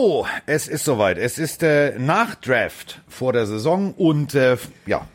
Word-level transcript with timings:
So, 0.00 0.26
es 0.46 0.68
ist 0.68 0.84
soweit. 0.84 1.18
Es 1.18 1.40
ist 1.40 1.64
äh, 1.64 1.98
Nachdraft 1.98 3.00
vor 3.08 3.32
der 3.32 3.46
Saison 3.46 3.94
und 3.94 4.32
äh, 4.32 4.56
ja, 4.86 5.08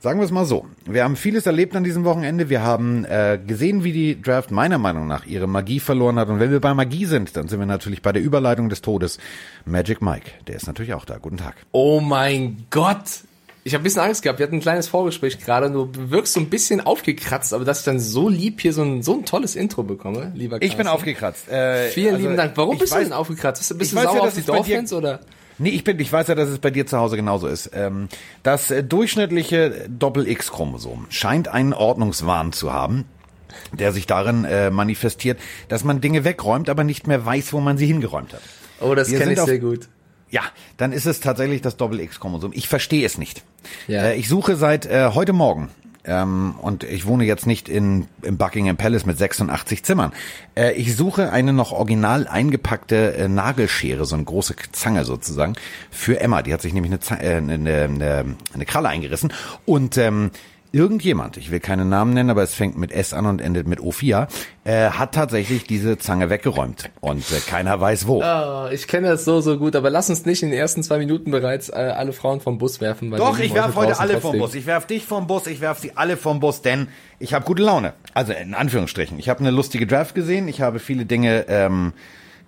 sagen 0.00 0.20
wir 0.20 0.26
es 0.26 0.30
mal 0.30 0.44
so. 0.44 0.66
Wir 0.84 1.04
haben 1.04 1.16
vieles 1.16 1.46
erlebt 1.46 1.74
an 1.74 1.82
diesem 1.82 2.04
Wochenende. 2.04 2.50
Wir 2.50 2.62
haben 2.62 3.06
äh, 3.06 3.38
gesehen, 3.46 3.84
wie 3.84 3.92
die 3.92 4.20
Draft 4.20 4.50
meiner 4.50 4.76
Meinung 4.76 5.06
nach 5.06 5.24
ihre 5.24 5.46
Magie 5.46 5.80
verloren 5.80 6.18
hat. 6.18 6.28
Und 6.28 6.40
wenn 6.40 6.50
wir 6.50 6.60
bei 6.60 6.74
Magie 6.74 7.06
sind, 7.06 7.38
dann 7.38 7.48
sind 7.48 7.58
wir 7.58 7.64
natürlich 7.64 8.02
bei 8.02 8.12
der 8.12 8.20
Überleitung 8.20 8.68
des 8.68 8.82
Todes. 8.82 9.16
Magic 9.64 10.02
Mike, 10.02 10.30
der 10.46 10.56
ist 10.56 10.66
natürlich 10.66 10.92
auch 10.92 11.06
da. 11.06 11.16
Guten 11.16 11.38
Tag. 11.38 11.54
Oh 11.72 12.00
mein 12.00 12.66
Gott, 12.68 13.22
ich 13.64 13.74
habe 13.74 13.82
ein 13.82 13.84
bisschen 13.84 14.02
Angst 14.02 14.22
gehabt. 14.22 14.38
Wir 14.38 14.46
hatten 14.46 14.56
ein 14.56 14.60
kleines 14.60 14.88
Vorgespräch 14.88 15.38
gerade 15.38 15.66
und 15.66 15.72
du 15.72 16.10
wirkst 16.10 16.32
so 16.32 16.40
ein 16.40 16.48
bisschen 16.48 16.80
aufgekratzt, 16.80 17.52
aber 17.52 17.64
dass 17.64 17.80
ich 17.80 17.84
dann 17.84 18.00
so 18.00 18.28
lieb 18.28 18.60
hier 18.60 18.72
so 18.72 18.82
ein, 18.82 19.02
so 19.02 19.14
ein 19.14 19.24
tolles 19.24 19.56
Intro 19.56 19.82
bekomme, 19.82 20.32
lieber 20.34 20.58
Carsten. 20.58 20.72
Ich 20.72 20.76
bin 20.76 20.86
aufgekratzt. 20.86 21.48
Äh, 21.48 21.88
Vielen 21.90 22.14
also, 22.14 22.26
lieben 22.26 22.36
Dank. 22.36 22.52
Warum 22.56 22.78
bist 22.78 22.92
weiß, 22.92 22.98
du 22.98 23.04
denn 23.04 23.12
aufgekratzt? 23.12 23.60
Bist, 23.60 23.78
bist 23.78 23.92
du 23.92 23.96
sauer 23.96 24.16
ja, 24.16 24.20
auf 24.22 24.34
die 24.34 24.42
Dolphins 24.42 24.92
oder? 24.92 25.20
Nee, 25.58 25.70
ich 25.70 25.82
bin, 25.82 25.98
ich 25.98 26.12
weiß 26.12 26.28
ja, 26.28 26.34
dass 26.36 26.48
es 26.48 26.60
bei 26.60 26.70
dir 26.70 26.86
zu 26.86 26.98
Hause 26.98 27.16
genauso 27.16 27.48
ist. 27.48 27.70
Ähm, 27.74 28.08
das 28.44 28.70
äh, 28.70 28.84
durchschnittliche 28.84 29.88
Doppel-X-Chromosom 29.88 31.06
scheint 31.10 31.48
einen 31.48 31.72
Ordnungswahn 31.72 32.52
zu 32.52 32.72
haben 32.72 33.04
der 33.72 33.92
sich 33.92 34.06
darin 34.06 34.44
äh, 34.44 34.70
manifestiert, 34.70 35.38
dass 35.68 35.82
man 35.82 36.00
Dinge 36.00 36.24
wegräumt, 36.24 36.68
aber 36.68 36.84
nicht 36.84 37.06
mehr 37.06 37.24
weiß, 37.24 37.52
wo 37.52 37.60
man 37.60 37.78
sie 37.78 37.86
hingeräumt 37.86 38.32
hat. 38.32 38.42
Oh, 38.80 38.94
das 38.94 39.08
kenne 39.08 39.32
ich 39.32 39.40
sehr 39.40 39.58
gut. 39.58 39.88
Ja, 40.30 40.42
dann 40.76 40.92
ist 40.92 41.06
es 41.06 41.20
tatsächlich 41.20 41.62
das 41.62 41.76
Doppel-X-Chromosom. 41.76 42.52
Ich 42.54 42.68
verstehe 42.68 43.06
es 43.06 43.18
nicht. 43.18 43.42
Ja. 43.86 44.04
Äh, 44.04 44.16
ich 44.16 44.28
suche 44.28 44.56
seit 44.56 44.86
äh, 44.86 45.10
heute 45.14 45.32
Morgen 45.32 45.70
ähm, 46.04 46.54
und 46.60 46.84
ich 46.84 47.06
wohne 47.06 47.24
jetzt 47.24 47.46
nicht 47.46 47.68
in 47.68 48.08
im 48.22 48.36
Buckingham 48.38 48.76
Palace 48.76 49.06
mit 49.06 49.18
86 49.18 49.84
Zimmern. 49.84 50.12
Äh, 50.54 50.72
ich 50.72 50.96
suche 50.96 51.32
eine 51.32 51.52
noch 51.52 51.72
original 51.72 52.26
eingepackte 52.26 53.14
äh, 53.14 53.28
Nagelschere, 53.28 54.04
so 54.04 54.14
eine 54.14 54.24
große 54.24 54.54
Zange 54.72 55.04
sozusagen, 55.04 55.54
für 55.90 56.20
Emma. 56.20 56.42
Die 56.42 56.52
hat 56.52 56.62
sich 56.62 56.72
nämlich 56.72 56.92
eine, 56.92 57.22
äh, 57.22 57.36
eine, 57.36 57.84
eine, 57.84 58.36
eine 58.54 58.64
Kralle 58.64 58.88
eingerissen 58.88 59.32
und 59.66 59.98
ähm, 59.98 60.30
irgendjemand, 60.72 61.36
ich 61.36 61.50
will 61.50 61.60
keinen 61.60 61.88
Namen 61.88 62.14
nennen, 62.14 62.30
aber 62.30 62.42
es 62.42 62.54
fängt 62.54 62.76
mit 62.76 62.92
S 62.92 63.12
an 63.12 63.26
und 63.26 63.40
endet 63.40 63.66
mit 63.66 63.80
Ophia, 63.80 64.28
äh, 64.64 64.90
hat 64.90 65.14
tatsächlich 65.14 65.64
diese 65.64 65.98
Zange 65.98 66.30
weggeräumt 66.30 66.90
und 67.00 67.30
äh, 67.30 67.40
keiner 67.40 67.80
weiß 67.80 68.06
wo. 68.06 68.22
Oh, 68.22 68.68
ich 68.70 68.86
kenne 68.86 69.08
das 69.08 69.24
so, 69.24 69.40
so 69.40 69.58
gut, 69.58 69.76
aber 69.76 69.90
lass 69.90 70.10
uns 70.10 70.26
nicht 70.26 70.42
in 70.42 70.50
den 70.50 70.58
ersten 70.58 70.82
zwei 70.82 70.98
Minuten 70.98 71.30
bereits 71.30 71.68
äh, 71.68 71.74
alle 71.74 72.12
Frauen 72.12 72.40
vom 72.40 72.58
Bus 72.58 72.80
werfen. 72.80 73.10
Weil 73.10 73.18
Doch, 73.18 73.38
ich 73.38 73.54
werfe 73.54 73.76
heute 73.76 73.98
alle 73.98 74.20
vom 74.20 74.38
Bus. 74.38 74.54
Ich 74.54 74.66
werf 74.66 74.86
dich 74.86 75.04
vom 75.04 75.26
Bus, 75.26 75.46
ich 75.46 75.60
werf 75.60 75.78
sie 75.78 75.92
alle 75.96 76.16
vom 76.16 76.40
Bus, 76.40 76.62
denn 76.62 76.88
ich 77.18 77.34
habe 77.34 77.44
gute 77.44 77.62
Laune. 77.62 77.94
Also 78.14 78.32
in 78.32 78.54
Anführungsstrichen. 78.54 79.18
Ich 79.18 79.28
habe 79.28 79.40
eine 79.40 79.50
lustige 79.50 79.86
Draft 79.86 80.14
gesehen, 80.14 80.48
ich 80.48 80.60
habe 80.60 80.78
viele 80.78 81.06
Dinge... 81.06 81.46
Ähm, 81.48 81.92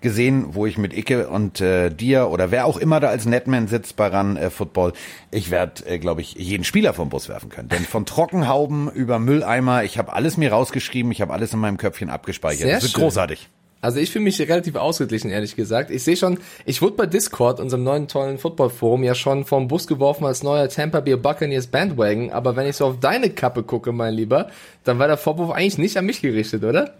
gesehen, 0.01 0.47
wo 0.55 0.65
ich 0.65 0.77
mit 0.77 0.97
Icke 0.97 1.29
und 1.29 1.61
äh, 1.61 1.89
dir 1.89 2.29
oder 2.29 2.51
wer 2.51 2.65
auch 2.65 2.77
immer 2.77 2.99
da 2.99 3.09
als 3.09 3.25
Netman 3.25 3.67
sitzt 3.67 3.95
bei 3.95 4.07
Run 4.07 4.35
äh, 4.35 4.49
Football, 4.49 4.93
ich 5.29 5.51
werde, 5.51 5.85
äh, 5.85 5.99
glaube 5.99 6.21
ich, 6.21 6.33
jeden 6.33 6.63
Spieler 6.63 6.93
vom 6.93 7.09
Bus 7.09 7.29
werfen 7.29 7.49
können. 7.49 7.69
Denn 7.69 7.85
von 7.85 8.05
Trockenhauben 8.05 8.91
über 8.91 9.19
Mülleimer, 9.19 9.83
ich 9.83 9.97
habe 9.97 10.13
alles 10.13 10.37
mir 10.37 10.51
rausgeschrieben, 10.51 11.11
ich 11.11 11.21
habe 11.21 11.33
alles 11.33 11.53
in 11.53 11.59
meinem 11.59 11.77
Köpfchen 11.77 12.09
abgespeichert. 12.09 12.65
Sehr 12.65 12.75
das 12.75 12.83
ist 12.85 12.91
schön. 12.91 13.01
großartig. 13.03 13.49
Also 13.81 13.99
ich 13.99 14.11
fühle 14.11 14.23
mich 14.23 14.39
relativ 14.39 14.75
ausgeglichen, 14.75 15.31
ehrlich 15.31 15.55
gesagt. 15.55 15.89
Ich 15.89 16.03
sehe 16.03 16.15
schon, 16.15 16.37
ich 16.65 16.83
wurde 16.83 16.95
bei 16.95 17.07
Discord, 17.07 17.59
unserem 17.59 17.83
neuen 17.83 18.07
tollen 18.07 18.37
Football-Forum, 18.37 19.03
ja 19.03 19.15
schon 19.15 19.43
vom 19.43 19.67
Bus 19.67 19.87
geworfen 19.87 20.23
als 20.25 20.43
neuer 20.43 20.69
Tampa 20.69 20.99
Bay 20.99 21.15
Buccaneers 21.15 21.67
Bandwagon. 21.67 22.29
Aber 22.29 22.55
wenn 22.55 22.67
ich 22.67 22.75
so 22.75 22.85
auf 22.85 22.99
deine 22.99 23.31
Kappe 23.31 23.63
gucke, 23.63 23.91
mein 23.91 24.13
Lieber, 24.13 24.51
dann 24.83 24.99
war 24.99 25.07
der 25.07 25.17
Vorwurf 25.17 25.49
eigentlich 25.49 25.79
nicht 25.79 25.97
an 25.97 26.05
mich 26.05 26.21
gerichtet, 26.21 26.63
oder? 26.63 26.93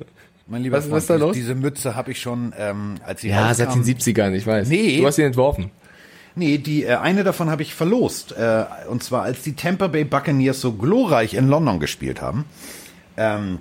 Mein 0.52 0.64
lieber 0.64 0.78
was, 0.78 0.84
Freund, 0.84 0.96
was 0.96 1.04
ist 1.04 1.10
da 1.10 1.16
los? 1.16 1.34
diese 1.34 1.56
Mütze 1.56 1.96
habe 1.96 2.12
ich 2.12 2.20
schon, 2.20 2.54
ähm, 2.60 2.96
als 3.06 3.22
sie 3.22 3.30
Ja, 3.30 3.54
seit 3.54 3.74
den 3.74 3.86
70ern, 3.86 4.34
ich 4.34 4.46
weiß. 4.46 4.68
Nee. 4.68 5.00
Du 5.00 5.08
hast 5.08 5.16
sie 5.16 5.24
entworfen. 5.24 5.72
Nee, 6.36 6.58
die 6.58 6.84
äh, 6.84 6.96
eine 6.96 7.24
davon 7.24 7.50
habe 7.50 7.62
ich 7.62 7.74
verlost. 7.74 8.34
Äh, 8.34 8.66
und 8.90 9.02
zwar 9.02 9.24
als 9.24 9.44
die 9.44 9.56
Tampa 9.56 9.88
Bay 9.88 10.04
Buccaneers 10.04 10.60
so 10.60 10.74
glorreich 10.74 11.36
in 11.36 11.48
London 11.48 11.80
gespielt 11.80 12.22
haben. 12.22 12.44
Ähm, 13.16 13.60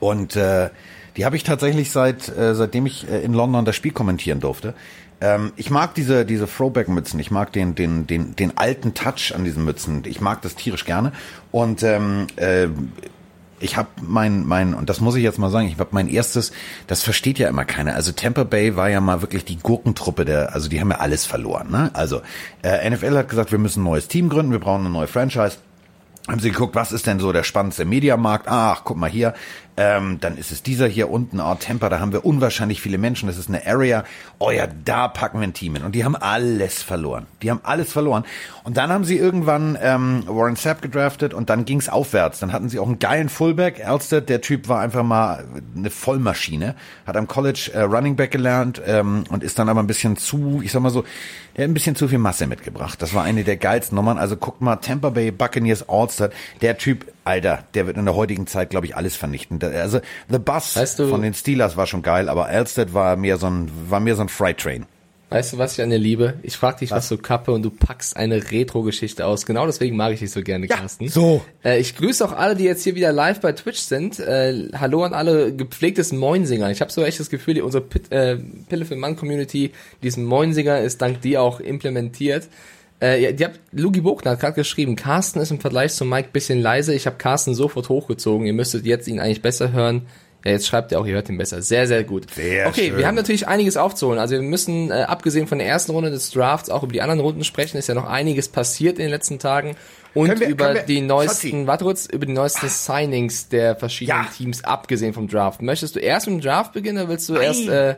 und 0.00 0.36
äh, 0.36 0.70
die 1.18 1.26
habe 1.26 1.36
ich 1.36 1.44
tatsächlich 1.44 1.90
seit 1.90 2.34
äh, 2.34 2.54
seitdem 2.54 2.86
ich 2.86 3.06
äh, 3.10 3.20
in 3.20 3.34
London 3.34 3.66
das 3.66 3.76
Spiel 3.76 3.92
kommentieren 3.92 4.40
durfte. 4.40 4.72
Ähm, 5.20 5.52
ich 5.56 5.70
mag 5.70 5.94
diese 5.94 6.24
diese 6.24 6.46
Throwback-Mützen. 6.46 7.20
Ich 7.20 7.30
mag 7.30 7.52
den 7.52 7.74
den 7.74 8.06
den 8.06 8.34
den 8.36 8.56
alten 8.56 8.94
Touch 8.94 9.34
an 9.34 9.44
diesen 9.44 9.66
Mützen. 9.66 10.02
Ich 10.06 10.22
mag 10.22 10.40
das 10.40 10.54
tierisch 10.54 10.86
gerne. 10.86 11.12
Und 11.52 11.82
ähm, 11.82 12.26
äh, 12.36 12.68
ich 13.60 13.76
habe 13.76 13.88
mein, 14.02 14.46
mein, 14.46 14.74
und 14.74 14.90
das 14.90 15.00
muss 15.00 15.16
ich 15.16 15.22
jetzt 15.22 15.38
mal 15.38 15.50
sagen, 15.50 15.68
ich 15.68 15.78
habe 15.78 15.90
mein 15.92 16.08
erstes, 16.08 16.52
das 16.86 17.02
versteht 17.02 17.38
ja 17.38 17.48
immer 17.48 17.64
keiner. 17.64 17.94
Also 17.94 18.12
Tampa 18.12 18.44
Bay 18.44 18.76
war 18.76 18.90
ja 18.90 19.00
mal 19.00 19.22
wirklich 19.22 19.44
die 19.44 19.56
Gurkentruppe 19.56 20.24
der, 20.24 20.54
also 20.54 20.68
die 20.68 20.80
haben 20.80 20.90
ja 20.90 20.98
alles 20.98 21.24
verloren. 21.24 21.70
Ne? 21.70 21.90
Also 21.94 22.20
äh, 22.62 22.88
NFL 22.88 23.16
hat 23.16 23.28
gesagt, 23.28 23.52
wir 23.52 23.58
müssen 23.58 23.80
ein 23.80 23.84
neues 23.84 24.08
Team 24.08 24.28
gründen, 24.28 24.52
wir 24.52 24.58
brauchen 24.58 24.82
eine 24.82 24.90
neue 24.90 25.06
Franchise. 25.06 25.56
Haben 26.28 26.40
sie 26.40 26.50
geguckt, 26.50 26.74
was 26.74 26.90
ist 26.90 27.06
denn 27.06 27.20
so 27.20 27.32
der 27.32 27.44
spannendste 27.44 27.84
Mediamarkt? 27.84 28.48
Ach, 28.48 28.82
guck 28.84 28.96
mal 28.96 29.08
hier, 29.08 29.34
ähm, 29.76 30.18
dann 30.20 30.38
ist 30.38 30.52
es 30.52 30.62
dieser 30.62 30.86
hier 30.86 31.10
unten, 31.10 31.40
Art 31.40 31.60
Temper, 31.60 31.90
da 31.90 32.00
haben 32.00 32.12
wir 32.12 32.24
unwahrscheinlich 32.24 32.80
viele 32.80 32.98
Menschen, 32.98 33.26
das 33.26 33.36
ist 33.36 33.48
eine 33.48 33.66
Area. 33.66 34.04
Oh 34.38 34.50
ja, 34.50 34.66
da 34.84 35.08
packen 35.08 35.40
wir 35.40 35.46
ein 35.46 35.52
Team 35.52 35.74
hin. 35.74 35.84
Und 35.84 35.94
die 35.94 36.04
haben 36.04 36.16
alles 36.16 36.82
verloren. 36.82 37.26
Die 37.42 37.50
haben 37.50 37.60
alles 37.62 37.92
verloren. 37.92 38.24
Und 38.64 38.76
dann 38.76 38.90
haben 38.90 39.04
sie 39.04 39.18
irgendwann 39.18 39.78
ähm, 39.80 40.24
Warren 40.26 40.56
Sapp 40.56 40.82
gedraftet 40.82 41.34
und 41.34 41.50
dann 41.50 41.64
ging's 41.64 41.88
aufwärts. 41.88 42.40
Dann 42.40 42.52
hatten 42.52 42.68
sie 42.68 42.78
auch 42.78 42.86
einen 42.86 42.98
geilen 42.98 43.28
Fullback. 43.28 43.78
Elstead, 43.78 44.28
der 44.28 44.40
Typ 44.40 44.68
war 44.68 44.80
einfach 44.80 45.02
mal 45.02 45.44
eine 45.76 45.90
Vollmaschine. 45.90 46.74
Hat 47.06 47.16
am 47.16 47.26
College 47.26 47.70
äh, 47.74 47.82
Running 47.82 48.16
Back 48.16 48.30
gelernt 48.30 48.80
ähm, 48.86 49.24
und 49.28 49.44
ist 49.44 49.58
dann 49.58 49.68
aber 49.68 49.80
ein 49.80 49.86
bisschen 49.86 50.16
zu, 50.16 50.60
ich 50.62 50.72
sag 50.72 50.80
mal 50.80 50.90
so, 50.90 51.04
er 51.54 51.64
hat 51.64 51.70
ein 51.70 51.74
bisschen 51.74 51.96
zu 51.96 52.08
viel 52.08 52.18
Masse 52.18 52.46
mitgebracht. 52.46 53.00
Das 53.00 53.14
war 53.14 53.24
eine 53.24 53.44
der 53.44 53.56
geilsten 53.56 53.96
Nummern. 53.96 54.18
Also 54.18 54.36
guckt 54.36 54.60
mal, 54.60 54.76
Tampa 54.76 55.10
Bay 55.10 55.30
Buccaneers 55.30 55.88
Allstar. 55.88 56.30
Der 56.60 56.76
Typ, 56.78 57.06
Alter, 57.26 57.64
der 57.74 57.86
wird 57.86 57.96
in 57.96 58.04
der 58.04 58.14
heutigen 58.14 58.46
Zeit, 58.46 58.70
glaube 58.70 58.86
ich, 58.86 58.96
alles 58.96 59.16
vernichten. 59.16 59.62
Also 59.62 60.00
The 60.28 60.38
Bus 60.38 60.76
weißt 60.76 60.98
du, 61.00 61.08
von 61.08 61.22
den 61.22 61.34
Steelers 61.34 61.76
war 61.76 61.86
schon 61.86 62.02
geil, 62.02 62.28
aber 62.28 62.46
Alstead 62.46 62.94
war 62.94 63.16
mehr 63.16 63.36
so 63.36 63.48
ein, 63.48 63.70
war 63.88 64.00
mehr 64.00 64.16
so 64.16 64.22
ein 64.22 64.28
Freight 64.28 64.58
Train. 64.58 64.86
Weißt 65.28 65.54
du, 65.54 65.58
was 65.58 65.72
ich 65.72 65.82
an 65.82 65.90
dir 65.90 65.98
liebe? 65.98 66.34
Ich 66.44 66.56
frag 66.56 66.78
dich, 66.78 66.92
was, 66.92 66.98
was 66.98 67.08
du 67.08 67.18
kappe 67.18 67.50
und 67.50 67.64
du 67.64 67.70
packst 67.70 68.16
eine 68.16 68.52
Retro-Geschichte 68.52 69.26
aus. 69.26 69.44
Genau 69.44 69.66
deswegen 69.66 69.96
mag 69.96 70.12
ich 70.12 70.20
dich 70.20 70.30
so 70.30 70.40
gerne, 70.40 70.66
ja, 70.66 70.76
Carsten. 70.76 71.08
So. 71.08 71.42
Äh, 71.64 71.80
ich 71.80 71.96
grüße 71.96 72.24
auch 72.24 72.30
alle, 72.30 72.54
die 72.54 72.62
jetzt 72.62 72.84
hier 72.84 72.94
wieder 72.94 73.10
live 73.10 73.40
bei 73.40 73.50
Twitch 73.50 73.80
sind. 73.80 74.20
Äh, 74.20 74.68
hallo 74.78 75.02
an 75.02 75.14
alle 75.14 75.52
gepflegtes 75.52 76.12
Moinsinger. 76.12 76.70
Ich 76.70 76.80
habe 76.80 76.92
so 76.92 77.02
echt 77.02 77.18
das 77.18 77.28
Gefühl, 77.28 77.54
die, 77.54 77.62
unsere 77.62 77.82
Pit, 77.82 78.12
äh, 78.12 78.36
Pille 78.68 78.84
für 78.84 78.94
Mann-Community, 78.94 79.72
diesen 80.00 80.24
Moinsinger 80.24 80.80
ist 80.80 81.02
dank 81.02 81.22
dir 81.22 81.42
auch 81.42 81.58
implementiert. 81.58 82.48
Äh, 83.00 83.22
ja, 83.22 83.32
die 83.32 83.44
habt, 83.44 83.60
Lugi 83.72 84.00
Buchner 84.00 84.32
hat 84.32 84.40
gerade 84.40 84.54
geschrieben, 84.54 84.96
Carsten 84.96 85.40
ist 85.40 85.50
im 85.50 85.60
Vergleich 85.60 85.92
zu 85.92 86.04
Mike 86.04 86.30
bisschen 86.32 86.60
leise. 86.60 86.94
Ich 86.94 87.06
habe 87.06 87.16
Carsten 87.16 87.54
sofort 87.54 87.88
hochgezogen. 87.88 88.46
Ihr 88.46 88.54
müsstet 88.54 88.86
jetzt 88.86 89.06
ihn 89.06 89.20
eigentlich 89.20 89.42
besser 89.42 89.72
hören. 89.72 90.06
Ja, 90.44 90.52
jetzt 90.52 90.68
schreibt 90.68 90.92
er 90.92 91.00
auch, 91.00 91.06
ihr 91.06 91.14
hört 91.14 91.28
ihn 91.28 91.38
besser. 91.38 91.60
Sehr, 91.60 91.86
sehr 91.88 92.04
gut. 92.04 92.32
Sehr 92.32 92.68
okay, 92.68 92.88
schön. 92.88 92.98
wir 92.98 93.06
haben 93.06 93.16
natürlich 93.16 93.48
einiges 93.48 93.76
aufzuholen. 93.76 94.20
Also 94.20 94.36
wir 94.36 94.42
müssen, 94.42 94.90
äh, 94.90 94.94
abgesehen 94.94 95.46
von 95.46 95.58
der 95.58 95.66
ersten 95.66 95.90
Runde 95.92 96.10
des 96.10 96.30
Drafts, 96.30 96.70
auch 96.70 96.84
über 96.84 96.92
die 96.92 97.02
anderen 97.02 97.20
Runden 97.20 97.42
sprechen. 97.42 97.76
Ist 97.76 97.88
ja 97.88 97.94
noch 97.94 98.08
einiges 98.08 98.48
passiert 98.48 98.98
in 98.98 99.06
den 99.06 99.10
letzten 99.10 99.38
Tagen. 99.40 99.76
Und 100.14 100.40
wir, 100.40 100.48
über 100.48 100.74
wir, 100.74 100.82
die 100.82 101.00
neuesten, 101.02 101.66
warte 101.66 101.84
kurz, 101.84 102.06
über 102.06 102.24
die 102.24 102.32
neuesten 102.32 102.68
Signings 102.68 103.48
der 103.48 103.76
verschiedenen 103.76 104.22
ja. 104.22 104.30
Teams, 104.34 104.64
abgesehen 104.64 105.12
vom 105.12 105.28
Draft. 105.28 105.60
Möchtest 105.60 105.96
du 105.96 106.00
erst 106.00 106.26
mit 106.28 106.36
dem 106.36 106.40
Draft 106.40 106.72
beginnen 106.72 106.98
oder 106.98 107.08
willst 107.08 107.28
du 107.28 107.34
Nein. 107.34 107.42
erst, 107.42 107.68
äh, 107.68 107.96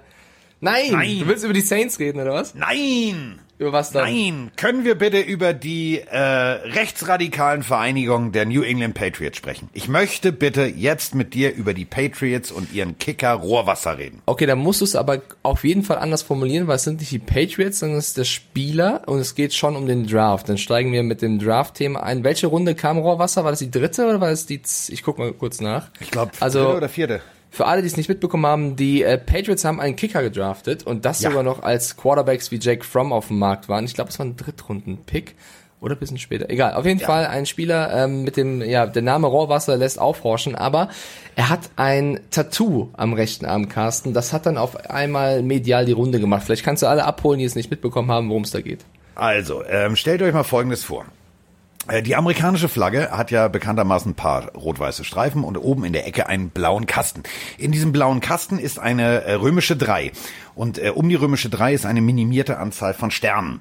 Nein. 0.60 0.91
Nein! 0.91 1.19
Du 1.20 1.26
willst 1.28 1.44
über 1.44 1.53
die 1.53 1.60
Saints 1.60 2.00
reden, 2.00 2.20
oder 2.20 2.32
was? 2.32 2.54
Nein! 2.54 3.41
Über 3.58 3.72
was 3.72 3.91
dann? 3.91 4.04
Nein, 4.04 4.50
können 4.56 4.84
wir 4.84 4.94
bitte 4.94 5.19
über 5.19 5.52
die 5.52 5.99
äh, 5.99 6.16
rechtsradikalen 6.16 7.64
Vereinigungen 7.64 8.31
der 8.31 8.46
New 8.46 8.62
England 8.62 8.94
Patriots 8.94 9.37
sprechen? 9.37 9.69
Ich 9.72 9.88
möchte 9.88 10.31
bitte 10.31 10.66
jetzt 10.66 11.16
mit 11.16 11.34
dir 11.34 11.52
über 11.55 11.75
die 11.75 11.84
Patriots 11.84 12.52
und 12.52 12.72
ihren 12.72 12.99
Kicker 12.99 13.32
Rohrwasser 13.32 13.99
reden. 13.99 14.22
Okay, 14.26 14.46
dann 14.46 14.58
musst 14.58 14.81
du 14.81 14.84
es 14.84 14.94
aber 14.94 15.22
auf 15.43 15.64
jeden 15.64 15.82
Fall 15.82 15.99
anders 15.99 16.22
formulieren, 16.22 16.69
weil 16.69 16.76
es 16.76 16.84
sind 16.84 17.00
nicht 17.00 17.10
die 17.10 17.19
Patriots, 17.19 17.81
sondern 17.81 17.99
es 17.99 18.08
ist 18.08 18.19
der 18.19 18.25
Spieler 18.25 19.02
und 19.06 19.19
es 19.19 19.34
geht 19.34 19.52
schon 19.52 19.75
um 19.75 19.87
den 19.87 20.06
Draft. 20.06 20.49
Dann 20.49 20.58
steigen 20.58 20.93
wir 20.93 21.02
mit 21.02 21.20
dem 21.20 21.40
Draft-Thema 21.40 22.02
ein. 22.05 22.22
Welche 22.22 22.46
Runde 22.46 22.76
kam 22.76 22.99
Rohrwasser? 22.99 23.43
War 23.43 23.50
das 23.50 23.58
die 23.58 23.70
dritte 23.72 24.05
oder 24.05 24.20
war 24.20 24.31
das 24.31 24.46
die... 24.46 24.62
Z 24.62 24.90
ich 24.90 25.02
guck 25.02 25.19
mal 25.19 25.32
kurz 25.32 25.60
nach. 25.60 25.90
Ich 25.99 26.12
glaube, 26.12 26.31
also, 26.38 26.62
dritte 26.62 26.76
oder 26.76 26.88
vierte. 26.88 27.22
Für 27.50 27.66
alle, 27.66 27.80
die 27.80 27.88
es 27.88 27.96
nicht 27.96 28.08
mitbekommen 28.08 28.46
haben, 28.46 28.76
die 28.76 29.02
äh, 29.02 29.18
Patriots 29.18 29.64
haben 29.64 29.80
einen 29.80 29.96
Kicker 29.96 30.22
gedraftet 30.22 30.84
und 30.86 31.04
das 31.04 31.22
ja. 31.22 31.30
sogar 31.30 31.42
noch 31.42 31.62
als 31.62 31.96
Quarterbacks 31.96 32.50
wie 32.50 32.58
Jake 32.58 32.84
Fromm 32.84 33.12
auf 33.12 33.28
dem 33.28 33.38
Markt 33.38 33.68
waren. 33.68 33.84
Ich 33.84 33.94
glaube, 33.94 34.10
es 34.10 34.18
war 34.18 34.26
ein 34.26 34.36
Drittrunden-Pick 34.36 35.34
oder 35.80 35.94
ein 35.94 35.98
bisschen 35.98 36.18
später. 36.18 36.50
Egal, 36.50 36.74
auf 36.74 36.84
jeden 36.84 37.00
ja. 37.00 37.06
Fall 37.06 37.26
ein 37.26 37.46
Spieler 37.46 38.04
ähm, 38.04 38.22
mit 38.24 38.36
dem, 38.36 38.62
ja, 38.62 38.86
der 38.86 39.02
Name 39.02 39.26
Rohrwasser 39.26 39.76
lässt 39.76 39.98
aufhorchen, 39.98 40.56
aber 40.56 40.88
er 41.36 41.48
hat 41.48 41.70
ein 41.76 42.20
Tattoo 42.30 42.88
am 42.94 43.12
rechten 43.12 43.46
Arm, 43.46 43.68
Carsten. 43.68 44.12
Das 44.12 44.32
hat 44.32 44.46
dann 44.46 44.58
auf 44.58 44.90
einmal 44.90 45.42
medial 45.42 45.86
die 45.86 45.92
Runde 45.92 46.20
gemacht. 46.20 46.42
Vielleicht 46.44 46.64
kannst 46.64 46.82
du 46.82 46.86
alle 46.86 47.04
abholen, 47.04 47.38
die 47.38 47.44
es 47.44 47.54
nicht 47.54 47.70
mitbekommen 47.70 48.10
haben, 48.10 48.28
worum 48.28 48.42
es 48.42 48.50
da 48.50 48.60
geht. 48.60 48.84
Also, 49.14 49.64
ähm, 49.64 49.96
stellt 49.96 50.22
euch 50.22 50.32
mal 50.32 50.44
Folgendes 50.44 50.84
vor. 50.84 51.04
Äh, 51.88 52.02
Die 52.02 52.17
amerikanische 52.17 52.69
Flagge 52.69 53.11
hat 53.11 53.31
ja 53.31 53.49
bekanntermaßen 53.49 54.12
ein 54.12 54.14
paar 54.14 54.52
rot-weiße 54.55 55.05
Streifen 55.05 55.44
und 55.44 55.56
oben 55.56 55.85
in 55.85 55.93
der 55.93 56.06
Ecke 56.06 56.29
einen 56.29 56.50
blauen 56.50 56.87
Kasten. 56.87 57.23
In 57.56 57.73
diesem 57.73 57.93
blauen 57.93 58.20
Kasten 58.20 58.58
ist 58.58 58.79
eine 58.79 59.25
äh, 59.25 59.32
römische 59.35 59.76
3 59.76 60.12
und 60.55 60.79
äh, 60.79 60.90
um 60.90 61.08
die 61.08 61.14
römische 61.14 61.49
3 61.49 61.75
ist 61.75 61.87
eine 61.87 62.00
minimierte 62.00 62.58
Anzahl 62.58 62.94
von 62.94 63.11
Sternen. 63.11 63.61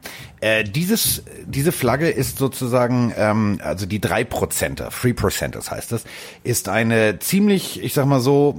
Dieses, 0.68 1.24
diese 1.46 1.72
Flagge 1.72 2.10
ist 2.10 2.38
sozusagen, 2.38 3.12
ähm, 3.18 3.60
also 3.64 3.88
die 3.88 4.00
3%er, 4.00 4.92
3%ers 4.92 5.72
heißt 5.72 5.92
das, 5.92 6.04
ist 6.44 6.70
eine 6.70 7.18
ziemlich, 7.18 7.82
ich 7.84 7.94
sag 7.94 8.06
mal 8.06 8.20
so, 8.20 8.56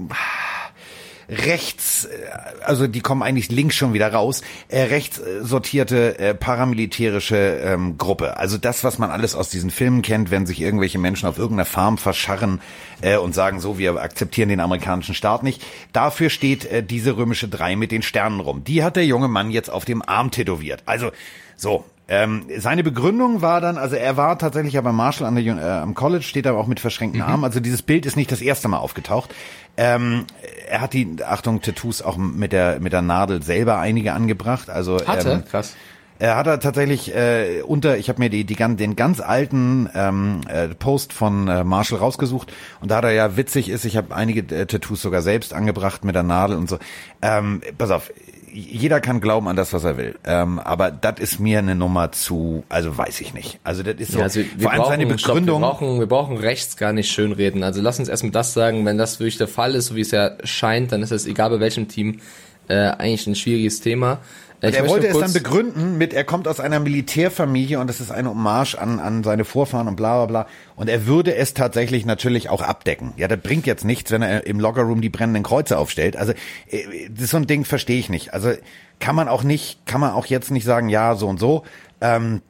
rechts, 1.28 2.06
äh, 2.06 2.64
also 2.64 2.86
die 2.86 3.00
kommen 3.00 3.22
eigentlich 3.22 3.50
links 3.50 3.76
schon 3.76 3.92
wieder 3.92 4.12
raus, 4.12 4.42
äh, 4.68 4.82
rechts 4.82 5.18
äh, 5.18 5.44
sortierte 5.44 6.18
äh, 6.18 6.34
paramilitärische 6.34 7.36
ähm, 7.36 7.98
Gruppe. 7.98 8.36
Also 8.36 8.58
das, 8.58 8.84
was 8.84 8.98
man 8.98 9.10
alles 9.10 9.34
aus 9.34 9.50
diesen 9.50 9.70
Filmen 9.70 10.02
kennt, 10.02 10.30
wenn 10.30 10.46
sich 10.46 10.60
irgendwelche 10.60 10.98
Menschen 10.98 11.28
auf 11.28 11.38
irgendeiner 11.38 11.66
Farm 11.66 11.98
verscharren 11.98 12.60
äh, 13.02 13.16
und 13.16 13.34
sagen, 13.34 13.60
so, 13.60 13.78
wir 13.78 14.00
akzeptieren 14.00 14.48
den 14.48 14.60
amerikanischen 14.60 15.14
Staat 15.14 15.42
nicht. 15.42 15.62
Dafür 15.92 16.30
steht 16.30 16.64
äh, 16.64 16.82
diese 16.82 17.16
römische 17.16 17.48
Drei 17.48 17.76
mit 17.76 17.92
den 17.92 18.02
Sternen 18.02 18.40
rum. 18.40 18.64
Die 18.64 18.82
hat 18.82 18.96
der 18.96 19.06
junge 19.06 19.28
Mann 19.28 19.50
jetzt 19.50 19.70
auf 19.70 19.84
dem 19.84 20.02
Arm 20.02 20.30
tätowiert. 20.30 20.82
Also 20.86 21.10
so, 21.56 21.84
ähm, 22.10 22.46
seine 22.56 22.82
Begründung 22.82 23.42
war 23.42 23.60
dann, 23.60 23.76
also 23.76 23.94
er 23.94 24.16
war 24.16 24.38
tatsächlich 24.38 24.72
ja 24.72 24.80
bei 24.80 24.92
Marshall 24.92 25.26
an 25.26 25.34
der, 25.34 25.44
äh, 25.44 25.82
am 25.82 25.92
College, 25.94 26.24
steht 26.24 26.46
aber 26.46 26.58
auch 26.58 26.66
mit 26.66 26.80
verschränkten 26.80 27.20
Armen. 27.20 27.44
Also 27.44 27.60
dieses 27.60 27.82
Bild 27.82 28.06
ist 28.06 28.16
nicht 28.16 28.32
das 28.32 28.40
erste 28.40 28.66
Mal 28.66 28.78
aufgetaucht. 28.78 29.34
Ähm, 29.80 30.24
er 30.68 30.80
hat 30.80 30.92
die, 30.92 31.16
Achtung, 31.24 31.62
Tattoos 31.62 32.02
auch 32.02 32.16
mit 32.16 32.52
der 32.52 32.80
mit 32.80 32.92
der 32.92 33.00
Nadel 33.00 33.42
selber 33.44 33.78
einige 33.78 34.12
angebracht. 34.12 34.68
Also 34.68 34.98
Hatte? 35.06 35.30
ähm, 35.30 35.44
Krass. 35.48 35.76
er 36.18 36.36
hat 36.36 36.48
er 36.48 36.58
tatsächlich 36.58 37.14
äh, 37.14 37.62
unter, 37.62 37.96
ich 37.96 38.08
habe 38.08 38.18
mir 38.18 38.28
die, 38.28 38.42
die 38.44 38.56
gan- 38.56 38.76
den 38.76 38.96
ganz 38.96 39.20
alten 39.20 39.88
ähm, 39.94 40.40
äh, 40.48 40.66
Post 40.66 41.12
von 41.12 41.46
äh, 41.46 41.62
Marshall 41.62 42.00
rausgesucht 42.00 42.52
und 42.80 42.90
da 42.90 42.98
er 43.00 43.12
ja 43.12 43.36
witzig 43.36 43.68
ist, 43.68 43.84
ich 43.84 43.96
habe 43.96 44.14
einige 44.16 44.40
äh, 44.54 44.66
Tattoos 44.66 45.00
sogar 45.00 45.22
selbst 45.22 45.54
angebracht 45.54 46.04
mit 46.04 46.16
der 46.16 46.24
Nadel 46.24 46.56
und 46.56 46.68
so. 46.68 46.78
Ähm, 47.22 47.62
pass 47.78 47.92
auf, 47.92 48.10
jeder 48.52 49.00
kann 49.00 49.20
glauben 49.20 49.48
an 49.48 49.56
das, 49.56 49.72
was 49.72 49.84
er 49.84 49.96
will, 49.96 50.16
ähm, 50.24 50.58
aber 50.58 50.90
das 50.90 51.20
ist 51.20 51.38
mir 51.38 51.58
eine 51.58 51.74
Nummer 51.74 52.12
zu, 52.12 52.64
also 52.68 52.96
weiß 52.96 53.20
ich 53.20 53.34
nicht. 53.34 53.60
Also 53.64 53.82
das 53.82 53.96
ist 53.96 54.12
so, 54.12 54.18
Ja, 54.18 54.24
also 54.24 54.40
wir 54.40 54.46
vor 54.60 54.72
allem 54.72 54.80
brauchen, 54.82 54.90
seine 54.90 55.18
stopp, 55.18 55.34
Begründung. 55.34 55.60
wir, 55.60 55.66
brauchen, 55.68 55.98
wir 56.00 56.06
brauchen 56.06 56.36
rechts 56.36 56.76
gar 56.76 56.92
nicht 56.92 57.10
schönreden. 57.10 57.62
Also 57.62 57.80
lass 57.80 57.98
uns 57.98 58.08
erstmal 58.08 58.32
das 58.32 58.54
sagen, 58.54 58.84
wenn 58.84 58.98
das 58.98 59.20
wirklich 59.20 59.38
der 59.38 59.48
Fall 59.48 59.74
ist, 59.74 59.86
so 59.86 59.96
wie 59.96 60.00
es 60.00 60.10
ja 60.10 60.32
scheint, 60.44 60.92
dann 60.92 61.02
ist 61.02 61.10
es 61.12 61.26
egal 61.26 61.50
bei 61.50 61.60
welchem 61.60 61.88
Team 61.88 62.20
äh, 62.68 62.74
eigentlich 62.74 63.26
ein 63.26 63.34
schwieriges 63.34 63.80
Thema. 63.80 64.18
Ich 64.60 64.74
er 64.74 64.88
wollte 64.88 65.06
es 65.06 65.16
dann 65.16 65.32
begründen 65.32 65.98
mit, 65.98 66.12
er 66.12 66.24
kommt 66.24 66.48
aus 66.48 66.58
einer 66.58 66.80
Militärfamilie 66.80 67.78
und 67.78 67.86
das 67.86 68.00
ist 68.00 68.10
eine 68.10 68.30
Hommage 68.30 68.74
an, 68.74 68.98
an 68.98 69.22
seine 69.22 69.44
Vorfahren 69.44 69.86
und 69.86 69.94
bla 69.94 70.24
bla 70.24 70.26
bla. 70.26 70.46
Und 70.74 70.88
er 70.88 71.06
würde 71.06 71.34
es 71.36 71.54
tatsächlich 71.54 72.04
natürlich 72.04 72.50
auch 72.50 72.62
abdecken. 72.62 73.12
Ja, 73.16 73.28
das 73.28 73.40
bringt 73.40 73.66
jetzt 73.66 73.84
nichts, 73.84 74.10
wenn 74.10 74.22
er 74.22 74.46
im 74.46 74.58
Loggerroom 74.58 75.00
die 75.00 75.10
brennenden 75.10 75.44
Kreuze 75.44 75.78
aufstellt. 75.78 76.16
Also 76.16 76.32
äh, 76.70 77.08
das 77.10 77.24
ist 77.24 77.30
so 77.30 77.36
ein 77.36 77.46
Ding, 77.46 77.64
verstehe 77.64 77.98
ich 78.00 78.08
nicht. 78.08 78.34
Also 78.34 78.52
kann 78.98 79.14
man 79.14 79.28
auch 79.28 79.44
nicht, 79.44 79.86
kann 79.86 80.00
man 80.00 80.12
auch 80.12 80.26
jetzt 80.26 80.50
nicht 80.50 80.64
sagen, 80.64 80.88
ja, 80.88 81.14
so 81.14 81.28
und 81.28 81.38
so. 81.38 81.62
Ähm, 82.00 82.42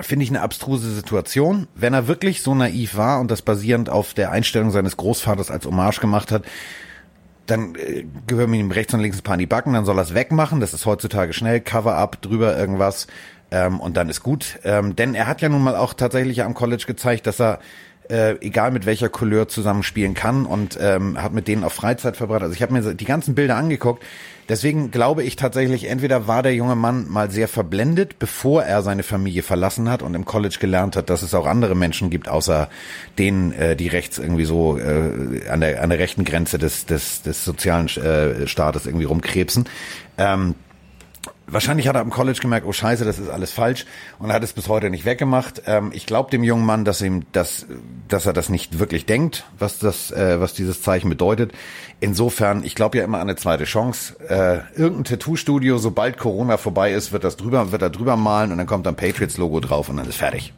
finde 0.00 0.24
ich 0.24 0.30
eine 0.30 0.42
abstruse 0.42 0.90
Situation. 0.94 1.68
Wenn 1.74 1.94
er 1.94 2.08
wirklich 2.08 2.42
so 2.42 2.54
naiv 2.54 2.96
war 2.96 3.20
und 3.20 3.30
das 3.30 3.42
basierend 3.42 3.90
auf 3.90 4.14
der 4.14 4.30
Einstellung 4.30 4.70
seines 4.70 4.96
Großvaters 4.96 5.50
als 5.50 5.66
Hommage 5.66 6.00
gemacht 6.00 6.32
hat, 6.32 6.44
dann 7.46 7.74
äh, 7.74 8.04
gehören 8.26 8.52
ihm 8.54 8.70
rechts 8.70 8.94
und 8.94 9.00
links 9.00 9.18
ein 9.18 9.22
paar 9.22 9.34
in 9.34 9.40
die 9.40 9.46
Backen, 9.46 9.72
dann 9.72 9.84
soll 9.84 9.98
er 9.98 10.02
es 10.02 10.14
wegmachen. 10.14 10.60
Das 10.60 10.74
ist 10.74 10.86
heutzutage 10.86 11.32
schnell, 11.32 11.60
Cover-up, 11.60 12.20
drüber 12.22 12.56
irgendwas 12.56 13.06
ähm, 13.50 13.80
und 13.80 13.96
dann 13.96 14.08
ist 14.08 14.22
gut. 14.22 14.58
Ähm, 14.64 14.96
denn 14.96 15.14
er 15.14 15.26
hat 15.26 15.40
ja 15.40 15.48
nun 15.48 15.62
mal 15.62 15.76
auch 15.76 15.94
tatsächlich 15.94 16.42
am 16.42 16.54
College 16.54 16.84
gezeigt, 16.86 17.26
dass 17.26 17.40
er 17.40 17.60
äh, 18.10 18.36
egal 18.40 18.70
mit 18.70 18.86
welcher 18.86 19.08
Couleur 19.08 19.48
zusammenspielen 19.48 20.14
kann 20.14 20.46
und 20.46 20.78
ähm, 20.80 21.20
hat 21.22 21.32
mit 21.32 21.48
denen 21.48 21.64
auch 21.64 21.72
Freizeit 21.72 22.16
verbracht. 22.16 22.42
Also 22.42 22.54
ich 22.54 22.62
habe 22.62 22.72
mir 22.72 22.94
die 22.94 23.04
ganzen 23.04 23.34
Bilder 23.34 23.56
angeguckt. 23.56 24.02
Deswegen 24.48 24.92
glaube 24.92 25.24
ich 25.24 25.34
tatsächlich, 25.34 25.88
entweder 25.88 26.28
war 26.28 26.44
der 26.44 26.54
junge 26.54 26.76
Mann 26.76 27.06
mal 27.08 27.30
sehr 27.32 27.48
verblendet, 27.48 28.20
bevor 28.20 28.62
er 28.62 28.82
seine 28.82 29.02
Familie 29.02 29.42
verlassen 29.42 29.90
hat 29.90 30.02
und 30.02 30.14
im 30.14 30.24
College 30.24 30.58
gelernt 30.60 30.94
hat, 30.94 31.10
dass 31.10 31.22
es 31.22 31.34
auch 31.34 31.46
andere 31.46 31.74
Menschen 31.74 32.10
gibt, 32.10 32.28
außer 32.28 32.68
denen, 33.18 33.52
äh, 33.52 33.74
die 33.74 33.88
rechts 33.88 34.18
irgendwie 34.18 34.44
so 34.44 34.78
äh, 34.78 35.48
an, 35.48 35.60
der, 35.60 35.82
an 35.82 35.90
der 35.90 35.98
rechten 35.98 36.24
Grenze 36.24 36.58
des, 36.58 36.86
des, 36.86 37.22
des 37.22 37.44
sozialen 37.44 37.88
äh, 37.88 38.46
Staates 38.46 38.86
irgendwie 38.86 39.06
rumkrebsen. 39.06 39.68
Ähm, 40.16 40.54
Wahrscheinlich 41.48 41.86
hat 41.86 41.94
er 41.94 42.00
am 42.00 42.10
College 42.10 42.40
gemerkt, 42.40 42.66
oh 42.66 42.72
Scheiße, 42.72 43.04
das 43.04 43.18
ist 43.18 43.30
alles 43.30 43.52
falsch 43.52 43.86
und 44.18 44.32
hat 44.32 44.42
es 44.42 44.52
bis 44.52 44.68
heute 44.68 44.90
nicht 44.90 45.04
weggemacht. 45.04 45.62
Ähm, 45.66 45.90
ich 45.94 46.06
glaube 46.06 46.30
dem 46.30 46.42
jungen 46.42 46.66
Mann, 46.66 46.84
dass 46.84 47.00
ihm 47.00 47.24
das, 47.32 47.66
dass 48.08 48.26
er 48.26 48.32
das 48.32 48.48
nicht 48.48 48.80
wirklich 48.80 49.06
denkt, 49.06 49.44
was 49.58 49.78
das, 49.78 50.10
äh, 50.10 50.40
was 50.40 50.54
dieses 50.54 50.82
Zeichen 50.82 51.08
bedeutet. 51.08 51.52
Insofern, 52.00 52.64
ich 52.64 52.74
glaube 52.74 52.98
ja 52.98 53.04
immer 53.04 53.18
an 53.18 53.28
eine 53.28 53.36
zweite 53.36 53.64
Chance. 53.64 54.16
Äh, 54.28 54.78
irgendein 54.78 55.04
Tattoo-Studio, 55.04 55.78
sobald 55.78 56.18
Corona 56.18 56.56
vorbei 56.56 56.92
ist, 56.92 57.12
wird 57.12 57.22
das 57.22 57.36
drüber, 57.36 57.70
wird 57.70 57.82
er 57.82 57.90
drüber 57.90 58.16
malen 58.16 58.50
und 58.50 58.58
dann 58.58 58.66
kommt 58.66 58.88
ein 58.88 58.96
Patriots-Logo 58.96 59.60
drauf 59.60 59.88
und 59.88 59.98
dann 59.98 60.08
ist 60.08 60.16
fertig. 60.16 60.52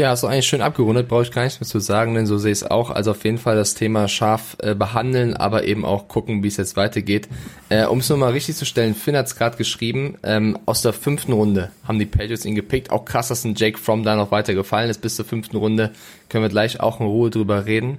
Ja, 0.00 0.14
ist 0.14 0.22
doch 0.22 0.30
eigentlich 0.30 0.46
schön 0.46 0.62
abgerundet, 0.62 1.08
brauche 1.08 1.24
ich 1.24 1.30
gar 1.30 1.44
nichts 1.44 1.60
mehr 1.60 1.68
zu 1.68 1.78
sagen, 1.78 2.14
denn 2.14 2.24
so 2.24 2.38
sehe 2.38 2.52
ich 2.52 2.62
es 2.62 2.70
auch. 2.70 2.88
Also 2.88 3.10
auf 3.10 3.22
jeden 3.22 3.36
Fall 3.36 3.56
das 3.56 3.74
Thema 3.74 4.08
scharf 4.08 4.56
äh, 4.60 4.74
behandeln, 4.74 5.36
aber 5.36 5.64
eben 5.64 5.84
auch 5.84 6.08
gucken, 6.08 6.42
wie 6.42 6.48
es 6.48 6.56
jetzt 6.56 6.74
weitergeht. 6.74 7.28
Äh, 7.68 7.84
um 7.84 7.98
es 7.98 8.08
nochmal 8.08 8.32
richtig 8.32 8.56
zu 8.56 8.64
stellen, 8.64 8.94
Finn 8.94 9.14
hat 9.14 9.26
es 9.26 9.36
gerade 9.36 9.58
geschrieben, 9.58 10.16
ähm, 10.22 10.58
aus 10.64 10.80
der 10.80 10.94
fünften 10.94 11.34
Runde 11.34 11.70
haben 11.86 11.98
die 11.98 12.06
Patriots 12.06 12.46
ihn 12.46 12.54
gepickt. 12.54 12.90
Auch 12.90 13.04
krass, 13.04 13.28
dass 13.28 13.44
ein 13.44 13.54
Jake 13.54 13.76
Fromm 13.76 14.02
da 14.02 14.16
noch 14.16 14.30
weiter 14.30 14.54
gefallen 14.54 14.88
ist 14.88 15.02
bis 15.02 15.16
zur 15.16 15.26
fünften 15.26 15.58
Runde. 15.58 15.90
Können 16.30 16.44
wir 16.44 16.48
gleich 16.48 16.80
auch 16.80 16.98
in 17.00 17.04
Ruhe 17.04 17.28
drüber 17.28 17.66
reden. 17.66 17.98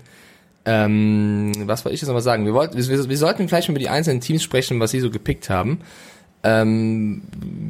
Ähm, 0.65 1.51
was 1.67 1.85
wollte 1.85 1.93
ich 1.93 2.01
jetzt 2.01 2.07
nochmal 2.07 2.23
sagen? 2.23 2.45
Wir, 2.45 2.55
wollten, 2.55 2.77
wir, 2.77 3.09
wir 3.09 3.17
sollten 3.17 3.45
gleich 3.45 3.69
über 3.69 3.77
die 3.77 3.89
einzelnen 3.89 4.21
Teams 4.21 4.41
sprechen, 4.41 4.79
was 4.79 4.89
sie 4.89 5.01
so 5.01 5.11
gepickt 5.11 5.51
haben. 5.51 5.81
Ähm, 6.43 7.21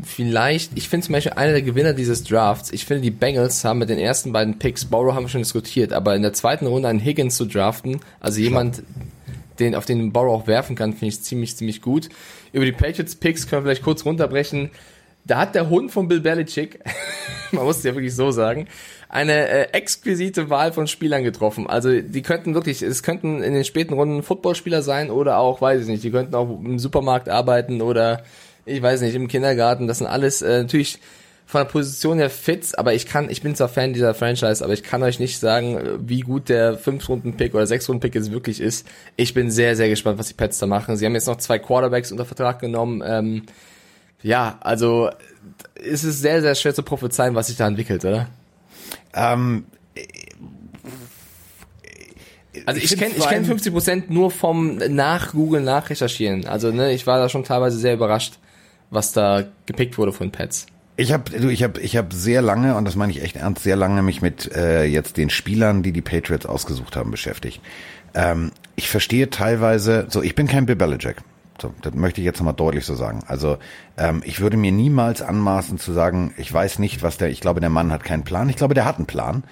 vielleicht, 0.03 0.71
ich 0.75 0.87
finde 0.87 1.05
zum 1.05 1.13
Beispiel 1.13 1.33
einer 1.33 1.51
der 1.51 1.61
Gewinner 1.61 1.93
dieses 1.93 2.23
Drafts, 2.23 2.71
ich 2.71 2.85
finde 2.85 3.01
die 3.01 3.11
Bengals 3.11 3.65
haben 3.65 3.79
mit 3.79 3.89
den 3.89 3.99
ersten 3.99 4.31
beiden 4.31 4.59
Picks, 4.59 4.85
Borrow 4.85 5.13
haben 5.13 5.25
wir 5.25 5.29
schon 5.29 5.41
diskutiert, 5.41 5.91
aber 5.91 6.15
in 6.15 6.21
der 6.21 6.31
zweiten 6.31 6.67
Runde 6.67 6.87
einen 6.87 6.99
Higgins 6.99 7.35
zu 7.35 7.45
draften, 7.45 7.99
also 8.21 8.39
jemand, 8.39 8.83
den, 9.59 9.75
auf 9.75 9.85
den 9.85 10.13
Borrow 10.13 10.41
auch 10.41 10.47
werfen 10.47 10.77
kann, 10.77 10.93
finde 10.93 11.07
ich 11.07 11.21
ziemlich, 11.21 11.57
ziemlich 11.57 11.81
gut. 11.81 12.07
Über 12.53 12.63
die 12.63 12.71
Patriots 12.71 13.15
Picks 13.15 13.47
können 13.47 13.63
wir 13.63 13.71
vielleicht 13.71 13.83
kurz 13.83 14.05
runterbrechen. 14.05 14.71
Da 15.25 15.37
hat 15.37 15.53
der 15.53 15.69
Hund 15.69 15.91
von 15.91 16.07
Bill 16.07 16.21
Belichick, 16.21 16.79
man 17.51 17.65
muss 17.65 17.79
es 17.79 17.83
ja 17.83 17.93
wirklich 17.93 18.15
so 18.15 18.31
sagen, 18.31 18.67
eine 19.09 19.49
äh, 19.49 19.61
exquisite 19.73 20.49
Wahl 20.49 20.71
von 20.71 20.87
Spielern 20.87 21.23
getroffen. 21.23 21.67
Also 21.67 22.01
die 22.01 22.21
könnten 22.21 22.53
wirklich, 22.53 22.81
es 22.81 23.03
könnten 23.03 23.43
in 23.43 23.53
den 23.53 23.65
späten 23.65 23.93
Runden 23.93 24.23
Footballspieler 24.23 24.81
sein 24.81 25.11
oder 25.11 25.37
auch, 25.37 25.61
weiß 25.61 25.81
ich 25.81 25.87
nicht, 25.87 26.03
die 26.03 26.11
könnten 26.11 26.33
auch 26.33 26.49
im 26.49 26.79
Supermarkt 26.79 27.27
arbeiten 27.27 27.81
oder 27.81 28.23
ich 28.71 28.81
weiß 28.81 29.01
nicht, 29.01 29.15
im 29.15 29.27
Kindergarten. 29.27 29.87
Das 29.87 29.99
sind 29.99 30.07
alles 30.07 30.41
äh, 30.41 30.59
natürlich 30.63 30.99
von 31.45 31.59
der 31.61 31.65
Position 31.65 32.17
her 32.17 32.29
Fits, 32.29 32.73
aber 32.75 32.93
ich 32.93 33.05
kann, 33.05 33.29
ich 33.29 33.41
bin 33.41 33.55
zwar 33.55 33.67
Fan 33.67 33.91
dieser 33.93 34.13
Franchise, 34.13 34.63
aber 34.63 34.71
ich 34.73 34.83
kann 34.83 35.03
euch 35.03 35.19
nicht 35.19 35.37
sagen, 35.39 35.79
wie 36.07 36.21
gut 36.21 36.47
der 36.47 36.79
5-Runden-Pick 36.79 37.53
oder 37.53 37.65
6-Runden-Pick 37.65 38.15
jetzt 38.15 38.31
wirklich 38.31 38.61
ist. 38.61 38.87
Ich 39.17 39.33
bin 39.33 39.51
sehr, 39.51 39.75
sehr 39.75 39.89
gespannt, 39.89 40.17
was 40.17 40.27
die 40.29 40.33
Pets 40.33 40.59
da 40.59 40.65
machen. 40.67 40.95
Sie 40.95 41.05
haben 41.05 41.13
jetzt 41.13 41.27
noch 41.27 41.37
zwei 41.37 41.59
Quarterbacks 41.59 42.11
unter 42.11 42.23
Vertrag 42.23 42.59
genommen. 42.59 43.03
Ähm, 43.05 43.43
ja, 44.23 44.57
also 44.61 45.09
es 45.75 46.05
ist 46.05 46.21
sehr, 46.21 46.41
sehr 46.41 46.55
schwer 46.55 46.73
zu 46.73 46.83
prophezeien, 46.83 47.35
was 47.35 47.47
sich 47.47 47.57
da 47.57 47.67
entwickelt, 47.67 48.05
oder? 48.05 48.27
Ähm, 49.13 49.65
Also 52.65 52.81
ich, 52.81 52.97
kenne 52.97 53.11
ich 53.11 53.17
vor 53.17 53.27
kenn 53.29 53.45
allem- 53.45 53.57
50% 53.59 54.03
nur 54.09 54.29
vom 54.29 54.75
Nachgoogeln, 54.75 55.63
Nachrecherchieren. 55.63 56.45
Also 56.47 56.71
ne, 56.71 56.91
ich 56.93 57.07
war 57.07 57.17
da 57.17 57.29
schon 57.29 57.43
teilweise 57.43 57.77
sehr 57.77 57.93
überrascht, 57.93 58.39
was 58.91 59.13
da 59.13 59.45
gepickt 59.65 59.97
wurde 59.97 60.13
von 60.13 60.31
Pets. 60.31 60.67
Ich 60.97 61.11
habe 61.11 61.35
ich 61.51 61.63
habe 61.63 61.79
ich 61.79 61.97
habe 61.97 62.13
sehr 62.13 62.43
lange 62.43 62.75
und 62.75 62.85
das 62.85 62.95
meine 62.95 63.11
ich 63.11 63.23
echt 63.23 63.37
ernst, 63.37 63.63
sehr 63.63 63.75
lange 63.75 64.03
mich 64.03 64.21
mit 64.21 64.53
äh, 64.55 64.83
jetzt 64.83 65.17
den 65.17 65.31
Spielern, 65.31 65.81
die 65.81 65.93
die 65.93 66.01
Patriots 66.01 66.45
ausgesucht 66.45 66.95
haben, 66.95 67.09
beschäftigt. 67.09 67.61
Ähm, 68.13 68.51
ich 68.75 68.89
verstehe 68.89 69.29
teilweise, 69.29 70.05
so 70.09 70.21
ich 70.21 70.35
bin 70.35 70.47
kein 70.47 70.65
Bill 70.65 70.75
Belichick. 70.75 71.17
So, 71.61 71.73
das 71.81 71.93
möchte 71.93 72.21
ich 72.21 72.25
jetzt 72.25 72.39
nochmal 72.39 72.55
deutlich 72.55 72.85
so 72.85 72.95
sagen. 72.95 73.21
Also 73.27 73.57
ähm, 73.97 74.21
ich 74.25 74.41
würde 74.41 74.57
mir 74.57 74.71
niemals 74.71 75.21
anmaßen 75.21 75.77
zu 75.77 75.93
sagen, 75.93 76.33
ich 76.37 76.51
weiß 76.51 76.79
nicht, 76.79 77.03
was 77.03 77.17
der, 77.17 77.29
ich 77.29 77.39
glaube, 77.39 77.61
der 77.61 77.69
Mann 77.69 77.91
hat 77.91 78.03
keinen 78.03 78.23
Plan. 78.23 78.49
Ich 78.49 78.55
glaube, 78.55 78.73
der 78.73 78.85
hat 78.85 78.97
einen 78.97 79.05
Plan. 79.05 79.43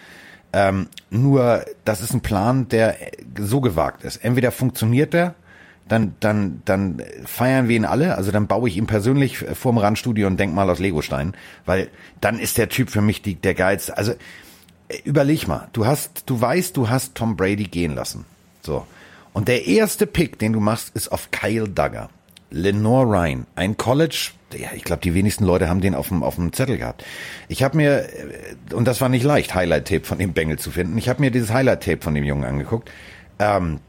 Ähm, 0.51 0.88
nur, 1.12 1.63
das 1.86 2.01
ist 2.01 2.13
ein 2.13 2.22
Plan, 2.22 2.67
der 2.69 2.96
so 3.38 3.62
gewagt 3.62 4.03
ist. 4.03 4.17
Entweder 4.17 4.51
funktioniert 4.51 5.13
der, 5.13 5.36
dann, 5.89 6.15
dann, 6.22 6.62
dann 6.65 7.03
feiern 7.25 7.67
wir 7.67 7.75
ihn 7.75 7.86
alle. 7.86 8.15
Also 8.15 8.31
dann 8.31 8.48
baue 8.48 8.69
ich 8.69 8.77
ihn 8.77 8.88
persönlich 8.88 9.38
vorm 9.38 9.77
Randstudio 9.77 10.27
und 10.27 10.39
denk 10.39 10.53
mal 10.53 10.69
aus 10.69 10.79
Legosteinen, 10.79 11.34
weil 11.65 11.89
dann 12.22 12.39
ist 12.39 12.58
der 12.58 12.69
Typ 12.69 12.89
für 12.89 13.01
mich 13.01 13.22
die, 13.22 13.36
der 13.36 13.55
geilste. 13.55 13.98
Also 13.98 14.13
äh, 14.88 14.98
überleg 15.03 15.48
mal, 15.48 15.67
du 15.74 15.86
hast, 15.86 16.24
du 16.27 16.39
weißt, 16.39 16.77
du 16.77 16.89
hast 16.89 17.15
Tom 17.15 17.36
Brady 17.36 17.65
gehen 17.65 17.96
lassen. 17.96 18.25
So. 18.62 18.88
Und 19.34 19.48
der 19.48 19.67
erste 19.67 20.08
Pick, 20.08 20.39
den 20.39 20.53
du 20.53 20.60
machst, 20.60 20.96
ist 20.96 21.12
auf 21.12 21.31
Kyle 21.31 21.67
Duggar. 21.67 22.10
Lenore 22.51 23.05
Ryan, 23.05 23.46
ein 23.55 23.77
College 23.77 24.31
ja, 24.58 24.69
ich 24.75 24.84
glaube, 24.84 25.01
die 25.01 25.13
wenigsten 25.13 25.46
Leute 25.46 25.69
haben 25.69 25.81
den 25.81 25.93
auf 25.93 26.08
dem, 26.08 26.24
auf 26.24 26.36
dem 26.36 26.53
Zettel 26.53 26.77
gehabt. 26.77 27.05
Ich 27.48 27.62
habe 27.62 27.77
mir, 27.77 28.10
äh, 28.10 28.74
und 28.74 28.88
das 28.88 29.00
war 29.01 29.10
nicht 29.10 29.24
leicht, 29.24 29.53
Highlight-Tape 29.53 30.05
von 30.05 30.17
dem 30.17 30.34
Bengel 30.34 30.58
zu 30.58 30.72
finden. 30.72 30.98
Ich 30.98 31.10
habe 31.10 31.22
mir 31.22 31.31
dieses 31.31 31.53
Highlight-Tape 31.53 32.01
von 32.01 32.15
dem 32.15 32.24
Jungen 32.24 32.46
angeguckt. 32.46 32.89
Ähm, 33.38 33.79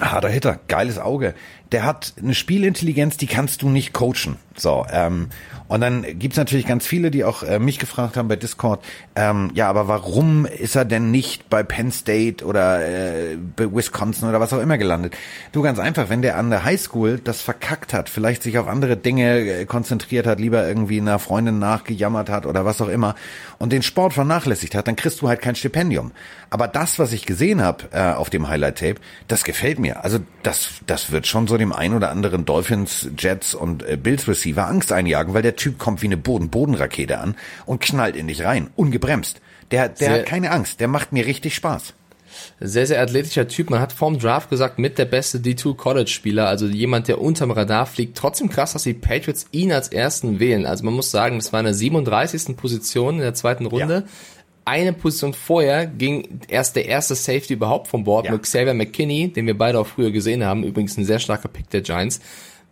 harter 0.00 0.28
Hitter, 0.28 0.60
geiles 0.68 0.98
Auge. 0.98 1.34
Der 1.72 1.84
hat 1.84 2.14
eine 2.20 2.34
Spielintelligenz, 2.34 3.16
die 3.16 3.26
kannst 3.26 3.62
du 3.62 3.68
nicht 3.68 3.92
coachen. 3.92 4.36
So, 4.56 4.84
ähm, 4.90 5.28
und 5.68 5.80
dann 5.80 6.04
gibt's 6.18 6.36
natürlich 6.36 6.66
ganz 6.66 6.84
viele, 6.84 7.12
die 7.12 7.24
auch 7.24 7.44
äh, 7.44 7.60
mich 7.60 7.78
gefragt 7.78 8.16
haben 8.16 8.26
bei 8.26 8.36
Discord, 8.36 8.84
ähm, 9.14 9.52
ja, 9.54 9.68
aber 9.68 9.86
warum 9.86 10.44
ist 10.44 10.74
er 10.74 10.84
denn 10.84 11.12
nicht 11.12 11.48
bei 11.48 11.62
Penn 11.62 11.92
State 11.92 12.44
oder 12.44 12.84
äh, 12.84 13.36
bei 13.56 13.72
Wisconsin 13.72 14.28
oder 14.28 14.40
was 14.40 14.52
auch 14.52 14.60
immer 14.60 14.78
gelandet? 14.78 15.16
Du 15.52 15.62
ganz 15.62 15.78
einfach, 15.78 16.08
wenn 16.10 16.22
der 16.22 16.36
an 16.36 16.50
der 16.50 16.64
Highschool 16.64 17.20
das 17.22 17.40
verkackt 17.40 17.94
hat, 17.94 18.08
vielleicht 18.08 18.42
sich 18.42 18.58
auf 18.58 18.66
andere 18.66 18.96
Dinge 18.96 19.38
äh, 19.38 19.64
konzentriert 19.64 20.26
hat, 20.26 20.40
lieber 20.40 20.66
irgendwie 20.66 21.00
einer 21.00 21.20
Freundin 21.20 21.60
nachgejammert 21.60 22.28
hat 22.28 22.46
oder 22.46 22.64
was 22.64 22.80
auch 22.80 22.88
immer 22.88 23.14
und 23.58 23.72
den 23.72 23.82
Sport 23.82 24.12
vernachlässigt 24.12 24.74
hat, 24.74 24.88
dann 24.88 24.96
kriegst 24.96 25.20
du 25.20 25.28
halt 25.28 25.40
kein 25.40 25.54
Stipendium. 25.54 26.10
Aber 26.50 26.66
das, 26.66 26.98
was 26.98 27.12
ich 27.12 27.26
gesehen 27.26 27.62
habe 27.62 27.84
äh, 27.92 28.12
auf 28.12 28.28
dem 28.28 28.48
Highlight-Tape, 28.48 28.96
das 29.28 29.44
gefällt 29.44 29.78
mir. 29.78 30.02
Also 30.02 30.18
das, 30.42 30.70
das 30.86 31.12
wird 31.12 31.28
schon 31.28 31.46
so 31.46 31.56
dem 31.60 31.72
ein 31.72 31.94
oder 31.94 32.10
anderen 32.10 32.44
Dolphins, 32.44 33.08
Jets 33.16 33.54
und 33.54 33.82
äh, 33.82 33.96
Bills 33.96 34.26
Receiver 34.26 34.66
Angst 34.66 34.92
einjagen, 34.92 35.34
weil 35.34 35.42
der 35.42 35.56
Typ 35.56 35.78
kommt 35.78 36.02
wie 36.02 36.06
eine 36.06 36.16
Boden-Boden-Rakete 36.16 37.18
an 37.18 37.36
und 37.66 37.80
knallt 37.80 38.16
in 38.16 38.28
dich 38.28 38.44
rein, 38.44 38.70
ungebremst. 38.76 39.40
Der, 39.70 39.88
der 39.88 39.96
sehr, 39.96 40.12
hat 40.12 40.26
keine 40.26 40.50
Angst, 40.50 40.80
der 40.80 40.88
macht 40.88 41.12
mir 41.12 41.26
richtig 41.26 41.54
Spaß. 41.54 41.94
Sehr, 42.60 42.86
sehr 42.86 43.00
athletischer 43.00 43.48
Typ. 43.48 43.70
Man 43.70 43.80
hat 43.80 43.92
vorm 43.92 44.18
Draft 44.18 44.50
gesagt, 44.50 44.78
mit 44.78 44.98
der 44.98 45.04
beste 45.04 45.38
D2 45.38 45.76
College-Spieler, 45.76 46.46
also 46.46 46.66
jemand, 46.66 47.08
der 47.08 47.20
unterm 47.20 47.50
Radar 47.50 47.86
fliegt. 47.86 48.16
Trotzdem 48.16 48.48
krass, 48.48 48.72
dass 48.72 48.84
die 48.84 48.94
Patriots 48.94 49.46
ihn 49.50 49.72
als 49.72 49.88
ersten 49.88 50.38
wählen. 50.38 50.64
Also 50.64 50.84
man 50.84 50.94
muss 50.94 51.10
sagen, 51.10 51.38
das 51.38 51.52
war 51.52 51.60
eine 51.60 51.74
37. 51.74 52.56
Position 52.56 53.16
in 53.16 53.20
der 53.20 53.34
zweiten 53.34 53.66
Runde. 53.66 54.04
Ja 54.06 54.12
eine 54.64 54.92
Position 54.92 55.34
vorher 55.34 55.86
ging 55.86 56.40
erst 56.48 56.76
der 56.76 56.86
erste 56.86 57.14
Safety 57.14 57.54
überhaupt 57.54 57.88
vom 57.88 58.04
Board 58.04 58.26
ja. 58.26 58.32
mit 58.32 58.42
Xavier 58.42 58.74
McKinney, 58.74 59.32
den 59.32 59.46
wir 59.46 59.56
beide 59.56 59.80
auch 59.80 59.86
früher 59.86 60.10
gesehen 60.10 60.44
haben. 60.44 60.64
Übrigens 60.64 60.96
ein 60.96 61.04
sehr 61.04 61.18
starker 61.18 61.48
Pick 61.48 61.70
der 61.70 61.80
Giants 61.80 62.20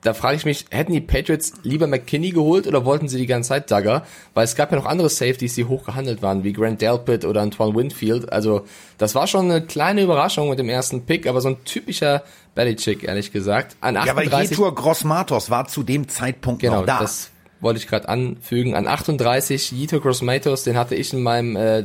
da 0.02 0.14
frage 0.14 0.36
ich 0.36 0.44
mich, 0.44 0.66
hätten 0.70 0.92
die 0.92 1.00
Patriots 1.00 1.54
lieber 1.62 1.86
McKinney 1.86 2.30
geholt 2.30 2.66
oder 2.66 2.84
wollten 2.84 3.08
sie 3.08 3.18
die 3.18 3.26
ganze 3.26 3.48
Zeit 3.48 3.70
Duggar? 3.70 4.06
Weil 4.32 4.44
es 4.44 4.54
gab 4.54 4.70
ja 4.70 4.78
noch 4.78 4.86
andere 4.86 5.08
Safeties, 5.08 5.54
die 5.54 5.64
hoch 5.64 5.84
gehandelt 5.84 6.22
waren, 6.22 6.44
wie 6.44 6.52
Grant 6.52 6.80
Delpit 6.80 7.24
oder 7.24 7.42
Antoine 7.42 7.74
Winfield. 7.74 8.32
Also 8.32 8.64
das 8.96 9.14
war 9.14 9.26
schon 9.26 9.50
eine 9.50 9.62
kleine 9.62 10.02
Überraschung 10.02 10.50
mit 10.50 10.58
dem 10.58 10.68
ersten 10.68 11.04
Pick, 11.04 11.26
aber 11.26 11.40
so 11.40 11.48
ein 11.48 11.64
typischer 11.64 12.22
Belichick, 12.54 13.02
ehrlich 13.04 13.32
gesagt. 13.32 13.76
An 13.80 13.96
38, 13.96 14.06
ja, 14.06 14.36
aber 14.38 14.44
Jetur 14.44 14.74
Grossmatos 14.74 15.50
war 15.50 15.66
zu 15.66 15.82
dem 15.82 16.08
Zeitpunkt 16.08 16.60
genau, 16.60 16.80
noch 16.80 16.86
da. 16.86 17.00
das 17.00 17.30
wollte 17.60 17.80
ich 17.80 17.86
gerade 17.86 18.08
anfügen. 18.08 18.74
An 18.74 18.86
38, 18.86 19.72
Jetur 19.72 20.00
Grossmatos, 20.00 20.64
den 20.64 20.76
hatte 20.76 20.94
ich 20.94 21.12
in 21.12 21.22
meinem 21.22 21.56
äh, 21.56 21.84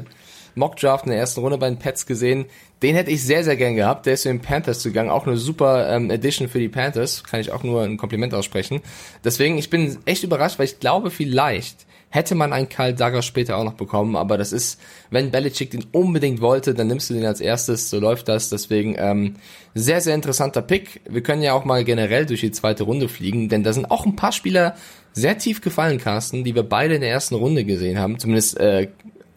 Mockdraft 0.56 1.06
in 1.06 1.12
der 1.12 1.20
ersten 1.20 1.42
Runde 1.42 1.58
bei 1.58 1.70
den 1.70 1.80
Pets 1.80 2.06
gesehen. 2.06 2.46
Den 2.82 2.96
hätte 2.96 3.12
ich 3.12 3.24
sehr, 3.24 3.44
sehr 3.44 3.56
gern 3.56 3.76
gehabt. 3.76 4.06
Der 4.06 4.14
ist 4.14 4.24
zu 4.24 4.28
den 4.28 4.42
Panthers 4.42 4.84
gegangen. 4.84 5.10
Auch 5.10 5.26
eine 5.26 5.38
super 5.38 5.90
ähm, 5.90 6.12
Edition 6.12 6.50
für 6.50 6.60
die 6.60 6.70
Panthers. 6.70 7.24
Kann 7.24 7.40
ich 7.40 7.52
auch 7.52 7.64
nur 7.64 7.84
ein 7.84 7.98
Kompliment 7.98 8.34
aussprechen. 8.34 8.82
Deswegen, 9.24 9.58
ich 9.58 9.70
bin 9.70 9.98
echt 10.06 10.24
überrascht, 10.24 10.60
weil 10.60 10.66
ich 10.66 10.80
glaube, 10.80 11.10
vielleicht 11.10 11.86
hätte 12.10 12.36
man 12.36 12.54
einen 12.54 12.70
Kyle 12.70 12.94
Dagger 12.94 13.24
später 13.24 13.58
auch 13.58 13.64
noch 13.64 13.74
bekommen. 13.74 14.16
Aber 14.16 14.38
das 14.38 14.52
ist, 14.52 14.80
wenn 15.10 15.32
Belichick 15.32 15.72
den 15.72 15.86
unbedingt 15.92 16.42
wollte, 16.42 16.76
dann 16.76 16.88
nimmst 16.88 17.10
du 17.10 17.16
den 17.16 17.26
als 17.26 17.42
erstes. 17.42 17.90
So 17.90 18.00
läuft 18.00 18.28
das. 18.28 18.50
Deswegen 18.50 18.96
ähm, 19.00 19.36
sehr, 19.74 20.00
sehr 20.00 20.14
interessanter 20.14 20.62
Pick. 20.62 21.02
Wir 21.10 21.24
können 21.24 21.42
ja 21.42 21.54
auch 21.54 21.66
mal 21.66 21.84
generell 21.84 22.28
durch 22.28 22.42
die 22.42 22.52
zweite 22.52 22.84
Runde 22.84 23.10
fliegen, 23.10 23.50
denn 23.50 23.64
da 23.64 23.74
sind 23.74 23.90
auch 23.90 24.06
ein 24.06 24.16
paar 24.16 24.32
Spieler 24.32 24.76
sehr 25.14 25.38
tief 25.38 25.62
gefallen, 25.62 26.00
Carsten, 26.00 26.44
die 26.44 26.56
wir 26.56 26.64
beide 26.64 26.96
in 26.96 27.02
der 27.02 27.12
ersten 27.12 27.36
Runde 27.36 27.64
gesehen 27.64 28.00
haben. 28.00 28.20
Zumindest 28.20 28.60
äh, 28.60 28.90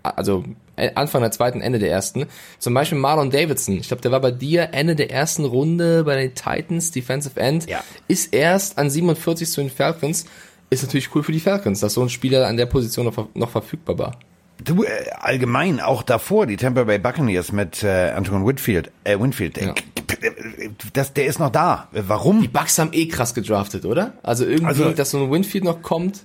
also 0.03 0.45
äh, 0.77 0.91
Anfang 0.95 1.23
der 1.23 1.31
zweiten, 1.31 1.61
Ende 1.61 1.79
der 1.79 1.91
ersten. 1.91 2.27
Zum 2.59 2.75
Beispiel 2.75 2.99
Marlon 2.99 3.31
Davidson. 3.31 3.77
Ich 3.77 3.89
glaube, 3.89 4.03
der 4.03 4.13
war 4.13 4.21
bei 4.21 4.31
dir 4.31 4.71
Ende 4.73 4.95
der 4.95 5.11
ersten 5.11 5.45
Runde 5.45 6.05
bei 6.05 6.17
den 6.17 6.35
Titans, 6.35 6.91
Defensive 6.91 7.39
End. 7.41 7.69
Ja. 7.69 7.83
Ist 8.09 8.35
erst 8.35 8.79
an 8.79 8.91
47 8.91 9.49
zu 9.49 9.61
den 9.61 9.71
Falcons. 9.71 10.27
Ist 10.71 10.83
natürlich 10.83 11.15
cool 11.15 11.23
für 11.23 11.33
die 11.33 11.41
Falcons, 11.41 11.81
dass 11.81 11.95
so 11.95 12.03
ein 12.03 12.09
Spieler 12.09 12.47
an 12.47 12.57
der 12.57 12.67
Position 12.67 13.07
noch, 13.07 13.29
noch 13.35 13.51
verfügbar 13.51 13.99
war. 13.99 14.19
Du, 14.63 14.85
äh, 14.85 14.89
allgemein, 15.19 15.81
auch 15.81 16.03
davor, 16.03 16.47
die 16.47 16.57
Tampa 16.57 16.85
Bay 16.85 16.99
Buccaneers 16.99 17.53
mit 17.53 17.83
äh, 17.83 18.11
Antoine 18.11 18.47
Whitfield, 18.47 18.91
äh, 19.05 19.19
Winfield, 19.19 19.59
ja. 19.59 19.75
Das, 20.93 21.13
der 21.13 21.27
ist 21.27 21.39
noch 21.39 21.51
da. 21.51 21.89
Warum? 21.93 22.41
Die 22.41 22.49
Bucks 22.49 22.79
haben 22.79 22.91
eh 22.93 23.09
krass 23.09 23.35
gedraftet, 23.35 23.85
oder? 23.85 24.15
Also 24.23 24.45
irgendwie, 24.45 24.67
also, 24.67 24.91
dass 24.93 25.11
so 25.11 25.25
ein 25.25 25.31
Winfield 25.31 25.65
noch 25.65 25.83
kommt. 25.83 26.25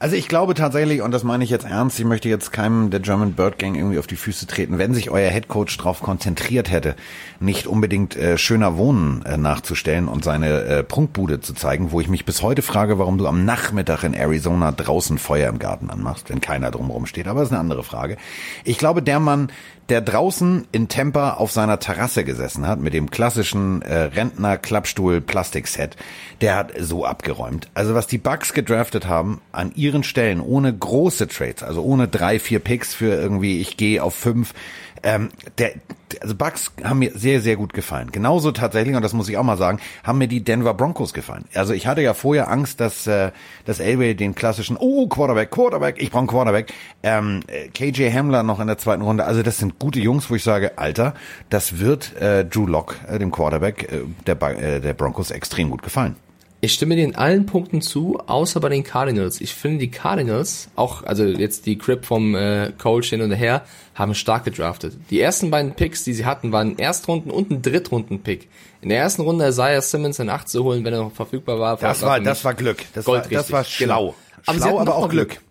Also 0.00 0.14
ich 0.14 0.28
glaube 0.28 0.54
tatsächlich, 0.54 1.02
und 1.02 1.10
das 1.10 1.24
meine 1.24 1.42
ich 1.42 1.50
jetzt 1.50 1.66
ernst, 1.66 1.98
ich 1.98 2.04
möchte 2.04 2.28
jetzt 2.28 2.52
keinem 2.52 2.90
der 2.90 3.00
German 3.00 3.32
Bird 3.32 3.58
Gang 3.58 3.74
irgendwie 3.74 3.98
auf 3.98 4.06
die 4.06 4.14
Füße 4.14 4.46
treten, 4.46 4.78
wenn 4.78 4.94
sich 4.94 5.10
euer 5.10 5.28
Headcoach 5.28 5.76
darauf 5.76 6.02
konzentriert 6.02 6.70
hätte, 6.70 6.94
nicht 7.40 7.66
unbedingt 7.66 8.14
äh, 8.14 8.38
schöner 8.38 8.76
Wohnen 8.76 9.24
äh, 9.26 9.36
nachzustellen 9.36 10.06
und 10.06 10.22
seine 10.22 10.62
äh, 10.62 10.82
Prunkbude 10.84 11.40
zu 11.40 11.52
zeigen, 11.52 11.90
wo 11.90 12.00
ich 12.00 12.06
mich 12.06 12.24
bis 12.24 12.42
heute 12.42 12.62
frage, 12.62 13.00
warum 13.00 13.18
du 13.18 13.26
am 13.26 13.44
Nachmittag 13.44 14.04
in 14.04 14.14
Arizona 14.14 14.70
draußen 14.70 15.18
Feuer 15.18 15.48
im 15.48 15.58
Garten 15.58 15.90
anmachst, 15.90 16.30
wenn 16.30 16.40
keiner 16.40 16.70
drumherum 16.70 17.06
steht. 17.06 17.26
Aber 17.26 17.40
das 17.40 17.48
ist 17.48 17.52
eine 17.52 17.60
andere 17.60 17.82
Frage. 17.82 18.18
Ich 18.62 18.78
glaube, 18.78 19.02
der 19.02 19.18
Mann, 19.18 19.50
der 19.88 20.00
draußen 20.00 20.68
in 20.70 20.88
Tampa 20.88 21.34
auf 21.34 21.50
seiner 21.50 21.80
Terrasse 21.80 22.22
gesessen 22.22 22.66
hat 22.66 22.78
mit 22.78 22.92
dem 22.92 23.10
klassischen 23.10 23.82
äh, 23.82 23.94
Rentner 23.94 24.58
Klappstuhl 24.58 25.20
Plastikset, 25.20 25.96
der 26.40 26.56
hat 26.56 26.72
so 26.78 27.04
abgeräumt. 27.06 27.68
Also 27.74 27.94
was 27.94 28.06
die 28.06 28.18
Bucks 28.18 28.52
gedraftet 28.52 29.06
haben 29.06 29.40
an 29.50 29.72
ihren 29.88 30.04
Stellen 30.04 30.40
ohne 30.40 30.72
große 30.76 31.28
Trades, 31.28 31.62
also 31.62 31.82
ohne 31.82 32.08
drei, 32.08 32.38
vier 32.38 32.60
Picks 32.60 32.94
für 32.94 33.14
irgendwie 33.14 33.60
ich 33.60 33.76
gehe 33.76 34.02
auf 34.02 34.14
fünf, 34.14 34.54
ähm, 35.02 35.30
der, 35.58 35.72
also 36.20 36.34
Bucks 36.34 36.72
haben 36.82 36.98
mir 36.98 37.12
sehr, 37.14 37.40
sehr 37.40 37.56
gut 37.56 37.72
gefallen. 37.72 38.10
Genauso 38.12 38.52
tatsächlich, 38.52 38.96
und 38.96 39.02
das 39.02 39.12
muss 39.12 39.28
ich 39.28 39.36
auch 39.36 39.42
mal 39.42 39.56
sagen, 39.56 39.78
haben 40.02 40.18
mir 40.18 40.28
die 40.28 40.42
Denver 40.42 40.74
Broncos 40.74 41.12
gefallen. 41.12 41.44
Also 41.54 41.72
ich 41.72 41.86
hatte 41.86 42.02
ja 42.02 42.14
vorher 42.14 42.50
Angst, 42.50 42.80
dass, 42.80 43.06
äh, 43.06 43.30
dass 43.64 43.80
Elway 43.80 44.14
den 44.14 44.34
klassischen, 44.34 44.76
oh, 44.78 45.06
Quarterback, 45.06 45.50
Quarterback, 45.50 45.96
ich 45.98 46.10
brauche 46.10 46.26
Quarterback, 46.26 46.72
ähm, 47.02 47.40
KJ 47.74 48.10
Hamler 48.10 48.42
noch 48.42 48.60
in 48.60 48.66
der 48.66 48.78
zweiten 48.78 49.02
Runde. 49.02 49.24
Also 49.24 49.42
das 49.42 49.58
sind 49.58 49.78
gute 49.78 50.00
Jungs, 50.00 50.30
wo 50.30 50.34
ich 50.34 50.42
sage, 50.42 50.78
Alter, 50.78 51.14
das 51.50 51.78
wird 51.78 52.16
äh, 52.16 52.44
Drew 52.44 52.66
Lock, 52.66 52.96
äh, 53.08 53.18
dem 53.18 53.30
Quarterback 53.30 53.92
äh, 53.92 54.00
der, 54.26 54.40
äh, 54.42 54.80
der 54.80 54.94
Broncos, 54.94 55.30
extrem 55.30 55.70
gut 55.70 55.82
gefallen. 55.82 56.16
Ich 56.60 56.74
stimme 56.74 56.96
dir 56.96 57.04
in 57.04 57.14
allen 57.14 57.46
Punkten 57.46 57.80
zu, 57.80 58.18
außer 58.26 58.58
bei 58.58 58.68
den 58.68 58.82
Cardinals. 58.82 59.40
Ich 59.40 59.54
finde 59.54 59.78
die 59.78 59.92
Cardinals, 59.92 60.68
auch, 60.74 61.04
also 61.04 61.24
jetzt 61.24 61.66
die 61.66 61.78
Crip 61.78 62.04
vom 62.04 62.34
äh, 62.34 62.72
Coach 62.76 63.10
hin 63.10 63.22
und 63.22 63.30
her, 63.30 63.62
haben 63.94 64.12
stark 64.14 64.44
gedraftet. 64.44 64.94
Die 65.10 65.20
ersten 65.20 65.52
beiden 65.52 65.74
Picks, 65.74 66.02
die 66.02 66.14
sie 66.14 66.24
hatten, 66.24 66.50
waren 66.50 66.72
ein 66.72 66.78
Erstrunden- 66.78 67.30
und 67.30 67.52
ein 67.52 67.62
Drittrunden-Pick. 67.62 68.48
In 68.80 68.88
der 68.88 68.98
ersten 68.98 69.22
Runde 69.22 69.46
Isaiah 69.46 69.80
Simmons 69.80 70.18
in 70.18 70.28
8 70.28 70.48
zu 70.48 70.64
holen, 70.64 70.84
wenn 70.84 70.92
er 70.92 71.02
noch 71.02 71.12
verfügbar 71.12 71.60
war. 71.60 71.76
Das 71.76 72.02
war, 72.02 72.18
das 72.18 72.44
war 72.44 72.54
Glück. 72.54 72.78
Das 72.92 73.06
war, 73.06 73.20
das 73.20 73.52
war 73.52 73.62
schlau. 73.62 74.14
Genau. 74.46 74.58
Schlau, 74.58 74.70
aber, 74.70 74.80
aber 74.80 74.96
auch 74.96 75.08
Glück. 75.08 75.30
Glück. 75.30 75.42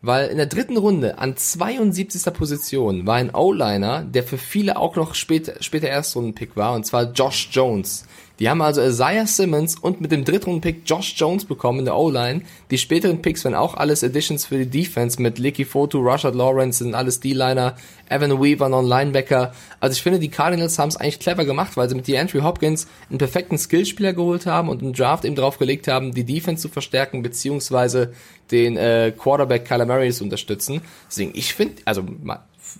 Weil 0.00 0.28
in 0.28 0.36
der 0.36 0.46
dritten 0.46 0.76
Runde 0.76 1.18
an 1.18 1.36
72. 1.36 2.32
Position 2.32 3.06
war 3.06 3.16
ein 3.16 3.34
O-Liner, 3.34 4.02
der 4.02 4.22
für 4.22 4.38
viele 4.38 4.76
auch 4.76 4.94
noch 4.94 5.14
später, 5.14 5.54
später 5.60 5.88
Erstrunden-Pick 5.88 6.56
war, 6.56 6.74
und 6.74 6.84
zwar 6.84 7.12
Josh 7.12 7.48
Jones. 7.50 8.06
Die 8.38 8.48
haben 8.48 8.62
also 8.62 8.80
Isaiah 8.80 9.26
Simmons 9.26 9.76
und 9.76 10.00
mit 10.00 10.12
dem 10.12 10.24
Drittrunden-Pick 10.24 10.82
Josh 10.86 11.14
Jones 11.16 11.44
bekommen 11.44 11.80
in 11.80 11.84
der 11.86 11.96
O-Line. 11.96 12.42
Die 12.70 12.78
späteren 12.78 13.20
Picks 13.20 13.44
waren 13.44 13.54
auch 13.54 13.74
alles 13.74 14.04
Additions 14.04 14.44
für 14.46 14.58
die 14.58 14.70
Defense 14.70 15.20
mit 15.20 15.38
Licky 15.38 15.64
Foto, 15.64 16.00
Rashad 16.00 16.36
Lawrence 16.36 16.78
sind 16.78 16.94
alles 16.94 17.18
D-Liner, 17.18 17.74
Evan 18.08 18.40
Weaver 18.40 18.68
non 18.68 18.86
Linebacker. 18.86 19.52
Also 19.80 19.94
ich 19.94 20.02
finde, 20.02 20.20
die 20.20 20.28
Cardinals 20.28 20.78
haben 20.78 20.88
es 20.88 20.96
eigentlich 20.96 21.18
clever 21.18 21.44
gemacht, 21.44 21.76
weil 21.76 21.88
sie 21.88 21.96
mit 21.96 22.06
die 22.06 22.16
Andrew 22.16 22.42
Hopkins 22.42 22.86
einen 23.10 23.18
perfekten 23.18 23.58
Skillspieler 23.58 24.12
geholt 24.12 24.46
haben 24.46 24.68
und 24.68 24.82
einen 24.82 24.92
Draft 24.92 25.24
eben 25.24 25.34
drauf 25.34 25.58
gelegt 25.58 25.88
haben, 25.88 26.14
die 26.14 26.24
Defense 26.24 26.62
zu 26.62 26.68
verstärken, 26.68 27.22
beziehungsweise 27.22 28.12
den 28.52 28.76
äh, 28.76 29.12
Quarterback 29.16 29.64
Kyler 29.64 29.84
Murray 29.86 30.12
zu 30.12 30.22
unterstützen. 30.24 30.80
Deswegen, 31.08 31.32
ich 31.34 31.54
finde, 31.54 31.82
also 31.84 32.04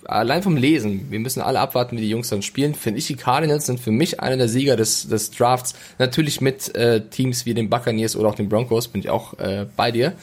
allein 0.05 0.43
vom 0.43 0.57
Lesen, 0.57 1.07
wir 1.09 1.19
müssen 1.19 1.41
alle 1.41 1.59
abwarten, 1.59 1.97
wie 1.97 2.01
die 2.01 2.09
Jungs 2.09 2.29
dann 2.29 2.41
spielen, 2.41 2.75
finde 2.75 2.99
ich, 2.99 3.07
die 3.07 3.15
Cardinals 3.15 3.65
sind 3.65 3.79
für 3.79 3.91
mich 3.91 4.19
einer 4.19 4.37
der 4.37 4.47
Sieger 4.47 4.75
des, 4.75 5.07
des 5.07 5.31
Drafts. 5.31 5.73
Natürlich 5.97 6.41
mit 6.41 6.75
äh, 6.75 7.01
Teams 7.09 7.45
wie 7.45 7.53
den 7.53 7.69
Buccaneers 7.69 8.15
oder 8.15 8.29
auch 8.29 8.35
den 8.35 8.49
Broncos, 8.49 8.87
bin 8.87 9.01
ich 9.01 9.09
auch 9.09 9.37
äh, 9.39 9.65
bei 9.75 9.91
dir. 9.91 10.13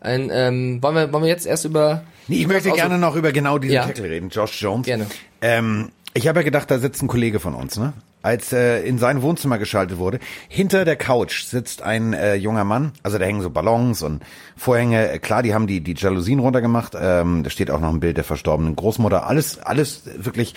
Ein, 0.00 0.30
ähm, 0.32 0.82
wollen, 0.82 0.94
wir, 0.94 1.12
wollen 1.12 1.24
wir 1.24 1.30
jetzt 1.30 1.46
erst 1.46 1.64
über... 1.64 2.02
Nee, 2.28 2.40
ich 2.40 2.46
möchte 2.46 2.70
gerne 2.70 2.98
noch 2.98 3.16
über 3.16 3.32
genau 3.32 3.58
diesen 3.58 3.74
ja. 3.74 3.86
Tackle 3.86 4.10
reden, 4.10 4.28
Josh 4.30 4.60
Jones. 4.60 4.86
Gerne. 4.86 5.06
Ähm, 5.40 5.90
ich 6.14 6.28
habe 6.28 6.40
ja 6.40 6.44
gedacht, 6.44 6.70
da 6.70 6.78
sitzt 6.78 7.02
ein 7.02 7.08
Kollege 7.08 7.40
von 7.40 7.54
uns, 7.54 7.76
ne? 7.78 7.92
Als 8.22 8.52
äh, 8.52 8.80
in 8.80 8.98
sein 8.98 9.22
Wohnzimmer 9.22 9.58
geschaltet 9.58 9.98
wurde. 9.98 10.18
Hinter 10.48 10.84
der 10.84 10.96
Couch 10.96 11.44
sitzt 11.44 11.82
ein 11.82 12.12
äh, 12.12 12.34
junger 12.34 12.64
Mann, 12.64 12.92
also 13.02 13.18
da 13.18 13.24
hängen 13.24 13.42
so 13.42 13.50
Ballons 13.50 14.02
und 14.02 14.22
Vorhänge. 14.56 15.10
Äh, 15.10 15.18
klar, 15.18 15.42
die 15.42 15.54
haben 15.54 15.66
die 15.66 15.80
die 15.80 15.94
Jalousien 15.94 16.40
runtergemacht. 16.40 16.94
Ähm, 17.00 17.42
da 17.44 17.50
steht 17.50 17.70
auch 17.70 17.80
noch 17.80 17.90
ein 17.90 18.00
Bild 18.00 18.16
der 18.16 18.24
verstorbenen 18.24 18.74
Großmutter. 18.74 19.26
Alles 19.26 19.58
alles 19.58 20.02
wirklich 20.16 20.54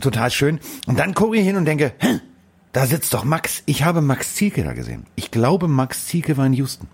total 0.00 0.30
schön. 0.30 0.60
Und 0.86 0.98
dann 0.98 1.14
gucke 1.14 1.36
ich 1.36 1.44
hin 1.44 1.56
und 1.56 1.64
denke, 1.64 1.92
Hä, 1.98 2.20
da 2.72 2.86
sitzt 2.86 3.14
doch 3.14 3.24
Max. 3.24 3.62
Ich 3.66 3.84
habe 3.84 4.00
Max 4.00 4.34
Zielke 4.34 4.62
da 4.62 4.72
gesehen. 4.72 5.06
Ich 5.16 5.30
glaube, 5.30 5.68
Max 5.68 6.06
Zielke 6.06 6.36
war 6.36 6.46
in 6.46 6.52
Houston. 6.52 6.88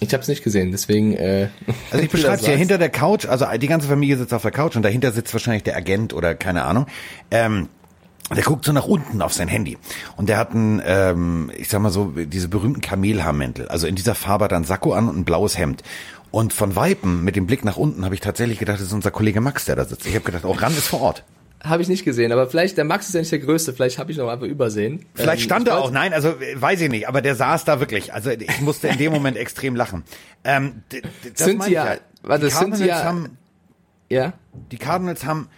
Ich 0.00 0.12
habe 0.12 0.22
es 0.22 0.28
nicht 0.28 0.44
gesehen, 0.44 0.70
deswegen. 0.70 1.14
Äh, 1.14 1.48
also 1.90 2.04
ich 2.04 2.10
beschreibe 2.10 2.36
es 2.36 2.46
ja 2.46 2.52
hinter 2.54 2.78
der 2.78 2.90
Couch. 2.90 3.26
Also 3.26 3.46
die 3.56 3.66
ganze 3.66 3.88
Familie 3.88 4.16
sitzt 4.16 4.34
auf 4.34 4.42
der 4.42 4.50
Couch 4.50 4.76
und 4.76 4.82
dahinter 4.82 5.12
sitzt 5.12 5.32
wahrscheinlich 5.32 5.62
der 5.62 5.76
Agent 5.76 6.12
oder 6.12 6.34
keine 6.34 6.64
Ahnung. 6.64 6.86
Ähm, 7.30 7.68
der 8.36 8.44
guckt 8.44 8.64
so 8.64 8.72
nach 8.72 8.86
unten 8.86 9.22
auf 9.22 9.32
sein 9.32 9.48
Handy 9.48 9.78
und 10.16 10.28
der 10.28 10.36
hat 10.36 10.52
ein, 10.54 10.82
ähm, 10.84 11.50
ich 11.56 11.68
sag 11.68 11.80
mal 11.80 11.90
so, 11.90 12.12
diese 12.14 12.48
berühmten 12.48 12.80
Kamelhaarmäntel. 12.80 13.68
Also 13.68 13.86
in 13.86 13.94
dieser 13.94 14.14
Farbe 14.14 14.44
hat 14.44 14.52
er 14.52 14.58
ein 14.58 14.64
Sakko 14.64 14.92
an 14.92 15.08
und 15.08 15.18
ein 15.18 15.24
blaues 15.24 15.56
Hemd. 15.56 15.82
Und 16.30 16.52
von 16.52 16.76
Weipen 16.76 17.24
mit 17.24 17.36
dem 17.36 17.46
Blick 17.46 17.64
nach 17.64 17.78
unten 17.78 18.04
habe 18.04 18.14
ich 18.14 18.20
tatsächlich 18.20 18.58
gedacht, 18.58 18.78
das 18.78 18.86
ist 18.86 18.92
unser 18.92 19.10
Kollege 19.10 19.40
Max, 19.40 19.64
der 19.64 19.76
da 19.76 19.84
sitzt. 19.84 20.06
Ich 20.06 20.14
habe 20.14 20.24
gedacht, 20.24 20.44
oh, 20.44 20.52
Ran 20.52 20.72
ist 20.72 20.88
vor 20.88 21.00
Ort. 21.00 21.24
Habe 21.64 21.82
ich 21.82 21.88
nicht 21.88 22.04
gesehen, 22.04 22.30
aber 22.30 22.48
vielleicht, 22.48 22.76
der 22.76 22.84
Max 22.84 23.08
ist 23.08 23.14
ja 23.14 23.20
nicht 23.20 23.32
der 23.32 23.40
Größte, 23.40 23.72
vielleicht 23.72 23.98
habe 23.98 24.12
ich 24.12 24.18
noch 24.18 24.28
einfach 24.28 24.46
übersehen. 24.46 25.06
Vielleicht 25.14 25.42
ähm, 25.42 25.46
stand 25.46 25.68
er 25.68 25.78
auch, 25.78 25.90
nein, 25.90 26.12
also 26.12 26.34
weiß 26.54 26.80
ich 26.82 26.88
nicht, 26.88 27.08
aber 27.08 27.20
der 27.20 27.34
saß 27.34 27.64
da 27.64 27.80
wirklich. 27.80 28.14
Also 28.14 28.30
ich 28.30 28.60
musste 28.60 28.86
in 28.88 28.98
dem 28.98 29.12
Moment 29.12 29.36
extrem 29.36 29.74
lachen. 29.74 30.04
Ähm, 30.44 30.82
das 30.90 31.46
Cynthia, 31.46 31.84
halt. 31.84 32.02
warte, 32.22 32.46
die 32.46 32.52
Cardinals 32.52 32.78
Cynthia, 32.78 33.04
haben, 33.04 33.38
ja? 34.08 34.34
Die 34.70 34.78
Cardinals 34.78 35.24
haben 35.24 35.48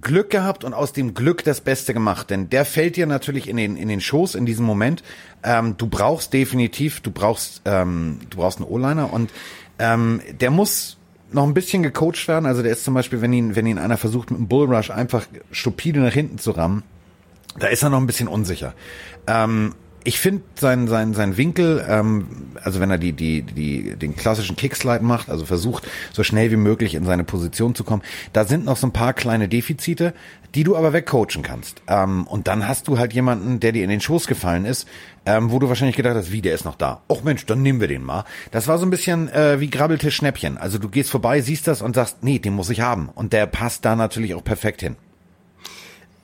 Glück 0.00 0.30
gehabt 0.30 0.64
und 0.64 0.74
aus 0.74 0.92
dem 0.92 1.14
Glück 1.14 1.44
das 1.44 1.60
Beste 1.60 1.94
gemacht. 1.94 2.30
Denn 2.30 2.50
der 2.50 2.64
fällt 2.64 2.96
dir 2.96 3.06
natürlich 3.06 3.48
in 3.48 3.56
den, 3.56 3.76
in 3.76 3.88
den 3.88 4.00
Schoß 4.00 4.34
in 4.34 4.44
diesem 4.44 4.66
Moment. 4.66 5.02
Ähm, 5.42 5.76
du 5.78 5.86
brauchst 5.86 6.32
definitiv, 6.32 7.00
du 7.00 7.10
brauchst, 7.10 7.62
ähm, 7.64 8.20
du 8.28 8.38
brauchst 8.38 8.58
einen 8.58 8.68
O-Liner 8.68 9.12
und 9.12 9.30
ähm, 9.78 10.20
der 10.40 10.50
muss 10.50 10.98
noch 11.32 11.44
ein 11.44 11.54
bisschen 11.54 11.82
gecoacht 11.82 12.28
werden. 12.28 12.46
Also 12.46 12.62
der 12.62 12.72
ist 12.72 12.84
zum 12.84 12.94
Beispiel, 12.94 13.20
wenn 13.20 13.32
ihn, 13.32 13.56
wenn 13.56 13.66
ihn 13.66 13.78
einer 13.78 13.96
versucht 13.96 14.30
mit 14.30 14.38
einem 14.38 14.48
Bullrush 14.48 14.90
einfach 14.90 15.26
stupide 15.52 16.00
nach 16.00 16.12
hinten 16.12 16.38
zu 16.38 16.50
rammen, 16.50 16.82
da 17.58 17.68
ist 17.68 17.82
er 17.82 17.90
noch 17.90 17.98
ein 17.98 18.06
bisschen 18.06 18.28
unsicher. 18.28 18.74
Ähm, 19.26 19.74
ich 20.04 20.20
finde 20.20 20.42
sein, 20.54 20.88
sein, 20.88 21.14
sein 21.14 21.36
Winkel, 21.36 21.84
ähm, 21.88 22.26
also 22.62 22.80
wenn 22.80 22.90
er 22.90 22.98
die, 22.98 23.12
die, 23.12 23.42
die, 23.42 23.96
den 23.96 24.16
klassischen 24.16 24.56
Kickslide 24.56 25.04
macht, 25.04 25.28
also 25.28 25.44
versucht, 25.44 25.86
so 26.12 26.22
schnell 26.22 26.50
wie 26.50 26.56
möglich 26.56 26.94
in 26.94 27.04
seine 27.04 27.24
Position 27.24 27.74
zu 27.74 27.84
kommen, 27.84 28.02
da 28.32 28.44
sind 28.44 28.64
noch 28.64 28.76
so 28.76 28.86
ein 28.86 28.92
paar 28.92 29.12
kleine 29.12 29.48
Defizite, 29.48 30.14
die 30.54 30.64
du 30.64 30.76
aber 30.76 30.92
wegcoachen 30.92 31.42
kannst. 31.42 31.82
Ähm, 31.88 32.26
und 32.26 32.48
dann 32.48 32.66
hast 32.66 32.88
du 32.88 32.98
halt 32.98 33.12
jemanden, 33.12 33.60
der 33.60 33.72
dir 33.72 33.84
in 33.84 33.90
den 33.90 34.00
Schoß 34.00 34.26
gefallen 34.26 34.64
ist, 34.64 34.88
ähm, 35.26 35.50
wo 35.50 35.58
du 35.58 35.68
wahrscheinlich 35.68 35.96
gedacht 35.96 36.16
hast, 36.16 36.32
wie, 36.32 36.42
der 36.42 36.54
ist 36.54 36.64
noch 36.64 36.76
da. 36.76 37.02
Och 37.08 37.22
Mensch, 37.22 37.44
dann 37.46 37.62
nehmen 37.62 37.80
wir 37.80 37.88
den 37.88 38.02
mal. 38.02 38.24
Das 38.50 38.66
war 38.66 38.78
so 38.78 38.86
ein 38.86 38.90
bisschen 38.90 39.28
äh, 39.28 39.60
wie 39.60 39.68
Grabbeltisch 39.68 40.16
Schnäppchen. 40.16 40.56
Also 40.56 40.78
du 40.78 40.88
gehst 40.88 41.10
vorbei, 41.10 41.40
siehst 41.40 41.66
das 41.66 41.82
und 41.82 41.94
sagst, 41.94 42.22
nee, 42.22 42.38
den 42.38 42.54
muss 42.54 42.70
ich 42.70 42.80
haben. 42.80 43.10
Und 43.14 43.32
der 43.32 43.46
passt 43.46 43.84
da 43.84 43.94
natürlich 43.94 44.34
auch 44.34 44.44
perfekt 44.44 44.80
hin. 44.80 44.96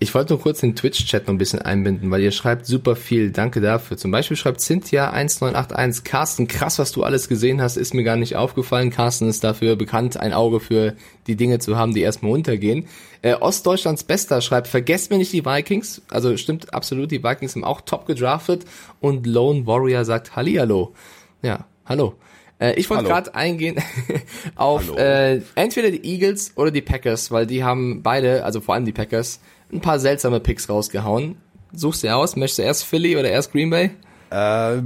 Ich 0.05 0.15
wollte 0.15 0.35
nur 0.35 0.43
kurz 0.43 0.61
den 0.61 0.77
Twitch-Chat 0.77 1.27
noch 1.27 1.33
ein 1.33 1.39
bisschen 1.39 1.63
einbinden, 1.63 2.11
weil 2.11 2.21
ihr 2.21 2.31
schreibt 2.31 2.67
super 2.67 2.95
viel. 2.95 3.31
Danke 3.31 3.63
dafür. 3.63 3.97
Zum 3.97 4.11
Beispiel 4.11 4.37
schreibt 4.37 4.61
Cynthia1981, 4.61 6.05
Carsten, 6.05 6.47
krass, 6.47 6.79
was 6.79 6.93
du 6.93 7.05
alles 7.05 7.27
gesehen 7.27 7.63
hast, 7.63 7.79
ist 7.79 7.95
mir 7.95 8.05
gar 8.05 8.17
nicht 8.17 8.37
aufgefallen. 8.37 8.91
Carsten 8.91 9.31
ist 9.31 9.43
dafür 9.45 9.77
bekannt, 9.77 10.19
ein 10.19 10.35
Auge 10.35 10.61
für 10.61 10.93
die 11.27 11.37
Dinge 11.37 11.59
zu 11.59 11.79
haben, 11.79 11.95
die 11.95 12.03
erstmal 12.03 12.33
untergehen. 12.33 12.87
Äh, 13.23 13.33
Ostdeutschlands 13.37 14.05
Bester 14.05 14.43
schreibt, 14.43 14.69
vergesst 14.69 15.11
mir 15.11 15.17
nicht 15.17 15.33
die 15.33 15.47
Vikings. 15.47 16.03
Also 16.11 16.37
stimmt 16.37 16.75
absolut, 16.75 17.11
die 17.11 17.25
Vikings 17.25 17.55
haben 17.55 17.65
auch 17.65 17.81
top 17.81 18.05
gedraftet. 18.05 18.67
Und 19.01 19.27
Lone 19.27 19.67
Warrior 19.67 20.05
sagt 20.05 20.37
Hallihallo. 20.37 20.93
Ja, 21.41 21.65
hallo. 21.87 22.15
Äh, 22.59 22.75
ich 22.75 22.91
wollte 22.91 23.05
gerade 23.05 23.35
eingehen 23.35 23.77
auf 24.55 24.95
äh, 24.99 25.41
entweder 25.55 25.91
die 25.91 26.05
Eagles 26.05 26.53
oder 26.57 26.71
die 26.71 26.83
Packers, 26.83 27.31
weil 27.31 27.47
die 27.47 27.65
haben 27.65 28.03
beide, 28.03 28.45
also 28.45 28.61
vor 28.61 28.75
allem 28.75 28.85
die 28.85 28.93
Packers, 28.93 29.41
ein 29.75 29.81
paar 29.81 29.99
seltsame 29.99 30.41
Picks 30.41 30.69
rausgehauen. 30.69 31.37
Suchst 31.73 32.05
du 32.05 32.15
aus? 32.15 32.37
Möchtest 32.37 32.59
du 32.61 32.63
erst 32.63 32.85
Philly 32.85 33.17
oder 33.17 33.31
erst 33.31 33.53
Green 33.53 33.71
Bay? 33.71 33.91
Äh, 34.31 34.83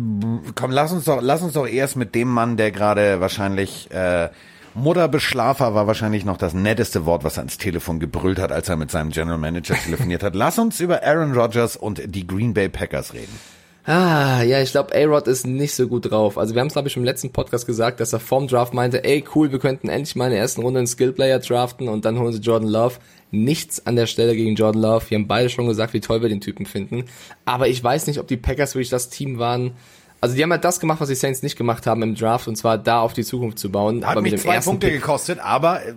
komm, 0.54 0.70
lass 0.70 0.92
uns 0.92 1.04
doch, 1.04 1.20
lass 1.20 1.42
uns 1.42 1.52
doch 1.52 1.66
erst 1.66 1.96
mit 1.96 2.14
dem 2.14 2.28
Mann, 2.28 2.56
der 2.56 2.70
gerade 2.70 3.20
wahrscheinlich 3.20 3.90
äh, 3.90 4.30
Mutterbeschlafer 4.74 5.74
war 5.74 5.86
wahrscheinlich 5.86 6.24
noch 6.24 6.36
das 6.36 6.54
netteste 6.54 7.04
Wort, 7.04 7.24
was 7.24 7.36
er 7.36 7.44
ins 7.44 7.58
Telefon 7.58 8.00
gebrüllt 8.00 8.38
hat, 8.38 8.52
als 8.52 8.68
er 8.68 8.76
mit 8.76 8.90
seinem 8.90 9.10
General 9.10 9.38
Manager 9.38 9.74
telefoniert 9.74 10.22
hat. 10.22 10.34
Lass 10.34 10.58
uns 10.58 10.80
über 10.80 11.02
Aaron 11.02 11.32
Rodgers 11.32 11.76
und 11.76 12.02
die 12.04 12.26
Green 12.26 12.54
Bay 12.54 12.68
Packers 12.68 13.14
reden. 13.14 13.38
Ah, 13.88 14.42
ja, 14.42 14.60
ich 14.60 14.72
glaube, 14.72 14.94
A-Rod 14.94 15.26
ist 15.28 15.46
nicht 15.46 15.74
so 15.74 15.88
gut 15.88 16.10
drauf. 16.10 16.36
Also 16.36 16.54
wir 16.54 16.60
haben 16.60 16.66
es, 16.66 16.74
glaube 16.74 16.88
ich, 16.88 16.96
im 16.98 17.04
letzten 17.04 17.32
Podcast 17.32 17.66
gesagt, 17.66 18.00
dass 18.00 18.12
er 18.12 18.20
vorm 18.20 18.46
Draft 18.46 18.74
meinte, 18.74 19.02
ey, 19.02 19.24
cool, 19.34 19.50
wir 19.50 19.58
könnten 19.58 19.88
endlich 19.88 20.14
mal 20.14 20.26
in 20.26 20.32
der 20.32 20.40
ersten 20.40 20.60
Runde 20.60 20.80
einen 20.80 20.86
Skillplayer 20.86 21.38
draften 21.38 21.88
und 21.88 22.04
dann 22.04 22.18
holen 22.18 22.34
sie 22.34 22.40
Jordan 22.40 22.68
Love. 22.68 22.96
Nichts 23.30 23.86
an 23.86 23.96
der 23.96 24.04
Stelle 24.04 24.36
gegen 24.36 24.56
Jordan 24.56 24.82
Love. 24.82 25.06
Wir 25.08 25.16
haben 25.16 25.26
beide 25.26 25.48
schon 25.48 25.66
gesagt, 25.66 25.94
wie 25.94 26.00
toll 26.00 26.20
wir 26.20 26.28
den 26.28 26.42
Typen 26.42 26.66
finden. 26.66 27.06
Aber 27.46 27.68
ich 27.68 27.82
weiß 27.82 28.08
nicht, 28.08 28.18
ob 28.20 28.26
die 28.26 28.36
Packers 28.36 28.74
wirklich 28.74 28.90
das 28.90 29.08
Team 29.08 29.38
waren. 29.38 29.72
Also 30.20 30.36
die 30.36 30.42
haben 30.42 30.52
halt 30.52 30.64
das 30.64 30.80
gemacht, 30.80 31.00
was 31.00 31.08
die 31.08 31.14
Saints 31.14 31.42
nicht 31.42 31.56
gemacht 31.56 31.86
haben 31.86 32.02
im 32.02 32.14
Draft, 32.14 32.46
und 32.46 32.56
zwar 32.56 32.76
da 32.76 33.00
auf 33.00 33.14
die 33.14 33.24
Zukunft 33.24 33.58
zu 33.58 33.72
bauen. 33.72 34.04
Hat 34.04 34.12
aber 34.12 34.20
mich 34.20 34.32
mit 34.32 34.40
dem 34.40 34.44
zwei 34.44 34.54
ersten 34.56 34.70
Punkte 34.72 34.88
Pick 34.88 35.00
gekostet, 35.00 35.38
aber 35.38 35.80
äh, 35.82 35.94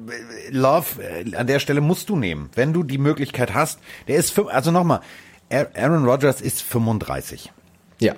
Love 0.50 1.04
äh, 1.04 1.36
an 1.36 1.46
der 1.46 1.60
Stelle 1.60 1.82
musst 1.82 2.08
du 2.08 2.16
nehmen, 2.16 2.52
wenn 2.56 2.72
du 2.72 2.84
die 2.84 3.00
Möglichkeit 3.00 3.54
hast. 3.54 3.80
Der 4.08 4.16
ist, 4.16 4.40
also 4.40 4.72
nochmal, 4.72 5.02
Aaron 5.50 6.06
Rodgers 6.06 6.40
ist 6.40 6.62
35. 6.62 7.52
Ja. 8.02 8.16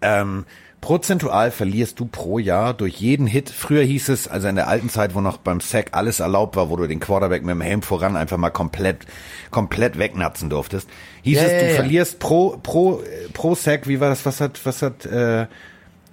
Ähm, 0.00 0.44
prozentual 0.80 1.50
verlierst 1.50 1.98
du 2.00 2.06
pro 2.06 2.38
Jahr 2.38 2.74
durch 2.74 2.96
jeden 2.96 3.26
Hit. 3.26 3.50
Früher 3.50 3.82
hieß 3.82 4.08
es, 4.10 4.28
also 4.28 4.48
in 4.48 4.56
der 4.56 4.68
alten 4.68 4.88
Zeit, 4.88 5.14
wo 5.14 5.20
noch 5.20 5.38
beim 5.38 5.60
Sack 5.60 5.90
alles 5.92 6.20
erlaubt 6.20 6.56
war, 6.56 6.70
wo 6.70 6.76
du 6.76 6.86
den 6.86 7.00
Quarterback 7.00 7.42
mit 7.42 7.54
dem 7.54 7.60
Helm 7.60 7.82
voran 7.82 8.16
einfach 8.16 8.36
mal 8.36 8.50
komplett, 8.50 9.06
komplett 9.50 9.98
wegnatzen 9.98 10.50
durftest, 10.50 10.88
hieß 11.22 11.38
ja, 11.38 11.44
es, 11.44 11.62
du 11.62 11.68
ja, 11.68 11.74
verlierst 11.74 12.18
pro, 12.18 12.58
pro, 12.62 13.02
pro 13.32 13.54
Sack, 13.54 13.86
wie 13.86 14.00
war 14.00 14.10
das, 14.10 14.26
was 14.26 14.40
hat, 14.40 14.60
was 14.64 14.82
hat, 14.82 15.06
äh, 15.06 15.46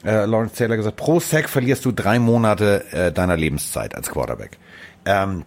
äh, 0.06 0.26
Lawrence 0.26 0.56
Taylor 0.56 0.78
gesagt, 0.78 0.98
pro 0.98 1.20
Sack 1.20 1.50
verlierst 1.50 1.84
du 1.84 1.92
drei 1.92 2.20
Monate 2.20 2.86
äh, 2.92 3.12
deiner 3.12 3.36
Lebenszeit 3.36 3.96
als 3.96 4.10
Quarterback. 4.10 4.58
Ähm, 5.06 5.44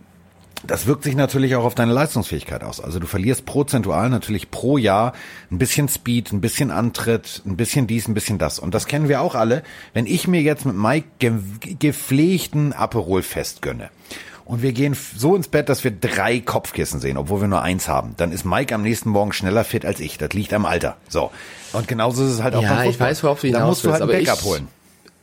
das 0.64 0.86
wirkt 0.86 1.04
sich 1.04 1.16
natürlich 1.16 1.56
auch 1.56 1.64
auf 1.64 1.74
deine 1.74 1.92
Leistungsfähigkeit 1.92 2.62
aus. 2.62 2.80
Also 2.80 2.98
du 2.98 3.06
verlierst 3.06 3.46
prozentual 3.46 4.08
natürlich 4.10 4.50
pro 4.50 4.78
Jahr 4.78 5.12
ein 5.50 5.58
bisschen 5.58 5.88
Speed, 5.88 6.32
ein 6.32 6.40
bisschen 6.40 6.70
Antritt, 6.70 7.42
ein 7.44 7.56
bisschen 7.56 7.86
dies, 7.86 8.08
ein 8.08 8.14
bisschen 8.14 8.38
das. 8.38 8.58
Und 8.58 8.74
das 8.74 8.86
kennen 8.86 9.08
wir 9.08 9.20
auch 9.20 9.34
alle. 9.34 9.62
Wenn 9.92 10.06
ich 10.06 10.28
mir 10.28 10.40
jetzt 10.40 10.64
mit 10.64 10.76
Mike 10.76 11.08
ge 11.18 11.32
gepflegten 11.78 12.72
Aperol 12.72 13.22
fest 13.22 13.62
gönne 13.62 13.90
und 14.44 14.62
wir 14.62 14.72
gehen 14.72 14.96
so 15.16 15.34
ins 15.34 15.48
Bett, 15.48 15.68
dass 15.68 15.82
wir 15.84 15.90
drei 15.90 16.40
Kopfkissen 16.40 17.00
sehen, 17.00 17.16
obwohl 17.16 17.40
wir 17.40 17.48
nur 17.48 17.62
eins 17.62 17.88
haben, 17.88 18.14
dann 18.16 18.32
ist 18.32 18.44
Mike 18.44 18.74
am 18.74 18.82
nächsten 18.82 19.10
Morgen 19.10 19.32
schneller 19.32 19.64
fit 19.64 19.84
als 19.84 20.00
ich. 20.00 20.18
Das 20.18 20.32
liegt 20.32 20.52
am 20.52 20.66
Alter. 20.66 20.96
So. 21.08 21.30
Und 21.72 21.88
genauso 21.88 22.24
ist 22.24 22.32
es 22.32 22.42
halt 22.42 22.54
auch 22.54 22.62
ja, 22.62 22.68
beim 22.68 22.86
Fußball. 22.86 22.90
ich 22.92 23.00
weiß, 23.00 23.22
worauf 23.24 23.40
du 23.40 23.46
hinaus 23.48 23.60
Da 23.60 23.66
musst 23.66 23.84
du 23.84 23.92
halt 23.92 24.02
ein 24.02 24.08
Backup 24.08 24.42
holen. 24.44 24.68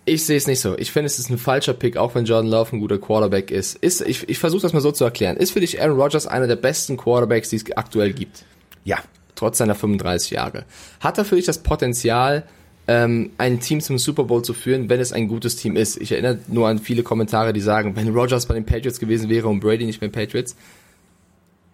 Ich 0.09 0.25
sehe 0.25 0.37
es 0.37 0.47
nicht 0.47 0.59
so. 0.59 0.75
Ich 0.75 0.91
finde, 0.91 1.05
es 1.05 1.19
ist 1.19 1.29
ein 1.29 1.37
falscher 1.37 1.73
Pick, 1.73 1.95
auch 1.95 2.15
wenn 2.15 2.25
Jordan 2.25 2.49
Love 2.49 2.75
ein 2.75 2.79
guter 2.79 2.97
Quarterback 2.97 3.51
ist. 3.51 3.77
ist 3.77 4.01
ich 4.01 4.27
ich 4.27 4.39
versuche 4.39 4.63
das 4.63 4.73
mal 4.73 4.81
so 4.81 4.91
zu 4.91 5.03
erklären. 5.03 5.37
Ist 5.37 5.51
für 5.51 5.59
dich 5.59 5.79
Aaron 5.79 5.99
Rodgers 5.99 6.25
einer 6.25 6.47
der 6.47 6.55
besten 6.55 6.97
Quarterbacks, 6.97 7.49
die 7.49 7.57
es 7.57 7.71
aktuell 7.77 8.13
gibt? 8.13 8.43
Ja. 8.83 8.97
Trotz 9.35 9.59
seiner 9.59 9.75
35 9.75 10.31
Jahre. 10.31 10.65
Hat 10.99 11.17
er 11.17 11.25
für 11.25 11.35
dich 11.35 11.45
das 11.45 11.59
Potenzial, 11.59 12.43
ähm, 12.87 13.29
ein 13.37 13.59
Team 13.59 13.79
zum 13.81 13.99
Super 13.99 14.23
Bowl 14.23 14.41
zu 14.41 14.53
führen, 14.53 14.89
wenn 14.89 14.99
es 14.99 15.13
ein 15.13 15.27
gutes 15.27 15.55
Team 15.55 15.77
ist? 15.77 15.95
Ich 15.95 16.11
erinnere 16.11 16.39
nur 16.47 16.67
an 16.67 16.79
viele 16.79 17.03
Kommentare, 17.03 17.53
die 17.53 17.61
sagen, 17.61 17.95
wenn 17.95 18.09
Rodgers 18.09 18.47
bei 18.47 18.55
den 18.55 18.65
Patriots 18.65 18.99
gewesen 18.99 19.29
wäre 19.29 19.47
und 19.47 19.59
Brady 19.59 19.85
nicht 19.85 20.01
bei 20.01 20.07
den 20.07 20.11
Patriots, 20.11 20.55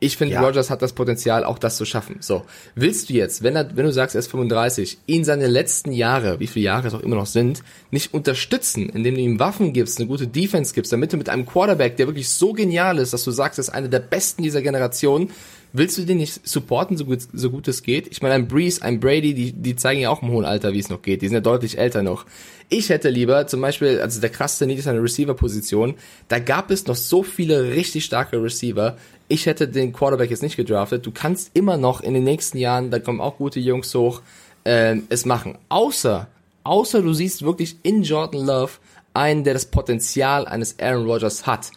ich 0.06 0.18
finde, 0.18 0.36
ja. 0.36 0.42
Rogers 0.42 0.70
hat 0.70 0.82
das 0.82 0.94
Potenzial, 0.94 1.44
auch 1.44 1.58
das 1.58 1.78
zu 1.78 1.86
schaffen. 1.86 2.18
So, 2.20 2.44
willst 2.76 3.10
du 3.10 3.14
jetzt, 3.14 3.44
wenn, 3.44 3.56
er, 3.56 3.76
wenn 3.76 3.86
du 3.86 3.92
sagst, 3.92 4.16
er 4.16 4.20
ist 4.20 4.30
35, 4.30 5.00
ihn 5.08 5.24
seine 5.24 5.48
letzten 5.48 5.92
Jahre, 5.92 6.40
wie 6.40 6.48
viele 6.48 6.66
Jahre 6.66 6.88
es 6.88 6.94
auch 6.94 7.02
immer 7.02 7.16
noch 7.16 7.26
sind, 7.26 7.64
nicht 7.92 8.14
unterstützen, 8.14 8.90
indem 8.90 9.16
du 9.16 9.22
ihm 9.22 9.40
Waffen 9.40 9.74
gibst, 9.74 10.00
eine 10.00 10.08
gute 10.08 10.28
Defense 10.28 10.74
gibst, 10.74 10.94
damit 10.94 11.12
du 11.12 11.18
mit 11.18 11.30
einem 11.30 11.46
Quarterback, 11.46 11.98
der 11.98 12.08
wirklich 12.08 12.30
so 12.30 12.54
genial 12.54 13.00
ist, 13.00 13.14
dass 13.14 13.24
du 13.24 13.32
sagst, 13.32 13.60
er 13.60 13.64
ist 13.64 13.70
einer 13.70 13.88
der 13.88 14.00
besten 14.00 14.44
dieser 14.44 14.62
Generation, 14.62 15.30
willst 15.78 15.98
du 15.98 16.04
den 16.04 16.18
nicht 16.18 16.48
supporten, 16.48 16.98
so 16.98 17.06
gut, 17.06 17.20
so 17.34 17.52
gut 17.52 17.68
es 17.68 17.84
geht? 17.84 18.08
Ich 18.08 18.22
meine, 18.22 18.36
ein 18.36 18.48
Breeze, 18.48 18.82
ein 18.82 19.00
Brady, 19.00 19.34
die, 19.34 19.52
die 19.52 19.76
zeigen 19.76 20.02
ja 20.02 20.10
auch 20.10 20.22
im 20.22 20.30
hohen 20.30 20.46
Alter, 20.46 20.74
wie 20.74 20.80
es 20.80 20.90
noch 20.90 21.02
geht. 21.02 21.22
Die 21.22 21.28
sind 21.28 21.36
ja 21.36 21.42
deutlich 21.42 21.78
älter 21.78 22.02
noch. 22.02 22.26
Ich 22.70 22.90
hätte 22.90 23.10
lieber 23.10 23.46
zum 23.46 23.62
Beispiel, 23.62 24.00
also 24.00 24.20
der 24.22 24.30
krasseste 24.30 24.66
Need 24.66 24.80
ist 24.80 24.88
eine 24.88 25.04
Receiver-Position. 25.04 25.96
Da 26.28 26.40
gab 26.40 26.72
es 26.72 26.88
noch 26.88 26.96
so 26.96 27.24
viele 27.24 27.76
richtig 27.76 28.06
starke 28.06 28.42
Receiver. 28.42 28.98
Ich 29.28 29.46
hätte 29.46 29.68
den 29.68 29.92
Quarterback 29.94 30.30
jetzt 30.30 30.44
nicht 30.44 30.56
gedraftet. 30.56 31.06
Du 31.06 31.12
kannst 31.12 31.52
immer 31.54 31.78
noch 31.78 32.02
in 32.02 32.14
den 32.14 32.24
nächsten 32.24 32.58
Jahren, 32.58 32.92
da 32.92 33.00
kommen 33.00 33.22
auch 33.22 33.38
gute 33.38 33.60
Jungs 33.60 33.94
hoch, 33.96 34.22
äh, 34.64 34.98
es 35.10 35.26
machen. 35.26 35.58
Außer, 35.70 36.28
außer 36.64 37.02
du 37.02 37.14
siehst 37.14 37.44
wirklich 37.44 37.78
in 37.84 38.04
Jordan 38.04 38.46
Love 38.46 38.74
einen, 39.14 39.44
der 39.44 39.54
das 39.54 39.66
Potenzial 39.66 40.48
eines 40.48 40.80
Aaron 40.80 41.06
Rodgers 41.06 41.48
hat 41.48 41.72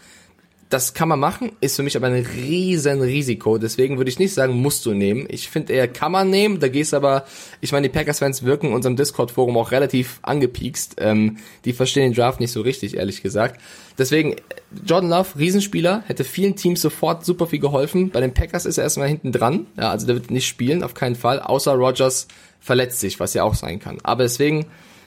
das 0.69 0.93
kann 0.93 1.09
man 1.09 1.19
machen, 1.19 1.53
ist 1.61 1.77
für 1.77 1.83
mich 1.83 1.97
aber 1.97 2.09
ein 2.09 2.27
riesen 2.27 3.01
Risiko. 3.01 3.57
Deswegen 3.57 3.97
würde 3.97 4.11
ich 4.11 4.19
nicht 4.19 4.35
sagen, 4.35 4.55
musst 4.55 4.85
du 4.85 4.93
nehmen. 4.93 5.27
Ich 5.31 5.49
finde 5.49 5.73
eher, 5.73 5.89
kann 5.89 6.13
man 6.13 6.29
nehmen. 6.29 6.61
Da 6.61 6.69
gehst 6.69 6.93
aber, 6.93 7.25
ich 7.61 7.73
meine, 7.73 7.89
die 7.89 7.93
Packers-Fans 7.93 8.43
wirken 8.43 8.69
in 8.69 8.73
unserem 8.75 8.97
Discord-Forum 8.97 9.57
auch 9.57 9.71
relativ 9.71 10.19
angepiekst. 10.23 10.97
Ähm, 10.99 11.39
die 11.65 11.73
verstehen 11.73 12.03
den 12.03 12.15
Draft 12.15 12.41
nicht 12.41 12.53
so 12.53 12.61
richtig, 12.61 12.97
ehrlich 12.97 13.23
gesagt. 13.23 13.61
Deswegen, 13.97 14.37
Jordan 14.85 15.11
Love, 15.11 15.39
Riesenspieler, 15.39 16.05
hätte 16.07 16.25
vielen 16.25 16.55
Teams 16.55 16.83
sofort 16.83 17.25
super 17.25 17.47
viel 17.47 17.61
geholfen. 17.61 18.11
Bei 18.11 18.21
den 18.21 18.35
Packers 18.35 18.67
ist 18.67 18.77
er 18.77 18.85
erstmal 18.85 19.09
hinten 19.09 19.33
dran. 19.33 19.67
Ja, 19.79 19.91
also 19.91 20.07
der 20.07 20.17
wird 20.17 20.31
nicht 20.31 20.47
spielen, 20.47 20.83
auf 20.83 20.93
keinen 20.93 21.17
Fall. 21.17 21.41
Außer 21.41 21.73
Rogers 21.73 22.29
verletzt 22.61 23.01
sich, 23.01 23.21
was 23.21 23.33
ja 23.33 23.43
auch 23.43 23.55
sein 23.55 23.81
kann. 23.81 23.99
Aber 24.03 24.25
deswegen, 24.25 24.67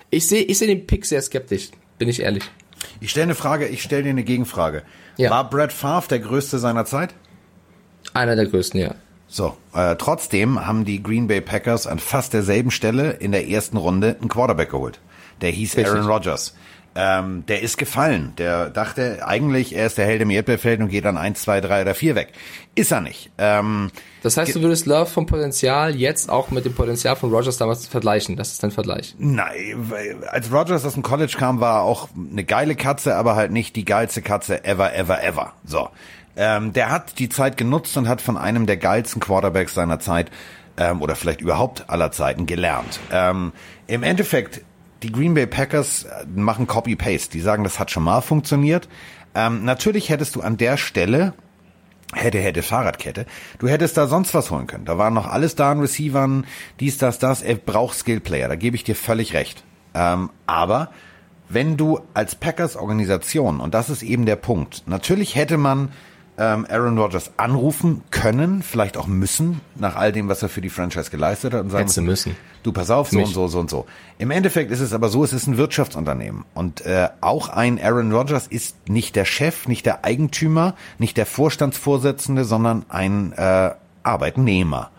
ich 0.09 0.27
sehe 0.27 0.41
ich 0.41 0.57
seh 0.57 0.67
den 0.67 0.87
Pick 0.87 1.05
sehr 1.05 1.21
skeptisch 1.21 1.69
bin 2.01 2.09
ich 2.09 2.19
ehrlich. 2.19 2.43
Ich 2.99 3.11
stelle 3.11 3.25
eine 3.25 3.35
Frage, 3.35 3.67
ich 3.67 3.81
stelle 3.81 4.03
dir 4.03 4.09
eine 4.09 4.23
Gegenfrage. 4.23 4.83
Ja. 5.17 5.29
War 5.29 5.49
Brad 5.49 5.73
Favre 5.73 6.07
der 6.09 6.19
größte 6.19 6.59
seiner 6.59 6.85
Zeit? 6.85 7.13
Einer 8.13 8.35
der 8.35 8.45
größten, 8.45 8.79
ja. 8.79 8.95
So, 9.27 9.55
äh, 9.73 9.95
trotzdem 9.95 10.65
haben 10.65 10.83
die 10.83 11.01
Green 11.01 11.27
Bay 11.27 11.39
Packers 11.39 11.87
an 11.87 11.99
fast 11.99 12.33
derselben 12.33 12.69
Stelle 12.69 13.11
in 13.11 13.31
der 13.31 13.47
ersten 13.47 13.77
Runde 13.77 14.17
einen 14.19 14.29
Quarterback 14.29 14.71
geholt. 14.71 14.99
Der 15.39 15.51
hieß 15.51 15.77
Richtig. 15.77 15.93
Aaron 15.93 16.05
Rodgers. 16.05 16.53
Ähm, 16.93 17.45
der 17.47 17.61
ist 17.61 17.77
gefallen. 17.77 18.33
Der 18.37 18.69
dachte 18.69 19.25
eigentlich, 19.25 19.73
er 19.75 19.85
ist 19.85 19.97
der 19.97 20.05
Held 20.05 20.21
im 20.21 20.29
Erdbeerfeld 20.29 20.81
und 20.81 20.89
geht 20.89 21.05
dann 21.05 21.15
eins, 21.15 21.41
zwei, 21.41 21.61
drei 21.61 21.83
oder 21.83 21.95
vier 21.95 22.15
weg. 22.15 22.33
Ist 22.75 22.91
er 22.91 22.99
nicht. 22.99 23.31
Ähm, 23.37 23.91
Das 24.23 24.35
heißt, 24.35 24.53
du 24.55 24.61
würdest 24.61 24.85
Love 24.87 25.05
vom 25.05 25.25
Potenzial 25.25 25.95
jetzt 25.95 26.29
auch 26.29 26.51
mit 26.51 26.65
dem 26.65 26.73
Potenzial 26.73 27.15
von 27.15 27.29
Rogers 27.31 27.57
damals 27.57 27.87
vergleichen. 27.87 28.35
Das 28.35 28.51
ist 28.51 28.61
dein 28.61 28.71
Vergleich. 28.71 29.15
nein, 29.17 29.51
als 30.29 30.51
Rodgers 30.51 30.83
aus 30.85 30.93
dem 30.93 31.03
College 31.03 31.35
kam, 31.37 31.61
war 31.61 31.79
er 31.79 31.83
auch 31.83 32.09
eine 32.31 32.43
geile 32.43 32.75
Katze, 32.75 33.15
aber 33.15 33.35
halt 33.35 33.51
nicht 33.51 33.75
die 33.77 33.85
geilste 33.85 34.21
Katze 34.21 34.65
ever, 34.65 34.93
ever, 34.93 35.23
ever. 35.23 35.53
So. 35.63 35.89
Ähm, 36.35 36.73
der 36.73 36.89
hat 36.91 37.19
die 37.19 37.29
Zeit 37.29 37.55
genutzt 37.57 37.95
und 37.97 38.07
hat 38.09 38.21
von 38.21 38.37
einem 38.37 38.65
der 38.65 38.77
geilsten 38.77 39.21
Quarterbacks 39.21 39.73
seiner 39.73 39.99
Zeit 39.99 40.31
ähm, 40.77 41.01
oder 41.01 41.15
vielleicht 41.15 41.41
überhaupt 41.41 41.89
aller 41.89 42.11
Zeiten 42.11 42.45
gelernt. 42.45 42.99
Ähm, 43.11 43.51
Im 43.87 44.03
Endeffekt, 44.03 44.61
die 45.03 45.11
Green 45.11 45.33
Bay 45.33 45.47
Packers 45.47 46.03
äh, 46.03 46.25
machen 46.35 46.67
Copy-Paste. 46.67 47.31
Die 47.31 47.41
sagen, 47.41 47.63
das 47.63 47.79
hat 47.79 47.91
schon 47.91 48.03
mal 48.03 48.21
funktioniert. 48.21 48.87
Ähm, 49.35 49.63
natürlich 49.63 50.09
hättest 50.09 50.35
du 50.35 50.41
an 50.41 50.57
der 50.57 50.77
Stelle 50.77 51.33
hätte, 52.13 52.39
hätte 52.39 52.61
Fahrradkette. 52.61 53.25
Du 53.59 53.67
hättest 53.67 53.97
da 53.97 54.07
sonst 54.07 54.33
was 54.33 54.51
holen 54.51 54.67
können. 54.67 54.85
Da 54.85 54.97
waren 54.97 55.13
noch 55.13 55.27
alles 55.27 55.55
da 55.55 55.71
an 55.71 55.79
Receivern, 55.79 56.45
dies, 56.79 56.97
das, 56.97 57.19
das. 57.19 57.41
Er 57.41 57.55
braucht 57.55 57.97
Skillplayer. 57.97 58.47
Da 58.47 58.55
gebe 58.55 58.75
ich 58.75 58.83
dir 58.83 58.95
völlig 58.95 59.33
recht. 59.33 59.63
Ähm, 59.93 60.29
aber 60.45 60.89
wenn 61.49 61.77
du 61.77 61.99
als 62.13 62.35
Packers 62.35 62.75
Organisation, 62.75 63.59
und 63.59 63.73
das 63.73 63.89
ist 63.89 64.03
eben 64.03 64.25
der 64.25 64.37
Punkt, 64.37 64.83
natürlich 64.87 65.35
hätte 65.35 65.57
man 65.57 65.91
ähm, 66.37 66.65
Aaron 66.69 66.97
Rodgers 66.97 67.31
anrufen 67.37 68.03
können, 68.09 68.63
vielleicht 68.63 68.97
auch 68.97 69.07
müssen, 69.07 69.61
nach 69.75 69.95
all 69.95 70.11
dem, 70.11 70.27
was 70.27 70.41
er 70.41 70.49
für 70.49 70.61
die 70.61 70.69
Franchise 70.69 71.11
geleistet 71.11 71.53
hat 71.53 71.61
und 71.61 71.69
sagen 71.69 71.81
Hättest 71.81 71.97
du 71.97 72.01
müssen. 72.01 72.35
Du, 72.63 72.71
pass 72.71 72.89
auf, 72.89 73.09
so 73.09 73.17
Mich. 73.17 73.27
und 73.27 73.33
so, 73.33 73.47
so 73.47 73.59
und 73.59 73.69
so. 73.69 73.85
Im 74.17 74.31
Endeffekt 74.31 74.71
ist 74.71 74.79
es 74.79 74.93
aber 74.93 75.09
so, 75.09 75.23
es 75.23 75.33
ist 75.33 75.47
ein 75.47 75.57
Wirtschaftsunternehmen. 75.57 76.45
Und 76.53 76.81
äh, 76.85 77.09
auch 77.19 77.49
ein 77.49 77.79
Aaron 77.81 78.11
Rodgers 78.11 78.47
ist 78.47 78.87
nicht 78.87 79.15
der 79.15 79.25
Chef, 79.25 79.67
nicht 79.67 79.85
der 79.85 80.05
Eigentümer, 80.05 80.75
nicht 80.99 81.17
der 81.17 81.25
Vorstandsvorsitzende, 81.25 82.45
sondern 82.45 82.85
ein 82.89 83.33
äh, 83.33 83.71
Arbeitnehmer. 84.03 84.91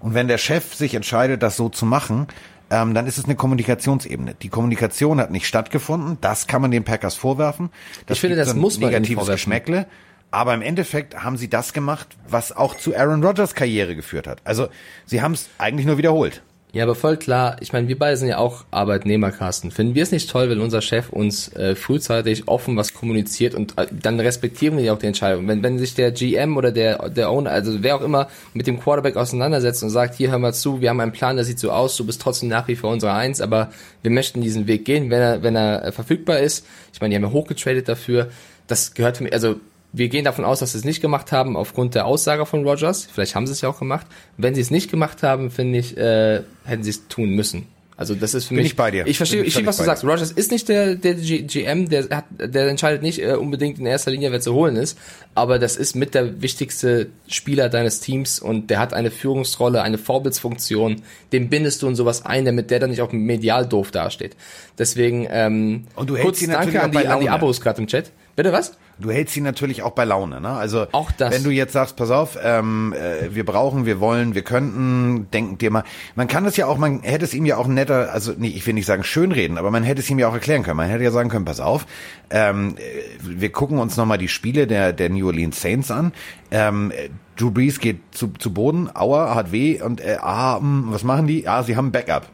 Und 0.00 0.14
wenn 0.14 0.28
der 0.28 0.38
Chef 0.38 0.74
sich 0.74 0.94
entscheidet, 0.94 1.42
das 1.42 1.56
so 1.56 1.68
zu 1.68 1.86
machen, 1.86 2.26
ähm, 2.68 2.94
dann 2.94 3.06
ist 3.06 3.16
es 3.16 3.24
eine 3.24 3.36
Kommunikationsebene. 3.36 4.34
Die 4.34 4.48
Kommunikation 4.48 5.20
hat 5.20 5.30
nicht 5.30 5.46
stattgefunden. 5.46 6.18
Das 6.20 6.46
kann 6.46 6.62
man 6.62 6.70
den 6.70 6.84
Packers 6.84 7.14
vorwerfen. 7.14 7.70
Ich 8.08 8.20
finde, 8.20 8.36
das 8.36 8.54
muss 8.54 8.78
man 8.78 8.90
negatives. 8.90 9.26
Geschmäckle. 9.26 9.86
Aber 10.30 10.54
im 10.54 10.62
Endeffekt 10.62 11.22
haben 11.22 11.36
sie 11.36 11.48
das 11.48 11.72
gemacht, 11.72 12.08
was 12.28 12.54
auch 12.54 12.76
zu 12.76 12.94
Aaron 12.96 13.24
Rodgers 13.24 13.54
Karriere 13.54 13.96
geführt 13.96 14.26
hat. 14.26 14.40
Also 14.44 14.68
sie 15.06 15.22
haben 15.22 15.32
es 15.32 15.48
eigentlich 15.58 15.86
nur 15.86 15.98
wiederholt. 15.98 16.42
Ja, 16.76 16.82
aber 16.82 16.94
voll 16.94 17.16
klar. 17.16 17.56
Ich 17.60 17.72
meine, 17.72 17.88
wir 17.88 17.98
beide 17.98 18.18
sind 18.18 18.28
ja 18.28 18.36
auch 18.36 18.66
Arbeitnehmer, 18.70 19.30
Carsten. 19.30 19.70
Finden 19.70 19.94
wir 19.94 20.02
es 20.02 20.12
nicht 20.12 20.28
toll, 20.28 20.50
wenn 20.50 20.60
unser 20.60 20.82
Chef 20.82 21.08
uns 21.08 21.50
äh, 21.54 21.74
frühzeitig 21.74 22.48
offen 22.48 22.76
was 22.76 22.92
kommuniziert 22.92 23.54
und 23.54 23.78
äh, 23.78 23.86
dann 23.90 24.20
respektieren 24.20 24.76
wir 24.76 24.84
ja 24.84 24.92
auch 24.92 24.98
die 24.98 25.06
Entscheidung. 25.06 25.48
Wenn, 25.48 25.62
wenn 25.62 25.78
sich 25.78 25.94
der 25.94 26.10
GM 26.10 26.54
oder 26.58 26.72
der, 26.72 27.08
der 27.08 27.30
Owner, 27.30 27.50
also 27.50 27.82
wer 27.82 27.96
auch 27.96 28.02
immer, 28.02 28.28
mit 28.52 28.66
dem 28.66 28.78
Quarterback 28.78 29.16
auseinandersetzt 29.16 29.82
und 29.84 29.88
sagt, 29.88 30.16
hier 30.16 30.30
hör 30.30 30.38
mal 30.38 30.52
zu, 30.52 30.82
wir 30.82 30.90
haben 30.90 31.00
einen 31.00 31.12
Plan, 31.12 31.36
der 31.36 31.46
sieht 31.46 31.58
so 31.58 31.70
aus, 31.70 31.96
du 31.96 32.04
bist 32.04 32.20
trotzdem 32.20 32.50
nach 32.50 32.68
wie 32.68 32.76
vor 32.76 32.90
unsere 32.90 33.14
Eins, 33.14 33.40
aber 33.40 33.70
wir 34.02 34.10
möchten 34.10 34.42
diesen 34.42 34.66
Weg 34.66 34.84
gehen, 34.84 35.08
wenn 35.08 35.22
er, 35.22 35.42
wenn 35.42 35.56
er 35.56 35.82
äh, 35.82 35.92
verfügbar 35.92 36.40
ist. 36.40 36.66
Ich 36.92 37.00
meine, 37.00 37.12
die 37.12 37.16
haben 37.16 37.30
ja 37.30 37.32
hochgetradet 37.32 37.88
dafür. 37.88 38.28
Das 38.66 38.92
gehört 38.92 39.16
für 39.16 39.22
mich, 39.22 39.32
also 39.32 39.60
wir 39.92 40.08
gehen 40.08 40.24
davon 40.24 40.44
aus, 40.44 40.60
dass 40.60 40.72
sie 40.72 40.78
es 40.78 40.84
nicht 40.84 41.00
gemacht 41.00 41.32
haben 41.32 41.56
aufgrund 41.56 41.94
der 41.94 42.06
Aussage 42.06 42.46
von 42.46 42.66
Rogers. 42.66 43.08
Vielleicht 43.10 43.34
haben 43.34 43.46
sie 43.46 43.52
es 43.52 43.60
ja 43.60 43.68
auch 43.68 43.78
gemacht. 43.78 44.06
Wenn 44.36 44.54
sie 44.54 44.60
es 44.60 44.70
nicht 44.70 44.90
gemacht 44.90 45.22
haben, 45.22 45.50
finde 45.50 45.78
ich, 45.78 45.96
äh, 45.96 46.42
hätten 46.64 46.82
sie 46.82 46.90
es 46.90 47.08
tun 47.08 47.30
müssen. 47.30 47.66
Also 47.98 48.14
das 48.14 48.34
ist 48.34 48.44
für 48.44 48.50
Bin 48.50 48.58
mich. 48.58 48.72
ich 48.72 48.76
bei 48.76 48.90
dir. 48.90 49.06
Ich 49.06 49.16
verstehe, 49.16 49.42
ich 49.42 49.54
verstehe, 49.54 49.66
was 49.66 49.78
du 49.78 49.84
sagst. 49.84 50.04
Rogers 50.04 50.30
ist 50.30 50.50
nicht 50.50 50.68
der 50.68 50.96
der 50.96 51.14
G 51.14 51.42
GM, 51.42 51.88
der 51.88 52.06
hat, 52.10 52.26
der 52.30 52.68
entscheidet 52.68 53.00
nicht 53.00 53.22
äh, 53.22 53.32
unbedingt 53.32 53.78
in 53.78 53.86
erster 53.86 54.10
Linie, 54.10 54.32
wer 54.32 54.40
zu 54.40 54.52
holen 54.52 54.76
ist. 54.76 54.98
Aber 55.34 55.58
das 55.58 55.76
ist 55.76 55.96
mit 55.96 56.14
der 56.14 56.42
wichtigste 56.42 57.08
Spieler 57.26 57.70
deines 57.70 58.00
Teams 58.00 58.38
und 58.38 58.68
der 58.68 58.80
hat 58.80 58.92
eine 58.92 59.10
Führungsrolle, 59.10 59.80
eine 59.80 59.96
Vorbildsfunktion. 59.96 61.02
Den 61.32 61.48
bindest 61.48 61.82
du 61.82 61.88
in 61.88 61.94
sowas 61.94 62.26
ein, 62.26 62.44
damit 62.44 62.70
der 62.70 62.80
dann 62.80 62.90
nicht 62.90 63.00
auch 63.00 63.12
medial 63.12 63.66
doof 63.66 63.92
dasteht. 63.92 64.36
Deswegen 64.78 65.26
ähm, 65.30 65.86
Und 65.94 66.10
du 66.10 66.16
hältst 66.16 66.26
kurz 66.26 66.42
ihn 66.42 66.50
danke 66.50 66.82
an 66.82 66.92
die, 66.92 67.06
an 67.06 67.20
die. 67.20 67.30
Abos 67.30 67.62
gerade 67.62 67.80
im 67.80 67.86
Chat. 67.86 68.10
Bitte 68.36 68.52
was? 68.52 68.76
Du 68.98 69.10
hältst 69.10 69.34
sie 69.34 69.42
natürlich 69.42 69.82
auch 69.82 69.92
bei 69.92 70.04
Laune, 70.04 70.40
ne? 70.40 70.48
Also 70.48 70.86
Auch 70.92 71.10
das. 71.12 71.32
wenn 71.32 71.44
du 71.44 71.50
jetzt 71.50 71.74
sagst, 71.74 71.96
pass 71.96 72.10
auf, 72.10 72.38
ähm, 72.42 72.94
äh, 72.94 73.34
wir 73.34 73.44
brauchen, 73.44 73.84
wir 73.84 74.00
wollen, 74.00 74.34
wir 74.34 74.42
könnten, 74.42 75.28
denken 75.32 75.58
dir 75.58 75.70
mal, 75.70 75.84
man 76.14 76.28
kann 76.28 76.46
es 76.46 76.56
ja 76.56 76.66
auch, 76.66 76.78
man 76.78 77.02
hätte 77.02 77.24
es 77.26 77.34
ihm 77.34 77.44
ja 77.44 77.58
auch 77.58 77.66
netter, 77.66 78.10
also 78.12 78.32
nee, 78.36 78.48
ich 78.48 78.66
will 78.66 78.72
nicht 78.72 78.86
sagen 78.86 79.04
schönreden, 79.04 79.58
aber 79.58 79.70
man 79.70 79.82
hätte 79.82 80.00
es 80.00 80.08
ihm 80.08 80.18
ja 80.18 80.28
auch 80.28 80.34
erklären 80.34 80.62
können. 80.62 80.78
Man 80.78 80.88
hätte 80.88 81.04
ja 81.04 81.10
sagen 81.10 81.28
können, 81.28 81.44
pass 81.44 81.60
auf, 81.60 81.84
ähm, 82.30 82.76
äh, 82.78 82.80
wir 83.20 83.52
gucken 83.52 83.78
uns 83.78 83.98
nochmal 83.98 84.18
die 84.18 84.28
Spiele 84.28 84.66
der 84.66 84.94
der 84.94 85.10
New 85.10 85.26
Orleans 85.26 85.60
Saints 85.60 85.90
an. 85.90 86.12
Ähm, 86.50 86.90
äh, 86.90 87.10
Drew 87.36 87.50
Brees 87.50 87.80
geht 87.80 88.00
zu, 88.12 88.28
zu 88.28 88.54
Boden, 88.54 88.88
Aua, 88.94 89.34
hat 89.34 89.52
weh 89.52 89.82
und 89.82 90.00
äh, 90.00 90.16
ah, 90.22 90.58
hm, 90.58 90.86
was 90.88 91.04
machen 91.04 91.26
die? 91.26 91.46
Ah, 91.46 91.62
sie 91.62 91.76
haben 91.76 91.92
Backup. 91.92 92.30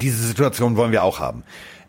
Diese 0.00 0.26
Situation 0.26 0.76
wollen 0.76 0.90
wir 0.92 1.04
auch 1.04 1.20
haben. 1.20 1.44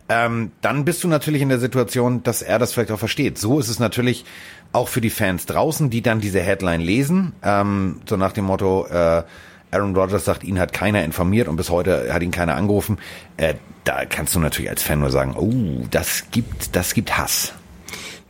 Ähm, 0.10 0.52
dann 0.62 0.86
bist 0.86 1.04
du 1.04 1.08
natürlich 1.08 1.42
in 1.42 1.50
der 1.50 1.60
Situation, 1.60 2.24
dass 2.24 2.42
er 2.42 2.58
das 2.58 2.74
vielleicht 2.74 2.92
auch 2.92 3.00
versteht. 3.00 3.38
So 3.38 3.60
ist 3.60 3.70
es 3.70 3.80
natürlich 3.80 4.26
auch 4.74 4.88
für 4.88 5.02
die 5.02 5.12
Fans 5.12 5.46
draußen, 5.46 5.92
die 5.92 6.02
dann 6.02 6.20
diese 6.20 6.42
Headline 6.42 6.82
lesen, 6.82 7.34
ähm, 7.44 8.02
so 8.08 8.18
nach 8.18 8.34
dem 8.34 8.46
Motto, 8.46 8.88
äh, 8.88 9.24
Aaron 9.72 9.96
Rodgers 9.96 10.26
sagt, 10.26 10.44
ihn 10.44 10.60
hat 10.60 10.74
keiner 10.74 11.04
informiert 11.04 11.48
und 11.48 11.56
bis 11.56 11.70
heute 11.70 12.12
hat 12.12 12.24
ihn 12.24 12.32
keiner 12.32 12.56
angerufen. 12.56 12.98
Äh, 13.38 13.54
da 13.84 14.06
kannst 14.06 14.34
du 14.34 14.40
natürlich 14.40 14.72
als 14.72 14.82
Fan 14.82 15.00
nur 15.00 15.12
sagen, 15.12 15.36
oh, 15.38 15.86
das 15.92 16.26
gibt, 16.32 16.76
das 16.76 16.96
gibt 16.96 17.18
Hass. 17.18 17.54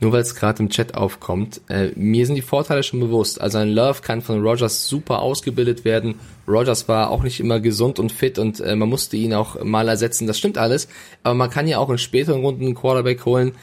Nur 0.02 0.14
weil 0.14 0.22
es 0.22 0.36
gerade 0.36 0.64
im 0.64 0.70
Chat 0.70 0.96
aufkommt, 0.96 1.62
äh, 1.70 1.92
mir 1.96 2.26
sind 2.26 2.36
die 2.36 2.42
Vorteile 2.42 2.84
schon 2.84 3.02
bewusst. 3.02 3.42
Also 3.42 3.58
ein 3.58 3.70
Love 3.70 4.02
kann 4.02 4.22
von 4.22 4.42
Rogers 4.42 4.88
super 4.88 5.22
ausgebildet 5.22 5.84
werden. 5.84 6.16
Rogers 6.48 6.88
war 6.88 7.10
auch 7.10 7.24
nicht 7.24 7.40
immer 7.40 7.60
gesund 7.60 8.00
und 8.00 8.12
fit 8.12 8.40
und 8.40 8.62
äh, 8.62 8.76
man 8.76 8.88
musste 8.88 9.18
ihn 9.18 9.34
auch 9.34 9.62
mal 9.64 9.90
ersetzen. 9.90 10.26
Das 10.26 10.38
stimmt 10.38 10.58
alles. 10.58 10.88
Aber 11.24 11.36
man 11.36 11.50
kann 11.50 11.68
ja 11.68 11.80
auch 11.80 11.90
in 11.90 11.98
späteren 11.98 12.42
Runden 12.42 12.66
einen 12.66 12.76
Quarterback 12.76 13.26
holen, 13.26 13.54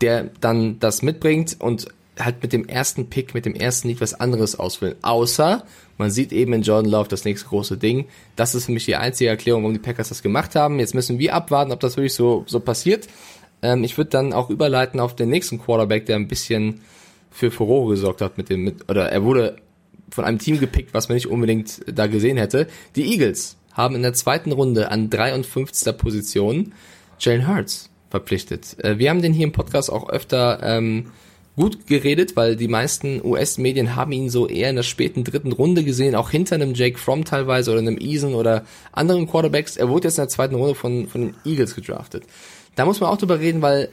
der 0.00 0.30
dann 0.40 0.80
das 0.80 1.02
mitbringt 1.02 1.56
und 1.60 1.86
halt 2.18 2.42
mit 2.42 2.52
dem 2.52 2.66
ersten 2.66 3.08
Pick, 3.08 3.34
mit 3.34 3.44
dem 3.44 3.54
ersten 3.54 3.88
Lied 3.88 4.00
was 4.00 4.14
anderes 4.14 4.58
ausfüllen. 4.58 4.96
Außer 5.02 5.64
man 5.96 6.10
sieht 6.10 6.32
eben 6.32 6.52
in 6.52 6.62
Jordan 6.62 6.90
Love 6.90 7.08
das 7.08 7.24
nächste 7.24 7.48
große 7.48 7.76
Ding. 7.76 8.06
Das 8.36 8.54
ist 8.54 8.66
für 8.66 8.72
mich 8.72 8.84
die 8.84 8.96
einzige 8.96 9.30
Erklärung, 9.30 9.62
warum 9.62 9.74
die 9.74 9.80
Packers 9.80 10.08
das 10.08 10.22
gemacht 10.22 10.56
haben. 10.56 10.80
Jetzt 10.80 10.94
müssen 10.94 11.18
wir 11.18 11.34
abwarten, 11.34 11.72
ob 11.72 11.80
das 11.80 11.96
wirklich 11.96 12.14
so, 12.14 12.44
so 12.46 12.60
passiert. 12.60 13.06
Ähm, 13.64 13.82
ich 13.82 13.96
würde 13.96 14.10
dann 14.10 14.32
auch 14.32 14.50
überleiten 14.50 15.00
auf 15.00 15.16
den 15.16 15.30
nächsten 15.30 15.58
Quarterback, 15.58 16.06
der 16.06 16.16
ein 16.16 16.28
bisschen 16.28 16.82
für 17.30 17.50
Furore 17.50 17.90
gesorgt 17.90 18.20
hat 18.20 18.38
mit 18.38 18.50
dem, 18.50 18.62
mit, 18.62 18.88
oder 18.88 19.10
er 19.10 19.24
wurde 19.24 19.56
von 20.10 20.24
einem 20.24 20.38
Team 20.38 20.60
gepickt, 20.60 20.94
was 20.94 21.08
man 21.08 21.14
nicht 21.14 21.26
unbedingt 21.26 21.80
da 21.86 22.06
gesehen 22.06 22.36
hätte. 22.36 22.68
Die 22.94 23.10
Eagles 23.10 23.56
haben 23.72 23.96
in 23.96 24.02
der 24.02 24.12
zweiten 24.12 24.52
Runde 24.52 24.90
an 24.90 25.10
53. 25.10 25.96
Position 25.96 26.74
Jalen 27.18 27.48
Hurts 27.48 27.90
verpflichtet. 28.10 28.76
Äh, 28.84 28.98
wir 28.98 29.10
haben 29.10 29.22
den 29.22 29.32
hier 29.32 29.46
im 29.46 29.52
Podcast 29.52 29.90
auch 29.90 30.10
öfter 30.10 30.60
ähm, 30.62 31.06
gut 31.56 31.86
geredet, 31.86 32.36
weil 32.36 32.56
die 32.56 32.68
meisten 32.68 33.24
US-Medien 33.24 33.96
haben 33.96 34.12
ihn 34.12 34.28
so 34.28 34.46
eher 34.46 34.70
in 34.70 34.76
der 34.76 34.82
späten 34.82 35.24
dritten 35.24 35.52
Runde 35.52 35.84
gesehen, 35.84 36.14
auch 36.14 36.30
hinter 36.30 36.56
einem 36.56 36.74
Jake 36.74 36.98
Fromm 36.98 37.24
teilweise 37.24 37.70
oder 37.70 37.80
einem 37.80 37.98
Eason 37.98 38.34
oder 38.34 38.64
anderen 38.92 39.26
Quarterbacks. 39.26 39.76
Er 39.76 39.88
wurde 39.88 40.08
jetzt 40.08 40.18
in 40.18 40.22
der 40.22 40.28
zweiten 40.28 40.54
Runde 40.54 40.74
von, 40.74 41.08
von 41.08 41.20
den 41.22 41.34
Eagles 41.44 41.74
gedraftet. 41.74 42.24
Da 42.76 42.84
muss 42.84 43.00
man 43.00 43.10
auch 43.10 43.18
drüber 43.18 43.40
reden, 43.40 43.62
weil 43.62 43.88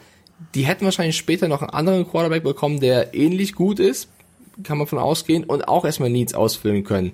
die 0.56 0.66
hätten 0.66 0.86
wahrscheinlich 0.86 1.18
später 1.18 1.48
noch 1.48 1.62
einen 1.62 1.70
anderen 1.70 2.08
Quarterback 2.10 2.44
bekommen, 2.44 2.80
der 2.80 3.14
ähnlich 3.14 3.54
gut 3.54 3.80
ist, 3.80 4.08
kann 4.64 4.78
man 4.78 4.88
von 4.88 5.00
ausgehen, 5.00 5.44
und 5.44 5.68
auch 5.68 5.86
erstmal 5.86 6.10
Needs 6.10 6.34
ausfüllen 6.34 6.84
können. 6.84 7.12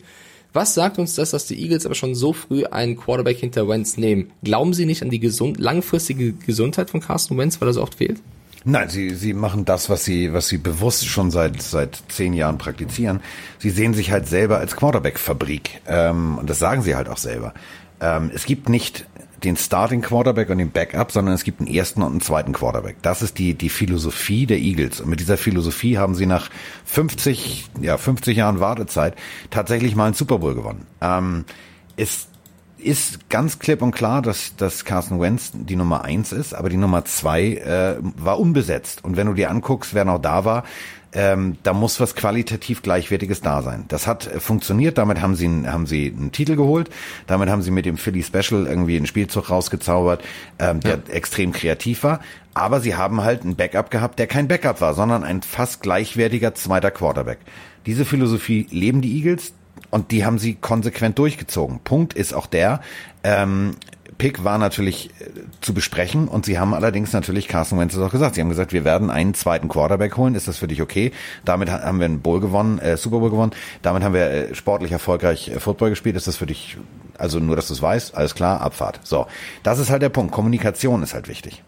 Was 0.53 0.73
sagt 0.73 0.97
uns 0.97 1.15
das, 1.15 1.31
dass 1.31 1.45
die 1.45 1.61
Eagles 1.61 1.85
aber 1.85 1.93
schon 1.93 2.15
so 2.15 2.33
früh 2.33 2.65
einen 2.65 2.97
Quarterback 2.97 3.37
hinter 3.37 3.67
Wentz 3.67 3.97
nehmen? 3.97 4.31
Glauben 4.43 4.73
Sie 4.73 4.85
nicht 4.85 5.03
an 5.03 5.09
die 5.09 5.19
gesund 5.19 5.59
langfristige 5.59 6.33
Gesundheit 6.33 6.89
von 6.89 7.01
Carsten 7.01 7.37
Wentz, 7.37 7.59
weil 7.61 7.69
er 7.69 7.73
so 7.73 7.81
oft 7.81 7.95
fehlt? 7.95 8.21
Nein, 8.63 8.89
sie, 8.89 9.11
sie 9.11 9.33
machen 9.33 9.65
das, 9.65 9.89
was 9.89 10.03
sie, 10.03 10.33
was 10.33 10.47
sie 10.47 10.57
bewusst 10.57 11.07
schon 11.07 11.31
seit, 11.31 11.61
seit 11.61 12.01
zehn 12.09 12.33
Jahren 12.33 12.57
praktizieren. 12.57 13.21
Sie 13.59 13.69
sehen 13.69 13.93
sich 13.93 14.11
halt 14.11 14.27
selber 14.27 14.57
als 14.57 14.75
Quarterback-Fabrik. 14.75 15.81
Ähm, 15.87 16.37
und 16.37 16.49
das 16.49 16.59
sagen 16.59 16.81
sie 16.81 16.95
halt 16.95 17.07
auch 17.07 17.17
selber. 17.17 17.53
Ähm, 18.01 18.31
es 18.33 18.45
gibt 18.45 18.67
nicht 18.67 19.05
den 19.43 19.55
Starting 19.55 20.01
Quarterback 20.01 20.49
und 20.49 20.57
den 20.57 20.71
Backup, 20.71 21.11
sondern 21.11 21.35
es 21.35 21.43
gibt 21.43 21.59
einen 21.59 21.73
ersten 21.73 22.01
und 22.01 22.11
einen 22.11 22.21
zweiten 22.21 22.53
Quarterback. 22.53 22.97
Das 23.01 23.21
ist 23.21 23.37
die, 23.37 23.53
die 23.53 23.69
Philosophie 23.69 24.45
der 24.45 24.59
Eagles. 24.59 25.01
Und 25.01 25.09
mit 25.09 25.19
dieser 25.19 25.37
Philosophie 25.37 25.97
haben 25.97 26.15
sie 26.15 26.25
nach 26.25 26.49
50, 26.85 27.69
ja, 27.81 27.97
50 27.97 28.37
Jahren 28.37 28.59
Wartezeit 28.59 29.15
tatsächlich 29.49 29.95
mal 29.95 30.05
einen 30.05 30.13
Super 30.13 30.39
Bowl 30.39 30.55
gewonnen. 30.55 30.87
Ähm, 31.01 31.45
es 31.95 32.27
ist 32.77 33.29
ganz 33.29 33.59
klipp 33.59 33.81
und 33.81 33.91
klar, 33.91 34.21
dass, 34.21 34.55
dass 34.55 34.85
Carson 34.85 35.19
Wentz 35.19 35.51
die 35.53 35.75
Nummer 35.75 36.03
eins 36.03 36.31
ist, 36.31 36.53
aber 36.53 36.69
die 36.69 36.77
Nummer 36.77 37.05
zwei 37.05 37.55
äh, 37.55 37.97
war 38.01 38.39
unbesetzt. 38.39 39.03
Und 39.03 39.17
wenn 39.17 39.27
du 39.27 39.33
dir 39.33 39.49
anguckst, 39.49 39.93
wer 39.93 40.05
noch 40.05 40.19
da 40.19 40.45
war, 40.45 40.63
ähm, 41.17 41.57
da 41.63 41.73
muss 41.73 41.99
was 41.99 42.13
qualitativ 42.13 42.83
Gleichwertiges 42.83 43.41
da 43.41 43.63
sein. 43.63 43.85
Das 43.87 44.05
hat 44.05 44.27
äh, 44.27 44.39
funktioniert, 44.39 44.99
damit 44.99 45.19
haben 45.19 45.35
sie, 45.35 45.49
haben 45.65 45.87
sie 45.87 46.13
einen 46.15 46.31
Titel 46.31 46.55
geholt, 46.55 46.91
damit 47.25 47.49
haben 47.49 47.63
sie 47.63 47.71
mit 47.71 47.87
dem 47.87 47.97
Philly 47.97 48.21
Special 48.21 48.67
irgendwie 48.67 48.97
einen 48.97 49.07
Spielzug 49.07 49.49
rausgezaubert, 49.49 50.23
ähm, 50.59 50.79
der 50.79 50.99
ja. 51.07 51.13
extrem 51.13 51.53
kreativ 51.53 52.03
war, 52.03 52.19
aber 52.53 52.81
sie 52.81 52.95
haben 52.95 53.23
halt 53.23 53.41
einen 53.41 53.55
Backup 53.55 53.89
gehabt, 53.89 54.19
der 54.19 54.27
kein 54.27 54.47
Backup 54.47 54.79
war, 54.79 54.93
sondern 54.93 55.23
ein 55.23 55.41
fast 55.41 55.81
gleichwertiger 55.81 56.53
zweiter 56.53 56.91
Quarterback. 56.91 57.39
Diese 57.87 58.05
Philosophie 58.05 58.67
leben 58.69 59.01
die 59.01 59.17
Eagles, 59.17 59.53
und 59.89 60.11
die 60.11 60.25
haben 60.25 60.37
sie 60.37 60.55
konsequent 60.55 61.17
durchgezogen. 61.17 61.79
Punkt 61.83 62.13
ist 62.13 62.33
auch 62.33 62.47
der, 62.47 62.81
ähm, 63.23 63.75
Pick 64.17 64.43
war 64.43 64.57
natürlich 64.57 65.11
äh, 65.19 65.25
zu 65.61 65.73
besprechen 65.73 66.27
und 66.27 66.45
sie 66.45 66.59
haben 66.59 66.73
allerdings 66.73 67.13
natürlich 67.13 67.47
Carson 67.47 67.79
Wentz 67.79 67.97
auch 67.97 68.11
gesagt. 68.11 68.35
Sie 68.35 68.41
haben 68.41 68.49
gesagt, 68.49 68.73
wir 68.73 68.83
werden 68.83 69.09
einen 69.09 69.33
zweiten 69.33 69.67
Quarterback 69.67 70.17
holen. 70.17 70.35
Ist 70.35 70.47
das 70.47 70.57
für 70.57 70.67
dich 70.67 70.81
okay? 70.81 71.11
Damit 71.45 71.69
haben 71.69 71.99
wir 71.99 72.05
einen 72.05 72.21
Bowl 72.21 72.39
gewonnen, 72.39 72.79
äh, 72.79 72.97
Super 72.97 73.19
Bowl 73.19 73.29
gewonnen. 73.29 73.51
Damit 73.81 74.03
haben 74.03 74.13
wir 74.13 74.29
äh, 74.29 74.55
sportlich 74.55 74.91
erfolgreich 74.91 75.49
äh, 75.49 75.59
Football 75.59 75.91
gespielt. 75.91 76.15
Ist 76.15 76.27
das 76.27 76.37
für 76.37 76.45
dich, 76.45 76.77
also 77.17 77.39
nur, 77.39 77.55
dass 77.55 77.67
du 77.67 77.73
es 77.73 77.81
weißt, 77.81 78.15
alles 78.15 78.35
klar, 78.35 78.61
Abfahrt. 78.61 78.99
So, 79.03 79.27
das 79.63 79.79
ist 79.79 79.89
halt 79.89 80.01
der 80.01 80.09
Punkt. 80.09 80.31
Kommunikation 80.31 81.03
ist 81.03 81.13
halt 81.13 81.27
wichtig. 81.27 81.63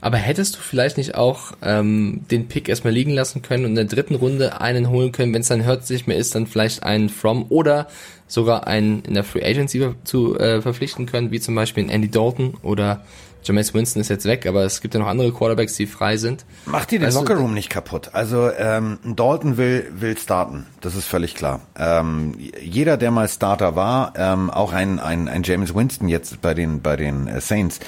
Aber 0.00 0.16
hättest 0.16 0.56
du 0.56 0.60
vielleicht 0.60 0.96
nicht 0.96 1.14
auch 1.14 1.52
ähm, 1.62 2.22
den 2.30 2.48
Pick 2.48 2.68
erstmal 2.68 2.92
liegen 2.92 3.12
lassen 3.12 3.42
können 3.42 3.64
und 3.64 3.70
in 3.70 3.76
der 3.76 3.84
dritten 3.84 4.14
Runde 4.14 4.60
einen 4.60 4.88
holen 4.88 5.12
können, 5.12 5.34
wenn 5.34 5.42
es 5.42 5.48
dann 5.48 5.64
hört 5.64 5.86
sich 5.86 6.06
mehr 6.06 6.16
ist, 6.16 6.34
dann 6.34 6.46
vielleicht 6.46 6.82
einen 6.82 7.08
From 7.08 7.46
oder 7.48 7.86
sogar 8.26 8.66
einen 8.66 9.02
in 9.02 9.14
der 9.14 9.24
Free 9.24 9.44
Agency 9.44 9.90
zu 10.04 10.38
äh, 10.38 10.62
verpflichten 10.62 11.06
können, 11.06 11.30
wie 11.30 11.40
zum 11.40 11.54
Beispiel 11.54 11.82
einen 11.82 11.90
Andy 11.90 12.10
Dalton 12.10 12.54
oder 12.62 13.02
Jameis 13.42 13.72
Winston 13.72 14.00
ist 14.02 14.08
jetzt 14.08 14.26
weg, 14.26 14.46
aber 14.46 14.64
es 14.64 14.80
gibt 14.80 14.94
ja 14.94 15.00
noch 15.00 15.06
andere 15.06 15.32
Quarterbacks, 15.32 15.74
die 15.74 15.86
frei 15.86 16.16
sind. 16.18 16.44
Mach 16.66 16.84
dir 16.84 16.98
den 16.98 17.06
weißt 17.06 17.16
Lockerroom 17.16 17.54
nicht 17.54 17.70
kaputt. 17.70 18.10
Also 18.12 18.50
ähm, 18.50 18.98
Dalton 19.04 19.56
will 19.56 19.90
will 19.94 20.16
starten, 20.18 20.66
das 20.82 20.94
ist 20.94 21.06
völlig 21.06 21.34
klar. 21.34 21.60
Ähm, 21.76 22.34
jeder, 22.60 22.96
der 22.96 23.10
mal 23.10 23.28
Starter 23.28 23.76
war, 23.76 24.12
ähm, 24.16 24.50
auch 24.50 24.72
ein, 24.72 24.98
ein 24.98 25.28
ein 25.28 25.42
James 25.42 25.74
Winston 25.74 26.08
jetzt 26.08 26.42
bei 26.42 26.52
den 26.52 26.82
bei 26.82 26.96
den 26.96 27.28
äh, 27.28 27.40
Saints, 27.40 27.80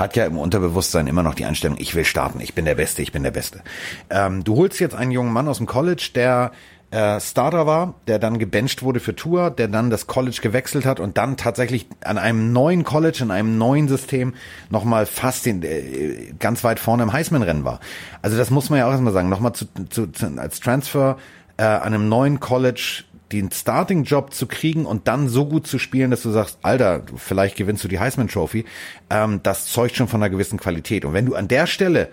hat 0.00 0.16
ja 0.16 0.24
im 0.24 0.38
Unterbewusstsein 0.38 1.06
immer 1.06 1.22
noch 1.22 1.34
die 1.34 1.44
Einstellung, 1.44 1.76
ich 1.78 1.94
will 1.94 2.04
starten, 2.04 2.40
ich 2.40 2.54
bin 2.54 2.64
der 2.64 2.74
Beste, 2.74 3.02
ich 3.02 3.12
bin 3.12 3.22
der 3.22 3.30
Beste. 3.30 3.60
Ähm, 4.08 4.42
du 4.42 4.56
holst 4.56 4.80
jetzt 4.80 4.94
einen 4.94 5.10
jungen 5.10 5.32
Mann 5.32 5.46
aus 5.46 5.58
dem 5.58 5.66
College, 5.66 6.10
der 6.14 6.52
äh, 6.90 7.20
Starter 7.20 7.66
war, 7.66 7.94
der 8.08 8.18
dann 8.18 8.38
gebencht 8.38 8.82
wurde 8.82 8.98
für 8.98 9.14
Tour, 9.14 9.50
der 9.50 9.68
dann 9.68 9.90
das 9.90 10.08
College 10.08 10.38
gewechselt 10.42 10.86
hat 10.86 10.98
und 10.98 11.18
dann 11.18 11.36
tatsächlich 11.36 11.86
an 12.02 12.18
einem 12.18 12.52
neuen 12.52 12.82
College, 12.82 13.20
in 13.22 13.30
einem 13.30 13.58
neuen 13.58 13.86
System 13.86 14.34
nochmal 14.70 15.06
fast 15.06 15.46
den, 15.46 15.62
äh, 15.62 16.32
ganz 16.38 16.64
weit 16.64 16.80
vorne 16.80 17.04
im 17.04 17.12
Heisman-Rennen 17.12 17.64
war. 17.64 17.78
Also 18.22 18.36
das 18.36 18.50
muss 18.50 18.70
man 18.70 18.80
ja 18.80 18.86
auch 18.86 18.90
erstmal 18.90 19.12
sagen, 19.12 19.28
nochmal 19.28 19.52
zu, 19.52 19.66
zu, 19.88 20.08
zu, 20.08 20.26
als 20.38 20.58
Transfer 20.58 21.16
äh, 21.58 21.62
an 21.62 21.94
einem 21.94 22.08
neuen 22.08 22.40
College 22.40 23.04
den 23.32 23.50
Starting-Job 23.50 24.34
zu 24.34 24.46
kriegen 24.46 24.86
und 24.86 25.06
dann 25.06 25.28
so 25.28 25.46
gut 25.46 25.66
zu 25.66 25.78
spielen, 25.78 26.10
dass 26.10 26.22
du 26.22 26.30
sagst, 26.30 26.58
Alter, 26.62 27.02
vielleicht 27.16 27.56
gewinnst 27.56 27.84
du 27.84 27.88
die 27.88 28.00
Heisman 28.00 28.28
Trophy, 28.28 28.64
ähm, 29.08 29.40
das 29.42 29.66
zeugt 29.66 29.96
schon 29.96 30.08
von 30.08 30.22
einer 30.22 30.30
gewissen 30.30 30.58
Qualität. 30.58 31.04
Und 31.04 31.12
wenn 31.12 31.26
du 31.26 31.34
an 31.34 31.48
der 31.48 31.66
Stelle 31.66 32.08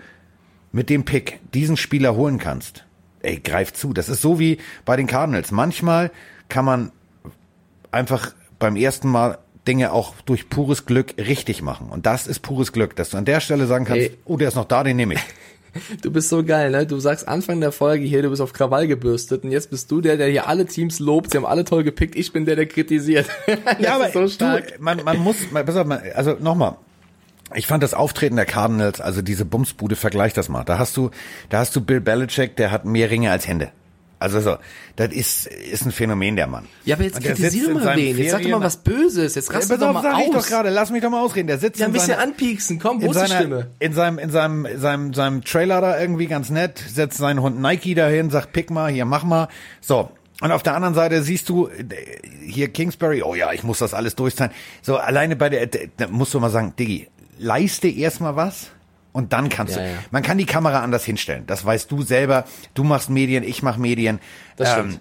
mit 0.72 0.90
dem 0.90 1.04
Pick 1.04 1.40
diesen 1.52 1.76
Spieler 1.76 2.14
holen 2.14 2.38
kannst, 2.38 2.84
ey, 3.22 3.38
greif 3.38 3.72
zu. 3.72 3.92
Das 3.92 4.08
ist 4.08 4.22
so 4.22 4.38
wie 4.38 4.58
bei 4.84 4.96
den 4.96 5.06
Cardinals. 5.06 5.50
Manchmal 5.50 6.10
kann 6.48 6.64
man 6.64 6.92
einfach 7.90 8.32
beim 8.58 8.76
ersten 8.76 9.08
Mal 9.08 9.38
Dinge 9.66 9.92
auch 9.92 10.14
durch 10.24 10.48
pures 10.48 10.86
Glück 10.86 11.14
richtig 11.18 11.62
machen. 11.62 11.90
Und 11.90 12.06
das 12.06 12.26
ist 12.26 12.40
pures 12.40 12.72
Glück, 12.72 12.96
dass 12.96 13.10
du 13.10 13.18
an 13.18 13.24
der 13.24 13.40
Stelle 13.40 13.66
sagen 13.66 13.84
kannst, 13.84 14.08
ey. 14.08 14.18
oh, 14.24 14.36
der 14.36 14.48
ist 14.48 14.54
noch 14.54 14.64
da, 14.64 14.82
den 14.82 14.96
nehme 14.96 15.14
ich. 15.14 15.20
Du 16.02 16.10
bist 16.10 16.28
so 16.28 16.44
geil, 16.44 16.70
ne? 16.70 16.86
Du 16.86 16.98
sagst 17.00 17.26
Anfang 17.28 17.60
der 17.60 17.72
Folge 17.72 18.04
hier, 18.04 18.22
du 18.22 18.30
bist 18.30 18.42
auf 18.42 18.52
Krawall 18.52 18.86
gebürstet 18.86 19.44
und 19.44 19.50
jetzt 19.50 19.70
bist 19.70 19.90
du 19.90 20.00
der, 20.00 20.16
der 20.16 20.28
hier 20.28 20.48
alle 20.48 20.66
Teams 20.66 20.98
lobt. 20.98 21.30
Sie 21.30 21.36
haben 21.36 21.46
alle 21.46 21.64
toll 21.64 21.84
gepickt. 21.84 22.16
Ich 22.16 22.32
bin 22.32 22.44
der, 22.44 22.56
der 22.56 22.66
kritisiert. 22.66 23.26
ja, 23.78 23.94
aber 23.94 24.10
so 24.10 24.28
stark. 24.28 24.76
Du, 24.76 24.82
man, 24.82 25.02
man 25.04 25.18
muss, 25.18 25.36
also 26.14 26.36
nochmal. 26.40 26.76
Ich 27.54 27.66
fand 27.66 27.82
das 27.82 27.94
Auftreten 27.94 28.36
der 28.36 28.44
Cardinals, 28.44 29.00
also 29.00 29.22
diese 29.22 29.46
Bumsbude, 29.46 29.96
vergleich 29.96 30.34
das 30.34 30.50
mal. 30.50 30.64
Da 30.64 30.78
hast 30.78 30.96
du, 30.96 31.10
da 31.48 31.60
hast 31.60 31.74
du 31.74 31.80
Bill 31.80 32.00
Belichick, 32.00 32.56
der 32.56 32.70
hat 32.70 32.84
mehr 32.84 33.10
Ringe 33.10 33.30
als 33.30 33.48
Hände. 33.48 33.70
Also 34.20 34.40
so, 34.40 34.56
das 34.96 35.12
ist, 35.12 35.46
ist 35.46 35.86
ein 35.86 35.92
Phänomen, 35.92 36.34
der 36.34 36.48
Mann. 36.48 36.66
Ja, 36.84 36.96
aber 36.96 37.04
jetzt 37.04 37.22
kritisiere 37.22 37.72
mal 37.72 37.96
wen. 37.96 38.16
Jetzt 38.16 38.32
sag 38.32 38.42
doch 38.42 38.50
mal 38.50 38.60
was 38.62 38.78
Böses. 38.78 39.36
Jetzt 39.36 39.52
rast 39.54 39.70
ja, 39.70 39.76
doch 39.76 39.92
mal 39.92 40.02
sag 40.02 40.14
aus. 40.14 40.22
ich 40.26 40.32
doch 40.32 40.46
gerade. 40.46 40.70
Lass 40.70 40.90
mich 40.90 41.02
doch 41.02 41.10
mal 41.10 41.22
ausreden. 41.22 41.46
Der 41.46 41.58
sitzt 41.58 41.78
ja, 41.78 41.86
ein 41.86 41.92
bisschen 41.92 42.08
seine, 42.08 42.22
anpieksen. 42.22 42.78
Komm, 42.80 43.00
wo 43.00 43.12
ist 43.12 43.20
die 43.20 43.26
Stimme? 43.26 43.68
In 43.78 43.92
seinem, 43.92 44.18
in 44.18 44.30
seinem, 44.30 44.66
seinem, 44.76 45.14
seinem 45.14 45.44
Trailer 45.44 45.80
da 45.80 46.00
irgendwie 46.00 46.26
ganz 46.26 46.50
nett, 46.50 46.82
setzt 46.88 47.18
seinen 47.18 47.42
Hund 47.42 47.60
Nike 47.60 47.94
dahin, 47.94 48.30
sagt, 48.30 48.52
pick 48.52 48.70
mal, 48.70 48.90
hier, 48.90 49.04
mach 49.04 49.22
mal. 49.22 49.48
So. 49.80 50.10
Und 50.40 50.52
auf 50.52 50.62
der 50.62 50.74
anderen 50.74 50.94
Seite 50.94 51.22
siehst 51.22 51.48
du 51.48 51.68
hier 52.44 52.68
Kingsbury, 52.68 53.22
oh 53.22 53.34
ja, 53.34 53.52
ich 53.52 53.64
muss 53.64 53.78
das 53.78 53.92
alles 53.92 54.14
durchzahlen. 54.14 54.52
So, 54.82 54.96
alleine 54.96 55.34
bei 55.34 55.48
der, 55.48 55.66
da 55.66 56.06
musst 56.08 56.32
du 56.32 56.40
mal 56.40 56.50
sagen, 56.50 56.74
Diggi, 56.78 57.08
leiste 57.38 57.88
erstmal 57.88 58.36
was 58.36 58.70
und 59.18 59.32
dann 59.32 59.48
kannst 59.48 59.74
ja, 59.74 59.82
du. 59.82 59.88
Ja. 59.88 59.98
Man 60.12 60.22
kann 60.22 60.38
die 60.38 60.46
Kamera 60.46 60.80
anders 60.80 61.04
hinstellen. 61.04 61.42
Das 61.48 61.64
weißt 61.64 61.90
du 61.90 62.02
selber. 62.02 62.44
Du 62.74 62.84
machst 62.84 63.10
Medien, 63.10 63.42
ich 63.42 63.64
mach 63.64 63.76
Medien. 63.76 64.20
Das 64.56 64.70
stimmt. 64.70 64.94
Ähm, 64.94 65.00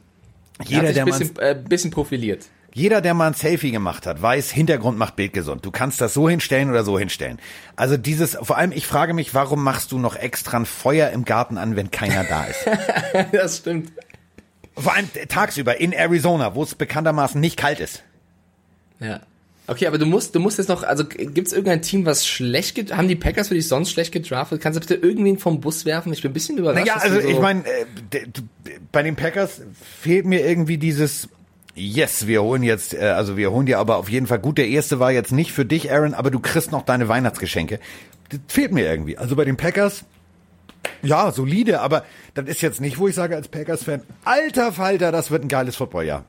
jeder, 0.65 0.91
der 0.91 1.06
bisschen, 1.06 1.34
mal, 1.36 1.43
äh, 1.43 1.56
bisschen 1.56 1.91
profiliert. 1.91 2.47
Jeder, 2.73 2.99
der 3.01 3.13
mal 3.13 3.27
ein 3.27 3.36
Selfie 3.36 3.69
gemacht 3.69 4.08
hat, 4.08 4.19
weiß, 4.19 4.49
Hintergrund 4.49 4.97
macht 4.97 5.15
Bild 5.15 5.34
gesund. 5.34 5.63
Du 5.63 5.69
kannst 5.69 6.01
das 6.01 6.15
so 6.15 6.27
hinstellen 6.27 6.71
oder 6.71 6.84
so 6.84 6.97
hinstellen. 6.97 7.38
Also 7.75 7.95
dieses, 7.95 8.36
vor 8.41 8.58
allem, 8.58 8.71
ich 8.71 8.88
frage 8.88 9.13
mich, 9.13 9.36
warum 9.36 9.63
machst 9.63 9.91
du 9.91 9.99
noch 9.99 10.15
extra 10.15 10.58
ein 10.58 10.65
Feuer 10.65 11.12
im 11.12 11.23
Garten 11.23 11.60
an, 11.60 11.75
wenn 11.75 11.91
keiner 11.91 12.23
da 12.23 12.45
ist? 12.45 12.65
das 13.32 13.58
stimmt. 13.58 13.91
Vor 14.75 14.95
allem 14.95 15.08
tagsüber 15.30 15.80
in 15.80 15.93
Arizona, 15.93 16.56
wo 16.56 16.63
es 16.63 16.73
bekanntermaßen 16.73 17.39
nicht 17.39 17.58
kalt 17.58 17.80
ist. 17.80 18.03
Ja. 18.99 19.21
Okay, 19.69 19.86
aber 19.86 19.97
du 19.97 20.06
musst, 20.06 20.34
du 20.34 20.39
musst 20.39 20.58
jetzt 20.58 20.69
noch, 20.69 20.84
also 20.84 21.03
gibt 21.06 21.47
es 21.47 21.51
irgendein 21.51 21.82
Team, 21.82 22.06
was 22.06 22.25
schlecht, 22.25 22.95
haben 22.95 23.10
die 23.10 23.17
Packers 23.17 23.49
für 23.49 23.53
dich 23.53 23.67
sonst 23.67 23.91
schlecht 23.91 24.13
gedraftet? 24.13 24.62
Kannst 24.62 24.77
du 24.77 24.80
bitte 24.80 24.95
irgendwen 24.95 25.38
vom 25.38 25.60
Bus 25.60 25.84
werfen? 25.84 26.13
Ich 26.13 26.21
bin 26.21 26.32
ein 26.32 26.34
bisschen 26.34 26.58
überrascht. 26.58 26.88
Naja, 26.88 27.01
also 27.01 27.19
so 27.19 27.27
ich 27.27 27.39
meine, 27.39 27.65
äh, 27.65 28.25
bei 28.93 29.03
den 29.03 29.17
Packers 29.17 29.62
fehlt 29.99 30.25
mir 30.25 30.47
irgendwie 30.47 30.77
dieses, 30.77 31.27
yes, 31.75 32.27
wir 32.27 32.43
holen 32.43 32.63
jetzt, 32.63 32.93
äh, 32.93 32.99
also 32.99 33.36
wir 33.36 33.51
holen 33.51 33.65
dir 33.65 33.80
aber 33.80 33.97
auf 33.97 34.10
jeden 34.10 34.25
Fall 34.25 34.39
gut. 34.39 34.58
Der 34.58 34.69
erste 34.69 35.01
war 35.01 35.12
jetzt 35.12 35.34
nicht 35.34 35.51
für 35.51 35.65
dich, 35.65 35.91
Aaron, 35.91 36.13
aber 36.13 36.32
du 36.32 36.39
kriegst 36.39 36.71
noch 36.71 36.84
deine 36.84 37.10
Weihnachtsgeschenke. 37.10 37.82
Das 38.30 38.39
fehlt 38.47 38.71
mir 38.71 38.86
irgendwie. 38.89 39.17
Also 39.17 39.36
bei 39.36 39.43
den 39.43 39.58
Packers, 39.58 40.06
ja, 41.01 41.30
solide, 41.34 41.82
aber 41.82 42.06
das 42.36 42.45
ist 42.47 42.62
jetzt 42.62 42.80
nicht, 42.80 42.99
wo 42.99 43.10
ich 43.10 43.15
sage 43.15 43.36
als 43.36 43.49
Packers-Fan, 43.49 44.01
alter 44.23 44.71
Falter, 44.71 45.12
das 45.12 45.30
wird 45.30 45.43
ein 45.43 45.49
geiles 45.49 45.75
Footballjahr. 45.75 46.23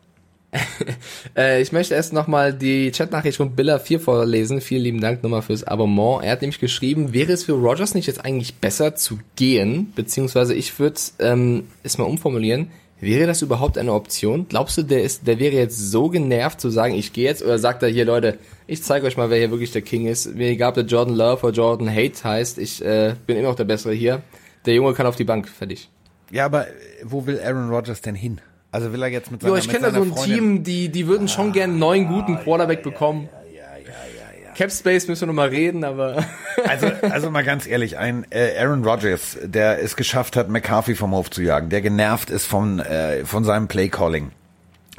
Äh, 1.36 1.60
ich 1.60 1.72
möchte 1.72 1.94
erst 1.94 2.12
nochmal 2.12 2.54
die 2.54 2.90
Chatnachricht 2.90 3.36
von 3.36 3.54
Billa 3.54 3.78
4 3.78 4.00
vorlesen. 4.00 4.60
Vielen 4.60 4.82
lieben 4.82 5.00
Dank 5.00 5.22
nochmal 5.22 5.42
fürs 5.42 5.64
Abonnement. 5.64 6.24
Er 6.24 6.32
hat 6.32 6.40
nämlich 6.40 6.60
geschrieben, 6.60 7.12
wäre 7.12 7.32
es 7.32 7.44
für 7.44 7.52
Rogers 7.52 7.94
nicht 7.94 8.06
jetzt 8.06 8.24
eigentlich 8.24 8.54
besser 8.56 8.94
zu 8.94 9.18
gehen? 9.36 9.92
Beziehungsweise 9.94 10.54
ich 10.54 10.78
würde 10.78 11.00
ähm, 11.18 11.68
es 11.82 11.98
mal 11.98 12.04
umformulieren. 12.04 12.70
Wäre 13.00 13.28
das 13.28 13.42
überhaupt 13.42 13.78
eine 13.78 13.92
Option? 13.92 14.46
Glaubst 14.48 14.76
du, 14.76 14.82
der 14.82 15.04
ist, 15.04 15.26
der 15.26 15.38
wäre 15.38 15.54
jetzt 15.54 15.78
so 15.78 16.08
genervt 16.08 16.60
zu 16.60 16.68
sagen, 16.68 16.94
ich 16.94 17.12
gehe 17.12 17.26
jetzt, 17.26 17.44
oder 17.44 17.58
sagt 17.58 17.82
er 17.84 17.88
hier, 17.88 18.04
Leute, 18.04 18.38
ich 18.66 18.82
zeige 18.82 19.06
euch 19.06 19.16
mal, 19.16 19.30
wer 19.30 19.38
hier 19.38 19.52
wirklich 19.52 19.70
der 19.70 19.82
King 19.82 20.06
ist. 20.06 20.34
Mir 20.34 20.48
egal, 20.48 20.70
ob 20.70 20.74
der 20.74 20.84
Jordan 20.84 21.14
Love 21.14 21.46
oder 21.46 21.54
Jordan 21.54 21.94
Hate 21.94 22.24
heißt, 22.24 22.58
ich 22.58 22.84
äh, 22.84 23.14
bin 23.26 23.36
immer 23.36 23.50
noch 23.50 23.56
der 23.56 23.64
Bessere 23.64 23.92
hier. 23.92 24.22
Der 24.66 24.74
Junge 24.74 24.94
kann 24.94 25.06
auf 25.06 25.14
die 25.14 25.24
Bank, 25.24 25.48
fertig. 25.48 25.88
Ja, 26.32 26.44
aber 26.46 26.66
wo 27.04 27.24
will 27.26 27.40
Aaron 27.40 27.70
Rodgers 27.70 28.00
denn 28.00 28.16
hin? 28.16 28.40
Also 28.70 28.92
will 28.92 29.02
er 29.02 29.08
jetzt 29.08 29.30
mit 29.30 29.40
seiner 29.40 29.54
Jo, 29.54 29.58
ich 29.58 29.68
kenne 29.68 29.86
da 29.86 29.92
so 29.92 30.02
ein 30.02 30.12
Freundin 30.12 30.34
Team, 30.34 30.62
die, 30.62 30.88
die 30.90 31.06
würden 31.06 31.28
schon 31.28 31.50
ah, 31.50 31.52
gern 31.52 31.70
einen 31.70 31.78
neuen 31.78 32.08
guten 32.08 32.38
Quarterback 32.38 32.80
ja, 32.84 32.90
bekommen. 32.90 33.28
Ja, 33.46 33.60
ja, 33.60 33.88
ja, 33.88 34.44
ja, 34.44 34.52
Cap 34.52 34.70
Space 34.70 35.08
müssen 35.08 35.22
wir 35.22 35.26
noch 35.28 35.34
mal 35.34 35.48
reden, 35.48 35.84
aber. 35.84 36.24
also, 36.66 36.86
also 37.00 37.30
mal 37.30 37.44
ganz 37.44 37.66
ehrlich, 37.66 37.96
ein 37.96 38.26
äh, 38.30 38.58
Aaron 38.58 38.84
Rodgers, 38.84 39.38
der 39.42 39.82
es 39.82 39.96
geschafft 39.96 40.36
hat, 40.36 40.50
McCarthy 40.50 40.94
vom 40.94 41.12
Hof 41.12 41.30
zu 41.30 41.42
jagen, 41.42 41.70
der 41.70 41.80
genervt 41.80 42.28
ist 42.28 42.44
von, 42.44 42.78
äh, 42.80 43.24
von 43.24 43.44
seinem 43.44 43.68
Play 43.68 43.88
Calling. 43.88 44.32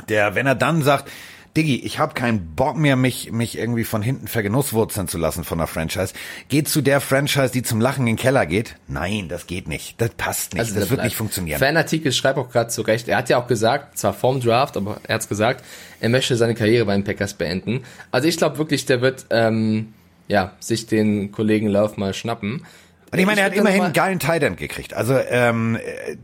Der, 0.08 0.34
wenn 0.34 0.48
er 0.48 0.56
dann 0.56 0.82
sagt, 0.82 1.12
Diggi, 1.58 1.78
ich 1.84 1.98
habe 1.98 2.14
keinen 2.14 2.56
Bock 2.56 2.78
mehr, 2.78 2.96
mich, 2.96 3.32
mich 3.32 3.58
irgendwie 3.58 3.84
von 3.84 4.02
hinten 4.02 4.28
vergenusswurzeln 4.28 5.08
zu 5.08 5.18
lassen 5.18 5.44
von 5.44 5.58
der 5.58 5.68
Franchise. 5.68 6.14
Geht 6.48 6.68
zu 6.68 6.82
der 6.82 7.02
Franchise, 7.02 7.52
die 7.52 7.64
zum 7.64 7.82
Lachen 7.82 8.02
in 8.02 8.16
den 8.16 8.16
Keller 8.18 8.46
geht? 8.46 8.76
Nein, 8.88 9.30
das 9.30 9.48
geht 9.48 9.68
nicht. 9.68 10.00
Das 10.00 10.12
passt 10.12 10.54
nicht. 10.54 10.62
Also 10.62 10.76
das, 10.76 10.84
das 10.84 10.92
wird 10.92 11.04
nicht 11.04 11.16
funktionieren. 11.16 11.60
Fanartikel 11.60 12.12
schreibt 12.12 12.38
auch 12.38 12.52
gerade 12.52 12.70
zurecht. 12.70 13.08
Er 13.08 13.18
hat 13.18 13.30
ja 13.30 13.42
auch 13.42 13.48
gesagt, 13.48 13.98
zwar 13.98 14.14
vorm 14.14 14.42
Draft, 14.42 14.78
aber 14.78 15.02
er 15.08 15.16
hat's 15.16 15.28
gesagt, 15.28 15.64
er 16.00 16.10
möchte 16.10 16.36
seine 16.36 16.54
Karriere 16.54 16.86
beim 16.86 17.04
Packers 17.04 17.34
beenden. 17.34 17.82
Also 18.12 18.28
ich 18.28 18.38
glaube 18.38 18.58
wirklich, 18.60 18.86
der 18.86 19.02
wird 19.02 19.26
ähm, 19.32 19.94
ja 20.28 20.54
sich 20.60 20.86
den 20.86 21.32
Kollegen 21.32 21.68
Lauf 21.68 21.98
mal 21.98 22.14
schnappen. 22.14 22.66
Und 23.12 23.18
ich 23.18 23.26
meine, 23.26 23.42
er 23.42 23.48
hat 23.48 23.56
immerhin 23.56 23.82
einen 23.82 23.94
geilen 23.94 24.20
Tight 24.20 24.58
gekriegt. 24.58 24.94
Also 24.94 25.18
ähm, 25.18 25.80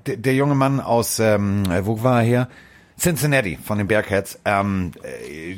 der, 0.05 0.17
der 0.17 0.35
junge 0.35 0.53
Mann 0.53 0.79
aus, 0.79 1.19
ähm, 1.19 1.63
wo 1.81 2.03
war 2.03 2.21
er 2.21 2.25
her? 2.25 2.49
Cincinnati 2.97 3.57
von 3.61 3.77
den 3.77 3.87
Bearcats, 3.87 4.39
ähm, 4.45 4.91
äh, 5.03 5.55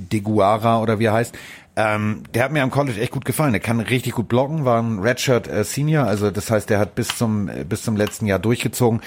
Deguara 0.00 0.80
oder 0.80 0.98
wie 0.98 1.04
er 1.04 1.12
heißt. 1.12 1.34
Ähm, 1.74 2.24
der 2.34 2.44
hat 2.44 2.52
mir 2.52 2.62
am 2.62 2.70
College 2.70 3.00
echt 3.00 3.12
gut 3.12 3.24
gefallen. 3.24 3.52
Der 3.52 3.60
kann 3.60 3.80
richtig 3.80 4.12
gut 4.12 4.28
blocken, 4.28 4.64
war 4.64 4.80
ein 4.80 4.98
Redshirt 4.98 5.48
äh, 5.48 5.64
Senior, 5.64 6.06
also 6.06 6.30
das 6.30 6.50
heißt, 6.50 6.68
der 6.68 6.78
hat 6.78 6.94
bis 6.94 7.08
zum 7.08 7.48
äh, 7.48 7.64
bis 7.64 7.82
zum 7.82 7.96
letzten 7.96 8.26
Jahr 8.26 8.38
durchgezogen. 8.38 9.00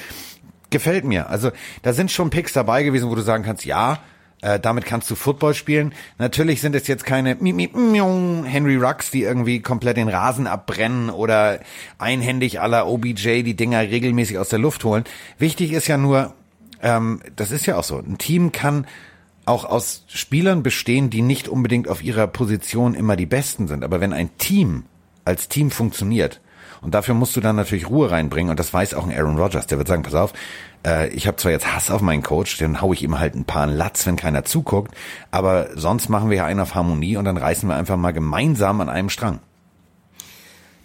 Gefällt 0.72 1.06
mir. 1.06 1.30
Also 1.30 1.52
da 1.84 1.94
sind 1.94 2.12
schon 2.12 2.32
Picks 2.32 2.54
dabei 2.54 2.84
gewesen, 2.84 3.10
wo 3.10 3.16
du 3.16 3.22
sagen 3.22 3.44
kannst, 3.44 3.66
ja, 3.66 4.00
äh, 4.42 4.60
damit 4.60 4.86
kannst 4.86 5.10
du 5.10 5.16
Football 5.16 5.54
spielen. 5.54 5.94
Natürlich 6.18 6.62
sind 6.62 6.76
es 6.76 6.88
jetzt 6.88 7.06
keine 7.06 7.38
Henry 7.38 8.76
Rux, 8.76 9.12
die 9.12 9.24
irgendwie 9.24 9.62
komplett 9.62 9.98
den 9.98 10.10
Rasen 10.10 10.48
abbrennen 10.48 11.10
oder 11.10 11.60
einhändig 11.98 12.62
aller 12.62 12.88
OBJ 12.88 13.44
die 13.44 13.56
Dinger 13.56 13.82
regelmäßig 13.82 14.38
aus 14.38 14.50
der 14.50 14.60
Luft 14.60 14.84
holen. 14.84 15.04
Wichtig 15.38 15.72
ist 15.72 15.88
ja 15.88 15.98
nur, 15.98 16.34
ähm, 16.82 17.22
das 17.36 17.52
ist 17.52 17.66
ja 17.66 17.78
auch 17.78 17.84
so, 17.84 17.98
ein 17.98 18.18
Team 18.18 18.52
kann 18.52 18.86
auch 19.46 19.66
aus 19.66 20.04
Spielern 20.08 20.64
bestehen, 20.64 21.10
die 21.10 21.22
nicht 21.22 21.48
unbedingt 21.48 21.88
auf 21.88 22.04
ihrer 22.04 22.28
Position 22.28 22.96
immer 22.96 23.16
die 23.16 23.28
Besten 23.28 23.68
sind. 23.68 23.84
Aber 23.84 24.02
wenn 24.02 24.14
ein 24.14 24.36
Team 24.38 24.86
als 25.24 25.48
Team 25.48 25.72
funktioniert, 25.72 26.42
und 26.82 26.94
dafür 26.94 27.16
musst 27.16 27.36
du 27.36 27.42
dann 27.42 27.56
natürlich 27.56 27.90
Ruhe 27.90 28.12
reinbringen, 28.12 28.52
und 28.52 28.60
das 28.60 28.74
weiß 28.74 28.94
auch 28.94 29.08
ein 29.08 29.16
Aaron 29.16 29.40
Rodgers, 29.40 29.68
der 29.68 29.78
wird 29.78 29.88
sagen, 29.88 30.04
pass 30.04 30.14
auf, 30.14 30.34
äh, 30.86 31.10
ich 31.10 31.28
habe 31.28 31.38
zwar 31.38 31.52
jetzt 31.52 31.74
Hass 31.74 31.90
auf 31.90 32.02
meinen 32.02 32.24
Coach, 32.24 32.58
dann 32.58 32.82
hau 32.82 32.94
ich 32.94 33.04
ihm 33.04 33.20
halt 33.20 33.36
ein 33.36 33.46
paar 33.46 33.68
Latz, 33.68 34.06
wenn 34.06 34.16
keiner 34.16 34.46
zuguckt, 34.46 34.94
aber 35.32 35.70
sonst 35.76 36.10
machen 36.10 36.30
wir 36.30 36.38
ja 36.38 36.46
einen 36.46 36.60
auf 36.60 36.76
Harmonie 36.76 37.18
und 37.18 37.26
dann 37.26 37.38
reißen 37.38 37.68
wir 37.68 37.76
einfach 37.76 37.98
mal 37.98 38.14
gemeinsam 38.14 38.82
an 38.82 38.90
einem 38.90 39.10
Strang. 39.10 39.40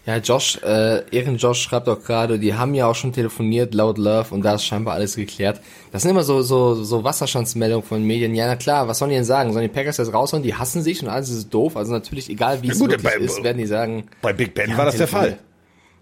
Ja, 0.06 0.16
Josh, 0.16 0.58
äh, 0.64 1.04
Ehren 1.14 1.36
Josh 1.36 1.60
schreibt 1.60 1.88
auch 1.88 2.02
gerade, 2.02 2.38
die 2.38 2.54
haben 2.54 2.74
ja 2.74 2.86
auch 2.86 2.94
schon 2.94 3.12
telefoniert, 3.12 3.74
laut 3.74 3.98
Love, 3.98 4.34
und 4.34 4.42
da 4.42 4.54
ist 4.54 4.64
scheinbar 4.64 4.94
alles 4.94 5.14
geklärt. 5.14 5.60
Das 5.92 6.02
sind 6.02 6.12
immer 6.12 6.24
so, 6.24 6.42
so, 6.42 6.74
so 6.74 7.04
Wasserstandsmeldungen 7.04 7.86
von 7.86 8.02
Medien. 8.02 8.34
Ja, 8.34 8.46
na 8.46 8.56
klar, 8.56 8.88
was 8.88 8.98
sollen 8.98 9.10
die 9.10 9.16
denn 9.16 9.24
sagen? 9.24 9.52
Sollen 9.52 9.64
die 9.68 9.72
Packers 9.72 9.98
jetzt 9.98 10.14
raushauen? 10.14 10.42
Die 10.42 10.54
hassen 10.54 10.82
sich 10.82 11.02
und 11.02 11.08
alles 11.08 11.28
ist 11.28 11.50
doof. 11.52 11.76
Also 11.76 11.92
natürlich, 11.92 12.30
egal 12.30 12.62
wie 12.62 12.70
es 12.70 12.80
wirklich 12.80 13.02
bei, 13.02 13.12
ist, 13.16 13.42
werden 13.44 13.58
die 13.58 13.66
sagen. 13.66 14.04
Bei 14.22 14.32
Big 14.32 14.54
Ben 14.54 14.76
war 14.76 14.86
das 14.86 14.96
der 14.96 15.08
Fall. 15.08 15.38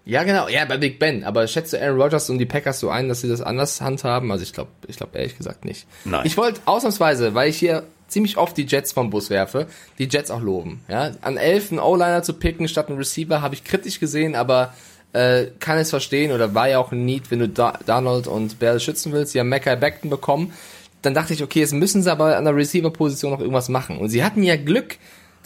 Ja, 0.05 0.23
genau, 0.23 0.49
ja, 0.49 0.65
bei 0.65 0.79
Big 0.79 0.99
Ben. 0.99 1.25
Aber 1.25 1.47
schätze 1.47 1.83
Aaron 1.83 2.01
Rodgers 2.01 2.31
und 2.31 2.39
die 2.39 2.47
Packers 2.47 2.81
so 2.81 2.89
ein, 2.89 3.09
dass 3.09 3.21
sie 3.21 3.29
das 3.29 3.43
anders 3.43 3.81
handhaben? 3.81 4.31
Also 4.33 4.43
ich 4.43 4.55
glaube, 4.55 4.71
ich 4.87 4.97
glaube 4.97 5.19
ehrlich 5.19 5.37
gesagt 5.37 5.67
nicht. 5.67 5.87
Nein. 6.05 6.23
Ich 6.25 6.39
wollte 6.39 6.61
ausnahmsweise, 6.65 7.35
weil 7.35 7.51
ich 7.51 7.59
hier 7.59 7.83
ziemlich 8.09 8.37
oft 8.37 8.57
die 8.57 8.67
Jets 8.67 8.93
vom 8.93 9.11
Bus 9.11 9.31
werfe, 9.31 9.67
die 9.99 10.09
Jets 10.09 10.31
auch 10.31 10.41
loben. 10.41 10.81
Ja, 10.89 11.13
an 11.21 11.37
elf 11.37 11.71
einen 11.71 11.81
O-Liner 11.81 12.23
zu 12.23 12.33
picken 12.33 12.67
statt 12.67 12.89
einen 12.89 12.99
Receiver 12.99 13.41
habe 13.41 13.55
ich 13.55 13.65
kritisch 13.65 14.01
gesehen, 14.01 14.35
aber 14.35 14.75
äh, 15.13 15.47
kann 15.61 15.79
es 15.79 15.91
verstehen 15.91 16.33
oder 16.33 16.55
war 16.55 16.69
ja 16.69 16.79
auch 16.79 16.93
ein 16.93 17.05
Need, 17.05 17.31
wenn 17.31 17.39
du 17.39 17.49
da 17.49 17.79
Donald 17.87 18.27
und 18.27 18.59
Bell 18.59 18.81
schützen 18.81 19.13
willst. 19.13 19.33
Sie 19.33 19.41
haben 19.41 19.49
Mackay 19.49 19.77
Beckton 19.77 20.11
bekommen. 20.11 20.53
Dann 21.03 21.15
dachte 21.15 21.33
ich, 21.33 21.43
okay, 21.43 21.61
jetzt 21.61 21.73
müssen 21.73 22.03
sie 22.03 22.11
aber 22.11 22.37
an 22.37 22.45
der 22.45 22.57
Receiver-Position 22.57 23.31
noch 23.31 23.41
irgendwas 23.41 23.69
machen. 23.69 23.99
Und 23.99 24.09
sie 24.09 24.25
hatten 24.25 24.43
ja 24.43 24.57
Glück, 24.57 24.97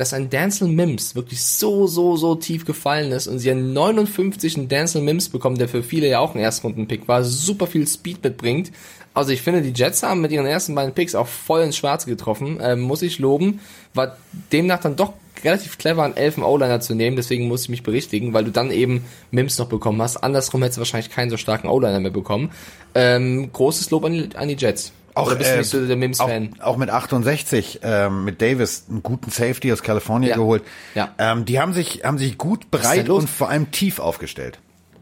dass 0.02 0.12
ein 0.12 0.30
Denzel 0.30 0.66
Mims 0.66 1.14
wirklich 1.14 1.40
so, 1.40 1.86
so, 1.86 2.16
so 2.16 2.34
tief 2.34 2.64
gefallen 2.64 3.12
ist 3.12 3.28
und 3.28 3.38
sie 3.38 3.52
einen 3.52 3.72
59 3.72 4.56
einen 4.56 4.68
Denzel 4.68 5.00
Mims 5.00 5.28
bekommen, 5.28 5.58
der 5.58 5.68
für 5.68 5.84
viele 5.84 6.08
ja 6.08 6.18
auch 6.18 6.34
ein 6.34 6.40
Erstrunden-Pick 6.40 7.06
war, 7.06 7.22
super 7.22 7.68
viel 7.68 7.86
Speed 7.86 8.24
mitbringt. 8.24 8.72
Also 9.14 9.30
ich 9.30 9.42
finde, 9.42 9.62
die 9.62 9.72
Jets 9.72 10.02
haben 10.02 10.20
mit 10.20 10.32
ihren 10.32 10.46
ersten 10.46 10.74
beiden 10.74 10.92
Picks 10.92 11.14
auch 11.14 11.28
voll 11.28 11.62
ins 11.62 11.76
Schwarze 11.76 12.10
getroffen, 12.10 12.58
ähm, 12.60 12.80
muss 12.80 13.02
ich 13.02 13.20
loben. 13.20 13.60
War 13.94 14.16
demnach 14.50 14.80
dann 14.80 14.96
doch 14.96 15.12
relativ 15.44 15.78
clever, 15.78 16.02
einen 16.02 16.16
elfen 16.16 16.42
O-Liner 16.42 16.80
zu 16.80 16.96
nehmen, 16.96 17.14
deswegen 17.14 17.46
muss 17.46 17.62
ich 17.62 17.68
mich 17.68 17.84
berichtigen, 17.84 18.32
weil 18.32 18.42
du 18.42 18.50
dann 18.50 18.72
eben 18.72 19.04
Mims 19.30 19.56
noch 19.58 19.68
bekommen 19.68 20.02
hast. 20.02 20.16
Andersrum 20.16 20.62
hättest 20.62 20.78
du 20.78 20.80
wahrscheinlich 20.80 21.10
keinen 21.12 21.30
so 21.30 21.36
starken 21.36 21.68
O-Liner 21.68 22.00
mehr 22.00 22.10
bekommen. 22.10 22.50
Ähm, 22.96 23.50
großes 23.52 23.92
Lob 23.92 24.04
an 24.04 24.14
die, 24.14 24.34
an 24.34 24.48
die 24.48 24.56
Jets. 24.56 24.92
Auch, 25.14 25.26
Oder 25.26 25.36
bist 25.36 25.50
du 25.50 25.54
äh, 25.54 25.58
nicht 25.58 25.70
so 25.70 25.86
der 25.86 25.96
Mims-Fan? 25.96 26.54
Auch, 26.60 26.68
auch, 26.68 26.76
mit 26.76 26.90
68, 26.90 27.80
ähm, 27.82 28.24
mit 28.24 28.40
Davis, 28.40 28.86
einen 28.88 29.02
guten 29.02 29.30
Safety 29.30 29.72
aus 29.72 29.82
Kalifornien 29.82 30.30
ja. 30.30 30.36
geholt. 30.36 30.62
Ja. 30.94 31.10
Ähm, 31.18 31.44
die 31.44 31.60
haben 31.60 31.72
sich, 31.72 32.02
haben 32.04 32.18
sich 32.18 32.38
gut 32.38 32.70
breit 32.70 33.08
und 33.10 33.28
vor 33.28 33.50
allem 33.50 33.70
tief 33.70 33.98
aufgestellt. 33.98 34.58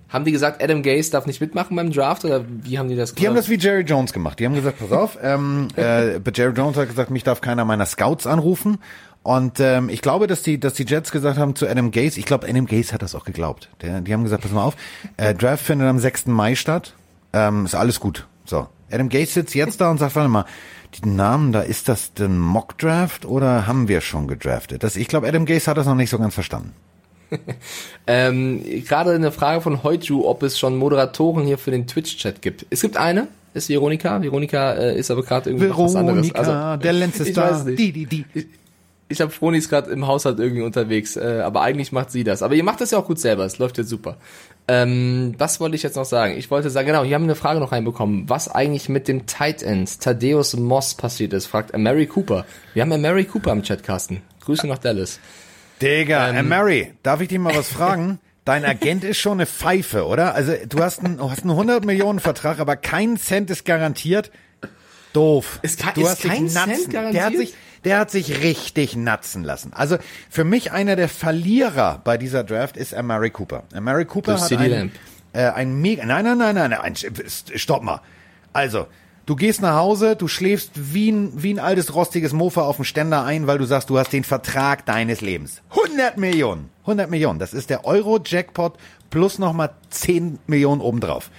Haben 0.08 0.24
die 0.24 0.32
gesagt, 0.32 0.60
Adam 0.60 0.82
Gase 0.82 1.12
darf 1.12 1.26
nicht 1.26 1.40
mitmachen 1.40 1.76
beim 1.76 1.92
Draft 1.92 2.24
oder 2.24 2.44
wie 2.48 2.78
haben 2.78 2.88
die 2.88 2.96
das 2.96 3.10
gemacht? 3.10 3.22
Die 3.22 3.28
haben 3.28 3.36
das 3.36 3.48
wie 3.48 3.58
Jerry 3.58 3.82
Jones 3.82 4.12
gemacht. 4.12 4.40
Die 4.40 4.44
haben 4.44 4.54
gesagt, 4.54 4.80
pass 4.80 4.90
auf, 4.90 5.18
ähm, 5.22 5.68
äh, 5.76 6.18
Jerry 6.34 6.52
Jones 6.56 6.76
hat 6.76 6.88
gesagt, 6.88 7.10
mich 7.10 7.22
darf 7.22 7.40
keiner 7.40 7.64
meiner 7.64 7.86
Scouts 7.86 8.26
anrufen. 8.26 8.78
Und 9.22 9.60
ähm, 9.60 9.88
ich 9.88 10.02
glaube, 10.02 10.26
dass 10.26 10.42
die, 10.42 10.58
dass 10.58 10.74
die 10.74 10.84
Jets 10.84 11.12
gesagt 11.12 11.38
haben 11.38 11.54
zu 11.54 11.68
Adam 11.68 11.90
Gase, 11.90 12.18
ich 12.18 12.26
glaube, 12.26 12.48
Adam 12.48 12.66
Gase 12.66 12.92
hat 12.92 13.02
das 13.02 13.14
auch 13.14 13.24
geglaubt. 13.24 13.68
Der, 13.82 14.00
die 14.00 14.12
haben 14.12 14.24
gesagt, 14.24 14.42
pass 14.42 14.50
mal 14.50 14.64
auf, 14.64 14.76
äh, 15.18 15.34
Draft 15.34 15.64
findet 15.64 15.88
am 15.88 15.98
6. 15.98 16.26
Mai 16.26 16.56
statt. 16.56 16.94
Ähm, 17.32 17.64
ist 17.64 17.76
alles 17.76 18.00
gut. 18.00 18.26
So, 18.50 18.66
Adam 18.90 19.08
Gates 19.08 19.34
sitzt 19.34 19.54
jetzt 19.54 19.80
da 19.80 19.92
und 19.92 19.98
sagt, 19.98 20.16
warte 20.16 20.28
mal, 20.28 20.44
die 20.96 21.08
Namen 21.08 21.52
da, 21.52 21.60
ist 21.60 21.88
das 21.88 22.14
denn 22.14 22.36
Mock 22.36 22.76
Draft 22.78 23.24
oder 23.24 23.68
haben 23.68 23.86
wir 23.86 24.00
schon 24.00 24.26
gedraftet? 24.26 24.82
Das, 24.82 24.96
ich 24.96 25.06
glaube, 25.06 25.28
Adam 25.28 25.46
Gates 25.46 25.68
hat 25.68 25.76
das 25.76 25.86
noch 25.86 25.94
nicht 25.94 26.10
so 26.10 26.18
ganz 26.18 26.34
verstanden. 26.34 26.72
ähm, 28.08 28.60
Gerade 28.84 29.12
eine 29.12 29.30
Frage 29.30 29.60
von 29.60 29.84
Heuju, 29.84 30.26
ob 30.26 30.42
es 30.42 30.58
schon 30.58 30.76
Moderatoren 30.76 31.46
hier 31.46 31.58
für 31.58 31.70
den 31.70 31.86
Twitch-Chat 31.86 32.42
gibt. 32.42 32.66
Es 32.70 32.80
gibt 32.80 32.96
eine, 32.96 33.28
ist 33.54 33.68
Veronika. 33.68 34.20
Veronika 34.20 34.72
äh, 34.72 34.98
ist 34.98 35.12
aber 35.12 35.22
gerade 35.22 35.50
irgendwie 35.50 35.68
Veronika, 35.68 35.84
was 35.84 35.96
anderes. 35.96 36.34
Also, 36.34 36.82
der 36.82 36.92
Lenz 36.92 37.20
ist 37.20 37.36
da. 37.36 37.62
Die, 37.62 37.92
die, 37.92 38.06
die. 38.06 38.24
Ich, 38.34 38.46
ich 39.10 39.20
habe 39.20 39.30
Fronis 39.30 39.68
gerade 39.68 39.90
im 39.90 40.06
Haushalt 40.06 40.38
irgendwie 40.38 40.62
unterwegs, 40.62 41.16
äh, 41.16 41.42
aber 41.44 41.62
eigentlich 41.62 41.92
macht 41.92 42.10
sie 42.10 42.24
das. 42.24 42.42
Aber 42.42 42.54
ihr 42.54 42.64
macht 42.64 42.80
das 42.80 42.92
ja 42.92 42.98
auch 42.98 43.06
gut 43.06 43.18
selber, 43.18 43.44
es 43.44 43.58
läuft 43.58 43.78
jetzt 43.78 43.90
super. 43.90 44.16
Ähm, 44.72 45.34
was 45.36 45.58
wollte 45.58 45.74
ich 45.74 45.82
jetzt 45.82 45.96
noch 45.96 46.04
sagen? 46.04 46.36
Ich 46.36 46.48
wollte 46.48 46.70
sagen, 46.70 46.86
genau, 46.86 47.02
hier 47.02 47.16
haben 47.16 47.22
wir 47.22 47.30
eine 47.30 47.34
Frage 47.34 47.58
noch 47.58 47.72
reinbekommen, 47.72 48.28
was 48.28 48.46
eigentlich 48.46 48.88
mit 48.88 49.08
dem 49.08 49.26
Tight 49.26 49.64
End 49.64 50.00
Thaddeus 50.00 50.54
Moss 50.54 50.94
passiert 50.94 51.32
ist, 51.32 51.46
fragt 51.46 51.76
Mary 51.76 52.06
Cooper. 52.06 52.46
Wir 52.72 52.82
haben 52.82 53.00
Mary 53.00 53.24
Cooper 53.24 53.50
im 53.50 53.64
Chat, 53.64 53.82
Carsten. 53.82 54.22
Grüße 54.44 54.68
nach 54.68 54.78
Dallas. 54.78 55.18
Digga, 55.82 56.30
ähm, 56.30 56.48
Mary, 56.48 56.92
darf 57.02 57.20
ich 57.20 57.26
dich 57.26 57.40
mal 57.40 57.56
was 57.56 57.68
fragen? 57.68 58.20
Dein 58.44 58.64
Agent 58.64 59.02
ist 59.02 59.18
schon 59.18 59.38
eine 59.38 59.46
Pfeife, 59.46 60.06
oder? 60.06 60.36
Also 60.36 60.52
du 60.68 60.78
hast 60.78 61.04
einen, 61.04 61.20
hast 61.20 61.42
einen 61.42 61.50
100 61.50 61.84
Millionen 61.84 62.20
Vertrag, 62.20 62.60
aber 62.60 62.76
kein 62.76 63.16
Cent 63.16 63.50
ist 63.50 63.64
garantiert. 63.64 64.30
Doof. 65.12 65.58
Ist, 65.62 65.82
du 65.96 66.02
ist 66.02 66.08
hast 66.10 66.22
kein 66.22 66.48
Cent 66.48 66.90
garantiert? 66.90 67.14
Der 67.14 67.24
hat 67.24 67.36
sich, 67.36 67.54
der 67.84 67.98
hat 67.98 68.10
sich 68.10 68.42
richtig 68.42 68.96
natzen 68.96 69.44
lassen. 69.44 69.72
Also 69.72 69.98
für 70.28 70.44
mich 70.44 70.72
einer 70.72 70.96
der 70.96 71.08
Verlierer 71.08 72.00
bei 72.04 72.18
dieser 72.18 72.44
Draft 72.44 72.76
ist 72.76 72.94
Amari 72.94 73.30
Cooper. 73.30 73.64
Amari 73.74 74.04
Cooper 74.04 74.40
hat 74.40 74.52
ein, 74.52 74.92
äh, 75.32 75.48
ein 75.48 75.80
mega, 75.80 76.04
nein, 76.04 76.24
nein, 76.24 76.38
nein, 76.38 76.54
nein, 76.54 76.70
nein, 76.70 76.94
stopp 77.54 77.82
mal. 77.82 78.00
Also, 78.52 78.86
du 79.26 79.36
gehst 79.36 79.62
nach 79.62 79.76
Hause, 79.76 80.16
du 80.16 80.28
schläfst 80.28 80.72
wie 80.74 81.10
ein, 81.10 81.42
wie 81.42 81.54
ein 81.54 81.58
altes 81.58 81.94
rostiges 81.94 82.32
Mofa 82.32 82.62
auf 82.62 82.76
dem 82.76 82.84
Ständer 82.84 83.24
ein, 83.24 83.46
weil 83.46 83.58
du 83.58 83.64
sagst, 83.64 83.90
du 83.90 83.98
hast 83.98 84.12
den 84.12 84.24
Vertrag 84.24 84.84
deines 84.86 85.20
Lebens. 85.20 85.62
100 85.70 86.18
Millionen. 86.18 86.68
100 86.82 87.08
Millionen. 87.08 87.38
Das 87.38 87.54
ist 87.54 87.70
der 87.70 87.84
Euro-Jackpot 87.84 88.76
plus 89.10 89.38
nochmal 89.38 89.70
10 89.90 90.38
Millionen 90.46 90.80
obendrauf. 90.80 91.30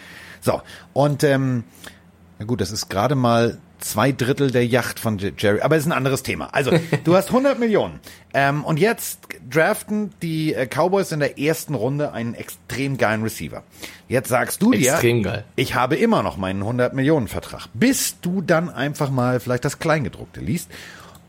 So. 0.41 0.61
Und, 0.93 1.23
ähm, 1.23 1.65
na 2.39 2.45
gut, 2.45 2.61
das 2.61 2.71
ist 2.71 2.89
gerade 2.89 3.15
mal 3.15 3.59
zwei 3.81 4.11
Drittel 4.11 4.51
der 4.51 4.65
Yacht 4.65 4.99
von 4.99 5.17
Jerry. 5.17 5.61
Aber 5.61 5.75
ist 5.75 5.85
ein 5.85 5.91
anderes 5.91 6.23
Thema. 6.23 6.53
Also, 6.53 6.71
du 7.03 7.15
hast 7.15 7.27
100 7.27 7.59
Millionen. 7.59 7.99
Ähm, 8.33 8.63
und 8.63 8.79
jetzt 8.79 9.19
draften 9.49 10.11
die 10.21 10.53
äh, 10.53 10.67
Cowboys 10.67 11.11
in 11.11 11.19
der 11.19 11.37
ersten 11.37 11.75
Runde 11.75 12.13
einen 12.13 12.33
extrem 12.33 12.97
geilen 12.97 13.23
Receiver. 13.23 13.63
Jetzt 14.07 14.29
sagst 14.29 14.61
du 14.61 14.71
dir, 14.71 14.93
extrem 14.93 15.23
geil. 15.23 15.43
ich 15.55 15.75
habe 15.75 15.95
immer 15.95 16.23
noch 16.23 16.37
meinen 16.37 16.61
100 16.61 16.93
Millionen 16.93 17.27
Vertrag. 17.27 17.67
Bis 17.73 18.19
du 18.21 18.41
dann 18.41 18.69
einfach 18.69 19.09
mal 19.09 19.39
vielleicht 19.39 19.65
das 19.65 19.79
Kleingedruckte 19.79 20.39
liest 20.39 20.69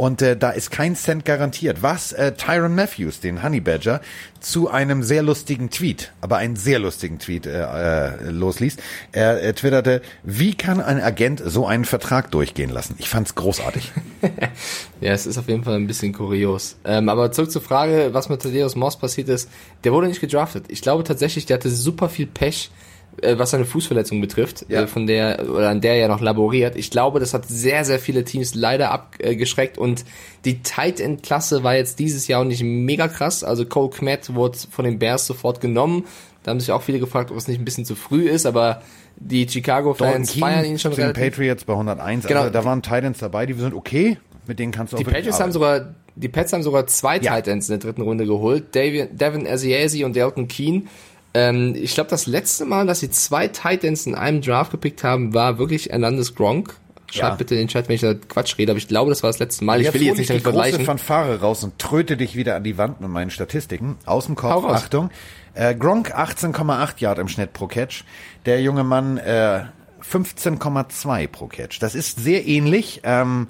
und 0.02 0.20
äh, 0.20 0.36
da 0.36 0.50
ist 0.50 0.72
kein 0.72 0.96
Cent 0.96 1.24
garantiert. 1.24 1.80
Was 1.80 2.12
äh, 2.12 2.32
Tyron 2.32 2.74
Matthews, 2.74 3.20
den 3.20 3.44
Honey 3.44 3.60
Badger, 3.60 4.00
zu 4.40 4.68
einem 4.68 5.04
sehr 5.04 5.22
lustigen 5.22 5.70
Tweet, 5.70 6.10
aber 6.20 6.38
einen 6.38 6.56
sehr 6.56 6.80
lustigen 6.80 7.20
Tweet 7.20 7.46
äh, 7.46 7.60
äh, 7.60 8.30
losliest. 8.30 8.82
Er, 9.12 9.40
er 9.40 9.54
twitterte, 9.54 10.02
wie 10.24 10.54
kann 10.54 10.80
ein 10.80 11.00
Agent 11.00 11.40
so 11.46 11.68
einen 11.68 11.84
Vertrag 11.84 12.32
durchgehen 12.32 12.70
lassen? 12.70 12.96
Ich 12.98 13.08
fand's 13.08 13.36
großartig. 13.36 13.92
ja, 15.00 15.12
es 15.12 15.24
ist 15.24 15.38
auf 15.38 15.46
jeden 15.46 15.62
Fall 15.62 15.76
ein 15.76 15.86
bisschen 15.86 16.12
kurios. 16.12 16.78
Ähm, 16.84 17.08
aber 17.08 17.30
zurück 17.30 17.52
zur 17.52 17.62
Frage, 17.62 18.08
was 18.10 18.28
mit 18.28 18.42
Thaddeus 18.42 18.74
Moss 18.74 18.98
passiert 18.98 19.28
ist. 19.28 19.48
Der 19.84 19.92
wurde 19.92 20.08
nicht 20.08 20.20
gedraftet. 20.20 20.64
Ich 20.66 20.82
glaube 20.82 21.04
tatsächlich, 21.04 21.46
der 21.46 21.58
hatte 21.58 21.70
super 21.70 22.08
viel 22.08 22.26
Pech 22.26 22.72
äh, 22.72 22.91
was 23.20 23.50
seine 23.50 23.64
Fußverletzung 23.64 24.20
betrifft, 24.20 24.66
ja. 24.68 24.82
äh, 24.82 24.86
von 24.86 25.06
der 25.06 25.48
oder 25.48 25.68
an 25.68 25.80
der 25.80 25.96
er 25.96 26.08
noch 26.08 26.20
laboriert. 26.20 26.76
Ich 26.76 26.90
glaube, 26.90 27.20
das 27.20 27.34
hat 27.34 27.46
sehr, 27.46 27.84
sehr 27.84 27.98
viele 27.98 28.24
Teams 28.24 28.54
leider 28.54 28.90
abgeschreckt 28.90 29.78
und 29.78 30.04
die 30.44 30.62
Tight 30.62 31.00
End 31.00 31.22
Klasse 31.22 31.62
war 31.62 31.74
jetzt 31.74 31.98
dieses 31.98 32.26
Jahr 32.28 32.40
auch 32.40 32.46
nicht 32.46 32.62
mega 32.62 33.08
krass. 33.08 33.44
Also 33.44 33.66
Cole 33.66 33.90
Kmet 33.90 34.34
wurde 34.34 34.58
von 34.70 34.84
den 34.84 34.98
Bears 34.98 35.26
sofort 35.26 35.60
genommen. 35.60 36.04
Da 36.42 36.50
haben 36.50 36.60
sich 36.60 36.72
auch 36.72 36.82
viele 36.82 36.98
gefragt, 36.98 37.30
ob 37.30 37.36
es 37.36 37.46
nicht 37.46 37.60
ein 37.60 37.64
bisschen 37.64 37.84
zu 37.84 37.94
früh 37.94 38.28
ist, 38.28 38.46
aber 38.46 38.82
die 39.16 39.48
Chicago 39.48 39.94
Fans 39.94 40.34
feiern 40.34 40.64
ihn 40.64 40.78
schon 40.78 40.92
relativ. 40.92 41.22
Patriots 41.22 41.64
bei 41.64 41.74
101, 41.74 42.26
genau. 42.26 42.40
also 42.40 42.52
da 42.52 42.64
waren 42.64 42.82
Titans 42.82 43.18
dabei, 43.18 43.46
die 43.46 43.52
sind 43.52 43.74
okay, 43.74 44.18
mit 44.46 44.58
denen 44.58 44.72
kannst 44.72 44.92
du 44.92 44.96
auch 44.96 44.98
Die 44.98 45.04
Patriots 45.04 45.38
haben 45.38 45.52
sogar 45.52 45.94
die 46.14 46.28
Pets 46.28 46.52
haben 46.52 46.62
sogar 46.62 46.86
zwei 46.86 47.18
ja. 47.18 47.36
Titans 47.36 47.68
in 47.68 47.78
der 47.78 47.86
dritten 47.86 48.02
Runde 48.02 48.26
geholt, 48.26 48.74
Devin, 48.74 49.16
Devin 49.16 49.46
Asiasi 49.46 50.04
und 50.04 50.14
Delton 50.14 50.48
Keen. 50.48 50.88
Ähm, 51.34 51.74
ich 51.74 51.94
glaube, 51.94 52.10
das 52.10 52.26
letzte 52.26 52.64
Mal, 52.64 52.86
dass 52.86 53.00
sie 53.00 53.10
zwei 53.10 53.48
Titans 53.48 54.06
in 54.06 54.14
einem 54.14 54.42
Draft 54.42 54.70
gepickt 54.70 55.02
haben, 55.02 55.34
war 55.34 55.58
wirklich 55.58 55.86
Hernandez 55.86 56.34
Gronk. 56.34 56.76
Schreibt 57.10 57.32
ja. 57.32 57.36
bitte 57.36 57.54
in 57.54 57.62
den 57.62 57.68
Chat, 57.68 57.88
wenn 57.88 57.94
ich 57.94 58.00
da 58.00 58.14
Quatsch 58.14 58.56
rede, 58.56 58.72
aber 58.72 58.78
ich 58.78 58.88
glaube, 58.88 59.10
das 59.10 59.22
war 59.22 59.28
das 59.28 59.38
letzte 59.38 59.64
Mal. 59.64 59.80
Ich 59.82 59.92
will 59.92 60.02
jetzt 60.02 60.16
nicht 60.16 60.30
damit 60.30 60.42
vergleichen. 60.42 60.80
Ich 60.80 60.86
Fanfare 60.86 61.40
raus 61.40 61.62
und 61.62 61.78
tröte 61.78 62.16
dich 62.16 62.36
wieder 62.36 62.56
an 62.56 62.64
die 62.64 62.78
Wand 62.78 63.02
mit 63.02 63.10
meinen 63.10 63.30
Statistiken. 63.30 63.96
Aus 64.06 64.26
dem 64.26 64.34
Kopf, 64.34 64.64
Achtung. 64.64 65.10
Äh, 65.54 65.74
Gronk 65.74 66.14
18,8 66.16 67.00
Yard 67.00 67.18
im 67.18 67.28
Schnitt 67.28 67.52
pro 67.52 67.66
Catch. 67.66 68.04
Der 68.46 68.62
junge 68.62 68.82
Mann 68.82 69.18
äh, 69.18 69.64
15,2 70.02 71.28
pro 71.28 71.48
Catch. 71.48 71.78
Das 71.80 71.94
ist 71.94 72.18
sehr 72.18 72.46
ähnlich. 72.46 73.02
Ähm, 73.04 73.48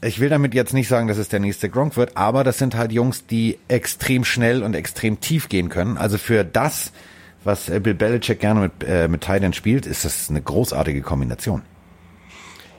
ich 0.00 0.20
will 0.20 0.28
damit 0.28 0.54
jetzt 0.54 0.72
nicht 0.72 0.88
sagen, 0.88 1.08
dass 1.08 1.18
es 1.18 1.28
der 1.28 1.40
nächste 1.40 1.68
Gronk 1.68 1.96
wird, 1.96 2.16
aber 2.16 2.44
das 2.44 2.58
sind 2.58 2.76
halt 2.76 2.92
Jungs, 2.92 3.26
die 3.26 3.58
extrem 3.68 4.24
schnell 4.24 4.62
und 4.62 4.74
extrem 4.74 5.20
tief 5.20 5.48
gehen 5.48 5.68
können. 5.68 5.96
Also 5.96 6.18
für 6.18 6.44
das, 6.44 6.92
was 7.44 7.68
äh, 7.68 7.80
Bill 7.80 7.94
Belichick 7.94 8.40
gerne 8.40 8.60
mit, 8.60 8.72
äh, 8.86 9.08
mit 9.08 9.20
Titan 9.20 9.52
spielt, 9.52 9.86
ist 9.86 10.04
das 10.04 10.30
eine 10.30 10.42
großartige 10.42 11.02
Kombination. 11.02 11.62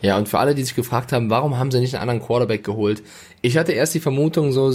Ja, 0.03 0.17
und 0.17 0.27
für 0.27 0.37
alle, 0.37 0.53
die 0.53 0.63
sich 0.63 0.75
gefragt 0.75 1.13
haben, 1.13 1.29
warum 1.29 1.57
haben 1.57 1.71
sie 1.71 1.79
nicht 1.79 1.95
einen 1.95 2.01
anderen 2.01 2.27
Quarterback 2.27 2.65
geholt? 2.65 3.01
Ich 3.41 3.57
hatte 3.57 3.71
erst 3.71 3.93
die 3.93 4.01
Vermutung, 4.01 4.51
so, 4.51 4.73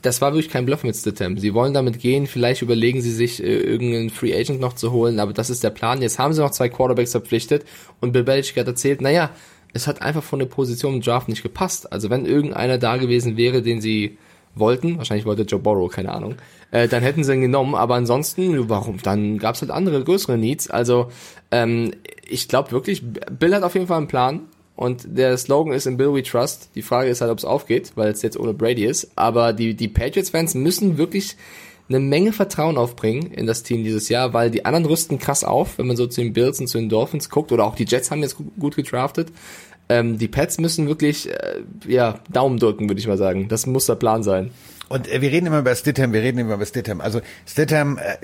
das 0.00 0.22
war 0.22 0.32
wirklich 0.32 0.50
kein 0.50 0.64
Bluff 0.64 0.84
mit 0.84 0.96
Stidham. 0.96 1.36
Sie 1.36 1.52
wollen 1.52 1.74
damit 1.74 2.00
gehen, 2.00 2.26
vielleicht 2.26 2.62
überlegen 2.62 3.02
sie 3.02 3.12
sich, 3.12 3.42
äh, 3.42 3.58
irgendeinen 3.58 4.08
Free 4.08 4.34
Agent 4.34 4.60
noch 4.60 4.72
zu 4.72 4.90
holen, 4.90 5.20
aber 5.20 5.34
das 5.34 5.50
ist 5.50 5.62
der 5.62 5.68
Plan. 5.68 6.00
Jetzt 6.00 6.18
haben 6.18 6.32
sie 6.32 6.40
noch 6.40 6.50
zwei 6.50 6.70
Quarterbacks 6.70 7.10
verpflichtet 7.10 7.66
und 8.00 8.12
Bill 8.12 8.24
Belichick 8.24 8.56
hat 8.56 8.66
erzählt, 8.66 9.02
naja, 9.02 9.30
es 9.74 9.86
hat 9.86 10.00
einfach 10.00 10.22
von 10.22 10.38
der 10.38 10.46
Position 10.46 10.94
im 10.94 11.00
Draft 11.02 11.28
nicht 11.28 11.42
gepasst. 11.42 11.92
Also 11.92 12.08
wenn 12.08 12.24
irgendeiner 12.24 12.78
da 12.78 12.96
gewesen 12.96 13.36
wäre, 13.36 13.60
den 13.60 13.82
sie 13.82 14.16
wollten, 14.54 14.98
wahrscheinlich 14.98 15.26
wollte 15.26 15.42
Joe 15.42 15.60
Borrow, 15.60 15.90
keine 15.90 16.12
Ahnung, 16.12 16.36
äh, 16.70 16.88
dann 16.88 17.02
hätten 17.02 17.24
sie 17.24 17.34
ihn 17.34 17.40
genommen, 17.40 17.74
aber 17.74 17.94
ansonsten, 17.94 18.68
warum? 18.68 18.98
Dann 19.02 19.38
gab 19.38 19.54
es 19.54 19.60
halt 19.60 19.70
andere, 19.70 20.02
größere 20.02 20.38
Needs. 20.38 20.70
Also 20.70 21.10
ähm, 21.50 21.92
ich 22.28 22.48
glaube 22.48 22.72
wirklich, 22.72 23.02
Bill 23.38 23.54
hat 23.54 23.62
auf 23.62 23.74
jeden 23.74 23.86
Fall 23.86 23.98
einen 23.98 24.08
Plan. 24.08 24.40
Und 24.76 25.06
der 25.06 25.38
Slogan 25.38 25.72
ist 25.72 25.86
in 25.86 25.96
Bill 25.96 26.12
We 26.12 26.24
Trust. 26.24 26.70
Die 26.74 26.82
Frage 26.82 27.08
ist 27.08 27.20
halt, 27.20 27.30
ob 27.30 27.38
es 27.38 27.44
aufgeht, 27.44 27.92
weil 27.94 28.10
es 28.10 28.22
jetzt 28.22 28.36
ohne 28.36 28.54
Brady 28.54 28.84
ist. 28.84 29.12
Aber 29.14 29.52
die, 29.52 29.74
die 29.74 29.86
Patriots-Fans 29.86 30.54
müssen 30.54 30.98
wirklich 30.98 31.36
eine 31.88 32.00
Menge 32.00 32.32
Vertrauen 32.32 32.78
aufbringen 32.78 33.30
in 33.30 33.46
das 33.46 33.62
Team 33.62 33.84
dieses 33.84 34.08
Jahr, 34.08 34.32
weil 34.32 34.50
die 34.50 34.64
anderen 34.64 34.86
rüsten 34.86 35.18
krass 35.18 35.44
auf, 35.44 35.78
wenn 35.78 35.86
man 35.86 35.96
so 35.96 36.06
zu 36.06 36.22
den 36.22 36.32
Bills 36.32 36.58
und 36.58 36.66
zu 36.66 36.78
den 36.78 36.88
Dolphins 36.88 37.30
guckt. 37.30 37.52
Oder 37.52 37.64
auch 37.64 37.76
die 37.76 37.84
Jets 37.84 38.10
haben 38.10 38.22
jetzt 38.22 38.36
gut 38.58 38.74
gedraftet. 38.74 39.30
Ähm, 39.88 40.18
die 40.18 40.28
Pets 40.28 40.58
müssen 40.58 40.88
wirklich, 40.88 41.30
äh, 41.30 41.60
ja, 41.86 42.20
Daumen 42.30 42.58
drücken, 42.58 42.88
würde 42.88 43.00
ich 43.00 43.06
mal 43.06 43.18
sagen. 43.18 43.48
Das 43.48 43.66
muss 43.66 43.86
der 43.86 43.96
Plan 43.96 44.22
sein. 44.22 44.50
Und 44.88 45.10
äh, 45.10 45.20
wir 45.20 45.30
reden 45.30 45.46
immer 45.46 45.58
über 45.58 45.74
Stidham, 45.74 46.12
wir 46.12 46.22
reden 46.22 46.38
immer 46.38 46.54
über 46.54 46.66
Stidham. 46.66 47.00
Also 47.00 47.20
Stidham, 47.46 47.98
äh, 47.98 48.16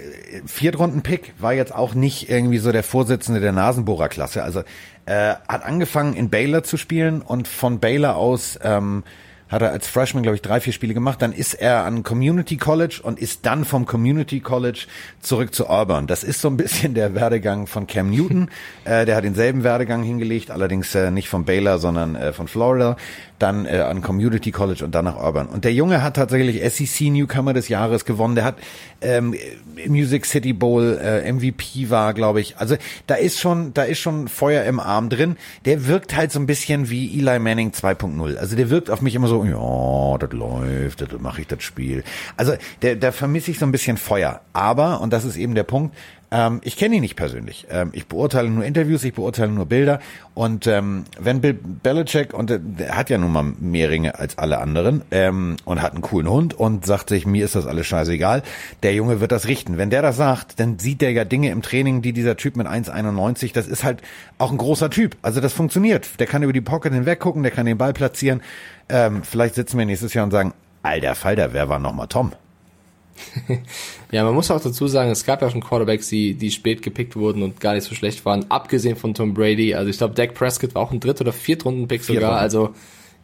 Viertrunden-Pick, 0.47 1.35
war 1.39 1.53
jetzt 1.53 1.75
auch 1.75 1.95
nicht 1.95 2.31
irgendwie 2.31 2.59
so 2.59 2.73
der 2.73 2.83
Vorsitzende 2.83 3.41
der 3.41 3.53
Nasenbohrer-Klasse. 3.53 4.43
Also 4.43 4.61
äh, 5.07 5.35
hat 5.49 5.65
angefangen 5.65 6.15
in 6.15 6.31
Baylor 6.31 6.63
zu 6.63 6.77
spielen 6.77 7.23
und 7.23 7.49
von 7.49 7.81
Baylor 7.81 8.17
aus 8.17 8.59
ähm, 8.63 9.05
hat 9.51 9.63
er 9.63 9.73
als 9.73 9.89
Freshman, 9.89 10.23
glaube 10.23 10.37
ich, 10.37 10.43
drei, 10.43 10.61
vier 10.61 10.73
Spiele 10.73 10.95
gemacht. 10.95 11.21
Dann 11.21 11.33
ist 11.33 11.55
er 11.55 11.85
an 11.85 12.03
Community 12.03 12.57
College 12.57 13.01
und 13.03 13.19
ist 13.19 13.45
dann 13.45 13.65
vom 13.65 13.85
Community 13.85 14.41
College 14.41 14.87
zurück 15.21 15.55
zu 15.55 15.69
Auburn. 15.69 16.07
Das 16.07 16.25
ist 16.25 16.41
so 16.41 16.49
ein 16.49 16.57
bisschen 16.57 16.95
der 16.95 17.15
Werdegang 17.15 17.67
von 17.67 17.87
Cam 17.87 18.11
Newton. 18.11 18.49
äh, 18.85 19.05
der 19.05 19.17
hat 19.17 19.25
denselben 19.25 19.65
Werdegang 19.65 20.03
hingelegt, 20.03 20.51
allerdings 20.51 20.95
äh, 20.95 21.11
nicht 21.11 21.29
von 21.29 21.45
Baylor, 21.45 21.79
sondern 21.79 22.15
äh, 22.15 22.33
von 22.33 22.49
Florida 22.49 22.97
dann 23.41 23.67
äh, 23.67 23.79
an 23.79 24.03
Community 24.03 24.51
College 24.51 24.85
und 24.85 24.95
dann 24.95 25.07
nach 25.07 25.17
Urban. 25.17 25.49
Und 25.49 25.65
der 25.65 25.73
Junge 25.73 26.03
hat 26.03 26.17
tatsächlich 26.17 26.63
SEC 26.73 27.11
Newcomer 27.11 27.53
des 27.53 27.69
Jahres 27.69 28.05
gewonnen. 28.05 28.35
Der 28.35 28.45
hat 28.45 28.57
ähm, 29.01 29.35
Music 29.89 30.27
City 30.27 30.53
Bowl 30.53 30.99
äh, 31.03 31.33
MVP 31.33 31.91
war, 31.91 32.15
glaube 32.15 32.41
ich. 32.41 32.59
Also 32.59 32.77
da 33.07 33.15
ist 33.15 33.41
schon, 33.41 33.73
da 33.75 33.83
ist 33.83 33.99
schon 33.99 34.29
Feuer 34.29 34.65
im 34.65 34.79
Arm 34.79 35.09
drin. 35.09 35.37
Der 35.65 35.87
wirkt 35.87 36.17
halt 36.17 36.33
so 36.33 36.39
ein 36.39 36.47
bisschen 36.47 36.91
wie 36.91 37.19
Eli 37.19 37.39
Manning 37.39 37.71
2.0. 37.71 38.37
Also 38.37 38.57
der 38.57 38.71
wirkt 38.71 38.91
auf 38.91 39.01
mich 39.01 39.15
immer 39.15 39.29
so, 39.29 39.40
ja, 39.45 40.19
das 40.19 40.33
läuft, 40.33 41.01
das 41.01 41.21
mache 41.21 41.43
ich 41.43 41.47
das 41.47 41.63
Spiel. 41.63 42.05
Also 42.37 42.55
der, 42.83 42.97
da 42.97 43.13
vermisse 43.13 43.51
ich 43.51 43.59
so 43.59 43.67
ein 43.67 43.73
bisschen 43.73 43.97
Feuer. 43.97 44.41
Aber 44.53 45.01
und 45.01 45.13
das 45.13 45.25
ist 45.25 45.37
eben 45.37 45.55
der 45.55 45.65
Punkt 45.65 45.95
ähm, 46.33 46.61
ich 46.63 46.77
kenne 46.77 46.97
ihn 46.97 47.01
nicht 47.01 47.17
persönlich. 47.17 47.67
Ähm, 47.71 47.91
ich 47.93 48.07
beurteile 48.07 48.49
nur 48.49 48.65
Interviews, 48.65 49.03
ich 49.05 49.15
beurteile 49.15 49.51
nur 49.51 49.67
Bilder. 49.67 50.01
Und 50.35 50.67
ähm, 50.67 51.05
wenn 51.19 51.41
Bill 51.41 51.55
Belichick, 51.55 52.33
und 52.33 52.51
der 52.51 52.97
hat 52.97 53.11
ja 53.11 53.19
nun 53.19 53.33
mal 53.33 53.43
mehr 53.59 53.91
Ringe 53.91 54.19
als 54.19 54.39
alle 54.39 54.59
anderen 54.59 55.03
ähm, 55.11 55.57
und 55.65 55.83
hat 55.83 55.93
einen 55.93 56.03
coolen 56.03 56.31
Hund 56.31 56.55
und 56.55 56.87
sagt 56.87 57.09
sich, 57.09 57.27
mir 57.27 57.45
ist 57.45 57.57
das 57.57 57.67
alles 57.67 57.87
scheißegal, 57.87 58.43
der 58.83 58.95
Junge 58.95 59.21
wird 59.21 59.33
das 59.33 59.49
richten. 59.49 59.77
Wenn 59.77 59.91
der 59.91 60.03
das 60.03 60.17
sagt, 60.17 60.61
dann 60.61 60.79
sieht 60.79 61.01
der 61.01 61.13
ja 61.13 61.25
Dinge 61.25 61.51
im 61.51 61.63
Training, 61.63 62.01
die 62.01 62.13
dieser 62.13 62.37
Typ 62.37 62.57
mit 62.57 62.67
1,91, 62.67 63.53
das 63.53 63.67
ist 63.67 63.83
halt 63.83 64.01
auch 64.39 64.53
ein 64.53 64.59
großer 64.59 64.91
Typ. 64.91 65.17
Also 65.23 65.41
das 65.41 65.53
funktioniert. 65.53 66.21
Der 66.21 66.27
kann 66.27 66.43
über 66.43 66.53
die 66.53 66.61
Pocket 66.61 66.93
hinweg 66.93 67.19
gucken, 67.19 67.43
der 67.43 67.53
kann 67.53 67.67
den 67.67 67.79
Ball 67.79 67.93
platzieren. 67.93 68.41
Ähm, 68.91 69.23
vielleicht 69.23 69.55
sitzen 69.55 69.79
wir 69.79 69.87
nächstes 69.87 70.15
Jahr 70.15 70.25
und 70.25 70.31
sagen, 70.31 70.53
alter 70.83 71.15
Falter, 71.15 71.53
wer 71.53 71.69
war 71.69 71.79
nochmal 71.79 72.09
Tom? 72.09 72.33
ja, 74.11 74.25
man 74.25 74.35
muss 74.35 74.51
auch 74.51 74.61
dazu 74.61 74.89
sagen, 74.89 75.11
es 75.11 75.25
gab 75.25 75.43
ja 75.43 75.51
schon 75.51 75.61
Quarterbacks, 75.61 76.09
die, 76.09 76.35
die 76.35 76.51
spät 76.51 76.83
gepickt 76.83 77.17
wurden 77.17 77.43
und 77.43 77.61
gar 77.61 77.75
nicht 77.75 77.85
so 77.85 77.95
schlecht 77.95 78.25
waren, 78.25 78.51
abgesehen 78.51 78.97
von 78.97 79.15
Tom 79.15 79.35
Brady. 79.35 79.75
Also 79.75 79.91
ich 79.91 79.99
glaube, 79.99 80.15
Dak 80.15 80.35
Prescott 80.35 80.75
war 80.75 80.83
auch 80.83 80.91
ein 80.91 81.01
Dritt- 81.01 81.21
oder 81.21 81.33
Viertrunden-Pick 81.33 82.03
sogar, 82.03 82.37
also 82.37 82.75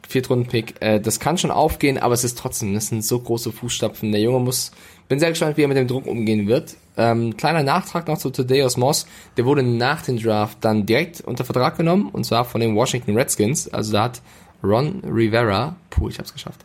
Viertrunden-Pick. 0.08 0.74
Äh, 0.80 1.00
das 1.00 1.20
kann 1.20 1.38
schon 1.38 1.50
aufgehen, 1.50 1.98
aber 1.98 2.14
es 2.14 2.24
ist 2.24 2.38
trotzdem, 2.38 2.74
das 2.74 2.88
sind 2.88 3.04
so 3.04 3.18
große 3.18 3.52
Fußstapfen. 3.52 4.12
Der 4.12 4.20
Junge 4.20 4.40
muss, 4.40 4.72
bin 5.08 5.18
sehr 5.18 5.30
gespannt, 5.30 5.56
wie 5.56 5.62
er 5.62 5.68
mit 5.68 5.76
dem 5.76 5.88
Druck 5.88 6.06
umgehen 6.06 6.46
wird. 6.46 6.76
Ähm, 6.96 7.36
kleiner 7.36 7.62
Nachtrag 7.62 8.08
noch 8.08 8.18
zu 8.18 8.30
Tadeus 8.30 8.76
Moss, 8.76 9.06
der 9.36 9.44
wurde 9.44 9.62
nach 9.62 10.02
dem 10.02 10.18
Draft 10.18 10.58
dann 10.62 10.86
direkt 10.86 11.20
unter 11.20 11.44
Vertrag 11.44 11.76
genommen, 11.76 12.08
und 12.10 12.24
zwar 12.24 12.44
von 12.44 12.60
den 12.60 12.74
Washington 12.74 13.16
Redskins. 13.16 13.68
Also 13.72 13.92
da 13.92 14.04
hat 14.04 14.22
Ron 14.62 15.02
Rivera, 15.04 15.76
puh, 15.90 16.08
ich 16.08 16.18
hab's 16.18 16.32
geschafft, 16.32 16.60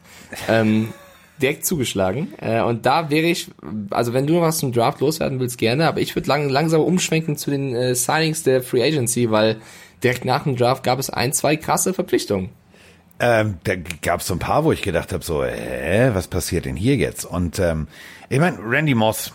ähm, 0.48 0.94
direkt 1.42 1.66
zugeschlagen. 1.66 2.34
Äh, 2.40 2.62
und 2.62 2.86
da 2.86 3.10
wäre 3.10 3.28
ich, 3.28 3.50
also 3.90 4.14
wenn 4.14 4.28
du 4.28 4.34
noch 4.36 4.42
was 4.42 4.60
zum 4.60 4.72
Draft 4.72 5.00
loswerden 5.00 5.40
willst, 5.40 5.58
gerne, 5.58 5.88
aber 5.88 6.00
ich 6.00 6.16
würde 6.16 6.28
lang, 6.28 6.50
langsam 6.50 6.82
umschwenken 6.82 7.38
zu 7.38 7.52
den 7.52 7.76
äh, 7.76 7.96
Signings 7.96 8.44
der 8.44 8.62
Free 8.62 8.84
Agency, 8.84 9.32
weil 9.32 9.58
direkt 10.04 10.26
nach 10.26 10.44
dem 10.44 10.56
Draft 10.56 10.84
gab 10.84 11.00
es 11.00 11.10
ein, 11.10 11.34
zwei 11.34 11.56
krasse 11.56 11.94
Verpflichtungen. 11.94 12.50
Ähm, 13.20 13.60
da 13.66 13.76
gab 13.76 14.22
es 14.22 14.28
so 14.28 14.34
ein 14.34 14.40
paar, 14.40 14.64
wo 14.64 14.72
ich 14.72 14.82
gedacht 14.82 15.14
habe, 15.14 15.24
so, 15.24 15.44
hä, 15.46 16.10
was 16.14 16.28
passiert 16.28 16.66
denn 16.66 16.76
hier 16.76 16.96
jetzt? 16.96 17.24
Und 17.24 17.60
ähm, 17.60 17.88
ich 18.30 18.40
meine, 18.40 18.58
Randy 18.60 18.96
Moss, 18.96 19.34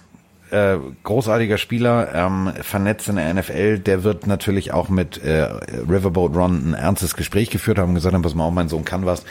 äh, 0.51 0.77
großartiger 1.03 1.59
Spieler, 1.59 2.15
ähm, 2.15 2.53
vernetzt 2.61 3.09
in 3.09 3.17
der 3.17 3.33
NFL, 3.35 3.81
der 3.81 4.05
wird 4.05 4.27
natürlich 4.27 4.73
auch 4.73 4.89
mit 4.89 5.23
äh, 5.23 5.49
Riverboat 5.89 6.35
Ron 6.37 6.71
ein 6.71 6.75
ernstes 6.75 7.17
Gespräch 7.17 7.51
geführt 7.51 7.79
haben 7.79 7.91
und 7.91 7.95
gesagt 7.97 8.15
haben, 8.15 8.23
pass 8.23 8.35
mal 8.35 8.45
auf, 8.45 8.55
mein 8.55 8.69
Sohn 8.69 8.85
kann 8.85 9.07
was. 9.07 9.25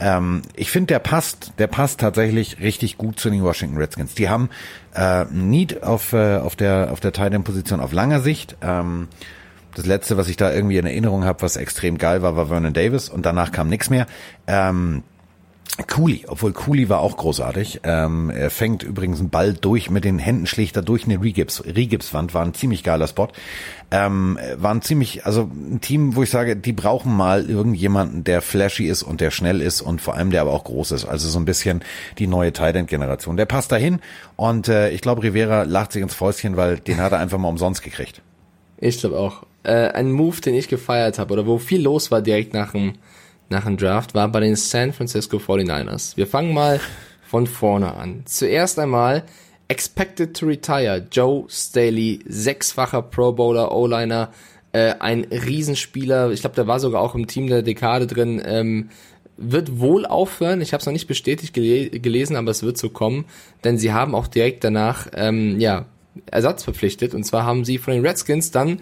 Ähm, 0.00 0.42
ich 0.56 0.70
finde, 0.70 0.88
der 0.88 0.98
passt, 0.98 1.52
der 1.58 1.66
passt 1.66 2.00
tatsächlich 2.00 2.60
richtig 2.60 2.96
gut 2.96 3.18
zu 3.18 3.28
den 3.28 3.42
Washington 3.42 3.76
Redskins. 3.76 4.14
Die 4.14 4.28
haben 4.28 4.48
äh, 4.94 5.24
Need 5.26 5.82
auf, 5.82 6.12
äh, 6.12 6.36
auf 6.36 6.56
der 6.56 6.88
auf 6.90 7.00
der 7.00 7.12
Tight 7.12 7.34
End 7.34 7.44
Position 7.44 7.80
auf 7.80 7.92
langer 7.92 8.20
Sicht. 8.20 8.56
Ähm, 8.62 9.08
das 9.74 9.86
letzte, 9.86 10.16
was 10.16 10.28
ich 10.28 10.36
da 10.36 10.52
irgendwie 10.52 10.76
in 10.76 10.86
Erinnerung 10.86 11.24
habe, 11.24 11.42
was 11.42 11.56
extrem 11.56 11.96
geil 11.96 12.22
war, 12.22 12.36
war 12.36 12.46
Vernon 12.46 12.74
Davis 12.74 13.08
und 13.08 13.24
danach 13.24 13.52
kam 13.52 13.68
nichts 13.68 13.88
mehr. 13.88 14.06
Ähm, 14.46 15.02
Cooley, 15.88 16.24
obwohl 16.28 16.52
Cooley 16.52 16.90
war 16.90 17.00
auch 17.00 17.16
großartig. 17.16 17.80
Ähm, 17.84 18.28
er 18.28 18.50
fängt 18.50 18.82
übrigens 18.82 19.20
einen 19.20 19.30
Ball 19.30 19.54
durch 19.54 19.88
mit 19.88 20.04
den 20.04 20.18
Händen, 20.18 20.46
schlägt 20.46 20.76
er 20.76 20.82
durch 20.82 21.04
eine 21.04 21.22
Regips, 21.22 21.64
Regipswand, 21.64 22.34
war 22.34 22.44
ein 22.44 22.52
ziemlich 22.52 22.82
geiler 22.82 23.06
Spot. 23.08 23.28
Ähm, 23.90 24.38
war 24.56 24.74
ein 24.74 24.82
ziemlich, 24.82 25.24
also 25.24 25.50
ein 25.50 25.80
Team, 25.80 26.14
wo 26.14 26.22
ich 26.22 26.30
sage, 26.30 26.56
die 26.56 26.74
brauchen 26.74 27.14
mal 27.16 27.48
irgendjemanden, 27.48 28.22
der 28.22 28.42
flashy 28.42 28.84
ist 28.84 29.02
und 29.02 29.22
der 29.22 29.30
schnell 29.30 29.62
ist 29.62 29.80
und 29.80 30.02
vor 30.02 30.14
allem 30.14 30.30
der 30.30 30.42
aber 30.42 30.52
auch 30.52 30.64
groß 30.64 30.92
ist. 30.92 31.04
Also 31.06 31.28
so 31.28 31.38
ein 31.38 31.46
bisschen 31.46 31.82
die 32.18 32.26
neue 32.26 32.52
Titan-Generation. 32.52 33.38
Der 33.38 33.46
passt 33.46 33.72
dahin 33.72 34.00
und 34.36 34.68
äh, 34.68 34.90
ich 34.90 35.00
glaube, 35.00 35.22
Rivera 35.22 35.62
lacht 35.62 35.92
sich 35.92 36.02
ins 36.02 36.14
Fäustchen, 36.14 36.58
weil 36.58 36.80
den 36.80 37.00
hat 37.00 37.12
er 37.12 37.18
einfach 37.18 37.38
mal 37.38 37.48
umsonst 37.48 37.82
gekriegt. 37.82 38.20
Ich 38.76 38.98
glaube 38.98 39.18
auch. 39.18 39.44
Äh, 39.62 39.88
ein 39.88 40.12
Move, 40.12 40.40
den 40.40 40.54
ich 40.54 40.68
gefeiert 40.68 41.18
habe 41.18 41.32
oder 41.32 41.46
wo 41.46 41.56
viel 41.58 41.82
los 41.82 42.10
war 42.10 42.20
direkt 42.20 42.52
nach 42.52 42.72
dem 42.72 42.94
nach 43.52 43.64
dem 43.64 43.76
Draft 43.76 44.14
war 44.14 44.28
bei 44.28 44.40
den 44.40 44.56
San 44.56 44.92
Francisco 44.92 45.36
49ers. 45.36 46.16
Wir 46.16 46.26
fangen 46.26 46.52
mal 46.52 46.80
von 47.22 47.46
vorne 47.46 47.94
an. 47.94 48.22
Zuerst 48.24 48.78
einmal 48.78 49.22
expected 49.68 50.36
to 50.36 50.46
retire 50.46 51.06
Joe 51.10 51.46
Staley, 51.48 52.20
sechsfacher 52.26 53.02
Pro 53.02 53.32
Bowler, 53.32 53.72
O-Liner, 53.72 54.30
äh, 54.72 54.94
ein 54.98 55.24
Riesenspieler. 55.24 56.30
Ich 56.30 56.40
glaube, 56.40 56.56
der 56.56 56.66
war 56.66 56.80
sogar 56.80 57.00
auch 57.00 57.14
im 57.14 57.26
Team 57.26 57.46
der 57.46 57.62
Dekade 57.62 58.06
drin. 58.06 58.42
Ähm, 58.44 58.90
wird 59.36 59.80
wohl 59.80 60.04
aufhören. 60.06 60.60
Ich 60.60 60.72
habe 60.72 60.80
es 60.80 60.86
noch 60.86 60.92
nicht 60.92 61.06
bestätigt 61.06 61.54
gele 61.54 61.90
gelesen, 61.90 62.36
aber 62.36 62.50
es 62.50 62.62
wird 62.62 62.76
so 62.76 62.90
kommen, 62.90 63.24
denn 63.64 63.78
sie 63.78 63.92
haben 63.92 64.14
auch 64.14 64.26
direkt 64.26 64.62
danach 64.62 65.08
ähm, 65.14 65.58
ja 65.58 65.86
Ersatz 66.26 66.64
verpflichtet. 66.64 67.14
Und 67.14 67.24
zwar 67.24 67.44
haben 67.44 67.64
sie 67.64 67.78
von 67.78 67.94
den 67.94 68.04
Redskins 68.04 68.50
dann 68.50 68.80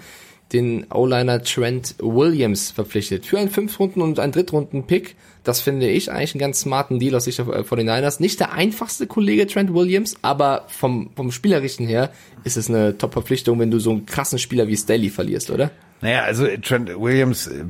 den 0.53 0.87
O-Liner 0.93 1.43
Trent 1.43 1.95
Williams 1.99 2.71
verpflichtet. 2.71 3.27
Für 3.27 3.39
einen 3.39 3.51
Fünftrunden- 3.51 4.03
und 4.03 4.19
einen 4.19 4.33
Drittrunden-Pick. 4.33 5.17
Das 5.45 5.61
finde 5.61 5.89
ich 5.89 6.11
eigentlich 6.11 6.35
einen 6.35 6.41
ganz 6.41 6.61
smarten 6.61 6.99
Deal 6.99 7.15
aus 7.15 7.25
Sicht 7.25 7.39
äh, 7.39 7.65
von 7.65 7.79
den 7.79 7.87
Niners. 7.87 8.21
Nicht 8.21 8.41
der 8.41 8.53
einfachste 8.53 9.07
Kollege 9.07 9.47
Trent 9.47 9.73
Williams, 9.73 10.17
aber 10.23 10.65
vom, 10.69 11.11
vom 11.15 11.33
Spielerischen 11.33 11.87
her 11.87 12.11
ist 12.45 12.57
es 12.57 12.69
eine 12.69 12.99
Top-Verpflichtung, 12.99 13.59
wenn 13.59 13.71
du 13.71 13.79
so 13.79 13.91
einen 13.91 14.07
krassen 14.07 14.39
Spieler 14.39 14.69
wie 14.69 14.77
Staley 14.77 15.11
verlierst, 15.11 15.51
oder? 15.51 15.71
Naja, 16.03 16.23
also 16.23 16.47
Trent 16.63 16.89
Williams 16.99 17.47
äh, 17.47 17.65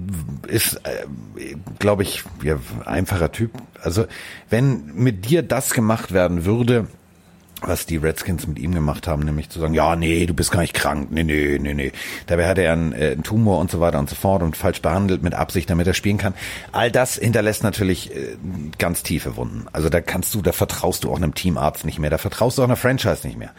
ist, 0.48 0.80
äh, 0.84 1.54
glaube 1.78 2.04
ich, 2.04 2.22
ja, 2.44 2.58
einfacher 2.84 3.32
Typ. 3.32 3.50
Also 3.82 4.06
wenn 4.48 4.94
mit 4.94 5.28
dir 5.28 5.42
das 5.42 5.72
gemacht 5.72 6.12
werden 6.12 6.44
würde, 6.44 6.86
was 7.62 7.86
die 7.86 7.96
Redskins 7.96 8.46
mit 8.46 8.58
ihm 8.58 8.74
gemacht 8.74 9.06
haben, 9.06 9.22
nämlich 9.22 9.50
zu 9.50 9.60
sagen, 9.60 9.74
ja, 9.74 9.96
nee, 9.96 10.26
du 10.26 10.34
bist 10.34 10.50
gar 10.50 10.60
nicht 10.60 10.74
krank, 10.74 11.08
nee, 11.10 11.24
nee, 11.24 11.58
nee, 11.60 11.74
nee. 11.74 11.92
Dabei 12.26 12.48
hatte 12.48 12.62
er 12.62 12.72
einen, 12.72 12.92
äh, 12.92 13.12
einen 13.12 13.22
Tumor 13.22 13.58
und 13.58 13.70
so 13.70 13.80
weiter 13.80 13.98
und 13.98 14.08
so 14.08 14.16
fort 14.16 14.42
und 14.42 14.56
falsch 14.56 14.82
behandelt 14.82 15.22
mit 15.22 15.34
Absicht, 15.34 15.68
damit 15.70 15.86
er 15.86 15.94
spielen 15.94 16.18
kann. 16.18 16.34
All 16.72 16.90
das 16.90 17.16
hinterlässt 17.16 17.62
natürlich 17.62 18.14
äh, 18.14 18.36
ganz 18.78 19.02
tiefe 19.02 19.36
Wunden. 19.36 19.66
Also 19.72 19.88
da 19.88 20.00
kannst 20.00 20.34
du, 20.34 20.42
da 20.42 20.52
vertraust 20.52 21.04
du 21.04 21.12
auch 21.12 21.16
einem 21.16 21.34
Teamarzt 21.34 21.84
nicht 21.84 21.98
mehr, 21.98 22.10
da 22.10 22.18
vertraust 22.18 22.58
du 22.58 22.62
auch 22.62 22.66
einer 22.66 22.76
Franchise 22.76 23.26
nicht 23.26 23.38
mehr. 23.38 23.52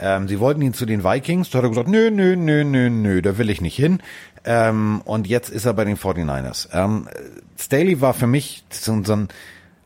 Ähm, 0.00 0.26
sie 0.26 0.40
wollten 0.40 0.60
ihn 0.62 0.74
zu 0.74 0.86
den 0.86 1.04
Vikings, 1.04 1.50
da 1.50 1.58
hat 1.58 1.64
er 1.64 1.68
gesagt, 1.68 1.88
nö, 1.88 2.10
nö, 2.10 2.36
nö, 2.36 2.64
nö, 2.64 2.90
nö, 2.90 3.22
da 3.22 3.38
will 3.38 3.50
ich 3.50 3.60
nicht 3.60 3.76
hin. 3.76 4.00
Ähm, 4.44 5.00
und 5.04 5.26
jetzt 5.26 5.48
ist 5.50 5.64
er 5.64 5.74
bei 5.74 5.84
den 5.84 5.96
49ers. 5.96 6.68
Ähm, 6.72 7.08
Staley 7.58 8.00
war 8.00 8.12
für 8.12 8.26
mich 8.26 8.64
so, 8.70 9.02
so 9.04 9.12
ein, 9.14 9.28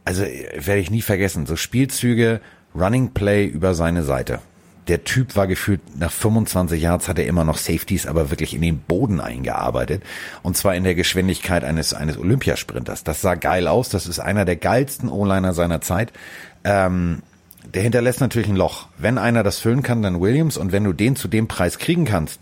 also 0.05 0.23
werde 0.23 0.81
ich 0.81 0.91
nie 0.91 1.03
vergessen, 1.03 1.47
so 1.47 1.57
Spielzüge, 1.57 2.41
Running 2.75 3.11
Play 3.11 3.47
über 3.47 3.75
seine 3.75 4.03
Seite. 4.03 4.41
Der 4.89 5.05
Typ 5.05 5.37
war 5.37 5.47
gefühlt 5.47 5.81
nach 5.99 6.11
25 6.11 6.81
Yards 6.81 7.09
hat 7.09 7.19
er 7.19 7.27
immer 7.27 7.45
noch 7.45 7.59
Safeties, 7.59 8.07
aber 8.07 8.31
wirklich 8.31 8.55
in 8.55 8.62
den 8.62 8.79
Boden 8.79 9.21
eingearbeitet. 9.21 10.03
Und 10.43 10.57
zwar 10.57 10.75
in 10.75 10.85
der 10.85 10.95
Geschwindigkeit 10.95 11.62
eines, 11.62 11.93
eines 11.93 12.16
Olympiasprinters. 12.19 13.05
Das 13.05 13.21
sah 13.21 13.35
geil 13.35 13.69
aus. 13.69 13.91
Das 13.91 14.07
ist 14.07 14.19
einer 14.19 14.47
der 14.47 14.57
geilsten 14.57 15.11
O-Liner 15.11 15.53
seiner 15.53 15.83
Zeit. 15.83 16.12
Ähm, 16.64 17.23
der 17.75 17.83
hinterlässt 17.83 18.23
natürlich 18.23 18.49
ein 18.49 18.57
Loch. 18.57 18.89
Wenn 18.97 19.19
einer 19.19 19.43
das 19.43 19.59
füllen 19.59 19.83
kann, 19.83 20.01
dann 20.01 20.23
Williams. 20.23 20.57
Und 20.57 20.73
wenn 20.73 20.85
du 20.85 20.95
den 20.95 21.16
zu 21.16 21.29
dem 21.29 21.49
Preis 21.49 21.79
kriegen 21.79 22.07
kannst, 22.07 22.41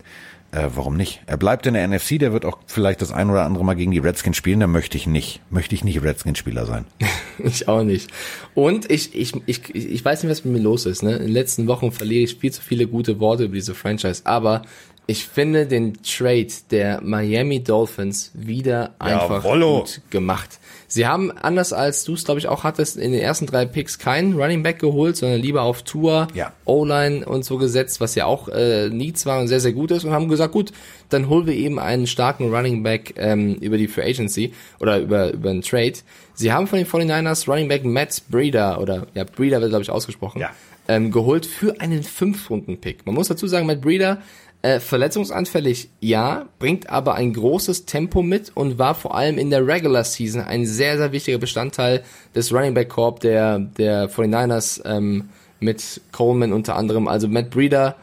äh, 0.51 0.69
warum 0.75 0.95
nicht? 0.95 1.21
Er 1.25 1.37
bleibt 1.37 1.65
in 1.65 1.73
der 1.73 1.87
NFC, 1.87 2.19
der 2.19 2.31
wird 2.33 2.45
auch 2.45 2.57
vielleicht 2.67 3.01
das 3.01 3.11
ein 3.11 3.29
oder 3.29 3.43
andere 3.43 3.65
Mal 3.65 3.75
gegen 3.75 3.91
die 3.91 3.99
Redskins 3.99 4.37
spielen, 4.37 4.59
da 4.59 4.67
möchte 4.67 4.97
ich 4.97 5.05
nicht. 5.05 5.41
Möchte 5.49 5.75
ich 5.75 5.83
nicht 5.83 6.01
Redskins-Spieler 6.01 6.65
sein. 6.65 6.85
ich 7.43 7.67
auch 7.67 7.83
nicht. 7.83 8.09
Und 8.55 8.89
ich, 8.89 9.13
ich, 9.15 9.33
ich, 9.45 9.75
ich 9.75 10.05
weiß 10.05 10.23
nicht, 10.23 10.31
was 10.31 10.45
mit 10.45 10.53
mir 10.53 10.61
los 10.61 10.85
ist. 10.85 11.03
Ne? 11.03 11.13
In 11.13 11.23
den 11.23 11.31
letzten 11.31 11.67
Wochen 11.67 11.91
verliere 11.91 12.23
ich 12.23 12.37
viel 12.37 12.51
zu 12.51 12.61
viele 12.61 12.87
gute 12.87 13.19
Worte 13.19 13.43
über 13.43 13.55
diese 13.55 13.75
Franchise, 13.75 14.21
aber 14.25 14.63
ich 15.05 15.25
finde 15.25 15.65
den 15.65 16.01
Trade 16.03 16.47
der 16.69 17.01
Miami 17.01 17.63
Dolphins 17.63 18.31
wieder 18.33 18.95
einfach 18.99 19.43
Jawollo. 19.43 19.79
gut 19.79 20.01
gemacht. 20.09 20.59
Sie 20.89 21.05
haben, 21.05 21.31
anders 21.31 21.73
als 21.73 22.05
du 22.05 22.13
es, 22.13 22.23
glaube 22.23 22.39
ich, 22.39 22.47
auch 22.47 22.63
hattest, 22.63 22.95
in 22.97 23.11
den 23.11 23.21
ersten 23.21 23.45
drei 23.45 23.65
Picks 23.65 23.99
keinen 23.99 24.33
Running 24.39 24.63
Back 24.63 24.79
geholt, 24.79 25.17
sondern 25.17 25.41
lieber 25.41 25.63
auf 25.63 25.83
Tour, 25.83 26.27
Ja. 26.33 26.53
O-Line 26.65 27.25
und 27.25 27.43
so 27.43 27.57
gesetzt, 27.57 27.99
was 27.99 28.15
ja 28.15 28.25
auch 28.25 28.47
äh, 28.47 28.89
Needs 28.89 29.25
war 29.25 29.39
und 29.39 29.47
sehr, 29.49 29.59
sehr 29.59 29.73
gut 29.73 29.91
ist 29.91 30.05
und 30.05 30.11
haben 30.11 30.29
gesagt, 30.29 30.53
gut, 30.53 30.71
dann 31.09 31.27
holen 31.29 31.45
wir 31.45 31.53
eben 31.55 31.77
einen 31.79 32.07
starken 32.07 32.53
Running 32.53 32.83
Back 32.83 33.13
ähm, 33.17 33.55
über 33.55 33.77
die 33.77 33.87
Free 33.87 34.03
Agency 34.09 34.53
oder 34.79 34.99
über, 34.99 35.33
über 35.33 35.49
einen 35.49 35.61
Trade. 35.61 35.93
Sie 36.33 36.51
haben 36.53 36.67
von 36.67 36.77
den 36.79 36.87
49ers 36.87 37.49
Running 37.49 37.67
Back 37.67 37.83
Matt 37.83 38.21
Breeder 38.29 38.79
oder 38.79 39.07
ja, 39.13 39.23
Breeder 39.23 39.59
wird, 39.59 39.71
glaube 39.71 39.83
ich, 39.83 39.89
ausgesprochen, 39.89 40.39
Ja. 40.39 40.51
Ähm, 40.87 41.11
geholt 41.11 41.45
für 41.45 41.79
einen 41.81 42.03
Fünf-Runden-Pick. 42.03 43.05
Man 43.05 43.15
muss 43.15 43.27
dazu 43.27 43.47
sagen, 43.47 43.65
Matt 43.65 43.81
Breeder 43.81 44.21
äh, 44.61 44.79
verletzungsanfällig, 44.79 45.89
ja, 45.99 46.47
bringt 46.59 46.89
aber 46.89 47.15
ein 47.15 47.33
großes 47.33 47.85
Tempo 47.85 48.23
mit 48.23 48.51
und 48.55 48.79
war 48.79 48.95
vor 48.95 49.15
allem 49.15 49.37
in 49.37 49.49
der 49.49 49.65
Regular 49.65 50.03
Season 50.03 50.41
ein 50.41 50.65
sehr, 50.65 50.97
sehr 50.97 51.11
wichtiger 51.11 51.37
Bestandteil 51.37 52.03
des 52.35 52.51
Running 52.51 52.73
Back 52.73 52.89
Corp 52.89 53.19
der, 53.19 53.59
der 53.59 54.09
49ers 54.09 54.81
ähm, 54.85 55.29
mit 55.59 56.01
Coleman 56.11 56.53
unter 56.53 56.75
anderem. 56.75 57.07
Also 57.07 57.27
Matt 57.27 57.49
Breeder, 57.49 57.95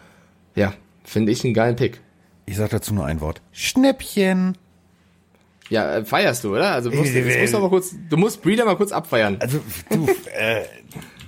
ja, 0.54 0.74
finde 1.04 1.32
ich 1.32 1.44
einen 1.44 1.54
geilen 1.54 1.76
Pick. 1.76 2.00
Ich 2.46 2.56
sag 2.56 2.70
dazu 2.70 2.94
nur 2.94 3.06
ein 3.06 3.20
Wort. 3.20 3.40
Schnäppchen. 3.52 4.56
Ja, 5.70 5.96
äh, 5.96 6.04
feierst 6.04 6.44
du, 6.44 6.54
oder? 6.54 6.72
Also 6.72 6.90
du 6.90 6.96
musst, 6.96 7.14
musst 7.14 7.52
du, 7.52 7.56
aber 7.56 7.68
kurz, 7.70 7.94
du 8.08 8.16
musst 8.16 8.42
Breeder 8.42 8.64
mal 8.64 8.76
kurz 8.76 8.92
abfeiern. 8.92 9.38
Also 9.40 9.60
du, 9.90 10.06
äh, 10.36 10.64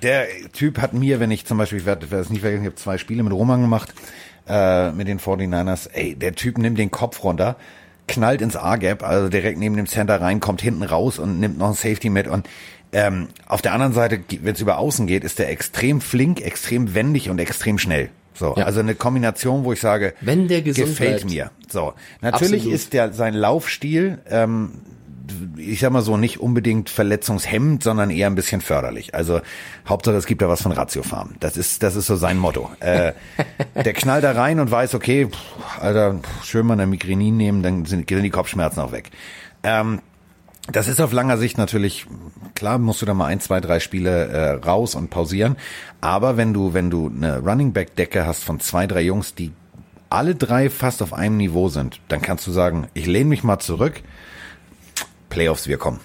der 0.02 0.26
Typ 0.52 0.78
hat 0.80 0.92
mir, 0.92 1.20
wenn 1.20 1.30
ich 1.30 1.46
zum 1.46 1.58
Beispiel, 1.58 1.78
ich 1.78 1.86
werde 1.86 2.06
es 2.16 2.30
nicht 2.30 2.40
vergessen, 2.40 2.62
ich 2.62 2.66
habe 2.68 2.76
zwei 2.76 2.98
Spiele 2.98 3.22
mit 3.22 3.32
Roman 3.32 3.60
gemacht, 3.60 3.92
äh, 4.48 4.92
mit 4.92 5.08
den 5.08 5.18
49ers, 5.18 5.88
ey, 5.92 6.14
der 6.14 6.34
Typ 6.34 6.58
nimmt 6.58 6.78
den 6.78 6.90
Kopf 6.90 7.22
runter, 7.24 7.56
knallt 8.08 8.40
ins 8.40 8.56
A-Gap, 8.56 9.02
also 9.02 9.28
direkt 9.28 9.58
neben 9.58 9.76
dem 9.76 9.86
Center 9.86 10.20
rein, 10.20 10.40
kommt 10.40 10.62
hinten 10.62 10.82
raus 10.84 11.18
und 11.18 11.40
nimmt 11.40 11.58
noch 11.58 11.68
ein 11.68 11.74
Safety 11.74 12.08
mit 12.10 12.28
und 12.28 12.48
ähm, 12.92 13.28
auf 13.46 13.62
der 13.62 13.72
anderen 13.72 13.92
Seite, 13.92 14.20
wenn 14.42 14.54
es 14.54 14.60
über 14.60 14.78
außen 14.78 15.06
geht, 15.08 15.24
ist 15.24 15.38
der 15.40 15.50
extrem 15.50 16.00
flink, 16.00 16.40
extrem 16.40 16.94
wendig 16.94 17.28
und 17.28 17.38
extrem 17.40 17.78
schnell. 17.78 18.10
So, 18.32 18.54
Ja. 18.56 18.64
also 18.64 18.80
eine 18.80 18.94
Kombination, 18.94 19.64
wo 19.64 19.72
ich 19.72 19.80
sage, 19.80 20.14
Wenn 20.20 20.46
der 20.46 20.62
gesund 20.62 20.88
gefällt 20.90 21.22
bleibt. 21.22 21.30
mir. 21.32 21.50
So, 21.68 21.94
natürlich 22.20 22.60
Absolut. 22.60 22.74
ist 22.74 22.92
der 22.92 23.12
sein 23.12 23.34
Laufstil, 23.34 24.18
ähm, 24.30 24.70
ich 25.56 25.80
sag 25.80 25.90
mal 25.90 26.02
so, 26.02 26.16
nicht 26.16 26.40
unbedingt 26.40 26.90
verletzungshemmend, 26.90 27.82
sondern 27.82 28.10
eher 28.10 28.26
ein 28.26 28.34
bisschen 28.34 28.60
förderlich. 28.60 29.14
Also 29.14 29.40
Hauptsache 29.88 30.16
es 30.16 30.26
gibt 30.26 30.42
da 30.42 30.48
was 30.48 30.62
von 30.62 30.72
Ratiofarm. 30.72 31.34
Das 31.40 31.56
ist, 31.56 31.82
das 31.82 31.96
ist 31.96 32.06
so 32.06 32.16
sein 32.16 32.38
Motto. 32.38 32.70
Äh, 32.80 33.12
der 33.74 33.92
knallt 33.92 34.24
da 34.24 34.32
rein 34.32 34.60
und 34.60 34.70
weiß, 34.70 34.94
okay, 34.94 35.26
pff, 35.26 35.80
Alter, 35.80 36.14
pff, 36.14 36.44
schön 36.44 36.66
mal 36.66 36.74
eine 36.74 36.86
Migränin 36.86 37.36
nehmen, 37.36 37.62
dann 37.62 37.84
sind, 37.84 38.08
sind 38.08 38.22
die 38.22 38.30
Kopfschmerzen 38.30 38.80
auch 38.80 38.92
weg. 38.92 39.10
Ähm, 39.62 40.00
das 40.70 40.88
ist 40.88 41.00
auf 41.00 41.12
langer 41.12 41.38
Sicht 41.38 41.58
natürlich, 41.58 42.06
klar 42.54 42.78
musst 42.78 43.00
du 43.00 43.06
da 43.06 43.14
mal 43.14 43.26
ein, 43.26 43.40
zwei, 43.40 43.60
drei 43.60 43.78
Spiele 43.78 44.26
äh, 44.26 44.50
raus 44.66 44.94
und 44.94 45.10
pausieren. 45.10 45.56
Aber 46.00 46.36
wenn 46.36 46.52
du, 46.52 46.74
wenn 46.74 46.90
du 46.90 47.10
eine 47.14 47.38
Running 47.38 47.72
Back 47.72 47.94
Decke 47.96 48.26
hast 48.26 48.42
von 48.42 48.58
zwei, 48.60 48.86
drei 48.86 49.02
Jungs, 49.02 49.34
die 49.34 49.52
alle 50.10 50.34
drei 50.34 50.70
fast 50.70 51.02
auf 51.02 51.12
einem 51.12 51.36
Niveau 51.36 51.68
sind, 51.68 52.00
dann 52.08 52.22
kannst 52.22 52.46
du 52.46 52.50
sagen, 52.50 52.88
ich 52.94 53.06
lehne 53.06 53.26
mich 53.26 53.44
mal 53.44 53.58
zurück. 53.58 54.02
Playoffs, 55.36 55.68
wir 55.68 55.76
kommen. 55.76 56.00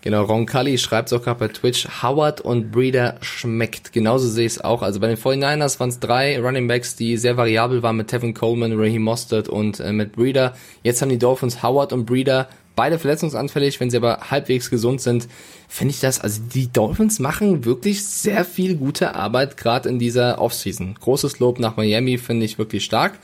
Genau, 0.00 0.22
Ron 0.24 0.46
Cully 0.46 0.78
schreibt 0.78 1.12
auch 1.12 1.22
gerade 1.22 1.40
bei 1.40 1.48
Twitch, 1.48 1.86
Howard 2.02 2.40
und 2.40 2.72
Breeder 2.72 3.16
schmeckt. 3.20 3.92
Genauso 3.92 4.28
sehe 4.28 4.46
ich 4.46 4.52
es 4.52 4.64
auch. 4.64 4.80
Also 4.80 4.98
bei 4.98 5.08
den 5.08 5.18
49ers 5.18 5.78
waren 5.78 5.90
es 5.90 6.00
drei 6.00 6.40
Running 6.40 6.66
Backs, 6.66 6.96
die 6.96 7.18
sehr 7.18 7.36
variabel 7.36 7.82
waren 7.82 7.98
mit 7.98 8.08
Tevin 8.08 8.32
Coleman, 8.32 8.80
Raheem 8.80 9.02
Mostert 9.02 9.50
und 9.50 9.78
äh, 9.78 9.92
mit 9.92 10.12
Breeder. 10.12 10.56
Jetzt 10.82 11.02
haben 11.02 11.10
die 11.10 11.18
Dolphins 11.18 11.62
Howard 11.62 11.92
und 11.92 12.06
Breeder, 12.06 12.48
beide 12.74 12.98
verletzungsanfällig, 12.98 13.78
wenn 13.78 13.90
sie 13.90 13.98
aber 13.98 14.30
halbwegs 14.30 14.70
gesund 14.70 15.02
sind, 15.02 15.28
finde 15.68 15.92
ich 15.92 16.00
das, 16.00 16.18
also 16.18 16.40
die 16.54 16.72
Dolphins 16.72 17.18
machen 17.18 17.66
wirklich 17.66 18.06
sehr 18.06 18.46
viel 18.46 18.76
gute 18.76 19.14
Arbeit, 19.14 19.58
gerade 19.58 19.90
in 19.90 19.98
dieser 19.98 20.40
Offseason. 20.40 20.94
Großes 20.98 21.40
Lob 21.40 21.58
nach 21.58 21.76
Miami, 21.76 22.16
finde 22.16 22.46
ich 22.46 22.56
wirklich 22.56 22.86
stark. 22.86 23.18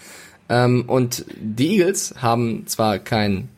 Ähm, 0.50 0.84
und 0.88 1.24
die 1.40 1.78
Eagles 1.78 2.16
haben 2.20 2.66
zwar 2.66 2.98
kein 2.98 3.48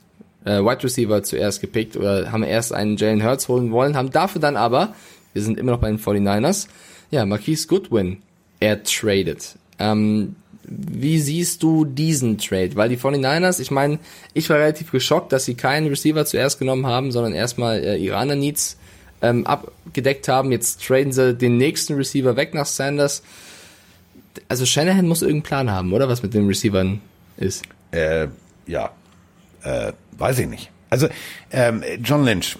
äh, 0.44 0.60
Wide 0.60 0.84
Receiver 0.84 1.22
zuerst 1.22 1.60
gepickt 1.60 1.96
oder 1.96 2.32
haben 2.32 2.42
erst 2.42 2.72
einen 2.72 2.96
Jalen 2.96 3.24
Hurts 3.24 3.48
holen 3.48 3.70
wollen, 3.70 3.96
haben 3.96 4.10
dafür 4.10 4.40
dann 4.40 4.56
aber, 4.56 4.94
wir 5.32 5.42
sind 5.42 5.58
immer 5.58 5.72
noch 5.72 5.80
bei 5.80 5.88
den 5.88 5.98
49ers, 5.98 6.68
ja, 7.10 7.24
Marquise 7.26 7.68
Goodwin 7.68 8.18
ertradet. 8.60 9.56
Ähm, 9.78 10.36
wie 10.64 11.18
siehst 11.18 11.62
du 11.62 11.84
diesen 11.84 12.38
Trade? 12.38 12.76
Weil 12.76 12.88
die 12.88 12.96
49ers, 12.96 13.60
ich 13.60 13.70
meine, 13.70 13.98
ich 14.32 14.48
war 14.48 14.58
relativ 14.58 14.92
geschockt, 14.92 15.32
dass 15.32 15.44
sie 15.44 15.54
keinen 15.54 15.88
Receiver 15.88 16.24
zuerst 16.24 16.58
genommen 16.58 16.86
haben, 16.86 17.12
sondern 17.12 17.34
erstmal 17.34 17.82
äh, 17.82 17.96
ihre 17.96 18.16
anderen 18.16 18.40
Needs 18.40 18.76
ähm, 19.20 19.46
abgedeckt 19.46 20.28
haben. 20.28 20.52
Jetzt 20.52 20.84
traden 20.84 21.12
sie 21.12 21.34
den 21.34 21.56
nächsten 21.56 21.94
Receiver 21.94 22.36
weg 22.36 22.54
nach 22.54 22.66
Sanders. 22.66 23.22
Also 24.48 24.64
Shanahan 24.64 25.06
muss 25.06 25.22
irgendeinen 25.22 25.42
Plan 25.42 25.70
haben, 25.70 25.92
oder? 25.92 26.08
Was 26.08 26.22
mit 26.22 26.32
den 26.34 26.46
Receivern 26.46 27.00
ist. 27.36 27.64
Äh, 27.90 28.28
ja, 28.66 28.90
äh, 29.62 29.92
weiß 30.18 30.38
ich 30.40 30.48
nicht. 30.48 30.70
Also 30.90 31.08
ähm, 31.50 31.82
John 32.02 32.24
Lynch, 32.24 32.58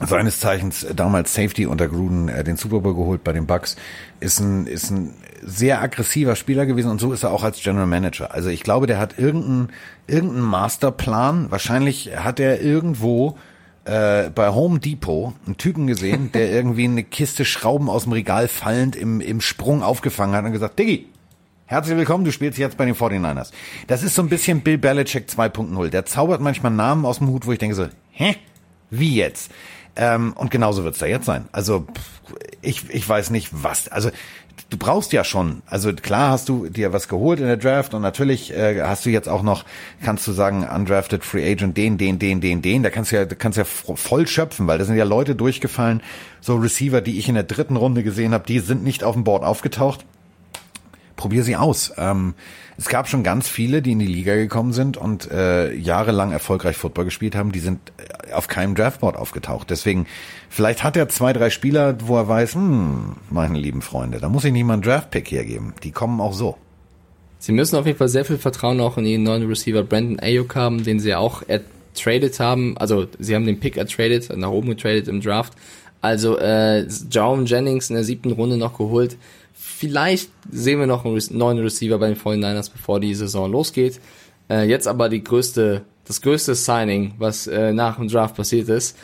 seines 0.00 0.40
Zeichens 0.40 0.86
damals 0.94 1.34
Safety 1.34 1.66
unter 1.66 1.88
Gruden 1.88 2.28
äh, 2.28 2.44
den 2.44 2.56
Super 2.56 2.80
Bowl 2.80 2.94
geholt 2.94 3.24
bei 3.24 3.32
den 3.32 3.46
Bucks, 3.46 3.76
ist 4.20 4.40
ein 4.40 4.66
ist 4.66 4.90
ein 4.90 5.14
sehr 5.42 5.80
aggressiver 5.80 6.36
Spieler 6.36 6.66
gewesen 6.66 6.90
und 6.90 7.00
so 7.00 7.12
ist 7.12 7.22
er 7.22 7.32
auch 7.32 7.42
als 7.44 7.62
General 7.62 7.86
Manager. 7.86 8.32
Also 8.32 8.50
ich 8.50 8.62
glaube, 8.62 8.86
der 8.86 8.98
hat 8.98 9.18
irgendeinen 9.18 9.70
irgendeinen 10.06 10.44
Masterplan. 10.44 11.50
Wahrscheinlich 11.50 12.16
hat 12.16 12.40
er 12.40 12.60
irgendwo 12.60 13.36
äh, 13.84 14.30
bei 14.30 14.50
Home 14.50 14.78
Depot 14.78 15.34
einen 15.46 15.56
Typen 15.56 15.86
gesehen, 15.86 16.30
der 16.32 16.50
irgendwie 16.52 16.84
eine 16.84 17.04
Kiste 17.04 17.44
Schrauben 17.44 17.88
aus 17.88 18.04
dem 18.04 18.12
Regal 18.12 18.48
fallend 18.48 18.96
im, 18.96 19.20
im 19.20 19.40
Sprung 19.40 19.82
aufgefangen 19.82 20.34
hat 20.34 20.44
und 20.44 20.52
gesagt, 20.52 20.78
Diggi, 20.78 21.06
Herzlich 21.70 21.96
willkommen, 21.96 22.24
du 22.24 22.32
spielst 22.32 22.58
jetzt 22.58 22.76
bei 22.76 22.84
den 22.84 22.96
49ers. 22.96 23.52
Das 23.86 24.02
ist 24.02 24.16
so 24.16 24.22
ein 24.22 24.28
bisschen 24.28 24.62
Bill 24.62 24.76
Belichick 24.76 25.28
2.0. 25.28 25.90
Der 25.90 26.04
zaubert 26.04 26.40
manchmal 26.40 26.72
Namen 26.72 27.04
aus 27.04 27.18
dem 27.18 27.28
Hut, 27.28 27.46
wo 27.46 27.52
ich 27.52 27.60
denke 27.60 27.76
so, 27.76 27.86
hä? 28.10 28.34
Wie 28.90 29.14
jetzt? 29.14 29.52
Ähm, 29.94 30.32
und 30.32 30.50
genauso 30.50 30.82
wird's 30.82 30.98
da 30.98 31.06
jetzt 31.06 31.26
sein. 31.26 31.48
Also 31.52 31.86
ich, 32.60 32.90
ich 32.90 33.08
weiß 33.08 33.30
nicht 33.30 33.50
was. 33.52 33.86
Also 33.86 34.10
du 34.68 34.78
brauchst 34.78 35.12
ja 35.12 35.22
schon. 35.22 35.62
Also 35.66 35.92
klar 35.92 36.32
hast 36.32 36.48
du 36.48 36.68
dir 36.68 36.92
was 36.92 37.06
geholt 37.06 37.38
in 37.38 37.46
der 37.46 37.56
Draft 37.56 37.94
und 37.94 38.02
natürlich 38.02 38.52
äh, 38.52 38.82
hast 38.82 39.06
du 39.06 39.10
jetzt 39.10 39.28
auch 39.28 39.44
noch, 39.44 39.64
kannst 40.02 40.26
du 40.26 40.32
sagen, 40.32 40.64
undrafted 40.64 41.24
Free 41.24 41.52
Agent, 41.52 41.76
den, 41.76 41.98
den, 41.98 42.18
den, 42.18 42.40
den, 42.40 42.62
den. 42.62 42.82
Da 42.82 42.90
kannst 42.90 43.12
du 43.12 43.16
ja, 43.16 43.26
kannst 43.26 43.58
ja 43.58 43.64
voll 43.64 44.26
schöpfen, 44.26 44.66
weil 44.66 44.78
da 44.78 44.84
sind 44.84 44.96
ja 44.96 45.04
Leute 45.04 45.36
durchgefallen, 45.36 46.02
so 46.40 46.56
Receiver, 46.56 47.00
die 47.00 47.20
ich 47.20 47.28
in 47.28 47.36
der 47.36 47.44
dritten 47.44 47.76
Runde 47.76 48.02
gesehen 48.02 48.34
habe, 48.34 48.44
die 48.44 48.58
sind 48.58 48.82
nicht 48.82 49.04
auf 49.04 49.14
dem 49.14 49.22
Board 49.22 49.44
aufgetaucht. 49.44 50.04
Probier 51.20 51.44
sie 51.44 51.54
aus. 51.54 51.92
Ähm, 51.98 52.32
es 52.78 52.88
gab 52.88 53.06
schon 53.06 53.22
ganz 53.22 53.46
viele, 53.46 53.82
die 53.82 53.92
in 53.92 53.98
die 53.98 54.06
Liga 54.06 54.34
gekommen 54.36 54.72
sind 54.72 54.96
und 54.96 55.30
äh, 55.30 55.74
jahrelang 55.74 56.32
erfolgreich 56.32 56.78
Football 56.78 57.04
gespielt 57.04 57.34
haben, 57.34 57.52
die 57.52 57.58
sind 57.58 57.78
äh, 57.98 58.32
auf 58.32 58.48
keinem 58.48 58.74
Draftboard 58.74 59.16
aufgetaucht. 59.16 59.68
Deswegen, 59.68 60.06
vielleicht 60.48 60.82
hat 60.82 60.96
er 60.96 61.10
zwei, 61.10 61.34
drei 61.34 61.50
Spieler, 61.50 61.98
wo 62.02 62.16
er 62.16 62.26
weiß, 62.26 62.54
hm, 62.54 63.16
meine 63.28 63.58
lieben 63.58 63.82
Freunde, 63.82 64.18
da 64.18 64.30
muss 64.30 64.46
ich 64.46 64.52
nicht 64.52 64.64
mal 64.64 64.72
einen 64.72 64.82
Draftpick 64.82 65.30
hergeben. 65.30 65.74
Die 65.82 65.90
kommen 65.90 66.22
auch 66.22 66.32
so. 66.32 66.56
Sie 67.38 67.52
müssen 67.52 67.76
auf 67.76 67.84
jeden 67.84 67.98
Fall 67.98 68.08
sehr 68.08 68.24
viel 68.24 68.38
Vertrauen 68.38 68.80
auch 68.80 68.96
in 68.96 69.04
ihren 69.04 69.24
neuen 69.24 69.46
Receiver 69.46 69.82
Brandon 69.82 70.18
Ayuk 70.18 70.56
haben, 70.56 70.82
den 70.82 71.00
sie 71.00 71.14
auch 71.14 71.42
ertradet 71.46 72.40
haben. 72.40 72.78
Also 72.78 73.08
sie 73.18 73.34
haben 73.34 73.44
den 73.44 73.60
Pick 73.60 73.76
ertradet, 73.76 74.34
nach 74.34 74.50
oben 74.50 74.70
getradet 74.70 75.06
im 75.06 75.20
Draft. 75.20 75.52
Also 76.00 76.38
äh, 76.38 76.86
John 77.10 77.44
Jennings 77.44 77.90
in 77.90 77.96
der 77.96 78.04
siebten 78.04 78.32
Runde 78.32 78.56
noch 78.56 78.78
geholt. 78.78 79.18
Vielleicht 79.76 80.30
sehen 80.50 80.78
wir 80.78 80.86
noch 80.86 81.04
einen 81.04 81.20
neuen 81.30 81.58
Receiver 81.58 81.98
bei 81.98 82.08
den 82.08 82.16
49ers, 82.16 82.70
bevor 82.70 83.00
die 83.00 83.14
Saison 83.14 83.50
losgeht. 83.50 84.00
Äh, 84.50 84.68
jetzt 84.68 84.86
aber 84.88 85.08
die 85.08 85.24
größte, 85.24 85.82
das 86.04 86.20
größte 86.20 86.54
Signing, 86.54 87.14
was 87.18 87.46
äh, 87.46 87.72
nach 87.72 87.96
dem 87.96 88.08
Draft 88.08 88.36
passiert 88.36 88.68
ist. 88.68 88.96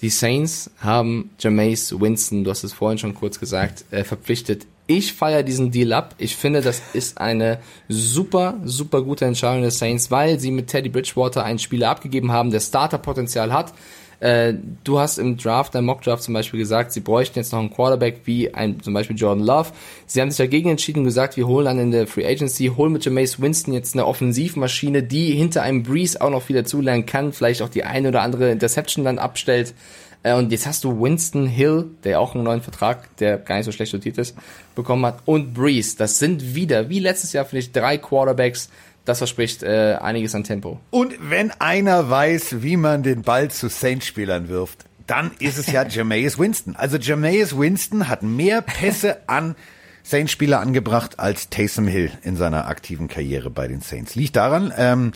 Die 0.00 0.10
Saints 0.10 0.70
haben 0.78 1.30
Jameis 1.38 1.98
Winston, 1.98 2.44
du 2.44 2.50
hast 2.50 2.64
es 2.64 2.72
vorhin 2.72 2.98
schon 2.98 3.14
kurz 3.14 3.40
gesagt, 3.40 3.84
äh, 3.90 4.04
verpflichtet. 4.04 4.66
Ich 4.86 5.14
feiere 5.14 5.42
diesen 5.42 5.70
Deal 5.70 5.92
ab. 5.92 6.14
Ich 6.18 6.36
finde, 6.36 6.60
das 6.60 6.82
ist 6.92 7.18
eine 7.18 7.58
super, 7.88 8.58
super 8.64 9.02
gute 9.02 9.24
Entscheidung 9.24 9.62
der 9.62 9.70
Saints, 9.70 10.10
weil 10.10 10.38
sie 10.38 10.50
mit 10.50 10.68
Teddy 10.68 10.90
Bridgewater 10.90 11.44
einen 11.44 11.58
Spieler 11.58 11.90
abgegeben 11.90 12.30
haben, 12.30 12.50
der 12.50 12.60
Starterpotenzial 12.60 13.52
hat, 13.52 13.72
äh, 14.26 14.54
du 14.82 14.98
hast 14.98 15.18
im 15.18 15.36
Draft, 15.36 15.76
dein 15.76 15.84
Mock-Draft 15.84 16.24
zum 16.24 16.34
Beispiel 16.34 16.58
gesagt, 16.58 16.90
sie 16.90 16.98
bräuchten 16.98 17.38
jetzt 17.38 17.52
noch 17.52 17.60
einen 17.60 17.72
Quarterback 17.72 18.22
wie 18.24 18.52
ein, 18.52 18.80
zum 18.80 18.92
Beispiel 18.92 19.14
Jordan 19.16 19.44
Love. 19.44 19.70
Sie 20.06 20.20
haben 20.20 20.32
sich 20.32 20.38
dagegen 20.38 20.68
entschieden 20.68 21.00
und 21.00 21.04
gesagt, 21.04 21.36
wir 21.36 21.46
holen 21.46 21.66
dann 21.66 21.78
in 21.78 21.92
der 21.92 22.08
Free 22.08 22.26
Agency, 22.26 22.72
holen 22.76 22.92
mit 22.92 23.04
Jameis 23.04 23.40
Winston 23.40 23.72
jetzt 23.72 23.94
eine 23.94 24.04
Offensivmaschine, 24.04 25.04
die 25.04 25.30
hinter 25.30 25.62
einem 25.62 25.84
Breeze 25.84 26.20
auch 26.20 26.30
noch 26.30 26.42
viel 26.42 26.56
dazulernen 26.56 27.06
kann, 27.06 27.32
vielleicht 27.32 27.62
auch 27.62 27.68
die 27.68 27.84
eine 27.84 28.08
oder 28.08 28.22
andere 28.22 28.50
Interception 28.50 29.04
dann 29.04 29.20
abstellt. 29.20 29.74
Äh, 30.24 30.34
und 30.34 30.50
jetzt 30.50 30.66
hast 30.66 30.82
du 30.82 31.00
Winston 31.00 31.46
Hill, 31.46 31.84
der 32.02 32.18
auch 32.18 32.34
einen 32.34 32.42
neuen 32.42 32.62
Vertrag, 32.62 33.16
der 33.18 33.38
gar 33.38 33.58
nicht 33.58 33.66
so 33.66 33.70
schlecht 33.70 33.94
dotiert 33.94 34.18
ist, 34.18 34.36
bekommen 34.74 35.06
hat, 35.06 35.20
und 35.24 35.54
Breeze. 35.54 35.96
Das 35.96 36.18
sind 36.18 36.56
wieder, 36.56 36.88
wie 36.88 36.98
letztes 36.98 37.32
Jahr, 37.32 37.44
finde 37.44 37.60
ich, 37.60 37.70
drei 37.70 37.96
Quarterbacks, 37.96 38.70
das 39.06 39.18
verspricht 39.18 39.62
äh, 39.62 39.96
einiges 40.00 40.34
an 40.34 40.44
Tempo. 40.44 40.78
Und 40.90 41.14
wenn 41.30 41.50
einer 41.52 42.10
weiß, 42.10 42.62
wie 42.62 42.76
man 42.76 43.02
den 43.02 43.22
Ball 43.22 43.50
zu 43.50 43.68
Saints-Spielern 43.68 44.48
wirft, 44.48 44.84
dann 45.06 45.30
ist 45.38 45.56
es 45.56 45.68
ja 45.68 45.86
Jameis 45.88 46.38
Winston. 46.38 46.76
Also 46.76 46.98
Jameis 46.98 47.56
Winston 47.56 48.08
hat 48.08 48.22
mehr 48.22 48.60
Pässe 48.60 49.18
an 49.28 49.54
Saints-Spieler 50.02 50.60
angebracht 50.60 51.18
als 51.18 51.48
Taysom 51.48 51.88
Hill 51.88 52.10
in 52.22 52.36
seiner 52.36 52.66
aktiven 52.66 53.08
Karriere 53.08 53.48
bei 53.48 53.66
den 53.66 53.80
Saints. 53.80 54.14
Liegt 54.14 54.36
daran, 54.36 54.72
ähm, 54.76 55.12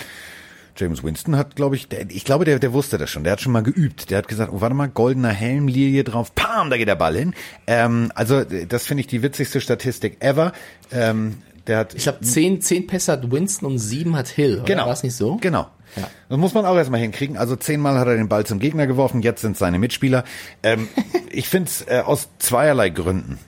James 0.77 1.03
Winston 1.03 1.37
hat, 1.37 1.57
glaube 1.57 1.77
ich, 1.77 1.89
der, 1.89 2.11
ich 2.11 2.25
glaube, 2.25 2.45
der, 2.45 2.59
der 2.59 2.73
wusste 2.73 2.97
das 2.97 3.11
schon. 3.11 3.25
Der 3.25 3.33
hat 3.33 3.41
schon 3.41 3.53
mal 3.53 3.63
geübt. 3.63 4.11
Der 4.11 4.19
hat 4.19 4.29
gesagt, 4.29 4.51
oh, 4.53 4.61
warte 4.61 4.75
mal, 4.75 4.89
goldener 4.89 5.31
Helm, 5.31 5.69
Lilie 5.69 6.05
drauf, 6.05 6.35
pam, 6.35 6.71
da 6.71 6.77
geht 6.77 6.89
der 6.89 6.95
Ball 6.95 7.17
hin. 7.17 7.35
Ähm, 7.67 8.11
also 8.15 8.45
das 8.45 8.87
finde 8.87 9.03
ich 9.03 9.07
die 9.07 9.23
witzigste 9.23 9.61
Statistik 9.61 10.17
ever. 10.21 10.53
Ähm, 10.91 11.39
der 11.71 11.79
hat, 11.79 11.95
ich 11.95 12.03
glaube, 12.03 12.21
zehn, 12.23 12.61
zehn 12.61 12.89
Pässe 12.89 13.13
hat 13.13 13.31
Winston 13.31 13.71
und 13.71 13.79
sieben 13.79 14.17
hat 14.17 14.27
Hill. 14.27 14.63
Genau. 14.67 14.87
War 14.87 14.93
es 14.93 15.05
nicht 15.05 15.15
so? 15.15 15.37
Genau. 15.37 15.69
Ja. 15.95 16.11
Das 16.29 16.37
muss 16.37 16.53
man 16.53 16.67
auch 16.67 16.75
erstmal 16.77 16.99
hinkriegen. 16.99 17.37
Also 17.37 17.55
zehnmal 17.55 17.97
hat 17.97 18.09
er 18.09 18.17
den 18.17 18.29
Ball 18.29 18.45
zum 18.45 18.59
Gegner 18.59 18.89
geworfen, 18.89 19.23
jetzt 19.23 19.41
sind 19.41 19.57
seine 19.57 19.79
Mitspieler. 19.79 20.25
Ähm, 20.65 20.89
ich 21.31 21.49
finde 21.49 21.71
es 21.71 21.87
äh, 21.87 22.03
aus 22.05 22.29
zweierlei 22.41 22.91
Gründen 22.91 23.39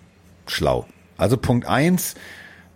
schlau. 0.46 0.86
Also 1.16 1.36
Punkt 1.36 1.66
eins, 1.66 2.14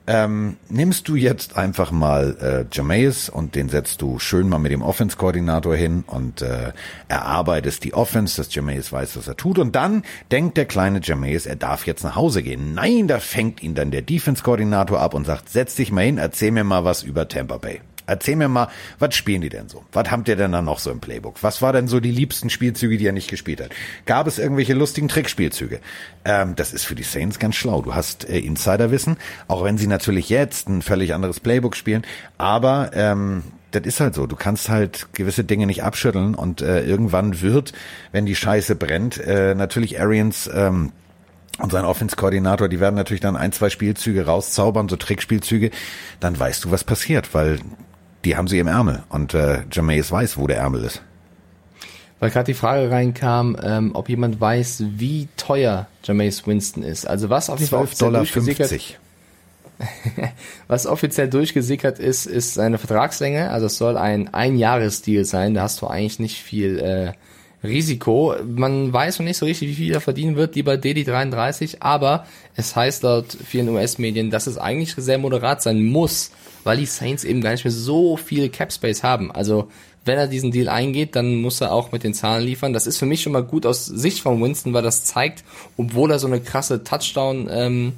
ähm, 0.07 0.57
nimmst 0.69 1.09
du 1.09 1.17
jetzt 1.17 1.57
einfach 1.57 1.91
mal 1.91 2.37
äh, 2.41 2.75
Jameis 2.75 3.29
und 3.29 3.55
den 3.55 3.69
setzt 3.69 4.03
du 4.03 4.19
schön 4.19 4.49
mal 4.49 4.59
mit 4.59 4.73
dem 4.73 4.83
Offense-Koordinator 4.83 5.75
hin 5.75 6.05
und 6.07 6.43
äh, 6.43 6.73
erarbeitest 7.09 7.83
die 7.85 7.95
Offense, 7.95 8.37
dass 8.37 8.55
Jameis 8.55 8.93
weiß, 8.93 9.17
was 9.17 9.29
er 9.29 9.37
tut. 9.37 9.59
Und 9.59 9.75
dann 9.75 10.05
denkt 10.31 10.57
der 10.57 10.67
kleine 10.67 11.01
Jameis, 11.03 11.47
er 11.47 11.57
darf 11.57 11.87
jetzt 11.87 12.05
nach 12.05 12.17
Hause 12.17 12.43
gehen. 12.43 12.75
Nein, 12.75 13.09
da 13.09 13.19
fängt 13.19 13.63
ihn 13.63 13.75
dann 13.75 13.91
der 13.91 14.03
Defense-Koordinator 14.03 15.01
ab 15.01 15.15
und 15.15 15.27
sagt, 15.27 15.49
setz 15.49 15.75
dich 15.75 15.91
mal 15.91 16.05
hin, 16.05 16.19
erzähl 16.19 16.53
mir 16.53 16.65
mal 16.65 16.85
was 16.85 17.03
über 17.03 17.29
Tampa 17.29 17.59
Bay. 17.59 17.81
Erzähl 18.07 18.37
mir 18.37 18.49
mal, 18.49 18.69
was 18.99 19.15
spielen 19.15 19.41
die 19.41 19.49
denn 19.49 19.69
so? 19.69 19.85
Was 19.93 20.11
habt 20.11 20.29
ihr 20.29 20.37
denn 20.37 20.53
da 20.53 20.63
noch 20.63 20.79
so 20.79 20.91
im 20.91 21.01
Playbook? 21.01 21.43
Was 21.43 21.61
war 21.61 21.73
denn 21.73 21.89
so 21.89 22.01
die 22.01 22.13
liebsten 22.13 22.51
Spielzüge, 22.51 22.99
die 22.99 23.07
er 23.07 23.13
nicht 23.13 23.29
gespielt 23.29 23.61
hat? 23.61 23.71
Gab 24.05 24.27
es 24.27 24.39
irgendwelche 24.39 24.75
lustigen 24.75 25.09
Trickspielzüge? 25.09 25.81
Ähm, 26.25 26.55
das 26.55 26.73
ist 26.73 26.85
für 26.85 26.95
die 26.95 27.03
Saints 27.03 27.39
ganz 27.39 27.57
schlau. 27.57 27.83
Du 27.83 27.95
hast 27.95 28.29
äh, 28.29 28.39
Insiderwissen, 28.39 29.17
auch 29.49 29.65
wenn 29.65 29.79
sie 29.79 29.89
natürlich 29.89 30.29
jetzt 30.29 30.69
ein 30.69 30.83
völlig 30.83 31.15
anderes 31.15 31.41
Playbook 31.41 31.77
spielen, 31.77 32.03
aber 32.39 32.91
ähm, 32.95 33.43
das 33.73 33.85
ist 33.85 34.01
halt 34.01 34.15
so. 34.15 34.27
Du 34.27 34.37
kannst 34.37 34.69
halt 34.69 35.09
gewisse 35.13 35.45
Dinge 35.45 35.67
nicht 35.67 35.83
abschütteln 35.83 36.35
und 36.35 36.63
äh, 36.63 36.85
irgendwann 36.85 37.41
wird, 37.41 37.73
wenn 38.13 38.27
die 38.27 38.37
Scheiße 38.37 38.77
brennt, 38.77 39.19
äh, 39.19 39.55
natürlich 39.55 40.01
Arians 40.01 40.49
ähm, 40.53 40.93
und 41.59 41.73
sein 41.73 41.85
Offense-Koordinator, 41.85 42.69
die 42.69 42.81
werden 42.81 42.97
natürlich 42.97 43.21
dann 43.21 43.37
ein, 43.37 43.53
zwei 43.53 43.71
Spielzüge 43.71 44.27
rauszaubern, 44.27 44.89
so 44.89 44.97
Trickspielzüge, 44.97 45.71
dann 46.21 46.39
weißt 46.39 46.65
du, 46.65 46.71
was 46.71 46.85
passiert, 46.85 47.35
weil 47.35 47.59
die 48.27 48.37
haben 48.37 48.49
sie 48.49 48.59
im 48.59 48.66
Ärmel 48.66 49.05
und 49.09 49.35
äh, 49.35 49.61
Jameis 49.70 50.11
weiß, 50.11 50.37
wo 50.37 50.49
der 50.49 50.57
Ärmel 50.57 50.83
ist. 50.83 51.01
Weil 52.18 52.31
gerade 52.31 52.47
die 52.47 52.55
Frage 52.55 52.91
reinkam, 52.91 53.57
ähm, 53.62 53.93
ob 53.95 54.09
jemand 54.09 54.41
weiß, 54.41 54.83
wie 54.97 55.29
teuer 55.37 55.87
Jameis 56.03 56.45
Winston 56.45 56.83
ist. 56.83 57.07
Also 57.07 57.31
was 57.31 57.49
auf 57.49 57.61
jeden 57.61 57.70
Fall 57.70 57.87
Dollar 57.99 58.24
50. 58.24 58.99
was 60.66 60.87
offiziell 60.87 61.29
durchgesickert 61.29 62.01
ist, 62.01 62.27
ist 62.27 62.55
seine 62.55 62.79
Vertragslänge. 62.79 63.51
Also 63.51 63.66
es 63.66 63.79
soll 63.79 63.97
ein 63.97 64.35
Einjahresdeal 64.35 65.24
sein. 65.24 65.55
Da 65.55 65.62
hast 65.62 65.81
du 65.83 65.87
eigentlich 65.87 66.18
nicht 66.18 66.43
viel 66.43 66.81
äh, 66.81 67.12
Risiko. 67.64 68.35
Man 68.45 68.93
weiß 68.93 69.20
noch 69.20 69.27
nicht 69.27 69.37
so 69.37 69.47
richtig, 69.47 69.68
wie 69.68 69.74
viel 69.74 69.93
er 69.93 70.01
verdienen 70.01 70.35
wird, 70.35 70.57
lieber 70.57 70.72
DD33, 70.72 71.77
aber 71.79 72.27
es 72.57 72.74
heißt 72.74 73.05
laut 73.05 73.37
vielen 73.47 73.68
US-Medien, 73.68 74.31
dass 74.31 74.49
es 74.49 74.59
eigentlich 74.59 74.95
sehr 74.97 75.18
moderat 75.18 75.62
sein 75.62 75.85
muss, 75.85 76.33
weil 76.67 76.79
die 76.79 76.87
Saints 76.87 77.23
eben 77.23 77.41
gar 77.41 77.53
nicht 77.53 77.64
mehr 77.64 77.73
so 77.73 78.17
viel 78.17 78.49
Cap 78.49 78.73
Space 78.73 79.05
haben. 79.05 79.31
Also 79.31 79.69
wenn 80.05 80.19
er 80.19 80.27
diesen 80.27 80.51
Deal 80.51 80.69
eingeht, 80.69 81.14
dann 81.14 81.37
muss 81.37 81.61
er 81.61 81.73
auch 81.73 81.93
mit 81.93 82.03
den 82.03 82.12
Zahlen 82.12 82.45
liefern. 82.45 82.73
Das 82.73 82.89
ist 82.89 82.99
für 82.99 83.07
mich 83.07 83.23
schon 83.23 83.33
mal 83.33 83.45
gut 83.45 83.64
aus 83.67 83.87
Sicht 83.87 84.21
von 84.21 84.43
Winston, 84.43 84.75
weil 84.75 84.83
das 84.83 85.05
zeigt, 85.05 85.45
obwohl 85.77 86.11
er 86.11 86.19
so 86.19 86.27
eine 86.27 86.41
krasse 86.41 86.83
Touchdown 86.83 87.49
ähm, 87.51 87.93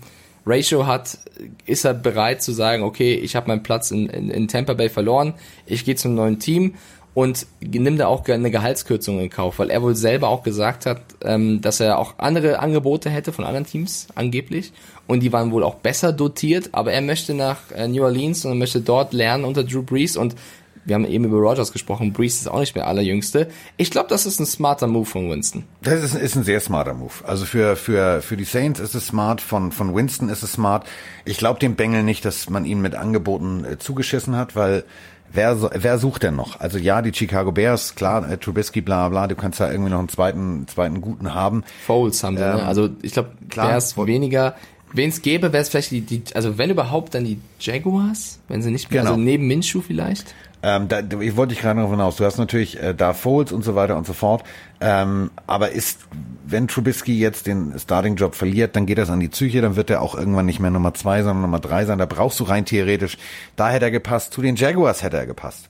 Ratio 0.44 0.86
hat, 0.86 1.16
ist 1.64 1.86
er 1.86 1.94
bereit 1.94 2.42
zu 2.42 2.52
sagen, 2.52 2.82
okay, 2.82 3.14
ich 3.14 3.36
habe 3.36 3.48
meinen 3.48 3.62
Platz 3.62 3.90
in, 3.90 4.06
in, 4.10 4.30
in 4.30 4.48
Tampa 4.48 4.74
Bay 4.74 4.90
verloren, 4.90 5.32
ich 5.64 5.86
gehe 5.86 5.96
zum 5.96 6.14
neuen 6.14 6.38
Team 6.38 6.74
und 7.14 7.46
nimmt 7.60 8.00
da 8.00 8.06
auch 8.06 8.26
eine 8.28 8.50
Gehaltskürzung 8.50 9.18
in 9.18 9.30
Kauf, 9.30 9.58
weil 9.58 9.70
er 9.70 9.82
wohl 9.82 9.96
selber 9.96 10.28
auch 10.28 10.42
gesagt 10.42 10.84
hat, 10.84 11.00
ähm, 11.22 11.62
dass 11.62 11.80
er 11.80 11.98
auch 11.98 12.18
andere 12.18 12.58
Angebote 12.58 13.08
hätte 13.08 13.32
von 13.32 13.44
anderen 13.46 13.66
Teams 13.66 14.08
angeblich 14.14 14.72
und 15.08 15.20
die 15.20 15.32
waren 15.32 15.50
wohl 15.50 15.64
auch 15.64 15.74
besser 15.74 16.12
dotiert, 16.12 16.68
aber 16.72 16.92
er 16.92 17.00
möchte 17.00 17.34
nach 17.34 17.58
äh, 17.74 17.88
New 17.88 18.04
Orleans 18.04 18.44
und 18.44 18.58
möchte 18.58 18.80
dort 18.80 19.12
lernen 19.12 19.44
unter 19.44 19.64
Drew 19.64 19.82
Brees 19.82 20.16
und 20.16 20.36
wir 20.84 20.94
haben 20.94 21.04
eben 21.04 21.24
über 21.24 21.36
Rogers 21.36 21.72
gesprochen, 21.72 22.12
Brees 22.12 22.40
ist 22.40 22.48
auch 22.48 22.60
nicht 22.60 22.74
mehr 22.74 22.86
allerjüngste. 22.86 23.48
Ich 23.76 23.90
glaube, 23.90 24.08
das 24.08 24.24
ist 24.24 24.40
ein 24.40 24.46
smarter 24.46 24.86
Move 24.86 25.04
von 25.04 25.28
Winston. 25.28 25.64
Das 25.82 26.02
ist, 26.02 26.14
ist 26.14 26.34
ein 26.34 26.44
sehr 26.44 26.60
smarter 26.60 26.94
Move. 26.94 27.12
Also 27.24 27.44
für, 27.44 27.76
für, 27.76 28.22
für 28.22 28.38
die 28.38 28.44
Saints 28.44 28.80
ist 28.80 28.94
es 28.94 29.08
smart, 29.08 29.42
von, 29.42 29.70
von 29.70 29.94
Winston 29.94 30.30
ist 30.30 30.42
es 30.42 30.52
smart. 30.52 30.86
Ich 31.26 31.36
glaube 31.36 31.60
dem 31.60 31.74
Bengel 31.74 32.04
nicht, 32.04 32.24
dass 32.24 32.48
man 32.48 32.64
ihn 32.64 32.80
mit 32.80 32.94
Angeboten 32.94 33.66
äh, 33.66 33.78
zugeschissen 33.78 34.34
hat, 34.34 34.56
weil 34.56 34.84
wer, 35.30 35.58
wer 35.74 35.98
sucht 35.98 36.22
denn 36.22 36.36
noch? 36.36 36.58
Also 36.60 36.78
ja, 36.78 37.02
die 37.02 37.12
Chicago 37.12 37.52
Bears, 37.52 37.94
klar, 37.94 38.26
äh, 38.30 38.38
Trubisky, 38.38 38.80
bla 38.80 39.10
bla, 39.10 39.26
du 39.26 39.36
kannst 39.36 39.60
da 39.60 39.70
irgendwie 39.70 39.90
noch 39.90 39.98
einen 39.98 40.08
zweiten, 40.08 40.66
zweiten 40.68 41.02
guten 41.02 41.34
haben. 41.34 41.64
Foles 41.86 42.22
haben 42.24 42.38
sie, 42.38 42.42
ne? 42.42 42.50
ähm, 42.50 42.56
ne? 42.58 42.66
Also 42.66 42.88
ich 43.02 43.12
glaube, 43.12 43.32
Bears 43.54 43.96
weniger. 43.98 44.54
Wen 44.92 45.10
es 45.10 45.22
gäbe, 45.22 45.52
wäre 45.52 45.62
es 45.62 45.68
vielleicht 45.68 45.90
die, 45.90 46.00
die, 46.00 46.22
also 46.34 46.58
wenn 46.58 46.70
überhaupt, 46.70 47.14
dann 47.14 47.24
die 47.24 47.40
Jaguars, 47.60 48.38
wenn 48.48 48.62
sie 48.62 48.70
nicht, 48.70 48.88
genau. 48.88 49.10
also 49.10 49.16
neben 49.16 49.46
Minshew 49.46 49.80
vielleicht. 49.80 50.34
Ähm, 50.62 50.88
da, 50.88 51.00
ich 51.20 51.36
wollte 51.36 51.54
dich 51.54 51.62
gerade 51.62 51.78
noch 51.78 51.90
hinaus. 51.90 52.16
Du 52.16 52.24
hast 52.24 52.38
natürlich 52.38 52.82
äh, 52.82 52.94
da 52.94 53.12
Foles 53.12 53.52
und 53.52 53.62
so 53.62 53.76
weiter 53.76 53.96
und 53.96 54.06
so 54.06 54.12
fort. 54.12 54.42
Ähm, 54.80 55.30
aber 55.46 55.70
ist, 55.70 56.00
wenn 56.46 56.66
Trubisky 56.66 57.16
jetzt 57.16 57.46
den 57.46 57.78
Starting-Job 57.78 58.34
verliert, 58.34 58.74
dann 58.74 58.86
geht 58.86 58.98
das 58.98 59.10
an 59.10 59.20
die 59.20 59.28
Psyche, 59.28 59.60
dann 59.60 59.76
wird 59.76 59.90
er 59.90 60.02
auch 60.02 60.16
irgendwann 60.16 60.46
nicht 60.46 60.58
mehr 60.58 60.70
Nummer 60.70 60.94
zwei, 60.94 61.22
sondern 61.22 61.42
Nummer 61.42 61.60
drei 61.60 61.84
sein. 61.84 61.98
Da 61.98 62.06
brauchst 62.06 62.40
du 62.40 62.44
rein 62.44 62.64
theoretisch. 62.64 63.18
Da 63.54 63.70
hätte 63.70 63.84
er 63.84 63.90
gepasst. 63.92 64.32
Zu 64.32 64.42
den 64.42 64.56
Jaguars 64.56 65.02
hätte 65.02 65.16
er 65.16 65.26
gepasst. 65.26 65.68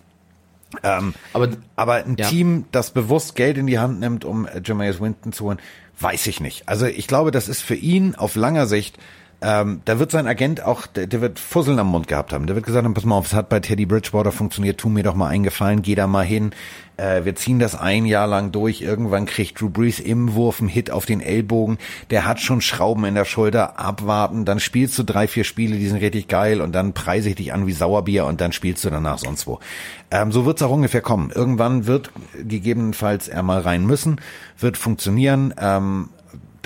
Ähm, 0.82 1.14
aber, 1.32 1.48
aber 1.76 1.94
ein 1.94 2.16
ja. 2.18 2.28
Team, 2.28 2.66
das 2.72 2.90
bewusst 2.90 3.36
Geld 3.36 3.56
in 3.58 3.66
die 3.66 3.78
Hand 3.78 4.00
nimmt, 4.00 4.24
um 4.24 4.48
Jameis 4.64 5.00
Winston 5.00 5.32
zu 5.32 5.46
holen, 5.46 5.58
weiß 6.00 6.26
ich 6.26 6.40
nicht. 6.40 6.68
Also 6.68 6.86
ich 6.86 7.06
glaube, 7.06 7.30
das 7.30 7.48
ist 7.48 7.62
für 7.62 7.74
ihn 7.74 8.14
auf 8.14 8.36
langer 8.36 8.66
Sicht 8.66 8.98
ähm, 9.40 9.82
da 9.84 10.00
wird 10.00 10.10
sein 10.10 10.26
Agent 10.26 10.64
auch, 10.64 10.86
der, 10.86 11.06
der 11.06 11.20
wird 11.20 11.38
Fusseln 11.38 11.78
am 11.78 11.88
Mund 11.88 12.08
gehabt 12.08 12.32
haben. 12.32 12.46
Der 12.46 12.56
wird 12.56 12.66
gesagt 12.66 12.84
haben, 12.84 12.94
pass 12.94 13.04
mal 13.04 13.16
auf, 13.16 13.26
es 13.26 13.34
hat 13.34 13.48
bei 13.48 13.60
Teddy 13.60 13.86
Bridgewater 13.86 14.32
funktioniert, 14.32 14.78
tu 14.78 14.88
mir 14.88 15.04
doch 15.04 15.14
mal 15.14 15.28
einen 15.28 15.44
Gefallen, 15.44 15.82
geh 15.82 15.94
da 15.94 16.08
mal 16.08 16.24
hin. 16.24 16.50
Äh, 16.96 17.24
wir 17.24 17.36
ziehen 17.36 17.60
das 17.60 17.76
ein 17.76 18.04
Jahr 18.04 18.26
lang 18.26 18.50
durch. 18.50 18.82
Irgendwann 18.82 19.26
kriegt 19.26 19.60
Drew 19.60 19.70
Brees 19.70 20.00
im 20.00 20.34
Wurf 20.34 20.60
einen 20.60 20.68
Hit 20.68 20.90
auf 20.90 21.06
den 21.06 21.20
Ellbogen. 21.20 21.78
Der 22.10 22.26
hat 22.26 22.40
schon 22.40 22.60
Schrauben 22.60 23.04
in 23.04 23.14
der 23.14 23.24
Schulter. 23.24 23.78
Abwarten. 23.78 24.44
Dann 24.44 24.58
spielst 24.58 24.98
du 24.98 25.04
drei, 25.04 25.28
vier 25.28 25.44
Spiele, 25.44 25.76
die 25.76 25.86
sind 25.86 26.00
richtig 26.00 26.26
geil. 26.26 26.60
Und 26.60 26.72
dann 26.72 26.92
preise 26.92 27.28
ich 27.28 27.36
dich 27.36 27.52
an 27.52 27.68
wie 27.68 27.72
Sauerbier 27.72 28.26
und 28.26 28.40
dann 28.40 28.50
spielst 28.50 28.84
du 28.84 28.90
danach 28.90 29.18
sonst 29.18 29.46
wo. 29.46 29.60
Ähm, 30.10 30.32
so 30.32 30.44
wird's 30.46 30.62
auch 30.62 30.72
ungefähr 30.72 31.02
kommen. 31.02 31.30
Irgendwann 31.32 31.86
wird 31.86 32.10
gegebenenfalls 32.42 33.28
er 33.28 33.44
mal 33.44 33.60
rein 33.60 33.86
müssen, 33.86 34.20
wird 34.58 34.76
funktionieren. 34.76 35.54
Ähm, 35.60 36.08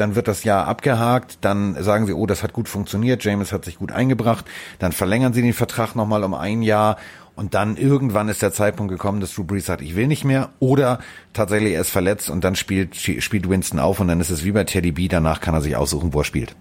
dann 0.03 0.17
wird 0.17 0.27
das 0.27 0.43
Jahr 0.43 0.67
abgehakt, 0.67 1.39
dann 1.41 1.81
sagen 1.83 2.07
sie, 2.07 2.13
oh, 2.13 2.27
das 2.27 2.43
hat 2.43 2.53
gut 2.53 2.69
funktioniert, 2.69 3.25
James 3.25 3.53
hat 3.53 3.65
sich 3.65 3.79
gut 3.79 3.93
eingebracht, 3.93 4.45
dann 4.81 4.91
verlängern 4.91 5.33
sie 5.33 5.43
den 5.43 5.53
Vertrag 5.53 5.95
nochmal 5.95 6.25
um 6.25 6.35
ein 6.35 6.63
Jahr 6.63 6.97
und 7.37 7.55
dann 7.55 7.77
irgendwann 7.77 8.29
ist 8.29 8.43
der 8.43 8.53
Zeitpunkt 8.53 8.91
gekommen, 8.91 9.21
dass 9.21 9.35
Drew 9.35 9.45
Brees 9.45 9.67
sagt, 9.67 9.81
ich 9.81 9.95
will 9.95 10.09
nicht 10.09 10.25
mehr 10.25 10.51
oder 10.59 10.99
tatsächlich 11.33 11.75
er 11.75 11.83
ist 11.83 11.91
verletzt 11.91 12.31
und 12.31 12.43
dann 12.43 12.57
spielt, 12.57 12.97
spielt 12.97 13.49
Winston 13.49 13.79
auf 13.79 14.01
und 14.01 14.09
dann 14.09 14.21
ist 14.21 14.31
es 14.31 14.45
wie 14.45 14.53
bei 14.53 14.65
Teddy 14.65 14.91
B, 14.91 15.07
danach 15.07 15.41
kann 15.41 15.55
er 15.55 15.61
sich 15.61 15.77
aussuchen, 15.77 16.13
wo 16.13 16.21
er 16.21 16.25
spielt. 16.25 16.57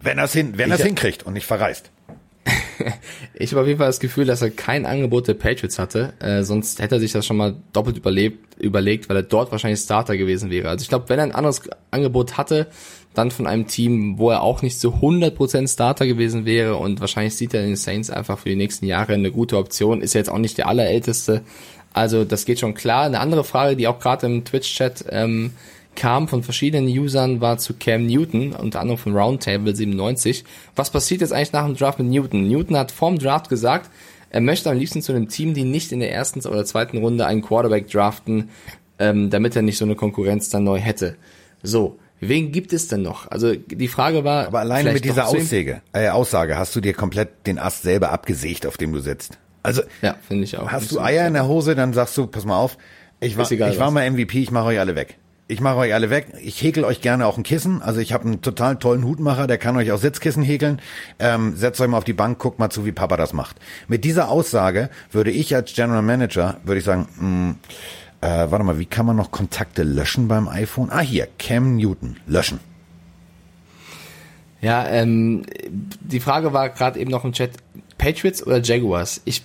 Wenn 0.00 0.16
er 0.16 0.24
es 0.24 0.32
hin, 0.32 0.54
wenn 0.56 0.70
er 0.70 0.78
es 0.78 0.82
hinkriegt 0.82 1.24
und 1.24 1.34
nicht 1.34 1.46
verreist. 1.46 1.90
ich 3.34 3.52
habe 3.52 3.62
auf 3.62 3.66
jeden 3.66 3.78
Fall 3.78 3.88
das 3.88 4.00
Gefühl, 4.00 4.24
dass 4.24 4.42
er 4.42 4.50
kein 4.50 4.86
Angebot 4.86 5.28
der 5.28 5.34
Patriots 5.34 5.78
hatte, 5.78 6.12
äh, 6.20 6.42
sonst 6.42 6.80
hätte 6.80 6.96
er 6.96 7.00
sich 7.00 7.12
das 7.12 7.26
schon 7.26 7.36
mal 7.36 7.56
doppelt 7.72 7.96
überlebt, 7.96 8.62
überlegt, 8.62 9.08
weil 9.08 9.16
er 9.16 9.22
dort 9.22 9.52
wahrscheinlich 9.52 9.80
Starter 9.80 10.16
gewesen 10.16 10.50
wäre. 10.50 10.68
Also 10.68 10.82
ich 10.82 10.88
glaube, 10.88 11.08
wenn 11.08 11.18
er 11.18 11.24
ein 11.24 11.34
anderes 11.34 11.62
Angebot 11.90 12.36
hatte, 12.36 12.68
dann 13.14 13.30
von 13.30 13.46
einem 13.46 13.66
Team, 13.66 14.18
wo 14.18 14.30
er 14.30 14.42
auch 14.42 14.62
nicht 14.62 14.78
zu 14.78 14.94
100% 14.94 15.72
Starter 15.72 16.06
gewesen 16.06 16.44
wäre 16.44 16.76
und 16.76 17.00
wahrscheinlich 17.00 17.34
sieht 17.34 17.54
er 17.54 17.62
den 17.62 17.76
Saints 17.76 18.10
einfach 18.10 18.38
für 18.38 18.48
die 18.48 18.56
nächsten 18.56 18.86
Jahre 18.86 19.14
eine 19.14 19.32
gute 19.32 19.56
Option, 19.56 20.02
ist 20.02 20.14
jetzt 20.14 20.30
auch 20.30 20.38
nicht 20.38 20.58
der 20.58 20.68
allerälteste. 20.68 21.42
Also 21.92 22.24
das 22.24 22.44
geht 22.44 22.60
schon 22.60 22.74
klar. 22.74 23.04
Eine 23.04 23.20
andere 23.20 23.44
Frage, 23.44 23.74
die 23.74 23.88
auch 23.88 23.98
gerade 23.98 24.26
im 24.26 24.44
Twitch-Chat 24.44 25.06
ähm, 25.10 25.52
kam 25.98 26.28
von 26.28 26.44
verschiedenen 26.44 26.86
Usern, 26.86 27.40
war 27.40 27.58
zu 27.58 27.74
Cam 27.74 28.06
Newton, 28.06 28.52
unter 28.52 28.80
anderem 28.80 28.98
von 28.98 29.16
Roundtable 29.16 29.74
97. 29.74 30.44
Was 30.76 30.90
passiert 30.90 31.20
jetzt 31.22 31.32
eigentlich 31.32 31.52
nach 31.52 31.66
dem 31.66 31.76
Draft 31.76 31.98
mit 31.98 32.08
Newton? 32.08 32.46
Newton 32.48 32.76
hat 32.76 32.92
vorm 32.92 33.18
Draft 33.18 33.48
gesagt, 33.48 33.90
er 34.30 34.40
möchte 34.40 34.70
am 34.70 34.78
liebsten 34.78 35.02
zu 35.02 35.12
einem 35.12 35.28
Team, 35.28 35.54
die 35.54 35.64
nicht 35.64 35.90
in 35.90 35.98
der 35.98 36.12
ersten 36.12 36.46
oder 36.46 36.64
zweiten 36.64 36.98
Runde 36.98 37.26
einen 37.26 37.42
Quarterback 37.42 37.90
draften, 37.90 38.50
ähm, 39.00 39.28
damit 39.28 39.56
er 39.56 39.62
nicht 39.62 39.76
so 39.76 39.84
eine 39.84 39.96
Konkurrenz 39.96 40.50
dann 40.50 40.62
neu 40.64 40.78
hätte. 40.78 41.16
So, 41.64 41.98
wen 42.20 42.52
gibt 42.52 42.72
es 42.72 42.86
denn 42.86 43.02
noch? 43.02 43.28
Also 43.28 43.56
die 43.56 43.88
Frage 43.88 44.22
war. 44.22 44.46
Aber 44.46 44.60
alleine 44.60 44.92
mit 44.92 45.04
dieser 45.04 45.26
Aussage, 45.26 45.82
äh, 45.92 46.10
Aussage 46.10 46.56
hast 46.56 46.76
du 46.76 46.80
dir 46.80 46.94
komplett 46.94 47.46
den 47.46 47.58
Ast 47.58 47.82
selber 47.82 48.12
abgesägt, 48.12 48.66
auf 48.66 48.76
dem 48.76 48.92
du 48.92 49.00
sitzt. 49.00 49.38
Also 49.64 49.82
ja, 50.00 50.14
finde 50.26 50.44
ich 50.44 50.56
auch. 50.56 50.70
Hast 50.70 50.92
du 50.92 51.00
Eier 51.00 51.26
in 51.26 51.34
der 51.34 51.48
Hose, 51.48 51.74
dann 51.74 51.92
sagst 51.92 52.16
du, 52.16 52.28
pass 52.28 52.44
mal 52.44 52.56
auf, 52.56 52.78
ich 53.18 53.36
war, 53.36 53.50
egal, 53.50 53.72
ich 53.72 53.80
war 53.80 53.90
mal 53.90 54.08
MVP, 54.08 54.38
ich 54.38 54.52
mache 54.52 54.66
euch 54.66 54.78
alle 54.78 54.94
weg. 54.94 55.18
Ich 55.50 55.62
mache 55.62 55.76
euch 55.76 55.94
alle 55.94 56.10
weg. 56.10 56.26
Ich 56.42 56.62
häkel 56.62 56.84
euch 56.84 57.00
gerne 57.00 57.26
auch 57.26 57.38
ein 57.38 57.42
Kissen. 57.42 57.80
Also 57.80 58.00
ich 58.00 58.12
habe 58.12 58.26
einen 58.26 58.42
total 58.42 58.76
tollen 58.76 59.02
Hutmacher, 59.04 59.46
der 59.46 59.56
kann 59.56 59.78
euch 59.78 59.90
auch 59.92 59.98
Sitzkissen 59.98 60.42
häkeln. 60.42 60.78
Ähm, 61.18 61.56
setzt 61.56 61.80
euch 61.80 61.88
mal 61.88 61.96
auf 61.96 62.04
die 62.04 62.12
Bank, 62.12 62.38
guckt 62.38 62.58
mal 62.58 62.68
zu, 62.68 62.84
wie 62.84 62.92
Papa 62.92 63.16
das 63.16 63.32
macht. 63.32 63.56
Mit 63.88 64.04
dieser 64.04 64.28
Aussage 64.28 64.90
würde 65.10 65.30
ich 65.30 65.54
als 65.54 65.72
General 65.72 66.02
Manager, 66.02 66.58
würde 66.64 66.80
ich 66.80 66.84
sagen, 66.84 67.08
mh, 67.18 67.26
mm, 67.26 67.56
äh, 68.20 68.50
warte 68.50 68.62
mal, 68.62 68.78
wie 68.78 68.84
kann 68.84 69.06
man 69.06 69.16
noch 69.16 69.30
Kontakte 69.30 69.84
löschen 69.84 70.28
beim 70.28 70.48
iPhone? 70.48 70.90
Ah, 70.90 71.00
hier, 71.00 71.26
Cam 71.38 71.76
Newton, 71.76 72.18
löschen. 72.26 72.60
Ja, 74.60 74.86
ähm, 74.86 75.46
die 75.70 76.20
Frage 76.20 76.52
war 76.52 76.68
gerade 76.68 77.00
eben 77.00 77.10
noch 77.10 77.24
im 77.24 77.32
Chat, 77.32 77.52
Patriots 77.96 78.46
oder 78.46 78.60
Jaguars? 78.60 79.22
Ich 79.24 79.42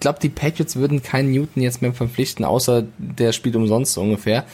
glaube, 0.00 0.18
die 0.20 0.28
Patriots 0.28 0.76
würden 0.76 1.02
keinen 1.02 1.32
Newton 1.32 1.62
jetzt 1.62 1.82
mehr 1.82 1.92
verpflichten, 1.92 2.44
außer 2.44 2.84
der 2.98 3.32
spielt 3.32 3.56
umsonst 3.56 3.94
so 3.94 4.02
ungefähr. 4.02 4.44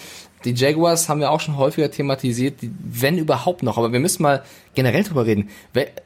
Die 0.45 0.53
Jaguars 0.53 1.09
haben 1.09 1.21
wir 1.21 1.31
auch 1.31 1.41
schon 1.41 1.57
häufiger 1.57 1.91
thematisiert, 1.91 2.57
wenn 2.61 3.19
überhaupt 3.19 3.63
noch. 3.63 3.79
Aber 3.79 3.93
wir 3.93 4.01
müssen 4.01 4.23
mal 4.23 4.43
generell 4.75 5.03
drüber 5.03 5.27
reden. 5.27 5.49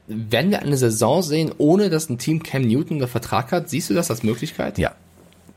Werden 0.06 0.50
wir 0.50 0.60
eine 0.60 0.76
Saison 0.76 1.22
sehen, 1.22 1.52
ohne 1.58 1.90
dass 1.90 2.08
ein 2.08 2.18
Team 2.18 2.42
Cam 2.42 2.62
Newton 2.62 2.96
unter 2.96 3.08
Vertrag 3.08 3.52
hat? 3.52 3.68
Siehst 3.68 3.90
du 3.90 3.94
das 3.94 4.10
als 4.10 4.22
Möglichkeit? 4.22 4.78
Ja, 4.78 4.92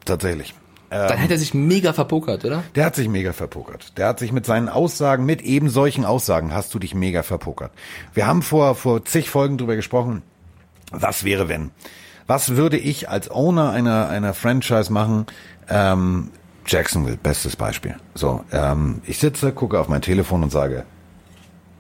tatsächlich. 0.06 0.54
Dann 0.92 1.18
hätte 1.18 1.36
er 1.36 1.40
sich 1.40 1.54
mega 1.54 1.94
verpokert, 1.94 2.44
oder? 2.44 2.66
Der 2.76 2.84
hat 2.84 2.98
sich 2.98 3.08
mega 3.08 3.32
verpokert. 3.32 3.98
Der 3.98 4.08
hat 4.10 4.20
sich 4.20 4.34
mit 4.34 4.46
seinen 4.46 4.68
Aussagen, 4.68 5.26
mit 5.26 5.42
eben 5.42 5.70
solchen 5.70 6.04
Aussagen, 6.04 6.54
hast 6.54 6.74
du 6.74 6.80
dich 6.80 6.94
mega 6.94 7.24
verpokert. 7.24 7.72
Wir 8.14 8.28
haben 8.28 8.42
vor, 8.42 8.76
vor 8.76 9.06
zig 9.06 9.30
Folgen 9.30 9.58
drüber 9.58 9.78
gesprochen, 9.78 10.22
was 10.92 11.24
wäre 11.24 11.48
wenn? 11.48 11.72
Was 12.28 12.58
würde 12.58 12.78
ich 12.78 13.08
als 13.08 13.32
Owner 13.32 13.72
einer, 13.72 14.10
einer 14.10 14.34
Franchise 14.34 14.92
machen, 14.92 15.28
ähm, 15.70 16.30
Jacksonville, 16.66 17.18
bestes 17.18 17.56
Beispiel. 17.56 17.96
So, 18.14 18.44
ähm, 18.52 19.02
ich 19.06 19.18
sitze, 19.18 19.52
gucke 19.52 19.80
auf 19.80 19.88
mein 19.88 20.02
Telefon 20.02 20.44
und 20.44 20.52
sage, 20.52 20.86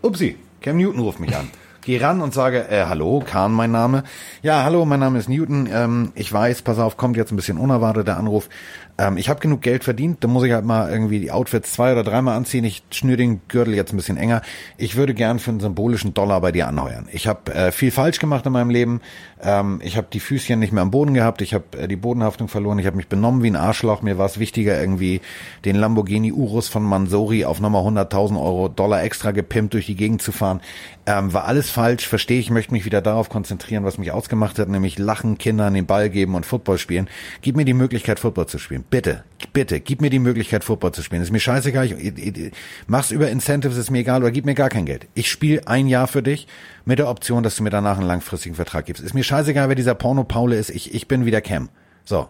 upsi, 0.02 0.38
Cam 0.62 0.78
Newton 0.78 1.02
ruft 1.02 1.20
mich 1.20 1.36
an. 1.36 1.50
Geh 1.84 1.98
ran 1.98 2.22
und 2.22 2.32
sage, 2.32 2.70
äh, 2.70 2.86
hallo, 2.86 3.24
Kahn 3.26 3.52
mein 3.52 3.72
Name. 3.72 4.04
Ja, 4.44 4.64
hallo, 4.64 4.86
mein 4.86 5.00
Name 5.00 5.18
ist 5.18 5.30
Newton. 5.30 5.68
Ähm, 5.72 6.12
ich 6.14 6.32
weiß, 6.32 6.62
pass 6.62 6.78
auf, 6.78 6.96
kommt 6.96 7.18
jetzt 7.18 7.32
ein 7.32 7.36
bisschen 7.36 7.58
unerwartet 7.58 8.08
der 8.08 8.18
Anruf. 8.18 8.50
Ähm, 8.98 9.18
ich 9.18 9.30
habe 9.30 9.40
genug 9.40 9.62
Geld 9.62 9.84
verdient, 9.84 10.24
da 10.24 10.28
muss 10.28 10.44
ich 10.44 10.52
halt 10.52 10.66
mal 10.66 10.92
irgendwie 10.92 11.20
die 11.20 11.32
Outfits 11.32 11.74
zwei 11.74 11.92
oder 11.92 12.04
dreimal 12.04 12.36
anziehen. 12.36 12.64
Ich 12.64 12.84
schnür 12.92 13.18
den 13.18 13.42
Gürtel 13.48 13.74
jetzt 13.74 13.94
ein 13.94 13.98
bisschen 13.98 14.18
enger. 14.18 14.42
Ich 14.78 14.96
würde 14.96 15.14
gern 15.14 15.40
für 15.40 15.52
einen 15.52 15.60
symbolischen 15.60 16.14
Dollar 16.14 16.42
bei 16.42 16.52
dir 16.52 16.68
anheuern. 16.68 17.08
Ich 17.12 17.28
habe 17.28 17.54
äh, 17.54 17.72
viel 17.72 17.92
falsch 17.92 18.20
gemacht 18.20 18.46
in 18.46 18.52
meinem 18.52 18.70
Leben. 18.70 19.02
Ähm, 19.42 19.80
ich 19.84 19.98
habe 19.98 20.08
die 20.12 20.20
Füßchen 20.20 20.60
nicht 20.60 20.74
mehr 20.74 20.84
am 20.84 20.92
Boden 20.92 21.14
gehabt. 21.14 21.42
Ich 21.42 21.54
habe 21.54 21.66
äh, 21.78 21.88
die 21.88 21.96
Bodenhaftung 21.96 22.48
verloren. 22.48 22.80
Ich 22.80 22.86
habe 22.86 22.98
mich 22.98 23.08
benommen 23.08 23.44
wie 23.44 23.50
ein 23.50 23.56
Arschloch. 23.56 24.02
Mir 24.02 24.18
war 24.18 24.26
es 24.26 24.40
wichtiger, 24.40 24.80
irgendwie 24.80 25.22
den 25.66 25.76
Lamborghini 25.76 26.32
Urus 26.32 26.68
von 26.68 26.84
Mansori 26.84 27.46
auf 27.46 27.60
nochmal 27.60 27.84
100.000 27.84 28.42
Euro 28.42 28.68
Dollar 28.68 29.04
extra 29.04 29.32
gepimpt 29.32 29.74
durch 29.74 29.86
die 29.86 29.96
Gegend 29.96 30.22
zu 30.22 30.32
fahren. 30.32 30.62
Ähm, 31.06 31.34
war 31.34 31.46
alles 31.46 31.70
falsch, 31.70 32.08
verstehe 32.08 32.40
ich, 32.40 32.52
möchte 32.52 32.74
mich 32.74 32.86
wieder 32.86 33.02
darauf 33.02 33.30
konzentrieren, 33.30 33.84
was 33.84 33.98
mich 33.98 34.12
ausgemacht 34.12 34.60
hat, 34.60 34.70
nämlich 34.70 35.00
lachen, 35.00 35.38
Kindern 35.38 35.74
den 35.74 35.86
Ball 35.86 36.10
geben 36.10 36.36
und 36.36 36.46
Football 36.46 36.78
spielen. 36.78 37.10
Gib 37.42 37.56
mir 37.56 37.66
die 37.66 37.74
Möglichkeit, 37.74 38.20
Football 38.20 38.48
zu 38.48 38.60
spielen. 38.60 38.81
Bitte, 38.90 39.24
bitte, 39.54 39.80
gib 39.80 40.02
mir 40.02 40.10
die 40.10 40.20
Möglichkeit, 40.20 40.64
Football 40.64 40.94
zu 40.94 41.04
spielen. 41.04 41.22
Ist 41.22 41.32
mir 41.32 41.40
scheißegal. 41.40 41.92
Ich, 41.92 42.52
mach's 42.88 43.12
über 43.12 43.30
Incentives, 43.30 43.78
ist 43.78 43.92
mir 43.92 44.00
egal, 44.00 44.22
oder 44.22 44.32
gib 44.32 44.46
mir 44.46 44.56
gar 44.56 44.70
kein 44.70 44.86
Geld. 44.86 45.08
Ich 45.14 45.30
spiele 45.30 45.68
ein 45.68 45.88
Jahr 45.88 46.08
für 46.08 46.24
dich 46.24 46.48
mit 46.86 47.00
der 47.00 47.08
Option, 47.08 47.44
dass 47.44 47.56
du 47.56 47.64
mir 47.64 47.70
danach 47.70 47.98
einen 47.98 48.08
langfristigen 48.08 48.56
Vertrag 48.56 48.86
gibst. 48.86 49.04
Ist 49.04 49.14
mir 49.14 49.24
scheißegal, 49.24 49.70
wer 49.70 49.76
dieser 49.76 49.96
Porno-Paule 49.96 50.58
ist. 50.58 50.70
Ich, 50.70 50.94
ich 50.94 51.08
bin 51.08 51.26
wieder 51.26 51.42
Cam. 51.42 51.70
So. 52.06 52.30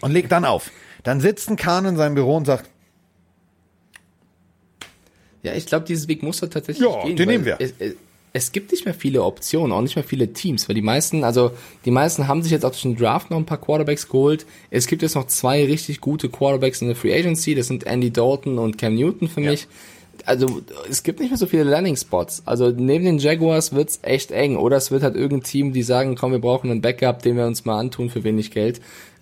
Und 0.00 0.12
leg 0.12 0.28
dann 0.28 0.44
auf. 0.44 0.70
Dann 1.02 1.20
sitzt 1.20 1.50
ein 1.50 1.56
Kahn 1.56 1.84
in 1.84 1.96
seinem 1.96 2.14
Büro 2.14 2.36
und 2.36 2.46
sagt, 2.46 2.70
ja, 5.42 5.52
ich 5.52 5.66
glaube, 5.66 5.84
dieses 5.84 6.08
Weg 6.08 6.22
muss 6.22 6.40
er 6.40 6.48
tatsächlich 6.48 6.88
ja, 6.88 7.04
gehen. 7.04 7.16
den 7.16 7.28
nehmen 7.28 7.44
wir. 7.44 7.56
Es, 7.58 7.74
es 7.78 7.94
gibt 8.52 8.72
nicht 8.72 8.84
mehr 8.84 8.94
viele 8.94 9.22
Optionen, 9.22 9.72
auch 9.72 9.80
nicht 9.80 9.94
mehr 9.94 10.04
viele 10.04 10.32
Teams, 10.32 10.68
weil 10.68 10.74
die 10.74 10.82
meisten, 10.82 11.22
also 11.22 11.52
die 11.84 11.92
meisten 11.92 12.26
haben 12.26 12.42
sich 12.42 12.50
jetzt 12.50 12.64
auch 12.64 12.70
durch 12.70 12.82
den 12.82 12.96
Draft 12.96 13.30
noch 13.30 13.38
ein 13.38 13.46
paar 13.46 13.60
Quarterbacks 13.60 14.08
geholt. 14.08 14.44
Es 14.70 14.88
gibt 14.88 15.02
jetzt 15.02 15.14
noch 15.14 15.28
zwei 15.28 15.64
richtig 15.64 16.00
gute 16.00 16.28
Quarterbacks 16.28 16.82
in 16.82 16.88
der 16.88 16.96
Free 16.96 17.14
Agency, 17.16 17.54
das 17.54 17.68
sind 17.68 17.84
Andy 17.86 18.10
Dalton 18.10 18.58
und 18.58 18.76
Cam 18.76 18.96
Newton 18.96 19.28
für 19.28 19.40
mich. 19.40 19.68
Also 20.26 20.62
es 20.88 21.02
gibt 21.02 21.20
nicht 21.20 21.30
mehr 21.30 21.38
so 21.38 21.46
viele 21.46 21.64
Landing 21.64 21.96
Spots. 21.96 22.42
Also 22.46 22.70
neben 22.70 23.04
den 23.04 23.18
Jaguars 23.18 23.72
wird's 23.72 24.00
echt 24.02 24.30
eng. 24.30 24.56
Oder 24.56 24.76
es 24.76 24.90
wird 24.90 25.02
halt 25.02 25.16
irgendein 25.16 25.42
Team, 25.42 25.72
die 25.72 25.82
sagen, 25.82 26.14
komm, 26.14 26.32
wir 26.32 26.38
brauchen 26.38 26.70
einen 26.70 26.80
Backup, 26.80 27.22
den 27.22 27.36
wir 27.36 27.46
uns 27.46 27.64
mal 27.64 27.78
antun 27.78 28.10
für 28.10 28.24
wenig 28.24 28.50
Geld. 28.50 28.80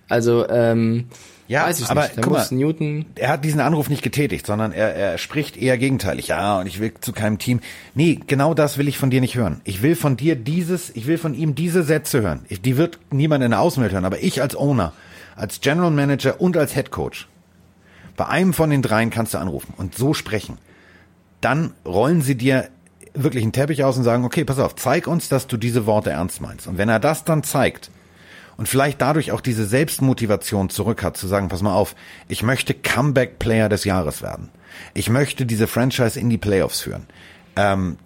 Also 0.09 0.49
ähm, 0.49 1.07
ja, 1.53 1.67
Weiß 1.67 1.81
ich 1.81 1.91
aber 1.91 2.03
nicht. 2.03 2.23
guck 2.23 2.33
mal, 2.33 2.47
Newton 2.51 3.05
er 3.15 3.29
hat 3.29 3.45
diesen 3.45 3.61
Anruf 3.61 3.91
nicht 3.91 4.03
getätigt, 4.03 4.47
sondern 4.47 4.73
er, 4.73 4.95
er 4.95 5.19
spricht 5.19 5.57
eher 5.57 5.77
gegenteilig. 5.77 6.29
Ja, 6.29 6.59
und 6.59 6.67
ich 6.67 6.81
will 6.81 6.95
zu 7.01 7.13
keinem 7.13 7.39
Team. 7.39 7.61
Nee, 7.95 8.21
genau 8.27 8.55
das 8.55 8.79
will 8.79 8.89
ich 8.89 8.97
von 8.97 9.11
dir 9.11 9.21
nicht 9.21 9.37
hören. 9.37 9.61
Ich 9.65 9.83
will 9.83 9.95
von 9.95 10.17
dir 10.17 10.35
dieses, 10.35 10.91
ich 10.97 11.07
will 11.07 11.19
von 11.19 11.35
ihm 11.35 11.55
diese 11.55 11.83
Sätze 11.83 12.23
hören. 12.23 12.47
Ich, 12.49 12.63
die 12.63 12.77
wird 12.77 12.99
niemand 13.11 13.45
in 13.45 13.51
der 13.51 13.61
Außenwelt 13.61 13.93
hören, 13.93 14.07
aber 14.07 14.23
ich 14.23 14.41
als 14.41 14.57
Owner, 14.57 14.95
als 15.37 15.61
General 15.61 15.91
Manager 15.91 16.41
und 16.41 16.57
als 16.57 16.73
Head 16.73 16.91
Coach, 16.91 17.29
bei 18.17 18.27
einem 18.27 18.55
von 18.55 18.71
den 18.71 18.81
dreien 18.81 19.11
kannst 19.11 19.35
du 19.35 19.39
anrufen 19.39 19.75
und 19.77 19.95
so 19.95 20.15
sprechen. 20.15 20.59
Dann 21.43 21.75
rollen 21.85 22.23
sie 22.23 22.37
dir 22.37 22.69
wirklich 23.15 23.43
einen 23.43 23.53
Teppich 23.53 23.85
aus 23.85 23.99
und 23.99 24.05
sagen, 24.05 24.25
okay, 24.25 24.45
pass 24.45 24.59
auf, 24.59 24.77
zeig 24.77 25.07
uns, 25.07 25.29
dass 25.29 25.47
du 25.47 25.57
diese 25.57 25.85
Worte 25.87 26.11
ernst 26.11 26.41
meinst. 26.41 26.67
Und 26.67 26.79
wenn 26.79 26.89
er 26.89 27.01
das 27.01 27.25
dann 27.25 27.43
zeigt, 27.43 27.91
und 28.57 28.69
vielleicht 28.69 29.01
dadurch 29.01 29.33
auch 29.33 29.41
diese 29.41 29.67
Selbstmotivation 29.67 30.71
zurück 30.71 31.03
hat, 31.03 31.17
zu 31.17 31.27
sagen, 31.27 31.49
pass 31.49 31.63
mal 31.63 31.75
auf, 31.75 31.95
ich 32.29 32.43
möchte 32.43 32.75
Comeback-Player 32.75 33.69
des 33.69 33.85
Jahres 33.85 34.23
werden. 34.23 34.51
Ich 34.95 35.11
möchte 35.11 35.47
diese 35.47 35.67
Franchise 35.67 36.19
in 36.19 36.31
die 36.31 36.39
Playoffs 36.39 36.81
führen. 36.81 37.07
Ähm, 37.57 37.99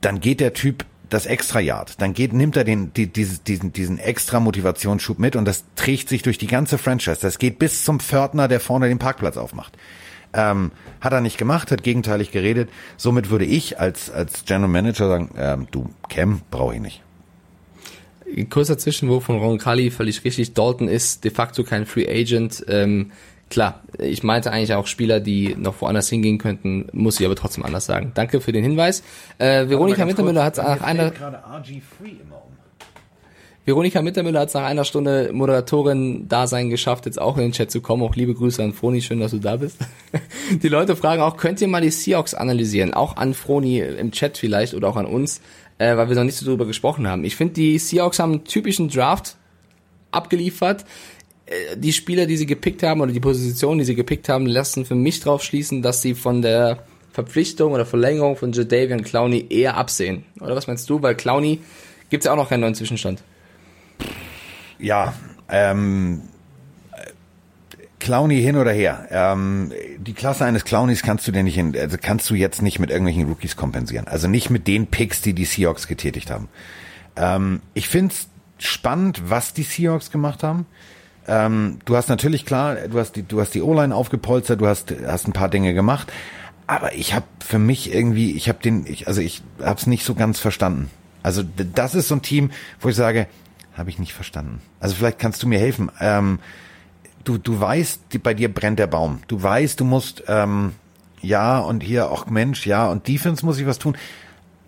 dann 0.00 0.20
geht 0.20 0.40
der 0.40 0.52
Typ 0.52 0.84
das 1.08 1.26
extra 1.26 1.60
Yard, 1.60 2.00
dann 2.00 2.14
geht, 2.14 2.32
nimmt 2.32 2.56
er 2.56 2.64
den, 2.64 2.92
die, 2.92 3.06
diesen, 3.06 3.44
diesen, 3.44 3.72
diesen 3.72 3.98
extra 3.98 4.40
Motivationsschub 4.40 5.18
mit 5.18 5.36
und 5.36 5.44
das 5.44 5.64
trägt 5.76 6.08
sich 6.08 6.22
durch 6.22 6.38
die 6.38 6.48
ganze 6.48 6.78
Franchise. 6.78 7.20
Das 7.20 7.38
geht 7.38 7.58
bis 7.58 7.84
zum 7.84 8.00
Pförtner, 8.00 8.48
der 8.48 8.60
vorne 8.60 8.88
den 8.88 8.98
Parkplatz 8.98 9.36
aufmacht. 9.36 9.76
Ähm, 10.32 10.72
hat 11.00 11.12
er 11.12 11.20
nicht 11.20 11.38
gemacht, 11.38 11.70
hat 11.70 11.82
gegenteilig 11.82 12.32
geredet. 12.32 12.70
Somit 12.96 13.30
würde 13.30 13.44
ich 13.44 13.78
als, 13.78 14.10
als 14.10 14.44
General 14.44 14.68
Manager 14.68 15.08
sagen, 15.08 15.30
ähm, 15.36 15.68
du, 15.70 15.90
Cam, 16.08 16.42
brauche 16.50 16.74
ich 16.74 16.80
nicht. 16.80 17.02
Kurzer 18.50 18.76
Zwischenwurf 18.76 19.24
von 19.24 19.38
Ron 19.38 19.58
Kali, 19.58 19.90
völlig 19.90 20.24
richtig. 20.24 20.54
Dalton 20.54 20.88
ist 20.88 21.24
de 21.24 21.30
facto 21.30 21.64
kein 21.64 21.86
Free 21.86 22.08
Agent. 22.08 22.64
Ähm, 22.68 23.12
klar, 23.50 23.82
ich 23.98 24.22
meinte 24.22 24.50
eigentlich 24.50 24.74
auch 24.74 24.86
Spieler, 24.86 25.20
die 25.20 25.54
noch 25.56 25.80
woanders 25.80 26.08
hingehen 26.08 26.38
könnten, 26.38 26.88
muss 26.92 27.20
ich 27.20 27.26
aber 27.26 27.36
trotzdem 27.36 27.64
anders 27.64 27.86
sagen. 27.86 28.12
Danke 28.14 28.40
für 28.40 28.52
den 28.52 28.64
Hinweis. 28.64 29.02
Äh, 29.38 29.68
Veronika 29.68 30.04
Mittermüller 30.04 30.44
hat 30.44 30.56
nach 30.56 30.80
einer... 30.82 31.12
Veronika 33.66 34.00
Mittermüller 34.00 34.40
hat 34.40 34.54
nach 34.54 34.62
einer 34.62 34.84
Stunde 34.84 35.30
Moderatorin-Dasein 35.32 36.70
geschafft, 36.70 37.04
jetzt 37.06 37.20
auch 37.20 37.36
in 37.36 37.42
den 37.42 37.52
Chat 37.52 37.72
zu 37.72 37.80
kommen. 37.80 38.04
Auch 38.04 38.14
liebe 38.14 38.32
Grüße 38.32 38.62
an 38.62 38.72
Froni, 38.72 39.02
schön, 39.02 39.18
dass 39.18 39.32
du 39.32 39.38
da 39.38 39.56
bist. 39.56 39.78
Die 40.62 40.68
Leute 40.68 40.94
fragen 40.94 41.20
auch, 41.20 41.36
könnt 41.36 41.60
ihr 41.60 41.66
mal 41.66 41.80
die 41.80 41.90
Seahawks 41.90 42.32
analysieren? 42.34 42.94
Auch 42.94 43.16
an 43.16 43.34
Froni 43.34 43.80
im 43.80 44.12
Chat 44.12 44.38
vielleicht 44.38 44.74
oder 44.74 44.86
auch 44.86 44.96
an 44.96 45.06
uns 45.06 45.40
äh, 45.78 45.96
weil 45.96 46.08
wir 46.08 46.16
noch 46.16 46.24
nicht 46.24 46.36
so 46.36 46.46
drüber 46.46 46.66
gesprochen 46.66 47.06
haben. 47.06 47.24
Ich 47.24 47.36
finde, 47.36 47.54
die 47.54 47.78
Seahawks 47.78 48.18
haben 48.18 48.32
einen 48.32 48.44
typischen 48.44 48.88
Draft 48.88 49.36
abgeliefert. 50.10 50.84
Äh, 51.46 51.76
die 51.76 51.92
Spieler, 51.92 52.26
die 52.26 52.36
sie 52.36 52.46
gepickt 52.46 52.82
haben 52.82 53.00
oder 53.00 53.12
die 53.12 53.20
Positionen, 53.20 53.78
die 53.78 53.84
sie 53.84 53.94
gepickt 53.94 54.28
haben, 54.28 54.46
lassen 54.46 54.84
für 54.84 54.94
mich 54.94 55.20
drauf 55.20 55.42
schließen, 55.42 55.82
dass 55.82 56.02
sie 56.02 56.14
von 56.14 56.42
der 56.42 56.84
Verpflichtung 57.12 57.72
oder 57.72 57.86
Verlängerung 57.86 58.36
von 58.36 58.52
Jadavian 58.52 59.02
Clowney 59.02 59.46
eher 59.48 59.76
absehen. 59.76 60.24
Oder 60.40 60.54
was 60.54 60.66
meinst 60.66 60.88
du? 60.90 61.00
Weil 61.02 61.14
Clowney 61.14 61.60
gibt 62.10 62.22
es 62.22 62.26
ja 62.26 62.32
auch 62.32 62.36
noch 62.36 62.48
keinen 62.48 62.60
neuen 62.60 62.74
Zwischenstand. 62.74 63.22
Ja, 64.78 65.14
ähm, 65.48 66.22
Clowny 68.06 68.40
hin 68.40 68.56
oder 68.56 68.70
her. 68.70 69.08
Ähm, 69.10 69.72
die 69.98 70.12
Klasse 70.12 70.44
eines 70.44 70.64
Clownies 70.64 71.02
kannst 71.02 71.26
du 71.26 71.32
dir 71.32 71.42
nicht, 71.42 71.58
in, 71.58 71.76
also 71.76 71.96
kannst 72.00 72.30
du 72.30 72.36
jetzt 72.36 72.62
nicht 72.62 72.78
mit 72.78 72.90
irgendwelchen 72.90 73.26
Rookies 73.26 73.56
kompensieren. 73.56 74.06
Also 74.06 74.28
nicht 74.28 74.48
mit 74.48 74.68
den 74.68 74.86
Picks, 74.86 75.22
die 75.22 75.32
die 75.32 75.44
Seahawks 75.44 75.88
getätigt 75.88 76.30
haben. 76.30 76.48
Ähm, 77.16 77.62
ich 77.74 77.88
find's 77.88 78.28
spannend, 78.58 79.28
was 79.28 79.54
die 79.54 79.64
Seahawks 79.64 80.12
gemacht 80.12 80.44
haben. 80.44 80.66
Ähm, 81.26 81.80
du 81.84 81.96
hast 81.96 82.08
natürlich 82.08 82.46
klar, 82.46 82.76
du 82.76 82.96
hast 83.00 83.16
die, 83.16 83.24
du 83.24 83.40
hast 83.40 83.54
die 83.54 83.62
O-Line 83.62 83.92
aufgepolstert, 83.92 84.60
du 84.60 84.68
hast, 84.68 84.94
hast 85.04 85.26
ein 85.26 85.32
paar 85.32 85.48
Dinge 85.48 85.74
gemacht. 85.74 86.12
Aber 86.68 86.94
ich 86.94 87.12
habe 87.12 87.26
für 87.44 87.58
mich 87.58 87.92
irgendwie, 87.92 88.36
ich 88.36 88.48
habe 88.48 88.60
den, 88.62 88.86
ich, 88.86 89.08
also 89.08 89.20
ich 89.20 89.42
habe 89.60 89.80
es 89.80 89.88
nicht 89.88 90.04
so 90.04 90.14
ganz 90.14 90.38
verstanden. 90.38 90.92
Also 91.24 91.42
das 91.42 91.96
ist 91.96 92.06
so 92.06 92.14
ein 92.14 92.22
Team, 92.22 92.52
wo 92.78 92.88
ich 92.88 92.94
sage, 92.94 93.26
habe 93.76 93.90
ich 93.90 93.98
nicht 93.98 94.14
verstanden. 94.14 94.62
Also 94.78 94.94
vielleicht 94.94 95.18
kannst 95.18 95.42
du 95.42 95.48
mir 95.48 95.58
helfen. 95.58 95.90
Ähm, 96.00 96.38
du, 97.26 97.38
du 97.38 97.60
weißt, 97.60 98.00
die, 98.12 98.18
bei 98.18 98.32
dir 98.32 98.52
brennt 98.52 98.78
der 98.78 98.86
Baum. 98.86 99.20
Du 99.28 99.42
weißt, 99.42 99.80
du 99.80 99.84
musst, 99.84 100.24
ähm, 100.28 100.72
ja, 101.20 101.58
und 101.58 101.82
hier 101.82 102.10
auch 102.10 102.26
Mensch, 102.26 102.66
ja, 102.66 102.88
und 102.88 103.08
Defense 103.08 103.44
muss 103.44 103.58
ich 103.58 103.66
was 103.66 103.78
tun. 103.78 103.96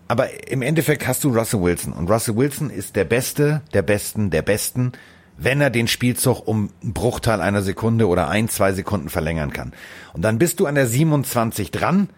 Aber 0.07 0.47
im 0.49 0.61
Endeffekt 0.61 1.07
hast 1.07 1.23
du 1.23 1.29
Russell 1.29 1.61
Wilson. 1.61 1.93
Und 1.93 2.09
Russell 2.09 2.35
Wilson 2.35 2.69
ist 2.69 2.95
der 2.95 3.05
Beste, 3.05 3.61
der 3.73 3.81
Besten, 3.81 4.29
der 4.29 4.41
Besten, 4.41 4.91
wenn 5.37 5.61
er 5.61 5.69
den 5.69 5.87
Spielzug 5.87 6.47
um 6.47 6.69
einen 6.83 6.93
Bruchteil 6.93 7.41
einer 7.41 7.61
Sekunde 7.61 8.07
oder 8.07 8.27
ein, 8.27 8.49
zwei 8.49 8.73
Sekunden 8.73 9.09
verlängern 9.09 9.53
kann. 9.53 9.71
Und 10.13 10.23
dann 10.23 10.37
bist 10.37 10.59
du 10.59 10.65
an 10.65 10.75
der 10.75 10.87
27 10.87 11.71
dran 11.71 12.09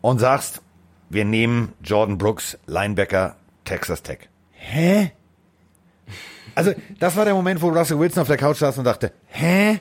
und 0.00 0.18
sagst, 0.18 0.62
wir 1.10 1.24
nehmen 1.24 1.72
Jordan 1.84 2.18
Brooks, 2.18 2.58
Linebacker, 2.66 3.36
Texas 3.64 4.02
Tech. 4.02 4.28
Hä? 4.52 5.12
Also, 6.54 6.72
das 6.98 7.16
war 7.16 7.24
der 7.24 7.34
Moment, 7.34 7.60
wo 7.62 7.68
Russell 7.68 7.98
Wilson 7.98 8.22
auf 8.22 8.28
der 8.28 8.36
Couch 8.36 8.58
saß 8.58 8.78
und 8.78 8.84
dachte, 8.84 9.12
hä? 9.26 9.80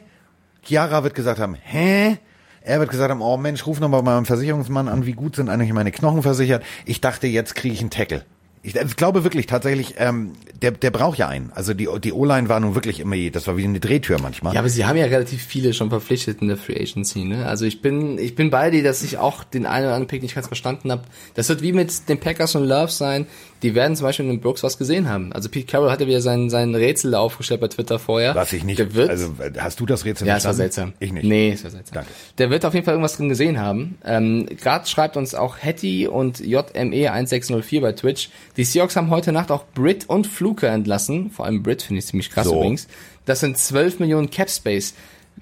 Chiara 0.63 1.03
wird 1.03 1.15
gesagt 1.15 1.39
haben, 1.39 1.55
hä? 1.55 2.17
Er 2.61 2.79
wird 2.79 2.89
gesagt 2.89 3.09
haben, 3.09 3.21
oh 3.21 3.37
Mensch, 3.37 3.65
ruf 3.65 3.79
nochmal 3.79 4.03
mal 4.03 4.15
meinem 4.15 4.25
Versicherungsmann 4.25 4.89
an, 4.89 5.05
wie 5.05 5.13
gut 5.13 5.37
sind 5.37 5.47
eigentlich 5.47 5.71
meine 5.71 5.91
Knochen 5.91 6.21
versichert. 6.21 6.63
Ich 6.85 6.99
dachte, 6.99 7.25
jetzt 7.27 7.55
kriege 7.55 7.73
ich 7.73 7.79
einen 7.79 7.89
Tackle. 7.89 8.25
Ich, 8.63 8.75
ich 8.75 8.95
glaube 8.97 9.23
wirklich 9.23 9.45
tatsächlich, 9.45 9.95
ähm, 9.97 10.33
der, 10.61 10.71
der 10.71 10.91
braucht 10.91 11.17
ja 11.17 11.29
einen. 11.29 11.53
Also 11.53 11.73
die, 11.73 11.87
die 12.03 12.11
O-Line 12.11 12.49
war 12.49 12.59
nun 12.59 12.75
wirklich 12.75 12.99
immer, 12.99 13.15
das 13.29 13.47
war 13.47 13.55
wie 13.55 13.63
eine 13.63 13.79
Drehtür 13.79 14.19
manchmal. 14.21 14.53
Ja, 14.53 14.59
aber 14.59 14.67
sie 14.67 14.85
haben 14.85 14.97
ja 14.97 15.05
relativ 15.05 15.41
viele 15.41 15.73
schon 15.73 15.89
verpflichtet 15.89 16.41
in 16.41 16.49
der 16.49 16.57
Free 16.57 16.75
Agency. 16.75 17.23
Ne? 17.23 17.45
Also 17.45 17.63
ich 17.63 17.81
bin, 17.81 18.17
ich 18.17 18.35
bin 18.35 18.49
bei 18.49 18.69
dir, 18.69 18.83
dass 18.83 19.03
ich 19.03 19.17
auch 19.17 19.45
den 19.45 19.65
einen 19.65 19.85
oder 19.85 19.93
anderen 19.93 20.07
Pick 20.07 20.21
nicht 20.21 20.35
ganz 20.35 20.47
verstanden 20.47 20.91
habe. 20.91 21.03
Das 21.35 21.47
wird 21.47 21.61
wie 21.61 21.71
mit 21.71 22.09
den 22.09 22.19
Packers 22.19 22.55
und 22.55 22.65
Love 22.65 22.91
sein. 22.91 23.27
Die 23.63 23.73
werden 23.73 23.95
zum 23.95 24.05
Beispiel 24.05 24.25
in 24.25 24.31
den 24.31 24.39
Brooks 24.41 24.61
was 24.63 24.77
gesehen 24.77 25.09
haben. 25.09 25.33
Also 25.33 25.49
Pete 25.49 25.65
Carroll 25.65 25.89
hatte 25.89 26.05
wieder 26.07 26.21
sein, 26.21 26.49
sein 26.49 26.75
Rätsel 26.75 27.15
aufgestellt 27.15 27.59
bei 27.61 27.67
Twitter 27.67 27.97
vorher. 27.97 28.35
Was 28.35 28.53
ich 28.53 28.63
nicht. 28.63 28.77
Der 28.79 28.93
wird, 28.93 29.09
also 29.09 29.33
hast 29.57 29.79
du 29.79 29.85
das 29.85 30.05
Rätsel 30.05 30.27
Ja, 30.27 30.37
es 30.37 30.45
war 30.45 30.53
seltsam. 30.53 30.93
Ich 30.99 31.11
nicht. 31.11 31.25
Nee, 31.25 31.51
es 31.53 31.63
war 31.63 31.71
seltsam. 31.71 31.95
Danke. 31.95 32.11
Der 32.37 32.49
wird 32.51 32.65
auf 32.65 32.73
jeden 32.73 32.85
Fall 32.85 32.93
irgendwas 32.93 33.17
drin 33.17 33.29
gesehen 33.29 33.59
haben. 33.59 33.97
Ähm, 34.05 34.45
Gerade 34.61 34.87
schreibt 34.87 35.17
uns 35.17 35.33
auch 35.33 35.57
Hetty 35.57 36.07
und 36.07 36.39
JME1604 36.39 37.81
bei 37.81 37.91
Twitch. 37.93 38.29
Die 38.57 38.63
Seahawks 38.63 38.95
haben 38.95 39.09
heute 39.09 39.31
Nacht 39.31 39.51
auch 39.51 39.65
Brit 39.73 40.05
und 40.07 40.27
Fluke 40.27 40.67
entlassen. 40.67 41.31
Vor 41.31 41.45
allem 41.45 41.63
Brit 41.63 41.81
finde 41.81 41.99
ich 41.99 42.05
ziemlich 42.05 42.29
krass 42.29 42.45
So. 42.47 42.55
übrigens. 42.55 42.87
Das 43.25 43.39
sind 43.39 43.57
12 43.57 43.99
Millionen 43.99 44.29
Cap 44.29 44.49
Space. 44.49 44.93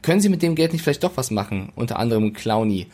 Können 0.01 0.22
sie 0.22 0.30
mit 0.30 0.41
dem 0.41 0.55
Geld 0.55 0.74
nicht 0.74 0.82
vielleicht 0.84 1.03
doch 1.03 1.16
was 1.16 1.32
machen? 1.32 1.72
Unter 1.76 1.99
anderem 1.99 2.34
Clowny. 2.34 2.88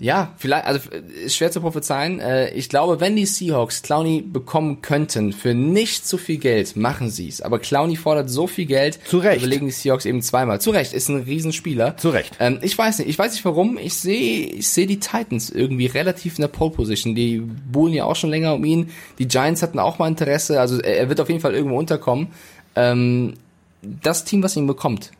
Ja, 0.00 0.32
vielleicht, 0.38 0.64
also 0.64 0.80
ist 1.24 1.36
schwer 1.36 1.50
zu 1.52 1.60
prophezeien. 1.60 2.20
Äh, 2.20 2.54
Ich 2.54 2.68
glaube, 2.70 3.00
wenn 3.00 3.16
die 3.16 3.26
Seahawks 3.26 3.82
Clowney 3.82 4.22
bekommen 4.22 4.80
könnten 4.80 5.32
für 5.34 5.52
nicht 5.54 6.06
so 6.08 6.16
viel 6.16 6.38
Geld, 6.38 6.74
machen 6.74 7.10
sie 7.10 7.28
es. 7.28 7.42
Aber 7.42 7.58
Clowney 7.58 7.96
fordert 7.96 8.30
so 8.30 8.46
viel 8.46 8.64
Geld, 8.64 8.98
Zu 9.06 9.18
Recht. 9.18 9.42
überlegen 9.42 9.66
die 9.66 9.72
Seahawks 9.72 10.06
eben 10.06 10.22
zweimal. 10.22 10.60
Zu 10.60 10.70
Recht, 10.70 10.94
ist 10.94 11.08
ein 11.10 11.22
Riesenspieler. 11.22 11.98
Zu 11.98 12.08
Recht. 12.08 12.34
Ähm, 12.40 12.58
ich 12.62 12.76
weiß 12.76 12.98
nicht, 13.00 13.08
ich 13.08 13.18
weiß 13.18 13.32
nicht 13.32 13.44
warum. 13.44 13.76
Ich 13.78 13.94
sehe, 13.94 14.46
ich 14.46 14.68
sehe 14.68 14.86
die 14.86 14.98
Titans 15.00 15.50
irgendwie 15.50 15.86
relativ 15.86 16.38
in 16.38 16.42
der 16.42 16.48
Pole 16.48 16.70
Position. 16.70 17.14
Die 17.14 17.38
buhlen 17.40 17.92
ja 17.92 18.04
auch 18.06 18.16
schon 18.16 18.30
länger 18.30 18.54
um 18.54 18.64
ihn. 18.64 18.88
Die 19.18 19.28
Giants 19.28 19.62
hatten 19.62 19.78
auch 19.78 19.98
mal 19.98 20.08
Interesse. 20.08 20.60
Also 20.60 20.80
er, 20.80 20.96
er 20.96 21.08
wird 21.10 21.20
auf 21.20 21.28
jeden 21.28 21.40
Fall 21.42 21.54
irgendwo 21.54 21.78
unterkommen. 21.78 22.28
Ähm, 22.74 23.34
das 23.82 24.24
Team, 24.24 24.42
was 24.42 24.56
ihn 24.56 24.66
bekommt, 24.66 25.10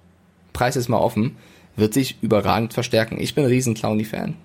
Preis 0.55 0.77
ist 0.77 0.89
mal 0.89 0.99
offen, 0.99 1.37
wird 1.77 1.95
sich 1.95 2.17
überragend 2.23 2.73
verstärken. 2.73 3.19
Ich 3.21 3.35
bin 3.35 3.45
ein 3.45 3.51
riesen 3.51 3.75
Clowny-Fan. 3.75 4.37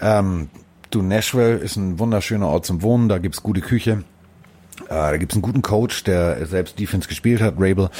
Ähm, 0.00 0.48
du, 0.90 1.02
Nashville 1.02 1.56
ist 1.56 1.76
ein 1.76 1.98
wunderschöner 1.98 2.48
Ort 2.48 2.66
zum 2.66 2.82
Wohnen, 2.82 3.08
da 3.08 3.18
gibt's 3.18 3.42
gute 3.42 3.60
Küche. 3.60 4.04
Äh, 4.84 4.88
da 4.88 5.16
gibt's 5.16 5.34
einen 5.34 5.42
guten 5.42 5.62
Coach, 5.62 6.04
der 6.04 6.46
selbst 6.46 6.78
Defense 6.78 7.08
gespielt 7.08 7.40
hat, 7.40 7.54
Rabel. 7.58 7.90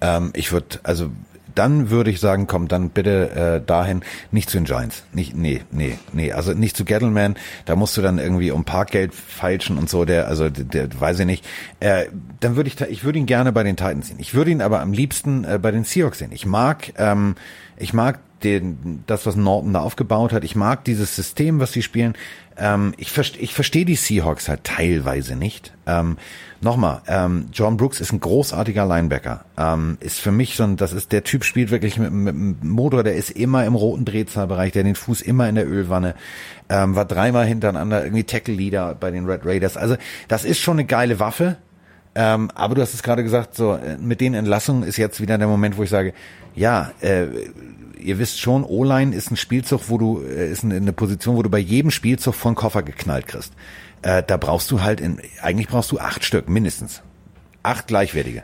Ähm, 0.00 0.30
ich 0.34 0.52
würde, 0.52 0.80
also 0.82 1.10
dann 1.54 1.90
würde 1.90 2.10
ich 2.10 2.20
sagen, 2.20 2.46
komm, 2.46 2.68
dann 2.68 2.90
bitte 2.90 3.30
äh, 3.30 3.66
dahin, 3.66 4.02
nicht 4.30 4.50
zu 4.50 4.56
den 4.56 4.64
Giants. 4.64 5.04
Nicht, 5.12 5.36
nee, 5.36 5.62
nee, 5.70 5.98
nee, 6.12 6.32
also 6.32 6.52
nicht 6.52 6.76
zu 6.76 6.84
Gettleman, 6.84 7.36
da 7.64 7.76
musst 7.76 7.96
du 7.96 8.02
dann 8.02 8.18
irgendwie 8.18 8.50
um 8.50 8.64
Parkgeld 8.64 9.14
feilschen 9.14 9.78
und 9.78 9.88
so, 9.88 10.04
der, 10.04 10.28
also 10.28 10.48
der, 10.48 10.64
der 10.86 11.00
weiß 11.00 11.20
ich 11.20 11.26
nicht. 11.26 11.46
Äh, 11.80 12.06
dann 12.40 12.56
würde 12.56 12.68
ich, 12.68 12.80
ich 12.80 13.04
würde 13.04 13.18
ihn 13.18 13.26
gerne 13.26 13.52
bei 13.52 13.62
den 13.62 13.76
Titans 13.76 14.08
sehen. 14.08 14.18
Ich 14.20 14.34
würde 14.34 14.50
ihn 14.50 14.62
aber 14.62 14.80
am 14.80 14.92
liebsten 14.92 15.44
äh, 15.44 15.58
bei 15.60 15.70
den 15.70 15.84
Seahawks 15.84 16.18
sehen. 16.18 16.32
Ich 16.32 16.46
mag, 16.46 16.92
ähm, 16.96 17.34
ich 17.76 17.92
mag 17.92 18.20
den, 18.42 19.04
das, 19.06 19.26
was 19.26 19.36
Norton 19.36 19.72
da 19.72 19.80
aufgebaut 19.80 20.32
hat. 20.32 20.44
Ich 20.44 20.56
mag 20.56 20.84
dieses 20.84 21.14
System, 21.16 21.60
was 21.60 21.72
sie 21.72 21.82
spielen. 21.82 22.14
Ähm, 22.56 22.94
ich 22.96 23.12
verstehe 23.12 23.42
ich 23.42 23.54
versteh 23.54 23.84
die 23.84 23.96
Seahawks 23.96 24.48
halt 24.48 24.64
teilweise 24.64 25.36
nicht. 25.36 25.72
Ähm, 25.86 26.16
Nochmal, 26.62 27.00
ähm, 27.06 27.46
John 27.54 27.78
Brooks 27.78 28.02
ist 28.02 28.12
ein 28.12 28.20
großartiger 28.20 28.84
Linebacker. 28.84 29.46
Ähm, 29.56 29.96
ist 30.00 30.20
für 30.20 30.30
mich 30.30 30.56
so 30.56 30.64
ein, 30.64 30.76
das 30.76 30.92
ist 30.92 31.10
der 31.10 31.24
Typ 31.24 31.44
spielt 31.44 31.70
wirklich 31.70 31.96
mit, 31.96 32.12
mit 32.12 32.34
dem 32.34 32.58
Motor, 32.62 33.02
der 33.02 33.14
ist 33.14 33.30
immer 33.30 33.64
im 33.64 33.74
roten 33.74 34.04
Drehzahlbereich, 34.04 34.72
der 34.72 34.84
den 34.84 34.94
Fuß 34.94 35.22
immer 35.22 35.48
in 35.48 35.54
der 35.54 35.66
Ölwanne, 35.66 36.14
ähm, 36.68 36.96
war 36.96 37.06
dreimal 37.06 37.46
hintereinander 37.46 38.04
irgendwie 38.04 38.24
Tackle 38.24 38.52
Leader 38.52 38.94
bei 38.94 39.10
den 39.10 39.24
Red 39.24 39.46
Raiders. 39.46 39.78
Also 39.78 39.96
das 40.28 40.44
ist 40.44 40.60
schon 40.60 40.74
eine 40.74 40.84
geile 40.84 41.18
Waffe. 41.18 41.56
Ähm, 42.14 42.50
aber 42.54 42.74
du 42.74 42.82
hast 42.82 42.94
es 42.94 43.02
gerade 43.02 43.22
gesagt, 43.22 43.54
so 43.54 43.74
äh, 43.74 43.96
mit 43.98 44.20
den 44.20 44.34
Entlassungen 44.34 44.82
ist 44.82 44.96
jetzt 44.96 45.20
wieder 45.20 45.38
der 45.38 45.46
Moment, 45.46 45.76
wo 45.76 45.82
ich 45.82 45.90
sage, 45.90 46.12
ja, 46.54 46.90
äh, 47.00 47.26
ihr 47.98 48.18
wisst 48.18 48.40
schon, 48.40 48.64
O-Line 48.64 49.14
ist 49.14 49.30
ein 49.30 49.36
Spielzug, 49.36 49.88
wo 49.88 49.98
du 49.98 50.22
äh, 50.22 50.50
ist 50.50 50.64
eine, 50.64 50.92
Position, 50.92 51.36
wo 51.36 51.42
du 51.42 51.50
bei 51.50 51.58
jedem 51.58 51.90
Spielzug 51.90 52.34
von 52.34 52.54
Koffer 52.54 52.82
geknallt 52.82 53.28
kriegst. 53.28 53.52
Äh, 54.02 54.22
da 54.26 54.36
brauchst 54.36 54.70
du 54.70 54.82
halt 54.82 55.00
in, 55.00 55.20
eigentlich 55.40 55.68
brauchst 55.68 55.92
du 55.92 55.98
acht 55.98 56.24
Stück 56.24 56.48
mindestens, 56.48 57.02
acht 57.62 57.86
gleichwertige. 57.86 58.42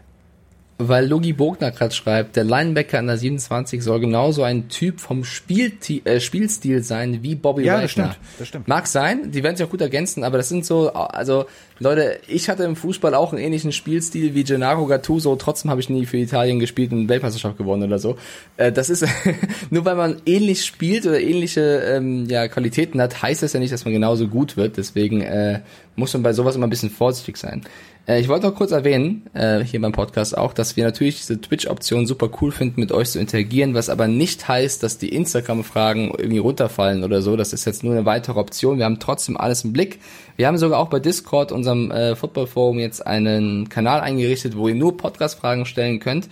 Weil 0.79 1.07
Logi 1.07 1.33
Bogner 1.33 1.71
gerade 1.71 1.95
schreibt, 1.95 2.37
der 2.37 2.45
Linebacker 2.45 2.99
an 2.99 3.07
der 3.07 3.17
27 3.17 3.83
soll 3.83 3.99
genauso 3.99 4.43
ein 4.43 4.69
Typ 4.69 5.01
vom 5.01 5.25
Spielti 5.25 6.03
äh, 6.05 6.21
Spielstil 6.21 6.83
sein 6.83 7.23
wie 7.23 7.35
Bobby 7.35 7.65
Ja, 7.65 7.75
Wagner. 7.75 7.83
das 7.83 7.91
stimmt, 7.93 8.17
das 8.39 8.49
stimmt. 8.49 8.69
Mag 8.69 8.87
sein, 8.87 9.31
die 9.31 9.43
werden 9.43 9.57
sich 9.57 9.65
auch 9.67 9.71
gut 9.71 9.81
ergänzen, 9.81 10.23
aber 10.23 10.37
das 10.37 10.51
sind 10.51 10.67
so, 10.67 10.93
also 10.93 11.47
Leute, 11.79 12.19
ich 12.29 12.51
hatte 12.51 12.65
im 12.65 12.77
Fußball 12.77 13.15
auch 13.15 13.33
einen 13.33 13.41
ähnlichen 13.43 13.73
Spielstil 13.73 14.35
wie 14.35 14.45
Gennaro 14.45 14.85
Gattuso, 14.87 15.35
trotzdem 15.37 15.71
habe 15.71 15.81
ich 15.81 15.89
nie 15.89 16.05
für 16.05 16.19
Italien 16.19 16.59
gespielt 16.59 16.93
und 16.93 17.09
Weltmeisterschaft 17.09 17.57
gewonnen 17.57 17.85
oder 17.85 17.99
so. 17.99 18.19
Äh, 18.59 18.71
das 18.71 18.91
ist, 18.91 19.07
nur 19.71 19.87
weil 19.87 19.95
man 19.97 20.17
ähnlich 20.27 20.67
spielt 20.67 21.07
oder 21.07 21.19
ähnliche 21.19 21.61
ähm, 21.87 22.27
ja, 22.29 22.49
Qualitäten 22.49 23.01
hat, 23.01 23.23
heißt 23.23 23.43
das 23.43 23.55
ja 23.55 23.61
nicht, 23.61 23.73
dass 23.73 23.87
man 23.87 23.95
genauso 23.95 24.29
gut 24.29 24.59
wird, 24.59 24.77
deswegen 24.77 25.23
äh, 25.23 25.61
muss 25.97 26.13
man 26.13 26.23
bei 26.23 26.35
sowas 26.35 26.55
immer 26.55 26.67
ein 26.67 26.71
bisschen 26.71 26.91
vorsichtig 26.91 27.39
sein. 27.39 27.63
Äh, 28.07 28.21
ich 28.21 28.29
wollte 28.29 28.47
noch 28.47 28.55
kurz 28.55 28.71
erwähnen, 28.71 29.27
äh, 29.35 29.61
hier 29.61 29.81
beim 29.81 29.93
Podcast 29.93 30.37
auch, 30.37 30.53
dass 30.53 30.77
wir 30.77 30.85
natürlich 30.85 31.19
diese 31.19 31.41
Twitch-Option 31.41 32.07
super 32.07 32.31
cool 32.41 32.53
finden, 32.53 32.81
mit 32.81 32.93
euch 32.93 33.11
zu 33.11 33.19
interagieren, 33.19 33.75
was 33.75 33.89
aber 33.89 34.07
nicht 34.07 34.49
heißt, 34.49 34.83
dass 34.83 34.99
die 34.99 35.09
Instagram-Fragen 35.11 36.13
irgendwie 36.17 36.39
runterfallen 36.39 37.05
oder 37.05 37.23
so. 37.23 37.37
Das 37.37 37.53
ist 37.53 37.65
jetzt 37.65 37.85
nur 37.85 37.93
eine 37.93 38.07
weitere 38.07 38.39
Option. 38.39 38.79
Wir 38.79 38.85
haben 38.85 39.01
trotzdem 39.01 39.37
alles 39.37 39.65
im 39.65 39.73
Blick. 39.73 40.01
Wir 40.37 40.47
haben 40.47 40.59
sogar 40.59 40.79
auch 40.79 40.89
bei 40.89 41.01
Discord, 41.01 41.53
unserem 41.53 41.91
äh, 41.91 42.15
Football-Forum, 42.15 42.79
jetzt 42.79 43.07
einen 43.07 43.69
Kanal 43.69 44.01
eingerichtet, 44.01 44.57
wo 44.57 44.69
ihr 44.69 44.75
nur 44.75 44.97
Podcast-Fragen 44.97 45.67
stellen 45.67 46.01
könnt. 46.01 46.29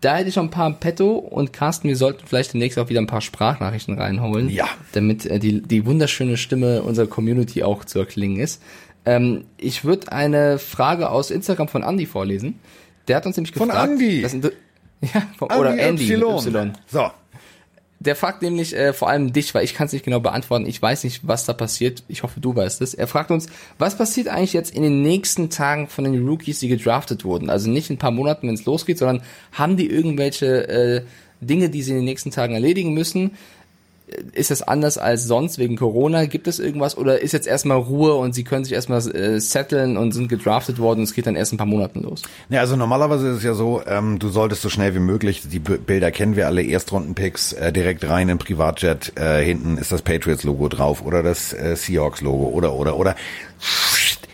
Da 0.00 0.16
hätte 0.16 0.28
ich 0.28 0.34
schon 0.34 0.46
ein 0.46 0.50
paar 0.50 0.68
im 0.68 0.76
Petto 0.76 1.16
und 1.16 1.52
Carsten, 1.52 1.88
wir 1.88 1.96
sollten 1.96 2.24
vielleicht 2.24 2.52
demnächst 2.52 2.78
auch 2.78 2.88
wieder 2.88 3.00
ein 3.00 3.08
paar 3.08 3.20
Sprachnachrichten 3.20 3.98
reinholen. 3.98 4.48
Ja. 4.48 4.68
Damit 4.92 5.26
äh, 5.26 5.40
die, 5.40 5.60
die 5.60 5.86
wunderschöne 5.86 6.36
Stimme 6.36 6.82
unserer 6.82 7.08
Community 7.08 7.64
auch 7.64 7.84
zu 7.84 7.98
erklingen 7.98 8.38
ist. 8.38 8.62
Ähm, 9.08 9.44
ich 9.56 9.84
würde 9.84 10.12
eine 10.12 10.58
Frage 10.58 11.08
aus 11.08 11.30
Instagram 11.30 11.68
von 11.68 11.82
Andy 11.82 12.04
vorlesen. 12.04 12.60
Der 13.08 13.16
hat 13.16 13.24
uns 13.24 13.38
nämlich 13.38 13.54
Von 13.54 13.68
gefragt. 13.68 13.92
Andy? 13.92 14.20
Das 14.20 14.34
ja, 15.14 15.22
von, 15.38 15.50
oder 15.50 15.78
Andy 15.78 16.12
Y. 16.12 16.72
So. 16.86 17.10
Der 18.00 18.14
fragt 18.14 18.42
nämlich 18.42 18.76
äh, 18.76 18.92
vor 18.92 19.08
allem 19.08 19.32
dich, 19.32 19.54
weil 19.54 19.64
ich 19.64 19.74
kann 19.74 19.86
es 19.86 19.94
nicht 19.94 20.04
genau 20.04 20.20
beantworten. 20.20 20.66
Ich 20.66 20.80
weiß 20.80 21.04
nicht, 21.04 21.26
was 21.26 21.46
da 21.46 21.54
passiert. 21.54 22.04
Ich 22.06 22.22
hoffe, 22.22 22.38
du 22.38 22.54
weißt 22.54 22.82
es. 22.82 22.92
Er 22.92 23.08
fragt 23.08 23.30
uns, 23.30 23.46
was 23.78 23.96
passiert 23.96 24.28
eigentlich 24.28 24.52
jetzt 24.52 24.74
in 24.74 24.82
den 24.82 25.02
nächsten 25.02 25.48
Tagen 25.48 25.88
von 25.88 26.04
den 26.04 26.28
Rookies, 26.28 26.60
die 26.60 26.68
gedraftet 26.68 27.24
wurden? 27.24 27.48
Also 27.48 27.70
nicht 27.70 27.88
in 27.88 27.96
ein 27.96 27.98
paar 27.98 28.10
Monaten, 28.10 28.46
wenn 28.46 28.54
es 28.54 28.66
losgeht, 28.66 28.98
sondern 28.98 29.22
haben 29.52 29.78
die 29.78 29.90
irgendwelche 29.90 30.68
äh, 30.68 31.02
Dinge, 31.40 31.70
die 31.70 31.82
sie 31.82 31.92
in 31.92 31.96
den 31.96 32.04
nächsten 32.04 32.30
Tagen 32.30 32.52
erledigen 32.52 32.92
müssen? 32.92 33.32
Ist 34.32 34.50
das 34.50 34.62
anders 34.62 34.98
als 34.98 35.24
sonst 35.24 35.58
wegen 35.58 35.76
Corona? 35.76 36.26
Gibt 36.26 36.48
es 36.48 36.58
irgendwas 36.58 36.96
oder 36.96 37.20
ist 37.20 37.32
jetzt 37.32 37.46
erstmal 37.46 37.78
Ruhe 37.78 38.14
und 38.14 38.34
sie 38.34 38.44
können 38.44 38.64
sich 38.64 38.72
erstmal 38.72 39.00
äh, 39.14 39.40
setteln 39.40 39.96
und 39.96 40.12
sind 40.12 40.28
gedraftet 40.28 40.78
worden 40.78 41.00
und 41.00 41.04
es 41.04 41.14
geht 41.14 41.26
dann 41.26 41.36
erst 41.36 41.52
ein 41.52 41.58
paar 41.58 41.66
Monaten 41.66 42.00
los? 42.00 42.22
Ja, 42.48 42.60
also 42.60 42.76
normalerweise 42.76 43.28
ist 43.28 43.38
es 43.38 43.42
ja 43.42 43.54
so, 43.54 43.82
ähm, 43.86 44.18
du 44.18 44.28
solltest 44.28 44.62
so 44.62 44.68
schnell 44.68 44.94
wie 44.94 45.00
möglich, 45.00 45.42
die 45.50 45.58
B 45.58 45.76
Bilder 45.76 46.10
kennen 46.10 46.36
wir 46.36 46.46
alle, 46.46 46.62
Erstrundenpicks, 46.62 47.52
äh, 47.52 47.72
direkt 47.72 48.08
rein 48.08 48.28
in 48.28 48.38
Privatjet, 48.38 49.12
äh, 49.16 49.44
hinten 49.44 49.78
ist 49.78 49.92
das 49.92 50.02
Patriots-Logo 50.02 50.68
drauf 50.68 51.04
oder 51.04 51.22
das 51.22 51.52
äh, 51.52 51.76
Seahawks-Logo 51.76 52.48
oder, 52.48 52.74
oder, 52.74 52.96
oder 52.96 53.14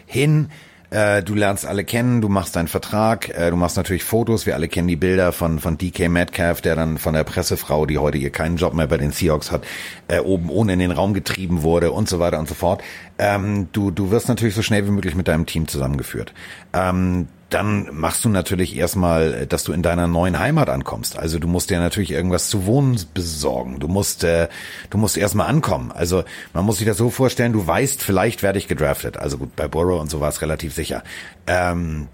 hin, 0.07 0.51
äh, 0.95 1.22
du 1.22 1.34
lernst 1.34 1.66
alle 1.66 1.84
kennen, 1.84 2.20
du 2.20 2.28
machst 2.28 2.55
deinen 2.55 2.68
Vertrag, 2.68 3.28
äh, 3.28 3.51
du 3.51 3.57
machst 3.57 3.76
natürlich 3.76 4.05
Fotos, 4.05 4.47
wir 4.47 4.55
alle 4.55 4.68
kennen 4.68 4.86
die 4.86 4.97
Bilder 4.97 5.32
von, 5.32 5.59
von 5.59 5.76
DK 5.76 6.09
Metcalf, 6.09 6.61
der 6.61 6.76
dann 6.76 6.99
von 6.99 7.14
der 7.14 7.24
Pressefrau, 7.24 7.84
die 7.84 7.99
heute 7.99 8.16
hier 8.16 8.30
keinen 8.30 8.57
Job 8.57 8.74
mehr 8.74 8.86
bei 8.86 8.97
den 8.97 9.11
Seahawks 9.11 9.51
hat, 9.51 9.66
äh, 10.07 10.20
oben 10.20 10.51
ohne 10.51 10.74
in 10.74 10.78
den 10.78 10.92
Raum 10.92 11.12
getrieben 11.12 11.62
wurde 11.62 11.90
und 11.90 12.09
so 12.09 12.20
weiter 12.20 12.38
und 12.38 12.49
so 12.49 12.55
fort. 12.55 12.82
Ähm, 13.18 13.68
du, 13.72 13.90
du 13.90 14.12
wirst 14.12 14.28
natürlich 14.28 14.55
so 14.55 14.62
schnell 14.62 14.86
wie 14.86 14.92
möglich 14.92 15.16
mit 15.16 15.26
deinem 15.26 15.47
Team 15.47 15.66
zusammengeführt. 15.66 16.32
Ähm, 16.72 17.28
dann 17.55 17.88
machst 17.92 18.24
du 18.24 18.28
natürlich 18.28 18.76
erstmal, 18.76 19.46
dass 19.46 19.62
du 19.62 19.72
in 19.72 19.82
deiner 19.82 20.09
neuen 20.09 20.40
Heimat 20.40 20.68
ankommst. 20.68 21.16
Also 21.16 21.38
du 21.38 21.46
musst 21.46 21.70
dir 21.70 21.78
natürlich 21.78 22.11
irgendwas 22.11 22.48
zu 22.48 22.66
wohnen 22.66 23.00
besorgen. 23.14 23.78
Du 23.78 23.86
musst, 23.86 24.24
äh, 24.24 24.48
du 24.90 24.98
musst 24.98 25.16
erstmal 25.16 25.46
ankommen. 25.46 25.92
Also 25.92 26.24
man 26.52 26.64
muss 26.64 26.78
sich 26.78 26.86
das 26.86 26.96
so 26.96 27.11
vorstellen, 27.11 27.52
du 27.52 27.64
weißt, 27.64 28.02
vielleicht 28.02 28.42
werde 28.42 28.59
ich 28.59 28.66
gedraftet. 28.66 29.18
Also 29.18 29.38
gut, 29.38 29.55
bei 29.55 29.68
Burrow 29.68 30.00
und 30.00 30.11
so 30.11 30.20
war 30.20 30.30
es 30.30 30.42
relativ 30.42 30.74
sicher. 30.74 31.05
Ähm, 31.46 32.09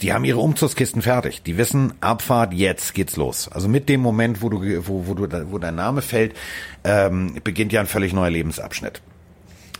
die 0.00 0.12
haben 0.12 0.24
ihre 0.24 0.40
Umzugskisten 0.40 1.02
fertig. 1.02 1.44
Die 1.44 1.56
wissen, 1.56 1.94
Abfahrt, 2.00 2.52
jetzt 2.52 2.94
geht's 2.94 3.14
los. 3.14 3.48
Also 3.48 3.68
mit 3.68 3.88
dem 3.88 4.00
Moment, 4.00 4.42
wo 4.42 4.48
du, 4.48 4.60
wo, 4.88 5.06
wo 5.06 5.14
du, 5.14 5.52
wo 5.52 5.58
dein 5.58 5.76
Name 5.76 6.02
fällt, 6.02 6.34
ähm, 6.82 7.38
beginnt 7.44 7.72
ja 7.72 7.80
ein 7.80 7.86
völlig 7.86 8.12
neuer 8.12 8.30
Lebensabschnitt. 8.30 9.02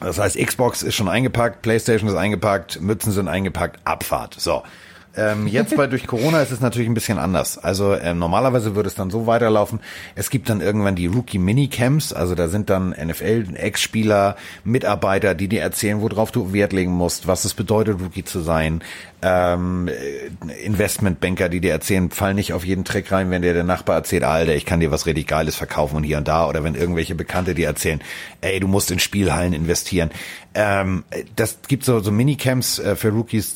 Das 0.00 0.18
heißt, 0.18 0.36
Xbox 0.38 0.82
ist 0.82 0.94
schon 0.94 1.08
eingepackt, 1.08 1.62
PlayStation 1.62 2.08
ist 2.08 2.16
eingepackt, 2.16 2.80
Mützen 2.80 3.12
sind 3.12 3.28
eingepackt, 3.28 3.80
Abfahrt. 3.84 4.34
So. 4.38 4.62
Ähm, 5.16 5.46
jetzt 5.46 5.76
bei 5.76 5.86
durch 5.94 6.06
Corona 6.06 6.40
ist 6.40 6.50
es 6.50 6.60
natürlich 6.60 6.88
ein 6.88 6.94
bisschen 6.94 7.18
anders. 7.18 7.58
Also 7.58 7.94
ähm, 7.94 8.18
normalerweise 8.18 8.74
würde 8.74 8.88
es 8.88 8.94
dann 8.94 9.10
so 9.10 9.26
weiterlaufen. 9.26 9.80
Es 10.14 10.30
gibt 10.30 10.48
dann 10.48 10.60
irgendwann 10.60 10.96
die 10.96 11.06
Rookie 11.06 11.38
Minicamps, 11.38 12.12
also 12.12 12.34
da 12.34 12.48
sind 12.48 12.70
dann 12.70 12.90
NFL 12.90 13.54
Ex-Spieler, 13.54 14.36
Mitarbeiter, 14.64 15.34
die 15.34 15.48
dir 15.48 15.62
erzählen, 15.62 16.00
worauf 16.00 16.32
du 16.32 16.52
Wert 16.52 16.72
legen 16.72 16.92
musst, 16.92 17.26
was 17.26 17.44
es 17.44 17.54
bedeutet, 17.54 18.00
Rookie 18.00 18.24
zu 18.24 18.40
sein. 18.40 18.82
Ähm, 19.22 19.88
Investmentbanker, 20.64 21.48
die 21.48 21.60
dir 21.60 21.72
erzählen, 21.72 22.10
fall 22.10 22.34
nicht 22.34 22.52
auf 22.52 22.64
jeden 22.64 22.84
Trick 22.84 23.10
rein, 23.10 23.30
wenn 23.30 23.40
dir 23.40 23.54
der 23.54 23.64
Nachbar 23.64 23.96
erzählt, 23.96 24.22
Alter, 24.22 24.54
ich 24.54 24.66
kann 24.66 24.80
dir 24.80 24.90
was 24.90 25.06
richtig 25.06 25.26
Geiles 25.26 25.56
verkaufen 25.56 25.96
und 25.96 26.04
hier 26.04 26.18
und 26.18 26.28
da. 26.28 26.46
Oder 26.46 26.62
wenn 26.62 26.74
irgendwelche 26.74 27.14
Bekannte 27.14 27.54
dir 27.54 27.66
erzählen, 27.66 28.02
ey, 28.42 28.60
du 28.60 28.68
musst 28.68 28.90
in 28.90 28.98
Spielhallen 28.98 29.54
investieren. 29.54 30.10
Ähm, 30.56 31.02
das 31.34 31.58
gibt 31.66 31.84
so, 31.84 31.98
so 31.98 32.12
Minicamps 32.12 32.78
äh, 32.78 32.94
für 32.94 33.10
Rookies, 33.10 33.54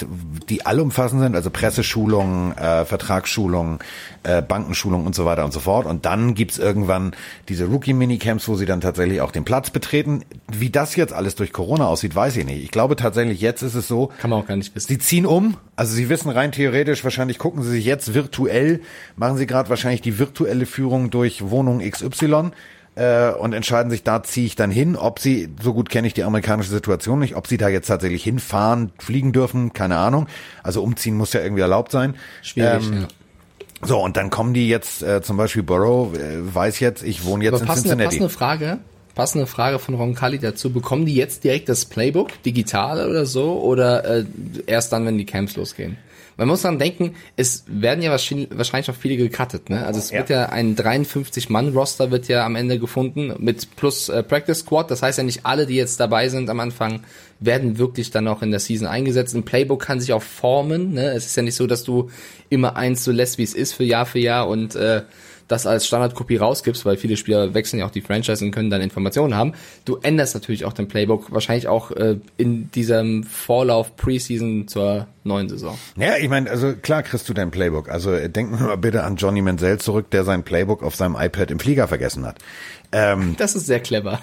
die 0.49 0.67
allumfassend 0.67 1.23
sind, 1.23 1.37
also 1.37 1.49
Presseschulungen, 1.49 2.57
äh, 2.57 2.85
Vertragsschulungen, 2.85 3.79
äh, 4.25 4.43
Bankenschulungen 4.43 5.07
und 5.07 5.15
so 5.15 5.25
weiter 5.25 5.45
und 5.45 5.53
so 5.53 5.61
fort. 5.61 5.87
Und 5.87 6.07
dann 6.07 6.35
gibt's 6.35 6.59
irgendwann 6.59 7.13
diese 7.49 7.67
Rookie-Minicamps, 7.67 8.49
wo 8.49 8.57
sie 8.57 8.67
dann 8.67 8.81
tatsächlich 8.81 9.21
auch 9.21 9.31
den 9.31 9.45
Platz 9.45 9.71
betreten. 9.71 10.25
Wie 10.51 10.71
das 10.71 10.97
jetzt 10.97 11.13
alles 11.13 11.37
durch 11.37 11.53
Corona 11.53 11.87
aussieht, 11.87 12.17
weiß 12.17 12.37
ich 12.37 12.45
nicht. 12.45 12.65
Ich 12.65 12.73
glaube 12.73 12.97
tatsächlich, 12.97 13.41
jetzt 13.41 13.63
ist 13.63 13.75
es 13.75 13.87
so. 13.87 14.11
Kann 14.21 14.31
man 14.31 14.43
auch 14.43 14.47
gar 14.47 14.57
nicht 14.57 14.75
wissen. 14.75 14.89
Sie 14.89 14.99
ziehen 14.99 15.25
um, 15.25 15.57
also 15.77 15.95
sie 15.95 16.09
wissen 16.09 16.31
rein 16.31 16.51
theoretisch, 16.51 17.05
wahrscheinlich 17.05 17.39
gucken 17.39 17.63
sie 17.63 17.71
sich 17.71 17.85
jetzt 17.85 18.15
virtuell, 18.15 18.81
machen 19.17 19.37
sie 19.37 19.47
gerade 19.47 19.71
wahrscheinlich 19.71 20.01
die 20.01 20.19
virtuelle 20.19 20.67
Führung 20.67 21.11
durch 21.11 21.49
Wohnung 21.49 21.79
XY 21.79 22.51
äh, 22.99 23.31
und 23.31 23.53
entscheiden 23.53 23.91
sich, 23.91 24.03
da 24.03 24.23
ziehe 24.23 24.47
ich 24.47 24.57
dann 24.57 24.71
hin. 24.71 24.97
Ob 24.97 25.21
sie, 25.21 25.49
so 25.63 25.73
gut 25.73 25.89
kenne 25.89 26.07
ich 26.09 26.15
die 26.15 26.25
amerikanische 26.25 26.71
Situation 26.71 27.21
nicht, 27.21 27.37
ob 27.37 27.47
sie 27.47 27.57
da 27.57 27.69
jetzt 27.69 27.87
tatsächlich 27.87 28.25
hinfahren, 28.25 28.93
fliegen 28.99 29.33
dürfen, 29.33 29.73
keine 29.73 29.97
Ahnung. 29.97 30.27
Also 30.63 30.83
umziehen 30.83 31.17
muss 31.17 31.33
ja 31.33 31.41
irgendwie 31.41 31.63
erlaubt 31.63 31.93
sein. 31.93 32.15
Schwierig, 32.43 32.87
Ähm, 32.87 33.03
ja. 33.03 33.09
So, 33.81 34.03
und 34.03 34.17
dann 34.17 34.31
kommen 34.31 34.55
die 34.55 34.69
jetzt, 34.69 35.05
äh, 35.05 35.23
zum 35.23 35.37
Beispiel 35.37 35.63
Burrow, 35.63 36.13
äh, 36.13 36.53
weiß 36.53 36.81
jetzt, 36.81 37.05
ich 37.05 37.25
wohne 37.25 37.45
jetzt 37.45 37.55
Aber 37.55 37.63
in 37.63 37.69
passende, 37.69 37.91
Cincinnati. 37.91 38.17
passende 38.17 38.29
Frage, 38.29 38.79
passende 39.15 39.47
Frage 39.47 39.79
von 39.79 39.95
Roncalli 39.95 40.41
dazu. 40.41 40.73
Bekommen 40.73 41.07
die 41.07 41.15
jetzt 41.15 41.45
direkt 41.45 41.69
das 41.69 41.85
Playbook, 41.85 42.43
digital 42.43 43.09
oder 43.09 43.25
so, 43.25 43.61
oder 43.61 44.05
äh, 44.05 44.25
erst 44.67 44.93
dann, 44.93 45.07
wenn 45.07 45.17
die 45.17 45.27
Camps 45.27 45.55
losgehen? 45.55 45.97
Man 46.39 46.49
muss 46.49 46.62
dann 46.62 46.78
denken, 46.78 47.14
es 47.36 47.64
werden 47.66 48.01
ja 48.03 48.11
wahrscheinlich, 48.12 48.91
auch 48.91 48.95
viele 48.95 49.16
gecuttet, 49.16 49.68
ne? 49.70 49.84
Also 49.84 49.99
es 49.99 50.11
Ja. 50.12 50.18
wird 50.20 50.30
ja 50.30 50.47
ein 50.47 50.76
53-Mann-Roster 50.76 52.11
wird 52.11 52.28
ja 52.28 52.47
am 52.47 52.55
Ende 52.57 52.78
gefunden 52.78 53.34
mit 53.39 53.76
plus 53.76 54.09
äh, 54.09 54.22
Practice 54.22 54.61
Squad. 54.61 54.91
Das 54.91 55.03
heißt 55.03 55.18
ja 55.18 55.24
nicht 55.24 55.45
alle, 55.45 55.66
die 55.66 55.74
jetzt 55.74 55.99
dabei 56.01 56.28
sind 56.28 56.49
am 56.49 56.61
Anfang, 56.61 57.01
werden 57.41 57.76
wirklich 57.78 58.11
dann 58.12 58.28
auch 58.28 58.41
in 58.43 58.51
der 58.53 58.61
Season 58.61 58.86
eingesetzt. 58.86 59.34
Ein 59.34 59.43
Playbook 59.43 59.82
kann 59.82 60.01
sich 60.01 60.12
auch 60.12 60.22
formen, 60.22 60.95
ne? 60.95 61.11
Es 61.11 61.26
ist 61.26 61.36
ja 61.36 61.43
nicht 61.43 61.57
so, 61.57 61.66
dass 61.66 61.82
du 61.84 62.09
immer 62.49 62.76
eins 62.76 63.05
so 63.05 63.11
lässt, 63.12 63.39
wie 63.39 63.43
es 63.43 63.55
ist 63.55 63.72
für 63.72 63.84
Jahr 63.84 64.07
für 64.07 64.20
Jahr 64.20 64.49
und 64.49 64.76
äh, 64.76 65.03
das 65.49 65.67
als 65.67 65.87
Standardkopie 65.87 66.37
rausgibst, 66.37 66.85
weil 66.85 66.97
viele 66.97 67.17
Spieler 67.17 67.55
wechseln 67.55 67.81
ja 67.81 67.87
auch 67.87 67.91
die 67.91 68.03
Franchise 68.03 68.45
und 68.45 68.51
können 68.51 68.71
dann 68.71 68.83
Informationen 68.83 69.35
haben. 69.35 69.55
Du 69.85 69.97
änderst 69.97 70.35
natürlich 70.35 70.65
auch 70.65 70.73
dein 70.73 70.89
Playbook, 70.89 71.33
wahrscheinlich 71.33 71.67
auch 71.67 71.91
äh, 71.91 72.17
in 72.37 72.71
diesem 72.71 73.25
Vorlauf 73.25 73.97
Preseason 73.97 74.69
zur 74.69 75.07
neuen 75.25 75.49
Saison. 75.49 75.79
Ja, 75.97 76.17
ich 76.17 76.29
meine, 76.29 76.51
also 76.51 76.75
klar 76.75 77.03
kriegst 77.03 77.29
du 77.29 77.35
dein 77.35 77.51
Playbook. 77.51 77.89
Also 77.89 78.13
äh, 78.13 78.29
denken 78.29 78.59
wir 78.59 78.67
mal 78.67 78.77
bitte 78.77 79.05
an 79.05 79.17
Johnny 79.17 79.43
Menzel 79.43 79.79
zurück, 79.79 80.11
der 80.11 80.25
sein 80.25 80.45
Playbook 80.45 80.83
auf 80.83 80.95
seinem 80.95 81.17
iPad 81.17 81.51
im 81.51 81.59
Flieger 81.59 81.89
vergessen 81.89 82.27
hat. 82.27 82.37
Ähm, 82.93 83.35
Das 83.39 83.55
ist 83.55 83.67
sehr 83.67 83.81
clever. 83.81 84.21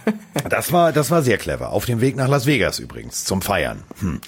das 0.50 0.72
war, 0.72 0.92
das 0.92 1.10
war 1.12 1.22
sehr 1.24 1.38
clever. 1.38 1.72
Auf 1.72 1.86
dem 1.86 2.02
Weg 2.02 2.16
nach 2.16 2.28
Las 2.28 2.46
Vegas 2.46 2.80
übrigens 2.80 3.26
zum 3.26 3.42
Feiern. 3.42 3.84
Hm. 4.00 4.22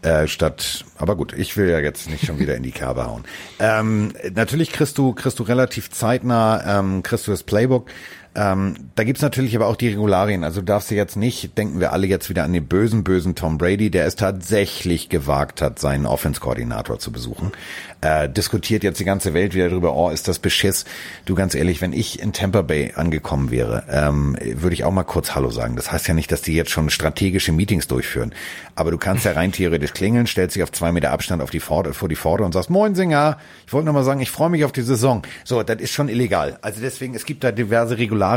Äh, 0.00 0.28
statt, 0.28 0.84
aber 0.96 1.16
gut, 1.16 1.32
ich 1.32 1.56
will 1.56 1.68
ja 1.68 1.80
jetzt 1.80 2.08
nicht 2.08 2.24
schon 2.24 2.38
wieder 2.38 2.54
in 2.54 2.62
die 2.62 2.70
Kerbe 2.70 3.06
hauen. 3.06 3.24
Ähm, 3.58 4.12
natürlich 4.32 4.70
kriegst 4.70 4.96
du, 4.96 5.12
kriegst 5.12 5.40
du 5.40 5.42
relativ 5.42 5.90
zeitnah, 5.90 6.78
ähm, 6.78 7.02
kriegst 7.02 7.26
du 7.26 7.32
das 7.32 7.42
Playbook. 7.42 7.90
Ähm, 8.38 8.76
da 8.94 9.02
gibt's 9.02 9.20
natürlich 9.20 9.56
aber 9.56 9.66
auch 9.66 9.74
die 9.74 9.88
Regularien. 9.88 10.44
Also 10.44 10.60
du 10.60 10.66
darfst 10.66 10.90
dir 10.90 10.94
jetzt 10.96 11.16
nicht, 11.16 11.58
denken 11.58 11.80
wir 11.80 11.92
alle 11.92 12.06
jetzt 12.06 12.30
wieder 12.30 12.44
an 12.44 12.52
den 12.52 12.68
bösen, 12.68 13.02
bösen 13.02 13.34
Tom 13.34 13.58
Brady, 13.58 13.90
der 13.90 14.06
es 14.06 14.14
tatsächlich 14.14 15.08
gewagt 15.08 15.60
hat, 15.60 15.80
seinen 15.80 16.06
Offense-Koordinator 16.06 17.00
zu 17.00 17.10
besuchen. 17.10 17.50
Äh, 18.00 18.28
diskutiert 18.28 18.84
jetzt 18.84 19.00
die 19.00 19.04
ganze 19.04 19.34
Welt 19.34 19.56
wieder 19.56 19.68
drüber, 19.68 19.92
oh, 19.92 20.10
ist 20.10 20.28
das 20.28 20.38
Beschiss. 20.38 20.84
Du 21.24 21.34
ganz 21.34 21.56
ehrlich, 21.56 21.80
wenn 21.80 21.92
ich 21.92 22.22
in 22.22 22.32
Tampa 22.32 22.62
Bay 22.62 22.92
angekommen 22.94 23.50
wäre, 23.50 23.82
ähm, 23.90 24.38
würde 24.40 24.74
ich 24.74 24.84
auch 24.84 24.92
mal 24.92 25.02
kurz 25.02 25.34
Hallo 25.34 25.50
sagen. 25.50 25.74
Das 25.74 25.90
heißt 25.90 26.06
ja 26.06 26.14
nicht, 26.14 26.30
dass 26.30 26.42
die 26.42 26.54
jetzt 26.54 26.70
schon 26.70 26.90
strategische 26.90 27.50
Meetings 27.50 27.88
durchführen. 27.88 28.32
Aber 28.76 28.92
du 28.92 28.98
kannst 28.98 29.24
ja 29.24 29.32
rein 29.32 29.50
theoretisch 29.50 29.94
klingeln, 29.94 30.28
stellst 30.28 30.54
dich 30.54 30.62
auf 30.62 30.70
zwei 30.70 30.92
Meter 30.92 31.10
Abstand 31.10 31.42
auf 31.42 31.50
die 31.50 31.58
Pforte, 31.58 31.92
vor 31.92 32.08
die 32.08 32.14
Pforte 32.14 32.44
und 32.44 32.52
sagst, 32.52 32.70
Moin 32.70 32.94
Singer, 32.94 33.38
ich 33.66 33.72
wollte 33.72 33.86
nur 33.86 33.94
mal 33.94 34.04
sagen, 34.04 34.20
ich 34.20 34.30
freue 34.30 34.50
mich 34.50 34.64
auf 34.64 34.70
die 34.70 34.82
Saison. 34.82 35.22
So, 35.42 35.64
das 35.64 35.80
ist 35.80 35.92
schon 35.92 36.08
illegal. 36.08 36.58
Also 36.62 36.80
deswegen, 36.80 37.16
es 37.16 37.24
gibt 37.26 37.42
da 37.42 37.50
diverse 37.50 37.98
Regularien 37.98 38.27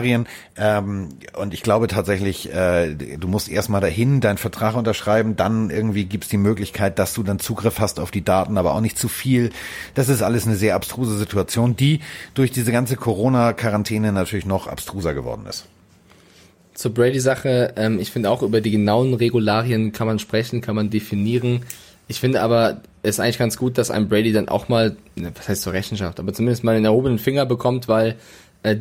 ähm, 0.58 1.10
und 1.38 1.54
ich 1.54 1.64
glaube 1.64 1.88
tatsächlich, 1.88 2.54
äh, 2.54 2.96
du 2.96 3.28
musst 3.28 3.50
erstmal 3.50 3.82
dahin 3.82 4.22
deinen 4.22 4.38
Vertrag 4.38 4.76
unterschreiben, 4.76 5.36
dann 5.36 5.70
irgendwie 5.70 6.06
gibt's 6.06 6.30
die 6.30 6.38
Möglichkeit, 6.38 7.00
dass 7.00 7.14
du 7.14 7.24
dann 7.24 7.40
Zugriff 7.40 7.80
hast 7.80 8.00
auf 8.00 8.12
die 8.12 8.24
Daten, 8.24 8.58
aber 8.58 8.74
auch 8.74 8.82
nicht 8.82 8.98
zu 8.98 9.08
viel. 9.08 9.52
Das 9.94 10.10
ist 10.10 10.22
alles 10.22 10.48
eine 10.48 10.56
sehr 10.56 10.76
abstruse 10.76 11.18
Situation, 11.18 11.76
die 11.76 12.00
durch 12.34 12.52
diese 12.52 12.72
ganze 12.72 12.96
Corona-Quarantäne 12.96 14.12
natürlich 14.12 14.46
noch 14.46 14.68
abstruser 14.68 15.14
geworden 15.14 15.46
ist. 15.48 15.66
Zur 16.74 16.94
Brady-Sache, 16.94 17.74
ähm, 17.76 18.00
ich 18.00 18.12
finde 18.12 18.30
auch 18.30 18.42
über 18.42 18.62
die 18.62 18.72
genauen 18.72 19.14
Regularien 19.14 19.92
kann 19.92 20.08
man 20.08 20.20
sprechen, 20.20 20.62
kann 20.62 20.76
man 20.76 20.90
definieren. 20.90 21.64
Ich 22.08 22.20
finde 22.20 22.42
aber, 22.42 22.82
es 23.04 23.12
ist 23.12 23.20
eigentlich 23.20 23.38
ganz 23.38 23.58
gut, 23.58 23.78
dass 23.78 23.92
ein 23.92 24.10
Brady 24.10 24.34
dann 24.34 24.50
auch 24.50 24.68
mal, 24.68 24.96
ne, 25.16 25.32
was 25.36 25.48
heißt 25.48 25.62
zur 25.62 25.74
Rechenschaft, 25.74 26.20
aber 26.20 26.34
zumindest 26.34 26.64
mal 26.64 26.76
einen 26.76 26.86
erhobenen 26.86 27.20
Finger 27.20 27.46
bekommt, 27.46 27.88
weil 27.88 28.16
äh, 28.64 28.78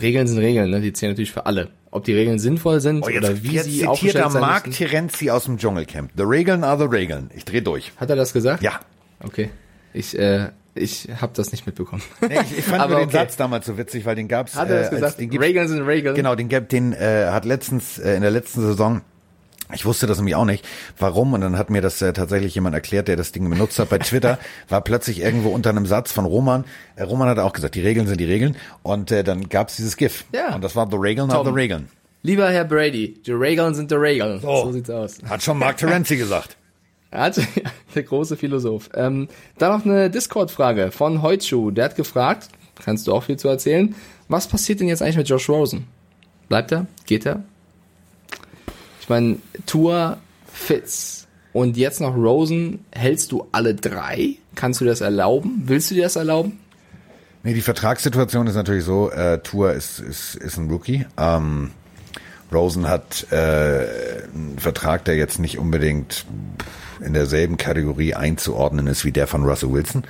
Regeln 0.00 0.26
sind 0.26 0.38
Regeln, 0.38 0.70
ne? 0.70 0.80
die 0.80 0.92
zählen 0.92 1.12
natürlich 1.12 1.32
für 1.32 1.46
alle. 1.46 1.68
Ob 1.90 2.04
die 2.04 2.12
Regeln 2.14 2.38
sinnvoll 2.38 2.80
sind 2.80 3.02
Oh, 3.02 3.08
jetzt, 3.08 3.24
oder 3.24 3.42
wie 3.42 3.52
jetzt 3.52 3.64
sie 3.64 3.70
zitiert 3.72 3.88
aufgestellt 3.88 4.24
er 4.24 4.30
sein 4.30 4.40
Mark 4.42 4.66
müssen. 4.66 4.76
Terenzi 4.78 5.30
aus 5.30 5.44
dem 5.44 5.56
Dschungelcamp. 5.58 6.10
The 6.16 6.22
Regeln 6.24 6.62
are 6.64 6.78
the 6.78 6.84
Regeln. 6.84 7.30
Ich 7.34 7.44
dreh 7.46 7.60
durch. 7.62 7.92
Hat 7.96 8.10
er 8.10 8.16
das 8.16 8.32
gesagt? 8.34 8.62
Ja. 8.62 8.80
Okay. 9.24 9.48
Ich, 9.94 10.16
äh, 10.18 10.50
ich 10.74 11.08
habe 11.20 11.32
das 11.34 11.50
nicht 11.50 11.66
mitbekommen. 11.66 12.02
Nee, 12.20 12.38
ich, 12.42 12.58
ich 12.58 12.64
fand 12.64 12.80
Aber 12.82 12.90
nur 12.94 13.00
den 13.00 13.08
okay. 13.08 13.16
Satz 13.16 13.36
damals 13.36 13.64
so 13.66 13.78
witzig, 13.78 14.04
weil 14.04 14.14
den 14.16 14.28
gab's. 14.28 14.54
Hat 14.54 14.68
er 14.68 14.80
das 14.80 14.86
äh, 14.92 14.96
als- 14.96 15.16
gesagt? 15.16 15.20
Den 15.32 15.40
Regeln 15.40 15.66
sind 15.68 15.80
Regeln. 15.82 16.14
Genau, 16.14 16.34
den, 16.34 16.48
gab- 16.50 16.68
den 16.68 16.92
äh, 16.92 17.28
hat 17.30 17.46
letztens 17.46 17.98
äh, 17.98 18.14
in 18.14 18.20
der 18.22 18.30
letzten 18.30 18.60
Saison. 18.60 19.00
Ich 19.74 19.84
wusste 19.84 20.06
das 20.06 20.18
nämlich 20.18 20.34
auch 20.34 20.44
nicht, 20.44 20.66
warum. 20.98 21.34
Und 21.34 21.42
dann 21.42 21.58
hat 21.58 21.68
mir 21.70 21.82
das 21.82 22.00
äh, 22.00 22.12
tatsächlich 22.12 22.54
jemand 22.54 22.74
erklärt, 22.74 23.08
der 23.08 23.16
das 23.16 23.32
Ding 23.32 23.48
benutzt 23.48 23.78
hat 23.78 23.90
bei 23.90 23.98
Twitter. 23.98 24.38
war 24.68 24.80
plötzlich 24.80 25.20
irgendwo 25.20 25.50
unter 25.50 25.70
einem 25.70 25.86
Satz 25.86 26.12
von 26.12 26.24
Roman. 26.24 26.64
Äh, 26.96 27.02
Roman 27.02 27.28
hat 27.28 27.38
auch 27.38 27.52
gesagt, 27.52 27.74
die 27.74 27.82
Regeln 27.82 28.06
sind 28.06 28.18
die 28.18 28.24
Regeln. 28.24 28.56
Und 28.82 29.10
äh, 29.10 29.22
dann 29.24 29.48
gab's 29.48 29.76
dieses 29.76 29.96
GIF. 29.96 30.24
Ja. 30.32 30.54
Und 30.54 30.64
das 30.64 30.74
war 30.74 30.88
The 30.90 30.96
Regeln 30.96 31.30
are 31.30 31.44
Tom. 31.44 31.52
the 31.52 31.60
Regeln. 31.60 31.88
Lieber 32.22 32.50
Herr 32.50 32.64
Brady, 32.64 33.14
die 33.24 33.32
Regeln 33.32 33.74
sind 33.74 33.90
die 33.90 33.94
Regeln. 33.94 34.40
So. 34.40 34.64
So 34.64 34.72
sieht's 34.72 34.90
aus. 34.90 35.18
Hat 35.28 35.42
schon 35.42 35.58
Mark 35.58 35.76
Terenzi 35.76 36.16
gesagt. 36.18 36.56
Also, 37.10 37.42
der 37.94 38.02
große 38.02 38.36
Philosoph. 38.36 38.90
Ähm, 38.94 39.28
dann 39.58 39.72
noch 39.72 39.84
eine 39.84 40.10
Discord-Frage 40.10 40.90
von 40.90 41.22
Heutschuh. 41.22 41.70
Der 41.70 41.86
hat 41.86 41.96
gefragt, 41.96 42.48
kannst 42.84 43.06
du 43.06 43.12
auch 43.12 43.22
viel 43.24 43.38
zu 43.38 43.48
erzählen, 43.48 43.94
was 44.28 44.46
passiert 44.46 44.80
denn 44.80 44.88
jetzt 44.88 45.02
eigentlich 45.02 45.16
mit 45.16 45.28
Josh 45.28 45.48
Rosen? 45.48 45.86
Bleibt 46.48 46.72
er? 46.72 46.86
Geht 47.06 47.24
er? 47.26 47.44
Ich 49.08 49.10
meine, 49.10 49.38
Tour, 49.64 50.18
Fitz 50.52 51.28
und 51.54 51.78
jetzt 51.78 51.98
noch 52.02 52.14
Rosen. 52.14 52.84
Hältst 52.92 53.32
du 53.32 53.46
alle 53.52 53.74
drei? 53.74 54.36
Kannst 54.54 54.82
du 54.82 54.84
das 54.84 55.00
erlauben? 55.00 55.62
Willst 55.64 55.90
du 55.90 55.94
dir 55.94 56.02
das 56.02 56.16
erlauben? 56.16 56.60
Nee, 57.42 57.54
die 57.54 57.62
Vertragssituation 57.62 58.46
ist 58.46 58.54
natürlich 58.54 58.84
so, 58.84 59.10
äh, 59.10 59.38
Tour 59.38 59.72
ist, 59.72 59.98
ist, 60.00 60.34
ist 60.34 60.58
ein 60.58 60.68
Rookie. 60.68 61.06
Ähm, 61.16 61.70
Rosen 62.52 62.86
hat 62.86 63.32
äh, 63.32 64.26
einen 64.34 64.58
Vertrag, 64.58 65.06
der 65.06 65.16
jetzt 65.16 65.38
nicht 65.38 65.58
unbedingt 65.58 66.26
in 67.00 67.14
derselben 67.14 67.56
Kategorie 67.56 68.12
einzuordnen 68.12 68.88
ist 68.88 69.06
wie 69.06 69.12
der 69.12 69.26
von 69.26 69.42
Russell 69.42 69.72
Wilson. 69.72 70.04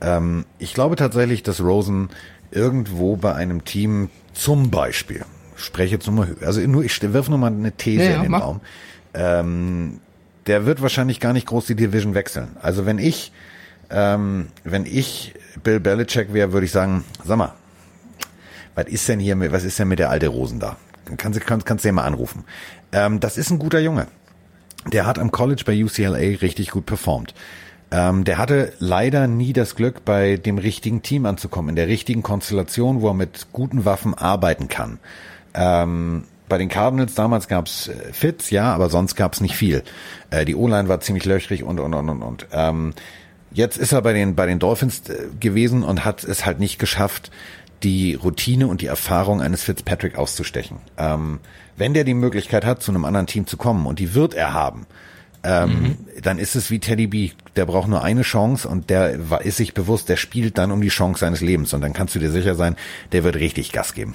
Ähm, 0.00 0.44
ich 0.58 0.74
glaube 0.74 0.96
tatsächlich, 0.96 1.44
dass 1.44 1.60
Rosen 1.60 2.08
irgendwo 2.50 3.14
bei 3.14 3.32
einem 3.32 3.64
Team 3.64 4.10
zum 4.32 4.72
Beispiel, 4.72 5.24
spreche 5.60 5.94
jetzt 5.94 6.06
nur 6.06 6.16
mal, 6.16 6.36
also 6.44 6.60
nur, 6.60 6.84
ich 6.84 7.00
wirf 7.02 7.28
nur 7.28 7.38
mal 7.38 7.48
eine 7.48 7.72
These 7.72 8.04
Ja, 8.04 8.10
ja, 8.10 8.16
in 8.16 8.22
den 8.22 8.30
mach. 8.30 8.42
Raum, 8.42 8.60
ähm, 9.14 10.00
der 10.46 10.66
wird 10.66 10.82
wahrscheinlich 10.82 11.20
gar 11.20 11.32
nicht 11.32 11.46
groß 11.46 11.66
die 11.66 11.74
Division 11.74 12.14
wechseln. 12.14 12.56
Also 12.60 12.86
wenn 12.86 12.98
ich 12.98 13.32
ähm, 13.90 14.48
wenn 14.64 14.86
ich 14.86 15.34
Bill 15.62 15.80
Belichick 15.80 16.32
wäre, 16.32 16.52
würde 16.52 16.64
ich 16.66 16.72
sagen, 16.72 17.04
sag 17.24 17.36
mal, 17.38 17.54
was 18.74 18.86
ist 18.86 19.08
denn 19.08 19.18
hier 19.18 19.36
mit, 19.36 19.52
was 19.52 19.64
ist 19.64 19.78
denn 19.78 19.88
mit 19.88 19.98
der 19.98 20.10
alte 20.10 20.28
Rosen 20.28 20.60
da? 20.60 20.76
Kannst 21.16 21.40
du 21.40 21.44
kannst, 21.44 21.66
kannst 21.66 21.84
du 21.84 21.88
ja 21.88 21.92
mal 21.92 22.04
anrufen. 22.04 22.44
Ähm, 22.92 23.18
das 23.18 23.36
ist 23.36 23.50
ein 23.50 23.58
guter 23.58 23.80
Junge. 23.80 24.06
Der 24.92 25.06
hat 25.06 25.18
am 25.18 25.32
College 25.32 25.64
bei 25.66 25.84
UCLA 25.84 26.38
richtig 26.40 26.70
gut 26.70 26.86
performt. 26.86 27.34
Ähm, 27.90 28.22
der 28.22 28.38
hatte 28.38 28.72
leider 28.78 29.26
nie 29.26 29.52
das 29.52 29.74
Glück, 29.74 30.04
bei 30.04 30.36
dem 30.36 30.58
richtigen 30.58 31.02
Team 31.02 31.26
anzukommen, 31.26 31.70
in 31.70 31.76
der 31.76 31.88
richtigen 31.88 32.22
Konstellation, 32.22 33.00
wo 33.00 33.08
er 33.08 33.14
mit 33.14 33.48
guten 33.52 33.84
Waffen 33.84 34.14
arbeiten 34.14 34.68
kann. 34.68 35.00
Ähm, 35.54 36.24
bei 36.48 36.58
den 36.58 36.68
Cardinals 36.68 37.14
damals 37.14 37.48
gab's 37.48 37.88
äh, 37.88 38.12
Fits, 38.12 38.50
ja, 38.50 38.74
aber 38.74 38.90
sonst 38.90 39.14
gab's 39.14 39.40
nicht 39.40 39.56
viel. 39.56 39.82
Äh, 40.30 40.44
die 40.44 40.54
O-Line 40.56 40.88
war 40.88 41.00
ziemlich 41.00 41.24
löchrig 41.24 41.62
und 41.62 41.80
und 41.80 41.94
und 41.94 42.08
und 42.08 42.22
und. 42.22 42.46
Ähm, 42.52 42.92
jetzt 43.52 43.78
ist 43.78 43.92
er 43.92 44.02
bei 44.02 44.12
den 44.12 44.34
bei 44.34 44.46
den 44.46 44.58
Dolphins 44.58 45.08
äh, 45.08 45.28
gewesen 45.38 45.82
und 45.82 46.04
hat 46.04 46.24
es 46.24 46.44
halt 46.44 46.60
nicht 46.60 46.78
geschafft, 46.78 47.30
die 47.82 48.14
Routine 48.14 48.66
und 48.66 48.82
die 48.82 48.86
Erfahrung 48.86 49.40
eines 49.40 49.62
Fitzpatrick 49.62 50.18
auszustechen. 50.18 50.78
Ähm, 50.98 51.40
wenn 51.76 51.94
der 51.94 52.04
die 52.04 52.14
Möglichkeit 52.14 52.66
hat, 52.66 52.82
zu 52.82 52.92
einem 52.92 53.06
anderen 53.06 53.26
Team 53.26 53.46
zu 53.46 53.56
kommen 53.56 53.86
und 53.86 53.98
die 53.98 54.14
wird 54.14 54.34
er 54.34 54.52
haben, 54.52 54.86
ähm, 55.42 55.96
dann 56.22 56.38
ist 56.38 56.54
es 56.54 56.70
wie 56.70 56.80
Teddy 56.80 57.06
B. 57.06 57.30
Der 57.56 57.64
braucht 57.64 57.88
nur 57.88 58.02
eine 58.02 58.22
Chance 58.22 58.68
und 58.68 58.90
der 58.90 59.40
ist 59.40 59.56
sich 59.56 59.72
bewusst, 59.72 60.10
der 60.10 60.16
spielt 60.16 60.58
dann 60.58 60.70
um 60.70 60.82
die 60.82 60.88
Chance 60.88 61.20
seines 61.20 61.40
Lebens 61.40 61.72
und 61.72 61.80
dann 61.80 61.94
kannst 61.94 62.14
du 62.14 62.18
dir 62.18 62.30
sicher 62.30 62.54
sein, 62.54 62.76
der 63.12 63.24
wird 63.24 63.36
richtig 63.36 63.72
Gas 63.72 63.94
geben. 63.94 64.14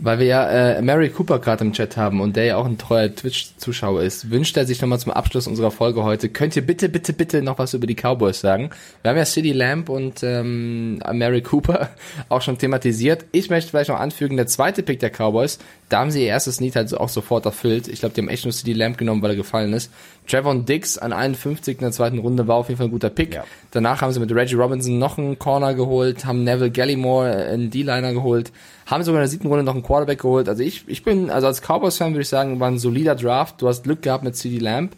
Weil 0.00 0.20
wir 0.20 0.26
ja 0.26 0.48
äh, 0.48 0.80
Mary 0.80 1.10
Cooper 1.10 1.40
gerade 1.40 1.64
im 1.64 1.72
Chat 1.72 1.96
haben 1.96 2.20
und 2.20 2.36
der 2.36 2.44
ja 2.44 2.56
auch 2.56 2.66
ein 2.66 2.78
treuer 2.78 3.12
Twitch-Zuschauer 3.12 4.02
ist, 4.02 4.30
wünscht 4.30 4.56
er 4.56 4.64
sich 4.64 4.80
nochmal 4.80 5.00
zum 5.00 5.10
Abschluss 5.10 5.48
unserer 5.48 5.72
Folge 5.72 6.04
heute, 6.04 6.28
könnt 6.28 6.54
ihr 6.54 6.64
bitte, 6.64 6.88
bitte, 6.88 7.12
bitte 7.12 7.42
noch 7.42 7.58
was 7.58 7.74
über 7.74 7.88
die 7.88 7.96
Cowboys 7.96 8.40
sagen? 8.40 8.70
Wir 9.02 9.10
haben 9.10 9.18
ja 9.18 9.24
City 9.24 9.52
Lamp 9.52 9.88
und 9.88 10.22
ähm, 10.22 10.98
Mary 11.12 11.42
Cooper 11.42 11.90
auch 12.28 12.42
schon 12.42 12.58
thematisiert. 12.58 13.24
Ich 13.32 13.50
möchte 13.50 13.70
vielleicht 13.70 13.90
noch 13.90 13.98
anfügen, 13.98 14.36
der 14.36 14.46
zweite 14.46 14.84
Pick 14.84 15.00
der 15.00 15.10
Cowboys, 15.10 15.58
da 15.88 16.00
haben 16.00 16.10
sie 16.10 16.22
ihr 16.22 16.28
erstes 16.28 16.60
Need 16.60 16.76
halt 16.76 16.94
auch 16.94 17.08
sofort 17.08 17.44
erfüllt. 17.46 17.88
Ich 17.88 18.00
glaube, 18.00 18.14
die 18.14 18.20
haben 18.20 18.28
echt 18.28 18.44
nur 18.44 18.52
City 18.52 18.74
Lamp 18.74 18.98
genommen, 18.98 19.20
weil 19.22 19.30
er 19.30 19.36
gefallen 19.36 19.72
ist. 19.72 19.90
Trevon 20.28 20.66
Dix 20.66 20.98
an 20.98 21.12
51 21.12 21.78
in 21.78 21.80
der 21.80 21.92
zweiten 21.92 22.18
Runde 22.18 22.46
war 22.46 22.56
auf 22.56 22.68
jeden 22.68 22.76
Fall 22.76 22.88
ein 22.88 22.92
guter 22.92 23.10
Pick. 23.10 23.34
Ja. 23.34 23.44
Danach 23.70 24.02
haben 24.02 24.12
sie 24.12 24.20
mit 24.20 24.32
Reggie 24.32 24.56
Robinson 24.56 24.98
noch 24.98 25.18
einen 25.18 25.38
Corner 25.38 25.74
geholt, 25.74 26.26
haben 26.26 26.44
Neville 26.44 26.70
Gallimore 26.70 27.30
äh, 27.30 27.52
einen 27.52 27.70
D-Liner 27.70 28.12
geholt, 28.12 28.52
haben 28.88 29.04
sogar 29.04 29.20
in 29.20 29.24
der 29.24 29.28
siebten 29.28 29.48
Runde 29.48 29.64
noch 29.64 29.74
einen 29.74 29.82
Quarterback 29.82 30.20
geholt. 30.20 30.48
Also 30.48 30.62
ich, 30.62 30.84
ich 30.88 31.04
bin, 31.04 31.30
also 31.30 31.46
als 31.46 31.60
Cowboys-Fan 31.60 32.12
würde 32.12 32.22
ich 32.22 32.28
sagen, 32.28 32.58
war 32.58 32.68
ein 32.68 32.78
solider 32.78 33.14
Draft. 33.14 33.60
Du 33.60 33.68
hast 33.68 33.84
Glück 33.84 34.00
gehabt 34.00 34.24
mit 34.24 34.34
CD 34.34 34.58
Lamb. 34.58 34.96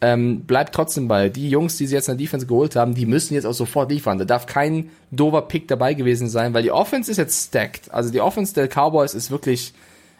Ähm, 0.00 0.42
bleibt 0.42 0.74
trotzdem 0.74 1.08
bei. 1.08 1.28
Die 1.28 1.50
Jungs, 1.50 1.76
die 1.76 1.86
sie 1.86 1.94
jetzt 1.94 2.08
in 2.08 2.16
der 2.16 2.24
Defense 2.24 2.46
geholt 2.46 2.76
haben, 2.76 2.94
die 2.94 3.04
müssen 3.04 3.34
jetzt 3.34 3.44
auch 3.44 3.52
sofort 3.52 3.90
liefern. 3.90 4.18
Da 4.18 4.24
darf 4.24 4.46
kein 4.46 4.90
dover 5.10 5.42
Pick 5.42 5.66
dabei 5.66 5.94
gewesen 5.94 6.28
sein, 6.28 6.54
weil 6.54 6.62
die 6.62 6.72
Offense 6.72 7.10
ist 7.10 7.16
jetzt 7.16 7.48
stacked. 7.48 7.92
Also 7.92 8.10
die 8.10 8.20
Offense 8.20 8.54
der 8.54 8.68
Cowboys 8.68 9.14
ist 9.14 9.32
wirklich, 9.32 9.74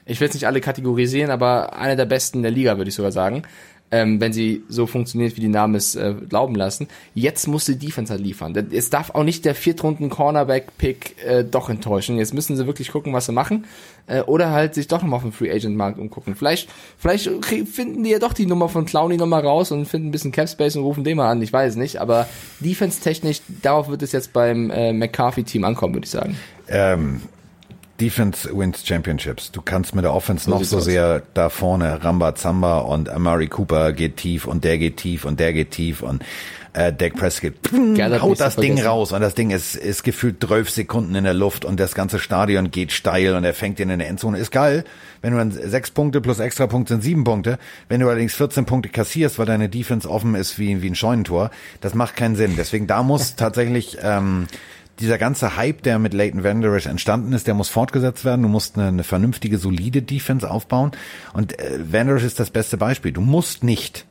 ich 0.05 0.21
will 0.21 0.27
jetzt 0.27 0.35
nicht 0.35 0.47
alle 0.47 0.61
kategorisieren, 0.61 1.31
aber 1.31 1.77
eine 1.77 1.97
der 1.97 2.07
besten 2.07 2.43
der 2.43 2.51
Liga, 2.51 2.77
würde 2.77 2.89
ich 2.89 2.95
sogar 2.95 3.13
sagen 3.13 3.45
ähm, 3.93 4.21
wenn 4.21 4.33
sie 4.33 4.65
so 4.69 4.87
funktioniert, 4.87 5.37
wie 5.37 5.43
die 5.43 5.49
Namen 5.49 5.75
es 5.75 5.95
äh, 5.95 6.15
glauben 6.29 6.55
lassen. 6.55 6.89
Jetzt 7.15 7.47
muss 7.47 7.67
die 7.67 7.79
Defense 7.79 8.11
halt 8.11 8.23
liefern. 8.23 8.57
Es 8.73 8.89
darf 8.89 9.11
auch 9.11 9.23
nicht 9.23 9.45
der 9.45 9.55
viertrunden 9.55 10.09
Cornerback-Pick 10.09 11.17
äh, 11.25 11.45
doch 11.45 11.69
enttäuschen. 11.69 12.17
Jetzt 12.17 12.33
müssen 12.33 12.57
sie 12.57 12.67
wirklich 12.67 12.91
gucken, 12.91 13.13
was 13.13 13.27
sie 13.27 13.33
machen. 13.33 13.67
Äh, 14.07 14.23
oder 14.23 14.51
halt 14.51 14.75
sich 14.75 14.89
doch 14.89 15.03
nochmal 15.03 15.19
auf 15.19 15.23
dem 15.23 15.33
Free 15.33 15.53
Agent 15.53 15.77
Markt 15.77 15.99
umgucken. 15.99 16.35
Vielleicht, 16.35 16.71
vielleicht 16.97 17.31
finden 17.45 18.03
die 18.03 18.11
ja 18.11 18.19
doch 18.19 18.33
die 18.33 18.47
Nummer 18.47 18.71
von 18.71 18.87
Clowny 18.87 19.19
nochmal 19.19 19.43
raus 19.43 19.71
und 19.71 19.85
finden 19.85 20.09
ein 20.09 20.13
bisschen 20.13 20.33
Cap 20.33 20.49
Space 20.49 20.75
und 20.75 20.85
rufen 20.85 21.05
den 21.05 21.19
mal 21.19 21.31
an. 21.31 21.43
Ich 21.43 21.53
weiß 21.53 21.77
nicht. 21.77 22.01
Aber 22.01 22.27
defense-technisch, 22.61 23.43
darauf 23.61 23.91
wird 23.91 24.03
es 24.03 24.13
jetzt 24.13 24.33
beim 24.33 24.71
äh, 24.71 24.95
McCarthy-Team 24.95 25.65
ankommen, 25.65 25.95
würde 25.95 26.07
ich 26.07 26.11
sagen. 26.11 26.37
Ähm, 26.69 27.21
Defense 28.03 28.51
wins 28.53 28.85
Championships. 28.85 29.53
Du 29.53 29.63
kannst 29.63 29.95
mit 29.95 30.05
der 30.05 30.13
Offense 30.13 30.51
noch 30.51 30.59
sieht's 30.59 30.71
so 30.71 30.79
aus. 30.79 30.85
sehr 30.85 31.23
da 31.35 31.49
vorne 31.51 32.03
Ramba 32.03 32.35
Zamba 32.35 32.79
und 32.79 33.09
Amari 33.09 33.47
Cooper 33.47 33.93
geht 33.93 34.17
tief 34.17 34.47
und 34.49 34.65
der 34.65 34.77
geht 34.79 34.97
tief 34.97 35.25
und 35.25 35.39
der 35.39 35.53
geht 35.53 35.71
tief 35.71 36.03
und 36.03 36.25
äh, 36.73 36.93
Dak 36.93 37.15
Prescott 37.15 37.55
pff, 37.65 38.21
haut 38.21 38.41
das 38.41 38.57
Ding 38.57 38.73
vergessen. 38.73 38.89
raus 38.89 39.13
und 39.13 39.21
das 39.21 39.35
Ding 39.35 39.51
ist, 39.51 39.77
ist 39.77 40.03
gefühlt 40.03 40.43
12 40.43 40.71
Sekunden 40.71 41.15
in 41.15 41.23
der 41.23 41.35
Luft 41.35 41.65
und 41.65 41.79
das 41.79 41.95
ganze 41.95 42.19
Stadion 42.19 42.73
geht 42.73 42.91
steil 42.91 43.37
und 43.37 43.45
er 43.45 43.55
fängt 43.55 43.79
ihn 43.79 43.91
in 43.91 44.01
der 44.01 44.09
Endzone. 44.09 44.37
Ist 44.39 44.51
geil, 44.51 44.83
wenn 45.21 45.33
du 45.33 45.39
dann 45.39 45.53
sechs 45.53 45.93
Punkte 45.93 46.21
plus 46.21 46.41
extra 46.41 46.67
Punkte 46.67 46.95
sind 46.95 47.03
sieben 47.03 47.23
Punkte. 47.23 47.61
Wenn 47.89 48.01
du 48.01 48.09
allerdings 48.09 48.35
14 48.35 48.65
Punkte 48.65 48.89
kassierst, 48.89 49.39
weil 49.39 49.47
deine 49.47 49.69
Defense 49.69 50.11
offen 50.11 50.35
ist 50.35 50.59
wie, 50.59 50.83
wie 50.83 50.91
ein 50.91 50.97
Scheunentor, 50.97 51.53
das 51.81 51.95
macht 51.95 52.17
keinen 52.17 52.35
Sinn. 52.35 52.55
Deswegen 52.57 52.89
da 52.89 53.05
muss 53.05 53.37
tatsächlich 53.37 53.99
ähm, 54.03 54.49
dieser 55.01 55.19
ganze 55.19 55.57
Hype, 55.57 55.83
der 55.83 55.99
mit 55.99 56.15
Leighton 56.15 56.45
Vanderish 56.45 56.87
entstanden 56.87 57.33
ist, 57.33 57.47
der 57.47 57.55
muss 57.55 57.69
fortgesetzt 57.69 58.25
werden. 58.25 58.43
Du 58.43 58.49
musst 58.49 58.77
eine, 58.77 58.89
eine 58.89 59.05
vernünftige, 59.05 59.59
solide 59.59 60.03
Defense 60.03 60.51
aufbauen. 60.51 60.93
Und 61.33 61.59
äh, 61.59 61.79
Vanderish 61.93 62.25
ist 62.25 62.41
das 62.41 62.51
beste 62.51 62.77
Beispiel. 62.77 63.13
Du 63.13 63.21
musst 63.21 63.65
nicht 63.65 64.07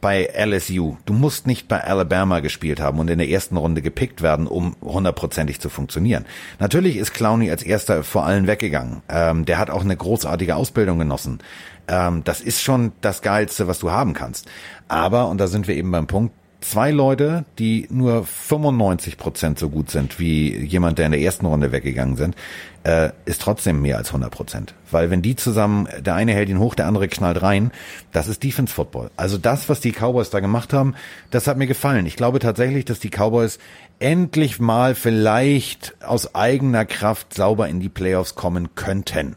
bei 0.00 0.30
LSU, 0.34 0.96
du 1.04 1.12
musst 1.12 1.46
nicht 1.46 1.68
bei 1.68 1.84
Alabama 1.84 2.40
gespielt 2.40 2.80
haben 2.80 2.98
und 2.98 3.10
in 3.10 3.18
der 3.18 3.28
ersten 3.28 3.56
Runde 3.56 3.82
gepickt 3.82 4.22
werden, 4.22 4.46
um 4.46 4.74
hundertprozentig 4.80 5.60
zu 5.60 5.68
funktionieren. 5.68 6.24
Natürlich 6.58 6.96
ist 6.96 7.12
Clowney 7.12 7.50
als 7.50 7.62
erster 7.62 8.02
vor 8.02 8.24
allen 8.24 8.46
weggegangen. 8.46 9.02
Ähm, 9.08 9.44
der 9.44 9.58
hat 9.58 9.70
auch 9.70 9.82
eine 9.82 9.96
großartige 9.96 10.56
Ausbildung 10.56 10.98
genossen. 10.98 11.40
Ähm, 11.88 12.24
das 12.24 12.40
ist 12.40 12.62
schon 12.62 12.92
das 13.00 13.20
Geilste, 13.22 13.68
was 13.68 13.78
du 13.78 13.90
haben 13.90 14.14
kannst. 14.14 14.48
Aber, 14.88 15.28
und 15.28 15.38
da 15.38 15.46
sind 15.46 15.68
wir 15.68 15.76
eben 15.76 15.90
beim 15.90 16.06
Punkt, 16.06 16.34
zwei 16.60 16.90
Leute, 16.90 17.44
die 17.58 17.86
nur 17.90 18.24
95 18.24 19.16
Prozent 19.16 19.58
so 19.58 19.70
gut 19.70 19.90
sind 19.90 20.18
wie 20.18 20.56
jemand, 20.56 20.98
der 20.98 21.06
in 21.06 21.12
der 21.12 21.20
ersten 21.20 21.46
Runde 21.46 21.72
weggegangen 21.72 22.16
sind, 22.16 22.36
äh, 22.84 23.10
ist 23.24 23.42
trotzdem 23.42 23.82
mehr 23.82 23.98
als 23.98 24.08
100 24.08 24.30
Prozent. 24.30 24.74
Weil 24.90 25.10
wenn 25.10 25.22
die 25.22 25.36
zusammen, 25.36 25.88
der 26.00 26.14
eine 26.14 26.32
hält 26.32 26.48
ihn 26.48 26.58
hoch, 26.58 26.74
der 26.74 26.86
andere 26.86 27.08
knallt 27.08 27.42
rein, 27.42 27.70
das 28.12 28.28
ist 28.28 28.42
Defense 28.42 28.72
Football. 28.72 29.10
Also 29.16 29.38
das, 29.38 29.68
was 29.68 29.80
die 29.80 29.92
Cowboys 29.92 30.30
da 30.30 30.40
gemacht 30.40 30.72
haben, 30.72 30.94
das 31.30 31.46
hat 31.46 31.56
mir 31.56 31.66
gefallen. 31.66 32.06
Ich 32.06 32.16
glaube 32.16 32.38
tatsächlich, 32.38 32.84
dass 32.84 33.00
die 33.00 33.10
Cowboys 33.10 33.58
endlich 33.98 34.60
mal 34.60 34.94
vielleicht 34.94 35.94
aus 36.02 36.34
eigener 36.34 36.84
Kraft 36.84 37.34
sauber 37.34 37.68
in 37.68 37.80
die 37.80 37.88
Playoffs 37.88 38.34
kommen 38.34 38.74
könnten. 38.74 39.36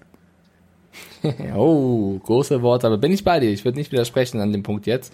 oh, 1.56 2.20
große 2.20 2.62
Worte, 2.62 2.88
aber 2.88 2.98
bin 2.98 3.12
ich 3.12 3.24
bei 3.24 3.40
dir. 3.40 3.50
Ich 3.50 3.66
würde 3.66 3.78
nicht 3.78 3.92
widersprechen 3.92 4.40
an 4.40 4.52
dem 4.52 4.64
Punkt 4.64 4.86
jetzt. 4.86 5.14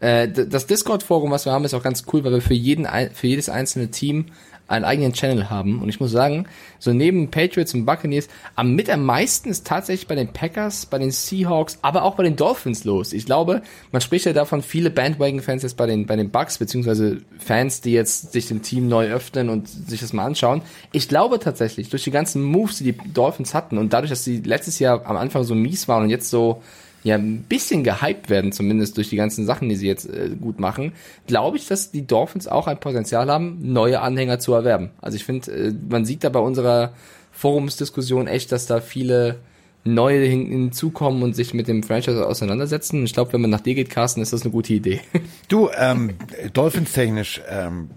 Äh, 0.00 0.28
das 0.28 0.66
Discord-Forum, 0.66 1.30
was 1.30 1.44
wir 1.44 1.52
haben, 1.52 1.64
ist 1.64 1.74
auch 1.74 1.82
ganz 1.82 2.04
cool, 2.12 2.24
weil 2.24 2.32
wir 2.32 2.42
für 2.42 2.54
jeden, 2.54 2.86
für 3.14 3.26
jedes 3.26 3.48
einzelne 3.48 3.90
Team 3.90 4.26
einen 4.68 4.84
eigenen 4.84 5.12
Channel 5.12 5.48
haben. 5.48 5.80
Und 5.80 5.88
ich 5.88 6.00
muss 6.00 6.10
sagen, 6.10 6.46
so 6.78 6.92
neben 6.92 7.30
Patriots 7.30 7.74
und 7.74 7.86
Buccaneers, 7.86 8.28
am 8.56 8.74
mit 8.74 8.90
am 8.90 9.04
meisten 9.04 9.48
ist 9.48 9.66
tatsächlich 9.66 10.08
bei 10.08 10.14
den 10.14 10.32
Packers, 10.32 10.86
bei 10.86 10.98
den 10.98 11.10
Seahawks, 11.10 11.78
aber 11.82 12.02
auch 12.02 12.16
bei 12.16 12.24
den 12.24 12.36
Dolphins 12.36 12.84
los. 12.84 13.12
Ich 13.12 13.26
glaube, 13.26 13.62
man 13.92 14.00
spricht 14.00 14.26
ja 14.26 14.32
davon, 14.32 14.62
viele 14.62 14.90
Bandwagon-Fans 14.90 15.62
jetzt 15.62 15.76
bei 15.76 15.86
den, 15.86 16.06
bei 16.06 16.16
den 16.16 16.30
Bucks, 16.30 16.58
beziehungsweise 16.58 17.18
Fans, 17.38 17.80
die 17.80 17.92
jetzt 17.92 18.32
sich 18.32 18.48
dem 18.48 18.62
Team 18.62 18.88
neu 18.88 19.08
öffnen 19.08 19.50
und 19.50 19.68
sich 19.68 20.00
das 20.00 20.12
mal 20.12 20.24
anschauen. 20.24 20.62
Ich 20.92 21.08
glaube 21.08 21.38
tatsächlich, 21.38 21.88
durch 21.88 22.04
die 22.04 22.10
ganzen 22.10 22.42
Moves, 22.42 22.78
die 22.78 22.92
die 22.92 23.12
Dolphins 23.12 23.54
hatten 23.54 23.78
und 23.78 23.92
dadurch, 23.92 24.10
dass 24.10 24.24
sie 24.24 24.40
letztes 24.40 24.78
Jahr 24.78 25.06
am 25.06 25.16
Anfang 25.16 25.44
so 25.44 25.54
mies 25.54 25.86
waren 25.86 26.04
und 26.04 26.10
jetzt 26.10 26.30
so 26.30 26.62
ja 27.06 27.14
ein 27.14 27.44
bisschen 27.48 27.84
gehypt 27.84 28.28
werden, 28.28 28.50
zumindest 28.50 28.96
durch 28.96 29.08
die 29.08 29.16
ganzen 29.16 29.46
Sachen, 29.46 29.68
die 29.68 29.76
sie 29.76 29.86
jetzt 29.86 30.06
äh, 30.06 30.30
gut 30.40 30.58
machen, 30.58 30.92
glaube 31.28 31.56
ich, 31.56 31.68
dass 31.68 31.92
die 31.92 32.04
Dolphins 32.04 32.48
auch 32.48 32.66
ein 32.66 32.80
Potenzial 32.80 33.30
haben, 33.30 33.58
neue 33.62 34.00
Anhänger 34.00 34.40
zu 34.40 34.52
erwerben. 34.54 34.90
Also 35.00 35.16
ich 35.16 35.24
finde, 35.24 35.52
äh, 35.52 35.72
man 35.88 36.04
sieht 36.04 36.24
da 36.24 36.30
bei 36.30 36.40
unserer 36.40 36.92
Forumsdiskussion 37.30 38.26
echt, 38.26 38.50
dass 38.50 38.66
da 38.66 38.80
viele 38.80 39.38
neue 39.84 40.26
hinzukommen 40.26 41.22
und 41.22 41.36
sich 41.36 41.54
mit 41.54 41.68
dem 41.68 41.84
Franchise 41.84 42.26
auseinandersetzen. 42.26 43.04
Ich 43.04 43.12
glaube, 43.12 43.34
wenn 43.34 43.40
man 43.40 43.50
nach 43.50 43.60
dir 43.60 43.76
geht, 43.76 43.88
Carsten, 43.88 44.20
ist 44.20 44.32
das 44.32 44.42
eine 44.42 44.50
gute 44.50 44.74
Idee. 44.74 45.00
Du, 45.48 45.70
ähm, 45.78 46.14
Dolphins 46.54 46.92
technisch, 46.92 47.40
ähm, 47.48 47.90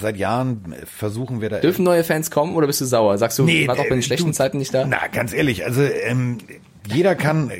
seit 0.00 0.16
Jahren 0.16 0.74
versuchen 0.86 1.42
wir 1.42 1.50
da. 1.50 1.58
Dürfen 1.58 1.84
neue 1.84 2.04
Fans 2.04 2.30
kommen 2.30 2.54
oder 2.54 2.66
bist 2.66 2.80
du 2.80 2.86
sauer? 2.86 3.18
Sagst 3.18 3.38
du, 3.38 3.44
nee, 3.44 3.68
war 3.68 3.76
doch 3.76 3.82
bei 3.82 3.90
den 3.90 4.02
schlechten 4.02 4.28
du, 4.28 4.32
Zeiten 4.32 4.56
nicht 4.56 4.72
da? 4.72 4.86
Na, 4.86 5.08
ganz 5.08 5.34
ehrlich, 5.34 5.66
also 5.66 5.82
ähm, 5.82 6.38
jeder 6.92 7.14
kann, 7.14 7.50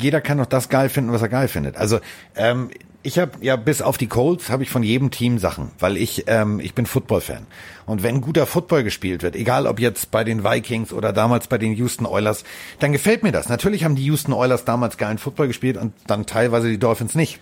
jeder 0.00 0.20
kann 0.20 0.38
doch 0.38 0.46
das 0.46 0.68
geil 0.68 0.88
finden, 0.88 1.12
was 1.12 1.22
er 1.22 1.28
geil 1.28 1.48
findet. 1.48 1.76
Also 1.76 2.00
ähm, 2.36 2.70
ich 3.02 3.18
habe 3.18 3.32
ja 3.40 3.56
bis 3.56 3.80
auf 3.80 3.96
die 3.96 4.06
Colts 4.06 4.50
habe 4.50 4.62
ich 4.62 4.70
von 4.70 4.82
jedem 4.82 5.10
Team 5.10 5.38
Sachen, 5.38 5.70
weil 5.78 5.96
ich 5.96 6.24
ähm, 6.26 6.60
ich 6.60 6.74
bin 6.74 6.84
Football-Fan 6.84 7.46
und 7.86 8.02
wenn 8.02 8.20
guter 8.20 8.46
Football 8.46 8.82
gespielt 8.82 9.22
wird, 9.22 9.36
egal 9.36 9.66
ob 9.66 9.80
jetzt 9.80 10.10
bei 10.10 10.24
den 10.24 10.44
Vikings 10.44 10.92
oder 10.92 11.12
damals 11.12 11.46
bei 11.46 11.58
den 11.58 11.72
Houston 11.74 12.06
Oilers, 12.06 12.44
dann 12.80 12.92
gefällt 12.92 13.22
mir 13.22 13.32
das. 13.32 13.48
Natürlich 13.48 13.84
haben 13.84 13.94
die 13.94 14.04
Houston 14.04 14.32
Oilers 14.32 14.64
damals 14.64 14.98
geilen 14.98 15.18
Football 15.18 15.46
gespielt 15.46 15.76
und 15.76 15.92
dann 16.06 16.26
teilweise 16.26 16.68
die 16.68 16.78
Dolphins 16.78 17.14
nicht. 17.14 17.40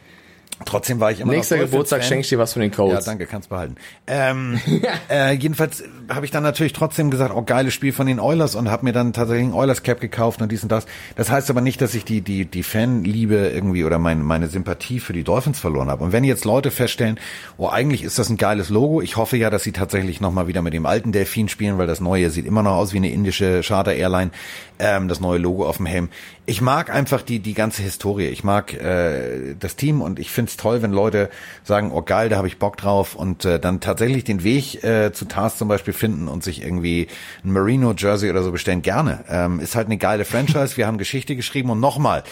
Trotzdem 0.64 1.00
war 1.00 1.10
ich 1.10 1.20
immer 1.20 1.32
Nächster 1.32 1.58
Geburtstag 1.58 2.02
schenke 2.02 2.22
ich 2.22 2.30
dir 2.30 2.38
was 2.38 2.54
von 2.54 2.62
den 2.62 2.70
Colts. 2.70 2.94
Ja, 2.94 3.00
danke, 3.12 3.26
kannst 3.26 3.50
behalten. 3.50 3.76
Ähm, 4.06 4.58
äh, 5.10 5.34
jedenfalls 5.34 5.84
habe 6.08 6.24
ich 6.24 6.30
dann 6.30 6.42
natürlich 6.42 6.72
trotzdem 6.72 7.10
gesagt, 7.10 7.34
oh, 7.34 7.42
geiles 7.42 7.74
Spiel 7.74 7.92
von 7.92 8.06
den 8.06 8.18
Oilers 8.18 8.54
und 8.54 8.70
habe 8.70 8.86
mir 8.86 8.92
dann 8.92 9.12
tatsächlich 9.12 9.48
ein 9.48 9.52
Oilers 9.52 9.82
Cap 9.82 10.00
gekauft 10.00 10.40
und 10.40 10.50
dies 10.50 10.62
und 10.62 10.72
das. 10.72 10.86
Das 11.14 11.30
heißt 11.30 11.50
aber 11.50 11.60
nicht, 11.60 11.82
dass 11.82 11.94
ich 11.94 12.06
die 12.06 12.22
die 12.22 12.46
die 12.46 12.62
Fanliebe 12.62 13.34
irgendwie 13.36 13.84
oder 13.84 13.98
mein, 13.98 14.22
meine 14.22 14.48
Sympathie 14.48 14.98
für 14.98 15.12
die 15.12 15.24
Dolphins 15.24 15.60
verloren 15.60 15.90
habe. 15.90 16.02
Und 16.02 16.12
wenn 16.12 16.24
jetzt 16.24 16.46
Leute 16.46 16.70
feststellen, 16.70 17.20
oh, 17.58 17.68
eigentlich 17.68 18.02
ist 18.02 18.18
das 18.18 18.30
ein 18.30 18.38
geiles 18.38 18.70
Logo, 18.70 19.02
ich 19.02 19.16
hoffe 19.16 19.36
ja, 19.36 19.50
dass 19.50 19.62
sie 19.62 19.72
tatsächlich 19.72 20.22
nochmal 20.22 20.46
wieder 20.46 20.62
mit 20.62 20.72
dem 20.72 20.86
alten 20.86 21.12
Delfin 21.12 21.50
spielen, 21.50 21.76
weil 21.76 21.86
das 21.86 22.00
neue 22.00 22.30
sieht 22.30 22.46
immer 22.46 22.62
noch 22.62 22.76
aus 22.76 22.94
wie 22.94 22.98
eine 22.98 23.10
indische 23.10 23.60
Charter 23.62 23.92
Airline, 23.92 24.30
ähm, 24.78 25.08
das 25.08 25.20
neue 25.20 25.38
Logo 25.38 25.68
auf 25.68 25.76
dem 25.76 25.86
Helm. 25.86 26.08
Ich 26.46 26.62
mag 26.62 26.90
einfach 26.90 27.22
die 27.22 27.40
die 27.40 27.54
ganze 27.54 27.82
Historie. 27.82 28.28
Ich 28.28 28.42
mag 28.42 28.72
äh, 28.72 29.54
das 29.58 29.76
Team 29.76 30.00
und 30.00 30.18
ich 30.18 30.30
finde 30.30 30.45
es 30.48 30.56
toll, 30.56 30.82
wenn 30.82 30.92
Leute 30.92 31.30
sagen, 31.64 31.90
oh 31.92 32.02
geil, 32.02 32.28
da 32.28 32.36
habe 32.36 32.48
ich 32.48 32.58
Bock 32.58 32.76
drauf 32.76 33.14
und 33.14 33.44
äh, 33.44 33.58
dann 33.58 33.80
tatsächlich 33.80 34.24
den 34.24 34.42
Weg 34.44 34.82
äh, 34.84 35.12
zu 35.12 35.26
Tars 35.26 35.58
zum 35.58 35.68
Beispiel 35.68 35.92
finden 35.92 36.28
und 36.28 36.42
sich 36.42 36.62
irgendwie 36.62 37.08
ein 37.44 37.52
Merino 37.52 37.94
Jersey 37.96 38.30
oder 38.30 38.42
so 38.42 38.52
bestellen. 38.52 38.82
Gerne. 38.82 39.24
Ähm, 39.28 39.60
ist 39.60 39.76
halt 39.76 39.86
eine 39.86 39.98
geile 39.98 40.24
Franchise. 40.24 40.76
Wir 40.76 40.86
haben 40.86 40.98
Geschichte 40.98 41.36
geschrieben 41.36 41.70
und 41.70 41.80
nochmal. 41.80 42.24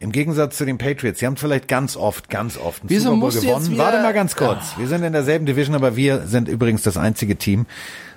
Im 0.00 0.12
Gegensatz 0.12 0.56
zu 0.56 0.64
den 0.64 0.78
Patriots, 0.78 1.18
sie 1.18 1.26
haben 1.26 1.36
vielleicht 1.36 1.66
ganz 1.66 1.96
oft, 1.96 2.30
ganz 2.30 2.56
oft 2.56 2.82
einen 2.82 2.90
Wieso 2.90 3.10
Super 3.10 3.20
Bowl 3.20 3.32
gewonnen. 3.32 3.78
Warte 3.78 4.00
mal 4.00 4.14
ganz 4.14 4.36
kurz. 4.36 4.72
Ja. 4.74 4.78
Wir 4.78 4.86
sind 4.86 5.02
in 5.02 5.12
derselben 5.12 5.44
Division, 5.44 5.74
aber 5.74 5.96
wir 5.96 6.26
sind 6.26 6.46
übrigens 6.46 6.82
das 6.82 6.96
einzige 6.96 7.34
Team, 7.34 7.66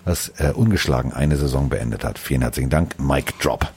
was 0.06 0.32
äh, 0.38 0.52
ungeschlagen 0.54 1.12
eine 1.12 1.38
Saison 1.38 1.70
beendet 1.70 2.04
hat. 2.04 2.20
Vielen 2.20 2.42
herzlichen 2.42 2.70
Dank, 2.70 3.00
Mike 3.00 3.34
Drop. 3.42 3.72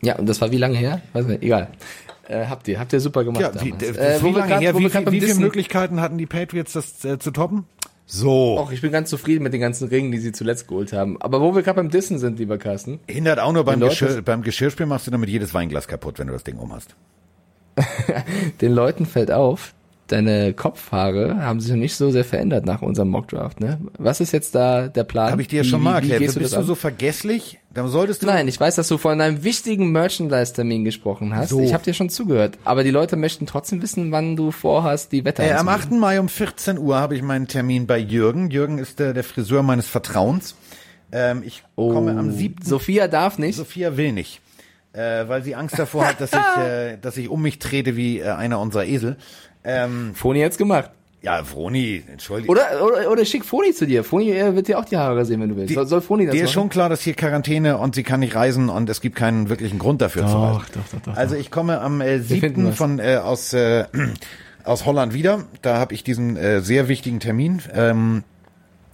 Ja, 0.00 0.16
und 0.16 0.26
das 0.26 0.40
war 0.40 0.50
wie 0.50 0.58
lange 0.58 0.78
her? 0.78 1.02
Weiß 1.12 1.26
nicht, 1.26 1.42
egal. 1.42 1.68
Äh, 2.28 2.46
habt 2.46 2.68
ihr, 2.68 2.78
habt 2.78 2.92
ihr 2.92 3.00
super 3.00 3.24
gemacht. 3.24 3.42
Ja, 3.42 3.52
wie, 3.62 3.70
äh, 3.70 4.22
wie 4.22 4.30
lange 4.30 4.48
grad, 4.48 4.60
her? 4.60 4.74
Wie, 4.76 4.84
wie, 4.84 5.12
wie 5.12 5.20
viele 5.20 5.34
Möglichkeiten 5.34 6.00
hatten 6.00 6.18
die 6.18 6.26
Patriots, 6.26 6.72
das 6.72 7.04
äh, 7.04 7.18
zu 7.18 7.30
toppen? 7.30 7.66
So. 8.06 8.58
Och, 8.58 8.72
ich 8.72 8.82
bin 8.82 8.92
ganz 8.92 9.08
zufrieden 9.10 9.42
mit 9.42 9.52
den 9.52 9.60
ganzen 9.60 9.88
Ringen, 9.88 10.12
die 10.12 10.18
sie 10.18 10.32
zuletzt 10.32 10.68
geholt 10.68 10.92
haben. 10.92 11.20
Aber 11.20 11.40
wo 11.40 11.54
wir 11.54 11.62
gerade 11.62 11.76
beim 11.76 11.90
Dissen 11.90 12.18
sind, 12.18 12.38
lieber 12.38 12.58
Carsten. 12.58 13.00
Hindert 13.06 13.38
auch 13.38 13.52
nur 13.52 13.64
beim, 13.64 13.80
Geschirr, 13.80 14.22
beim 14.22 14.42
Geschirrspiel 14.42 14.86
machst 14.86 15.06
du 15.06 15.10
damit 15.10 15.28
jedes 15.30 15.54
Weinglas 15.54 15.88
kaputt, 15.88 16.18
wenn 16.18 16.26
du 16.26 16.32
das 16.32 16.44
Ding 16.44 16.58
um 16.58 16.72
hast. 16.72 16.94
den 18.60 18.72
Leuten 18.72 19.06
fällt 19.06 19.30
auf, 19.30 19.74
deine 20.08 20.52
Kopfhaare 20.52 21.38
haben 21.42 21.60
sich 21.60 21.70
noch 21.70 21.78
nicht 21.78 21.94
so 21.94 22.10
sehr 22.10 22.24
verändert 22.24 22.66
nach 22.66 22.82
unserem 22.82 23.08
Mockdraft, 23.08 23.60
ne? 23.60 23.78
Was 23.98 24.20
ist 24.20 24.32
jetzt 24.32 24.54
da 24.54 24.88
der 24.88 25.04
Plan? 25.04 25.30
Habe 25.30 25.42
ich 25.42 25.48
dir 25.48 25.58
ja 25.58 25.64
schon 25.64 25.82
mal 25.82 25.94
erklärt. 25.96 26.20
Wie, 26.20 26.34
wie 26.34 26.38
bist 26.40 26.56
du, 26.56 26.62
so 26.62 26.74
vergesslich? 26.74 27.58
Dann 27.72 27.88
solltest 27.88 28.22
du 28.22 28.26
Nein, 28.26 28.46
ich 28.46 28.60
weiß, 28.60 28.76
dass 28.76 28.88
du 28.88 28.98
von 28.98 29.20
einem 29.20 29.42
wichtigen 29.42 29.90
Merchandise-Termin 29.92 30.84
gesprochen 30.84 31.34
hast. 31.34 31.50
So. 31.50 31.60
Ich 31.60 31.74
habe 31.74 31.82
dir 31.82 31.94
schon 31.94 32.10
zugehört. 32.10 32.58
Aber 32.64 32.84
die 32.84 32.90
Leute 32.90 33.16
möchten 33.16 33.46
trotzdem 33.46 33.82
wissen, 33.82 34.12
wann 34.12 34.36
du 34.36 34.50
vorhast, 34.50 35.12
die 35.12 35.24
Wetter 35.24 35.42
äh, 35.42 35.52
Am 35.52 35.68
8. 35.68 35.92
Mai 35.92 36.20
um 36.20 36.28
14 36.28 36.78
Uhr 36.78 36.96
habe 36.96 37.16
ich 37.16 37.22
meinen 37.22 37.48
Termin 37.48 37.86
bei 37.86 37.98
Jürgen. 37.98 38.50
Jürgen 38.50 38.78
ist 38.78 38.98
der, 39.00 39.12
der 39.12 39.24
Friseur 39.24 39.62
meines 39.62 39.88
Vertrauens. 39.88 40.54
Ähm, 41.10 41.42
ich 41.44 41.62
oh. 41.76 41.92
komme 41.92 42.16
am 42.16 42.30
7. 42.32 42.64
Sophia 42.64 43.08
darf 43.08 43.38
nicht. 43.38 43.56
Sophia 43.56 43.96
will 43.96 44.12
nicht. 44.12 44.40
Äh, 44.92 45.28
weil 45.28 45.42
sie 45.42 45.56
Angst 45.56 45.76
davor 45.76 46.06
hat, 46.06 46.20
dass 46.20 46.32
ich, 46.32 46.56
äh, 46.62 46.96
dass 46.98 47.16
ich 47.16 47.28
um 47.28 47.42
mich 47.42 47.58
trete 47.58 47.96
wie 47.96 48.20
äh, 48.20 48.30
einer 48.30 48.60
unserer 48.60 48.84
Esel. 48.84 49.16
Ähm, 49.64 50.14
Foni 50.14 50.40
jetzt 50.40 50.58
gemacht. 50.58 50.90
Ja, 51.24 51.42
Foni, 51.42 52.04
entschuldige. 52.12 52.50
Oder, 52.50 52.84
oder, 52.84 53.10
oder 53.10 53.24
schick 53.24 53.46
Foni 53.46 53.72
zu 53.72 53.86
dir. 53.86 54.04
Foni 54.04 54.30
äh, 54.30 54.54
wird 54.54 54.68
dir 54.68 54.78
auch 54.78 54.84
die 54.84 54.98
Haare 54.98 55.24
sehen, 55.24 55.40
wenn 55.40 55.48
du 55.48 55.56
willst. 55.56 55.70
Die, 55.70 55.74
soll, 55.74 55.86
soll 55.86 56.02
Foni 56.02 56.26
das 56.26 56.34
Dir 56.34 56.44
ist 56.44 56.52
schon 56.52 56.68
klar, 56.68 56.90
dass 56.90 57.00
hier 57.00 57.14
Quarantäne 57.14 57.78
und 57.78 57.94
sie 57.94 58.02
kann 58.02 58.20
nicht 58.20 58.34
reisen 58.34 58.68
und 58.68 58.90
es 58.90 59.00
gibt 59.00 59.16
keinen 59.16 59.48
wirklichen 59.48 59.78
Grund 59.78 60.02
dafür 60.02 60.24
doch, 60.24 60.30
zu 60.30 60.36
reisen. 60.36 60.60
Doch, 60.74 60.82
doch, 60.92 61.00
doch, 61.12 61.16
also 61.16 61.34
ich 61.34 61.50
komme 61.50 61.80
am 61.80 62.02
äh, 62.02 62.18
7. 62.18 62.74
von 62.74 62.98
äh, 62.98 63.16
aus 63.16 63.54
äh, 63.54 63.86
aus 64.64 64.84
Holland 64.84 65.14
wieder. 65.14 65.44
Da 65.62 65.78
habe 65.78 65.94
ich 65.94 66.04
diesen 66.04 66.36
äh, 66.36 66.60
sehr 66.60 66.88
wichtigen 66.88 67.20
Termin. 67.20 67.62
Ähm, 67.72 68.24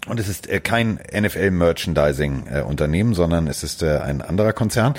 und 0.07 0.21
es 0.21 0.29
ist 0.29 0.49
äh, 0.49 0.61
kein 0.61 1.01
NFL-Merchandising-Unternehmen, 1.13 3.13
äh, 3.13 3.15
sondern 3.15 3.49
es 3.49 3.65
ist 3.65 3.83
äh, 3.83 3.99
ein 3.99 4.23
anderer 4.23 4.53
Konzern, 4.53 4.95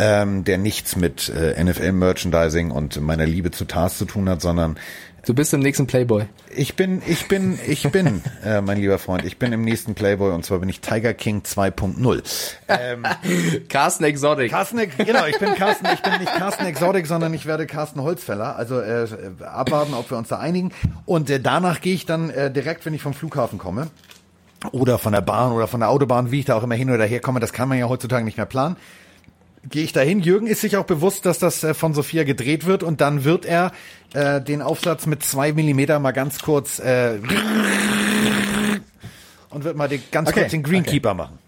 ähm, 0.00 0.44
der 0.44 0.56
nichts 0.56 0.96
mit 0.96 1.28
äh, 1.28 1.62
NFL-Merchandising 1.62 2.70
und 2.70 2.98
meiner 3.02 3.26
Liebe 3.26 3.50
zu 3.50 3.66
TARS 3.66 3.98
zu 3.98 4.06
tun 4.06 4.30
hat, 4.30 4.40
sondern 4.40 4.78
Du 5.26 5.34
bist 5.34 5.52
im 5.52 5.60
nächsten 5.60 5.86
Playboy. 5.86 6.24
Ich 6.56 6.76
bin, 6.76 7.02
ich 7.06 7.28
bin, 7.28 7.58
ich 7.66 7.82
bin, 7.92 8.22
äh, 8.44 8.62
mein 8.62 8.78
lieber 8.78 8.98
Freund, 8.98 9.26
ich 9.26 9.38
bin 9.38 9.52
im 9.52 9.62
nächsten 9.62 9.94
Playboy 9.94 10.32
und 10.32 10.46
zwar 10.46 10.60
bin 10.60 10.70
ich 10.70 10.80
Tiger 10.80 11.12
King 11.12 11.42
2.0. 11.42 12.22
Ähm, 12.68 13.04
Carsten 13.68 14.04
Exotic. 14.04 14.50
Carsten, 14.50 14.80
genau, 14.96 15.26
ich 15.26 15.38
bin 15.38 15.54
Carsten, 15.54 15.86
ich 15.92 16.00
bin 16.00 16.18
nicht 16.18 16.34
Carsten 16.34 16.64
Exotic, 16.64 17.06
sondern 17.06 17.34
ich 17.34 17.44
werde 17.44 17.66
Carsten 17.66 18.00
Holzfäller. 18.00 18.56
Also 18.56 18.80
äh, 18.80 19.06
abwarten, 19.44 19.92
ob 19.92 20.10
wir 20.10 20.16
uns 20.16 20.28
da 20.28 20.38
einigen. 20.38 20.72
Und 21.04 21.28
äh, 21.28 21.40
danach 21.40 21.82
gehe 21.82 21.94
ich 21.94 22.06
dann 22.06 22.30
äh, 22.30 22.50
direkt, 22.50 22.86
wenn 22.86 22.94
ich 22.94 23.02
vom 23.02 23.12
Flughafen 23.12 23.58
komme 23.58 23.88
oder 24.72 24.98
von 24.98 25.12
der 25.12 25.20
Bahn 25.20 25.52
oder 25.52 25.66
von 25.66 25.80
der 25.80 25.90
Autobahn, 25.90 26.30
wie 26.30 26.38
ich 26.38 26.46
da 26.46 26.56
auch 26.56 26.62
immer 26.62 26.74
hin 26.74 26.90
oder 26.90 27.04
her 27.04 27.20
komme, 27.20 27.40
das 27.40 27.52
kann 27.52 27.68
man 27.68 27.78
ja 27.78 27.90
heutzutage 27.90 28.24
nicht 28.24 28.38
mehr 28.38 28.46
planen 28.46 28.76
gehe 29.68 29.84
ich 29.84 29.92
dahin. 29.92 30.20
Jürgen 30.20 30.46
ist 30.46 30.60
sich 30.60 30.76
auch 30.76 30.86
bewusst, 30.86 31.26
dass 31.26 31.38
das 31.38 31.62
äh, 31.64 31.74
von 31.74 31.94
Sophia 31.94 32.24
gedreht 32.24 32.66
wird 32.66 32.82
und 32.82 33.00
dann 33.00 33.24
wird 33.24 33.44
er 33.44 33.72
äh, 34.14 34.40
den 34.40 34.62
Aufsatz 34.62 35.06
mit 35.06 35.22
zwei 35.22 35.52
Millimeter 35.52 35.98
mal 35.98 36.12
ganz 36.12 36.40
kurz 36.40 36.78
äh, 36.78 37.18
und 39.50 39.64
wird 39.64 39.76
mal 39.76 39.88
den, 39.88 40.02
ganz 40.10 40.30
okay. 40.30 40.40
kurz 40.40 40.50
den 40.50 40.62
Greenkeeper 40.62 41.10
okay. 41.10 41.18
machen. 41.18 41.38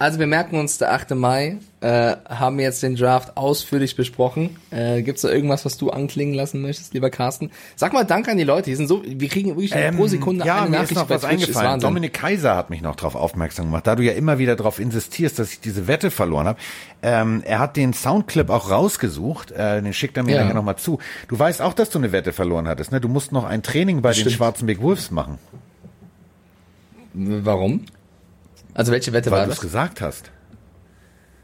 Also 0.00 0.20
wir 0.20 0.28
merken 0.28 0.56
uns, 0.56 0.78
der 0.78 0.92
8. 0.92 1.10
Mai, 1.16 1.56
äh, 1.80 2.16
haben 2.28 2.60
jetzt 2.60 2.84
den 2.84 2.94
Draft 2.94 3.36
ausführlich 3.36 3.96
besprochen. 3.96 4.56
Äh, 4.70 5.02
Gibt 5.02 5.16
es 5.16 5.22
da 5.22 5.28
irgendwas, 5.28 5.64
was 5.64 5.76
du 5.76 5.90
anklingen 5.90 6.34
lassen 6.34 6.62
möchtest, 6.62 6.94
lieber 6.94 7.10
Carsten? 7.10 7.50
Sag 7.74 7.92
mal 7.92 8.04
Danke 8.04 8.30
an 8.30 8.38
die 8.38 8.44
Leute. 8.44 8.70
Die 8.70 8.76
sind 8.76 8.86
so, 8.86 9.02
wir 9.04 9.28
kriegen 9.28 9.50
wirklich 9.50 9.72
ähm, 9.74 9.96
pro 9.96 10.06
Sekunde 10.06 10.46
ja, 10.46 10.58
eine 10.58 10.70
mir 10.70 10.76
Nachricht 10.76 10.92
ist 10.92 10.98
noch 10.98 11.10
was 11.10 11.22
Twitch, 11.22 11.32
eingefallen. 11.32 11.80
Dominik 11.80 12.12
Kaiser 12.12 12.54
hat 12.54 12.70
mich 12.70 12.80
noch 12.80 12.94
darauf 12.94 13.16
aufmerksam 13.16 13.66
gemacht, 13.66 13.88
da 13.88 13.96
du 13.96 14.04
ja 14.04 14.12
immer 14.12 14.38
wieder 14.38 14.54
darauf 14.54 14.78
insistierst, 14.78 15.38
dass 15.38 15.52
ich 15.52 15.60
diese 15.60 15.88
Wette 15.88 16.12
verloren 16.12 16.46
habe. 16.46 16.58
Ähm, 17.02 17.42
er 17.44 17.58
hat 17.58 17.76
den 17.76 17.92
Soundclip 17.92 18.50
auch 18.50 18.70
rausgesucht, 18.70 19.50
äh, 19.50 19.82
den 19.82 19.92
schickt 19.92 20.16
er 20.16 20.22
mir 20.22 20.36
ja. 20.36 20.42
nachher 20.42 20.54
nochmal 20.54 20.76
zu. 20.76 21.00
Du 21.26 21.36
weißt 21.36 21.60
auch, 21.60 21.74
dass 21.74 21.90
du 21.90 21.98
eine 21.98 22.12
Wette 22.12 22.32
verloren 22.32 22.68
hattest, 22.68 22.92
ne? 22.92 23.00
Du 23.00 23.08
musst 23.08 23.32
noch 23.32 23.44
ein 23.44 23.64
Training 23.64 24.00
bei 24.00 24.12
Stimmt. 24.12 24.30
den 24.30 24.34
Schwarzen 24.34 24.66
Big 24.66 24.80
Wolves 24.80 25.10
machen. 25.10 25.38
Warum? 27.14 27.84
Also 28.78 28.92
welche 28.92 29.12
Wette 29.12 29.32
Weil 29.32 29.40
war 29.40 29.46
das? 29.48 29.56
Weil 29.56 29.62
du 29.62 29.66
es 29.66 29.72
gesagt 29.72 30.00
hast. 30.00 30.30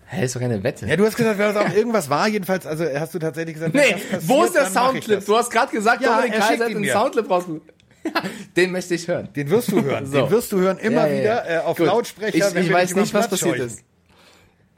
Hä, 0.07 0.25
ist 0.25 0.37
doch 0.37 0.41
keine 0.41 0.63
Wette. 0.63 0.87
Ja, 0.87 0.95
du 0.95 1.05
hast 1.05 1.17
gesagt, 1.17 1.37
wenn 1.37 1.53
das 1.53 1.67
auch 1.67 1.75
irgendwas 1.75 2.09
war, 2.09 2.29
jedenfalls, 2.29 2.65
also 2.65 2.85
hast 2.85 3.13
du 3.13 3.19
tatsächlich 3.19 3.55
gesagt, 3.55 3.75
nee, 3.75 3.93
passiert, 3.93 4.29
wo 4.29 4.45
ist 4.45 4.55
der 4.55 4.67
Soundclip? 4.67 5.27
Du 5.27 5.37
hast 5.37 5.51
gerade 5.51 5.73
gesagt, 5.73 6.01
ja, 6.01 6.15
Dominik 6.15 6.39
Kaiser 6.39 6.67
hat 6.67 6.71
einen 6.71 6.85
Soundclip 6.85 7.29
rausgesucht. 7.29 7.63
Den 8.57 8.71
möchte 8.71 8.95
ich 8.95 9.09
hören. 9.09 9.31
Den 9.35 9.51
wirst 9.51 9.73
du 9.73 9.83
hören. 9.83 10.07
so. 10.13 10.13
Den 10.13 10.31
wirst 10.31 10.53
du 10.53 10.61
hören 10.61 10.79
immer 10.79 11.09
ja, 11.09 11.13
ja, 11.13 11.21
wieder 11.21 11.51
äh, 11.51 11.59
auf 11.65 11.77
Gut. 11.77 11.87
Lautsprecher. 11.87 12.57
Ich, 12.57 12.67
ich 12.67 12.73
weiß 12.73 12.95
nicht, 12.95 13.13
was 13.13 13.29
passiert 13.29 13.59
ist. 13.59 13.83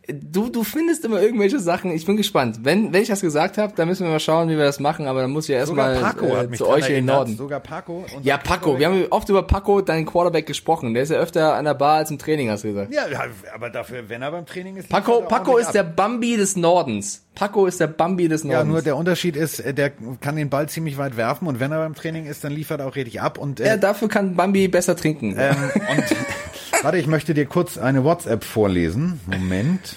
Du, 0.09 0.49
du 0.49 0.63
findest 0.63 1.05
immer 1.05 1.21
irgendwelche 1.21 1.59
Sachen. 1.59 1.91
Ich 1.91 2.07
bin 2.07 2.17
gespannt. 2.17 2.61
Wenn, 2.63 2.93
wenn 2.93 3.03
ich 3.03 3.09
das 3.09 3.21
gesagt 3.21 3.59
habe, 3.59 3.73
dann 3.75 3.89
müssen 3.89 4.05
wir 4.05 4.11
mal 4.11 4.21
schauen, 4.21 4.49
wie 4.49 4.57
wir 4.57 4.65
das 4.65 4.79
machen. 4.79 5.07
Aber 5.07 5.23
dann 5.23 5.31
muss 5.31 5.45
ich 5.45 5.51
ja 5.51 5.59
erstmal 5.59 5.97
äh, 5.97 6.57
zu 6.57 6.69
euch 6.69 6.89
in 6.89 6.95
den 6.97 7.05
Norden. 7.07 7.37
Sogar 7.37 7.61
Paco. 7.61 8.05
Ja, 8.23 8.37
Paco. 8.39 8.79
Wir 8.79 8.87
haben 8.87 9.07
oft 9.11 9.29
über 9.29 9.43
Paco, 9.43 9.81
deinen 9.81 10.07
Quarterback, 10.07 10.47
gesprochen. 10.47 10.95
Der 10.95 11.03
ist 11.03 11.11
ja 11.11 11.19
öfter 11.19 11.55
an 11.55 11.65
der 11.65 11.75
Bar 11.75 11.99
als 11.99 12.11
im 12.11 12.19
Training, 12.19 12.51
hast 12.51 12.65
du 12.65 12.69
gesagt. 12.69 12.93
Ja, 12.93 13.07
aber 13.55 13.71
dafür, 13.71 14.09
wenn 14.09 14.23
er 14.23 14.31
beim 14.31 14.47
Training 14.47 14.77
ist. 14.77 14.89
Paco, 14.89 15.23
Paco 15.23 15.59
ist 15.59 15.69
ab. 15.69 15.73
der 15.73 15.83
Bambi 15.83 16.37
des 16.37 16.57
Nordens. 16.57 17.25
Paco 17.35 17.67
ist 17.67 17.81
der 17.81 17.89
Bambi 17.89 18.29
des 18.29 18.45
Nordens. 18.45 18.67
Ja, 18.67 18.73
nur 18.73 18.83
der 18.83 18.97
Unterschied 18.97 19.37
ist, 19.37 19.61
äh, 19.61 19.75
der 19.75 19.93
kann 20.21 20.37
den 20.37 20.49
Ball 20.49 20.69
ziemlich 20.69 20.97
weit 20.97 21.17
werfen 21.17 21.47
und 21.47 21.61
wenn 21.61 21.71
er 21.71 21.79
beim 21.79 21.95
Training 21.95 22.27
ist, 22.27 22.45
dann 22.45 22.53
liefert 22.53 22.81
er 22.81 22.87
auch 22.87 22.97
richtig 22.97 23.21
ab. 23.21 23.39
Und, 23.39 23.61
äh, 23.61 23.67
ja, 23.67 23.77
dafür 23.77 24.09
kann 24.09 24.37
Bambi 24.37 24.69
besser 24.69 24.97
trinken. 24.97 25.37
Ähm, 25.39 25.57
und 25.75 26.05
warte, 26.87 26.99
ich 26.99 27.09
möchte 27.09 27.35
dir 27.35 27.47
kurz 27.47 27.79
eine 27.79 28.05
WhatsApp 28.05 28.45
vorlesen. 28.45 29.19
Moment. 29.27 29.97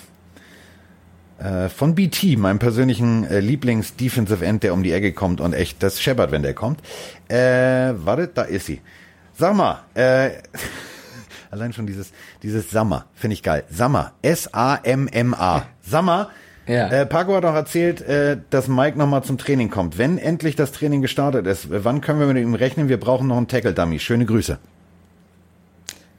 Äh, 1.38 1.70
von 1.70 1.94
BT, 1.94 2.36
meinem 2.36 2.58
persönlichen 2.58 3.26
äh, 3.26 3.42
Lieblings-Defensive 3.42 4.44
End, 4.44 4.64
der 4.64 4.74
um 4.74 4.82
die 4.82 4.92
Ecke 4.92 5.14
kommt 5.14 5.40
und 5.40 5.54
echt 5.54 5.84
das 5.84 6.02
scheppert, 6.02 6.32
wenn 6.32 6.42
der 6.42 6.56
kommt. 6.56 6.82
Äh, 7.28 7.94
warte, 7.94 8.28
da 8.34 8.42
ist 8.42 8.66
sie. 8.66 8.82
Sag 9.36 9.56
mal, 9.56 9.84
äh, 9.94 10.32
allein 11.52 11.74
schon 11.74 11.86
dieses, 11.86 12.12
dieses 12.42 12.72
Sammer, 12.72 13.06
finde 13.14 13.36
ich 13.36 13.44
geil. 13.44 13.66
Sammer, 13.70 14.14
S-A-M-M-A. 14.24 15.68
Sammer, 15.84 16.32
ja. 16.66 16.88
Äh, 16.88 17.06
Paco 17.06 17.36
hat 17.36 17.46
auch 17.46 17.54
erzählt, 17.54 18.02
äh, 18.02 18.38
dass 18.50 18.68
Mike 18.68 18.98
nochmal 18.98 19.24
zum 19.24 19.38
Training 19.38 19.70
kommt. 19.70 20.00
Wenn 20.00 20.18
endlich 20.18 20.56
das 20.56 20.72
Training 20.72 21.04
gestartet 21.04 21.46
ist, 21.46 21.68
wann 21.70 22.02
können 22.02 22.20
wir 22.20 22.26
mit 22.26 22.38
ihm 22.38 22.56
rechnen? 22.56 22.90
Wir 22.90 23.00
brauchen 23.00 23.28
noch 23.28 23.38
einen 23.38 23.48
Tackle-Dummy. 23.48 24.00
Schöne 24.00 24.26
Grüße. 24.26 24.58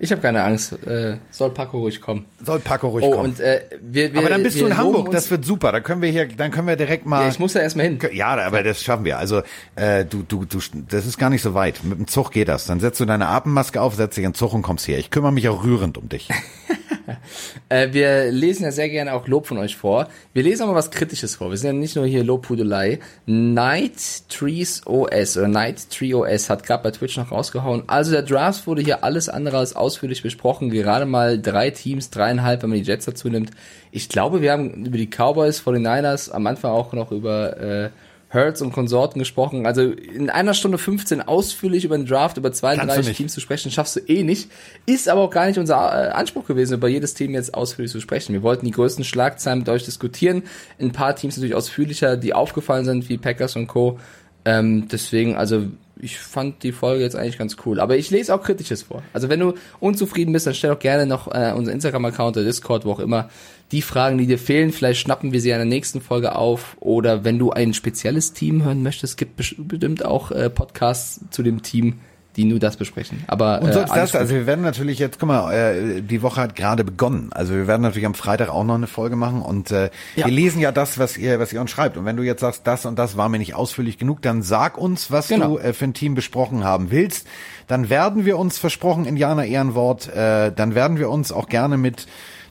Ich 0.02 0.10
habe 0.10 0.22
keine 0.22 0.42
Angst. 0.42 0.72
Äh, 0.86 1.18
soll 1.30 1.50
Paco 1.50 1.78
ruhig 1.78 2.00
kommen. 2.00 2.24
Soll 2.42 2.58
Paco 2.58 2.88
ruhig 2.88 3.04
oh, 3.04 3.10
kommen. 3.10 3.32
Und, 3.32 3.40
äh, 3.40 3.60
wir, 3.82 4.14
wir, 4.14 4.20
aber 4.20 4.30
dann 4.30 4.42
bist 4.42 4.58
du 4.58 4.64
in 4.64 4.74
Hamburg. 4.78 5.10
Das 5.10 5.30
wird 5.30 5.44
super. 5.44 5.72
Da 5.72 5.80
können 5.80 6.00
wir 6.00 6.08
hier, 6.08 6.26
dann 6.26 6.50
können 6.50 6.66
wir 6.66 6.76
direkt 6.76 7.04
mal. 7.04 7.24
Ja, 7.24 7.28
ich 7.28 7.38
muss 7.38 7.52
da 7.52 7.60
erstmal 7.60 7.84
hin. 7.84 7.98
Ja, 8.14 8.28
aber 8.28 8.62
das 8.62 8.82
schaffen 8.82 9.04
wir. 9.04 9.18
Also 9.18 9.42
äh, 9.76 10.06
du, 10.06 10.22
du, 10.22 10.46
du, 10.46 10.58
das 10.88 11.04
ist 11.04 11.18
gar 11.18 11.28
nicht 11.28 11.42
so 11.42 11.52
weit. 11.52 11.84
Mit 11.84 11.98
dem 11.98 12.06
Zug 12.08 12.32
geht 12.32 12.48
das. 12.48 12.64
Dann 12.64 12.80
setzt 12.80 12.98
du 12.98 13.04
deine 13.04 13.28
Atemmaske 13.28 13.82
auf, 13.82 13.94
setzt 13.94 14.16
dich 14.16 14.24
in 14.24 14.30
den 14.30 14.34
Zug 14.34 14.54
und 14.54 14.62
kommst 14.62 14.88
her. 14.88 14.98
Ich 14.98 15.10
kümmere 15.10 15.32
mich 15.32 15.46
auch 15.50 15.64
rührend 15.64 15.98
um 15.98 16.08
dich. 16.08 16.30
äh, 17.68 17.92
wir 17.92 18.30
lesen 18.30 18.64
ja 18.64 18.72
sehr 18.72 18.88
gerne 18.88 19.12
auch 19.14 19.26
Lob 19.26 19.46
von 19.46 19.58
euch 19.58 19.76
vor. 19.76 20.08
Wir 20.32 20.42
lesen 20.42 20.62
aber 20.62 20.74
was 20.74 20.90
Kritisches 20.90 21.36
vor. 21.36 21.50
Wir 21.50 21.56
sind 21.56 21.66
ja 21.68 21.72
nicht 21.74 21.96
nur 21.96 22.06
hier 22.06 22.24
Lobhudelei. 22.24 23.00
Night 23.26 24.28
Trees 24.28 24.86
OS 24.86 25.36
oder 25.36 25.48
Night 25.48 25.90
Tree 25.90 26.14
OS 26.14 26.50
hat 26.50 26.64
gerade 26.64 26.82
bei 26.82 26.90
Twitch 26.90 27.16
noch 27.16 27.30
rausgehauen. 27.30 27.84
Also 27.86 28.12
der 28.12 28.22
Draft 28.22 28.66
wurde 28.66 28.82
hier 28.82 29.04
alles 29.04 29.28
andere 29.28 29.58
als 29.58 29.76
ausführlich 29.90 30.22
besprochen. 30.22 30.70
Gerade 30.70 31.04
mal 31.04 31.40
drei 31.40 31.70
Teams, 31.70 32.10
dreieinhalb, 32.10 32.62
wenn 32.62 32.70
man 32.70 32.78
die 32.78 32.84
Jets 32.84 33.06
dazu 33.06 33.28
nimmt. 33.28 33.50
Ich 33.90 34.08
glaube, 34.08 34.40
wir 34.40 34.52
haben 34.52 34.86
über 34.86 34.96
die 34.96 35.08
Cowboys, 35.08 35.58
vor 35.58 35.72
den 35.72 35.82
Niners, 35.82 36.30
am 36.30 36.46
Anfang 36.46 36.70
auch 36.70 36.92
noch 36.92 37.10
über 37.10 37.56
äh, 37.56 37.90
Hertz 38.28 38.60
und 38.60 38.70
Konsorten 38.72 39.18
gesprochen. 39.18 39.66
Also 39.66 39.82
in 39.82 40.30
einer 40.30 40.54
Stunde 40.54 40.78
15 40.78 41.20
ausführlich 41.20 41.84
über 41.84 41.98
den 41.98 42.06
Draft, 42.06 42.36
über 42.36 42.52
32 42.52 43.16
Teams 43.16 43.32
zu 43.32 43.40
sprechen, 43.40 43.72
schaffst 43.72 43.96
du 43.96 44.00
eh 44.00 44.22
nicht. 44.22 44.48
Ist 44.86 45.08
aber 45.08 45.22
auch 45.22 45.30
gar 45.30 45.46
nicht 45.46 45.58
unser 45.58 45.76
äh, 45.76 46.10
Anspruch 46.10 46.46
gewesen, 46.46 46.74
über 46.74 46.86
jedes 46.86 47.14
Team 47.14 47.34
jetzt 47.34 47.54
ausführlich 47.54 47.90
zu 47.90 48.00
sprechen. 48.00 48.32
Wir 48.32 48.42
wollten 48.42 48.66
die 48.66 48.70
größten 48.70 49.04
Schlagzeilen 49.04 49.60
mit 49.60 49.68
euch 49.68 49.84
diskutieren. 49.84 50.44
Ein 50.78 50.92
paar 50.92 51.16
Teams 51.16 51.36
natürlich 51.36 51.56
ausführlicher, 51.56 52.16
die 52.16 52.32
aufgefallen 52.32 52.84
sind, 52.84 53.08
wie 53.08 53.18
Packers 53.18 53.56
und 53.56 53.66
Co. 53.66 53.98
Ähm, 54.44 54.86
deswegen, 54.88 55.34
also 55.34 55.66
ich 56.02 56.18
fand 56.18 56.62
die 56.62 56.72
Folge 56.72 57.02
jetzt 57.02 57.16
eigentlich 57.16 57.38
ganz 57.38 57.56
cool. 57.64 57.80
Aber 57.80 57.96
ich 57.96 58.10
lese 58.10 58.34
auch 58.34 58.42
Kritisches 58.42 58.82
vor. 58.82 59.02
Also 59.12 59.28
wenn 59.28 59.40
du 59.40 59.54
unzufrieden 59.80 60.32
bist, 60.32 60.46
dann 60.46 60.54
stell 60.54 60.70
doch 60.70 60.78
gerne 60.78 61.06
noch 61.06 61.28
äh, 61.28 61.52
unser 61.56 61.72
Instagram-Account 61.72 62.36
oder 62.36 62.46
Discord, 62.46 62.84
wo 62.84 62.92
auch 62.92 63.00
immer, 63.00 63.30
die 63.72 63.82
Fragen, 63.82 64.18
die 64.18 64.26
dir 64.26 64.38
fehlen. 64.38 64.72
Vielleicht 64.72 65.00
schnappen 65.00 65.32
wir 65.32 65.40
sie 65.40 65.50
in 65.50 65.56
der 65.56 65.64
nächsten 65.64 66.00
Folge 66.00 66.34
auf. 66.34 66.76
Oder 66.80 67.24
wenn 67.24 67.38
du 67.38 67.50
ein 67.50 67.74
spezielles 67.74 68.32
Team 68.32 68.64
hören 68.64 68.82
möchtest, 68.82 69.16
gibt 69.16 69.36
bestimmt 69.36 70.04
auch 70.04 70.30
äh, 70.30 70.50
Podcasts 70.50 71.20
zu 71.30 71.42
dem 71.42 71.62
Team 71.62 72.00
die 72.36 72.44
nur 72.44 72.58
das 72.58 72.76
besprechen. 72.76 73.24
Aber 73.26 73.60
und 73.60 73.72
sonst 73.72 73.90
äh, 73.90 73.94
das, 73.94 74.14
also 74.14 74.34
wir 74.34 74.46
werden 74.46 74.62
natürlich 74.62 74.98
jetzt, 74.98 75.18
guck 75.18 75.28
mal, 75.28 75.52
äh, 75.52 76.00
die 76.00 76.22
Woche 76.22 76.40
hat 76.40 76.54
gerade 76.54 76.84
begonnen. 76.84 77.30
Also 77.32 77.54
wir 77.54 77.66
werden 77.66 77.82
natürlich 77.82 78.06
am 78.06 78.14
Freitag 78.14 78.50
auch 78.50 78.64
noch 78.64 78.76
eine 78.76 78.86
Folge 78.86 79.16
machen 79.16 79.42
und 79.42 79.70
äh, 79.70 79.90
ja. 80.14 80.26
wir 80.26 80.32
lesen 80.32 80.60
ja 80.60 80.70
das, 80.70 80.98
was 80.98 81.16
ihr, 81.16 81.40
was 81.40 81.52
ihr 81.52 81.60
uns 81.60 81.70
schreibt. 81.70 81.96
Und 81.96 82.04
wenn 82.04 82.16
du 82.16 82.22
jetzt 82.22 82.40
sagst, 82.40 82.66
das 82.66 82.86
und 82.86 82.98
das 82.98 83.16
war 83.16 83.28
mir 83.28 83.38
nicht 83.38 83.54
ausführlich 83.54 83.98
genug, 83.98 84.22
dann 84.22 84.42
sag 84.42 84.78
uns, 84.78 85.10
was 85.10 85.28
genau. 85.28 85.56
du 85.56 85.58
äh, 85.58 85.72
für 85.72 85.86
ein 85.86 85.94
Team 85.94 86.14
besprochen 86.14 86.64
haben 86.64 86.90
willst. 86.90 87.26
Dann 87.66 87.90
werden 87.90 88.24
wir 88.24 88.38
uns 88.38 88.58
versprochen, 88.58 89.06
Indianer 89.06 89.44
Ehrenwort, 89.44 90.08
äh, 90.14 90.52
dann 90.52 90.74
werden 90.74 90.98
wir 90.98 91.10
uns 91.10 91.32
auch 91.32 91.48
gerne 91.48 91.76
mit 91.76 92.06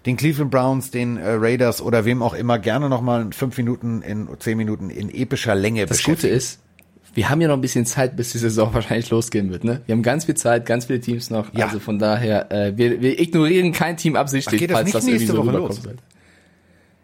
den 0.05 0.17
Cleveland 0.17 0.51
Browns, 0.51 0.91
den 0.91 1.17
äh, 1.17 1.31
Raiders 1.31 1.81
oder 1.81 2.05
wem 2.05 2.21
auch 2.21 2.33
immer 2.33 2.59
gerne 2.59 2.89
nochmal 2.89 3.27
fünf 3.31 3.57
Minuten 3.57 4.01
in 4.01 4.27
zehn 4.39 4.57
Minuten 4.57 4.89
in 4.89 5.09
epischer 5.13 5.55
Länge 5.55 5.85
das 5.85 5.97
beschäftigen. 5.97 6.15
Das 6.15 6.21
Gute 6.21 6.35
ist, 6.35 6.59
wir 7.13 7.29
haben 7.29 7.41
ja 7.41 7.47
noch 7.47 7.55
ein 7.55 7.61
bisschen 7.61 7.85
Zeit, 7.85 8.15
bis 8.15 8.31
die 8.31 8.37
Saison 8.37 8.73
wahrscheinlich 8.73 9.09
losgehen 9.09 9.51
wird. 9.51 9.63
Ne? 9.63 9.81
Wir 9.85 9.93
haben 9.93 10.03
ganz 10.03 10.25
viel 10.25 10.35
Zeit, 10.35 10.65
ganz 10.65 10.85
viele 10.85 10.99
Teams 10.99 11.29
noch. 11.29 11.53
Ja. 11.53 11.65
Also 11.65 11.79
von 11.79 11.99
daher, 11.99 12.51
äh, 12.51 12.77
wir, 12.77 13.01
wir 13.01 13.19
ignorieren 13.19 13.71
kein 13.71 13.97
Team 13.97 14.15
absichtlich, 14.15 14.55
Ach, 14.55 14.59
geht 14.59 14.69
das 14.71 14.75
falls 14.77 14.85
nicht 14.85 14.95
das 14.95 15.05
nächste 15.05 15.37
Woche 15.37 15.51
los? 15.51 15.83
Wird. 15.83 15.99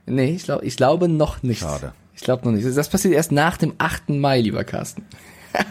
Nee, 0.05 0.35
ich 0.35 0.43
glaube 0.43 0.65
ich 0.65 0.77
glaube 0.77 1.07
noch 1.09 1.43
nicht. 1.43 1.59
Schade. 1.59 1.93
Ich 2.15 2.21
glaube 2.21 2.45
noch 2.45 2.51
nicht. 2.51 2.65
Das 2.65 2.89
passiert 2.89 3.13
erst 3.13 3.31
nach 3.31 3.57
dem 3.57 3.73
8. 3.77 4.09
Mai, 4.09 4.39
lieber 4.39 4.63
Carsten. 4.63 5.03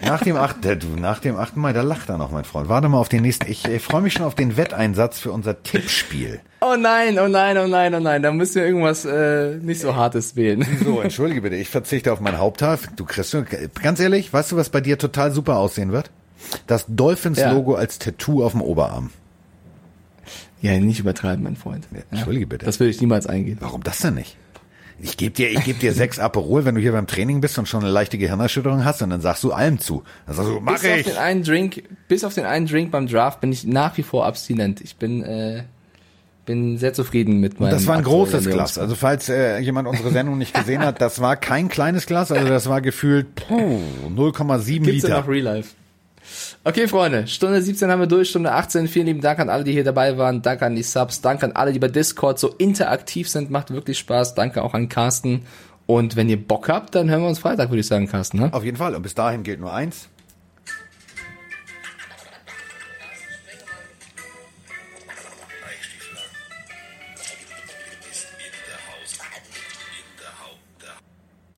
Nach 0.04 0.22
dem 0.22 0.36
8. 0.36 0.64
du, 0.64 0.88
nach 0.98 1.18
dem 1.18 1.36
8. 1.36 1.56
Mai, 1.56 1.72
da 1.72 1.82
lacht 1.82 2.08
er 2.08 2.18
noch, 2.18 2.30
mein 2.30 2.44
Freund. 2.44 2.68
Warte 2.68 2.88
mal 2.88 2.98
auf 2.98 3.08
den 3.08 3.22
nächsten. 3.22 3.50
Ich, 3.50 3.64
ich 3.66 3.82
freue 3.82 4.02
mich 4.02 4.12
schon 4.12 4.24
auf 4.24 4.34
den 4.34 4.56
Wetteinsatz 4.56 5.18
für 5.18 5.32
unser 5.32 5.62
Tippspiel. 5.62 6.40
Oh 6.60 6.76
nein, 6.78 7.18
oh 7.18 7.28
nein, 7.28 7.58
oh 7.58 7.66
nein, 7.66 7.94
oh 7.94 8.00
nein. 8.00 8.22
Da 8.22 8.32
müssen 8.32 8.56
wir 8.56 8.66
irgendwas 8.66 9.04
äh, 9.04 9.56
nicht 9.56 9.80
so 9.80 9.96
hartes 9.96 10.36
wählen. 10.36 10.66
So, 10.84 11.00
entschuldige 11.00 11.42
bitte, 11.42 11.56
ich 11.56 11.68
verzichte 11.68 12.12
auf 12.12 12.20
mein 12.20 12.38
Haupthaar. 12.38 12.78
Du 12.96 13.04
kriegst 13.04 13.36
ganz 13.82 14.00
ehrlich, 14.00 14.32
weißt 14.32 14.52
du, 14.52 14.56
was 14.56 14.68
bei 14.68 14.80
dir 14.80 14.98
total 14.98 15.32
super 15.32 15.58
aussehen 15.58 15.92
wird? 15.92 16.10
Das 16.66 16.84
Dolphins-Logo 16.88 17.72
ja. 17.72 17.78
als 17.78 17.98
Tattoo 17.98 18.44
auf 18.44 18.52
dem 18.52 18.62
Oberarm. 18.62 19.10
Ja, 20.60 20.78
nicht 20.78 21.00
übertreiben, 21.00 21.44
mein 21.44 21.56
Freund. 21.56 21.86
Ja, 21.92 22.00
entschuldige 22.10 22.46
bitte. 22.46 22.64
Das 22.64 22.80
würde 22.80 22.90
ich 22.90 23.00
niemals 23.00 23.26
eingehen. 23.26 23.58
Warum 23.60 23.82
das 23.82 23.98
denn 23.98 24.14
nicht? 24.14 24.36
Ich 25.04 25.18
gebe 25.18 25.34
dir, 25.34 25.50
ich 25.50 25.62
gebe 25.64 25.78
dir 25.78 25.92
sechs 25.92 26.18
Aperol, 26.18 26.64
wenn 26.64 26.76
du 26.76 26.80
hier 26.80 26.92
beim 26.92 27.06
Training 27.06 27.42
bist 27.42 27.58
und 27.58 27.68
schon 27.68 27.82
eine 27.82 27.92
leichte 27.92 28.16
Gehirnerschütterung 28.16 28.86
hast, 28.86 29.02
und 29.02 29.10
dann 29.10 29.20
sagst 29.20 29.44
du 29.44 29.52
allem 29.52 29.78
zu. 29.78 30.02
Dann 30.26 30.34
sagst 30.34 30.50
du, 30.50 30.60
mach 30.60 30.72
bis 30.72 30.84
ich. 30.84 31.06
Auf 31.06 31.12
den 31.12 31.16
einen 31.18 31.42
Drink, 31.42 31.82
bis 32.08 32.24
auf 32.24 32.32
den 32.32 32.46
einen 32.46 32.66
Drink 32.66 32.90
beim 32.90 33.06
Draft 33.06 33.42
bin 33.42 33.52
ich 33.52 33.66
nach 33.66 33.98
wie 33.98 34.02
vor 34.02 34.24
abstinent. 34.24 34.80
Ich 34.80 34.96
bin, 34.96 35.22
äh, 35.22 35.64
bin 36.46 36.78
sehr 36.78 36.94
zufrieden 36.94 37.38
mit 37.38 37.60
meinem. 37.60 37.68
Und 37.68 37.72
das 37.74 37.86
war 37.86 37.98
ein 37.98 38.02
großes 38.02 38.48
Glas. 38.48 38.78
Also 38.78 38.94
falls 38.94 39.28
äh, 39.28 39.58
jemand 39.58 39.88
unsere 39.88 40.10
Sendung 40.10 40.38
nicht 40.38 40.54
gesehen 40.54 40.80
hat, 40.80 41.02
das 41.02 41.20
war 41.20 41.36
kein 41.36 41.68
kleines 41.68 42.06
Glas, 42.06 42.32
also 42.32 42.48
das 42.48 42.66
war 42.70 42.80
gefühlt 42.80 43.26
0,7 43.50 44.84
Liter. 44.84 45.08
Ja 45.10 45.20
noch 45.20 45.28
Real 45.28 45.42
Life. 45.42 45.74
Okay, 46.64 46.88
Freunde, 46.88 47.26
Stunde 47.26 47.60
17 47.60 47.90
haben 47.90 48.00
wir 48.00 48.06
durch, 48.06 48.30
Stunde 48.30 48.52
18. 48.52 48.88
Vielen 48.88 49.06
lieben 49.06 49.20
Dank 49.20 49.38
an 49.38 49.50
alle, 49.50 49.64
die 49.64 49.72
hier 49.72 49.84
dabei 49.84 50.16
waren. 50.16 50.42
Danke 50.42 50.66
an 50.66 50.74
die 50.74 50.82
Subs, 50.82 51.20
danke 51.20 51.46
an 51.46 51.52
alle, 51.52 51.72
die 51.72 51.78
bei 51.78 51.88
Discord 51.88 52.38
so 52.38 52.48
interaktiv 52.48 53.28
sind. 53.28 53.50
Macht 53.50 53.70
wirklich 53.70 53.98
Spaß. 53.98 54.34
Danke 54.34 54.62
auch 54.62 54.74
an 54.74 54.88
Carsten. 54.88 55.42
Und 55.86 56.16
wenn 56.16 56.28
ihr 56.28 56.42
Bock 56.42 56.68
habt, 56.68 56.94
dann 56.94 57.10
hören 57.10 57.22
wir 57.22 57.28
uns 57.28 57.38
Freitag, 57.38 57.68
würde 57.70 57.80
ich 57.80 57.86
sagen, 57.86 58.08
Carsten. 58.08 58.38
Ne? 58.38 58.52
Auf 58.52 58.64
jeden 58.64 58.78
Fall. 58.78 58.94
Und 58.94 59.02
bis 59.02 59.14
dahin 59.14 59.42
gilt 59.42 59.60
nur 59.60 59.72
eins. 59.72 60.08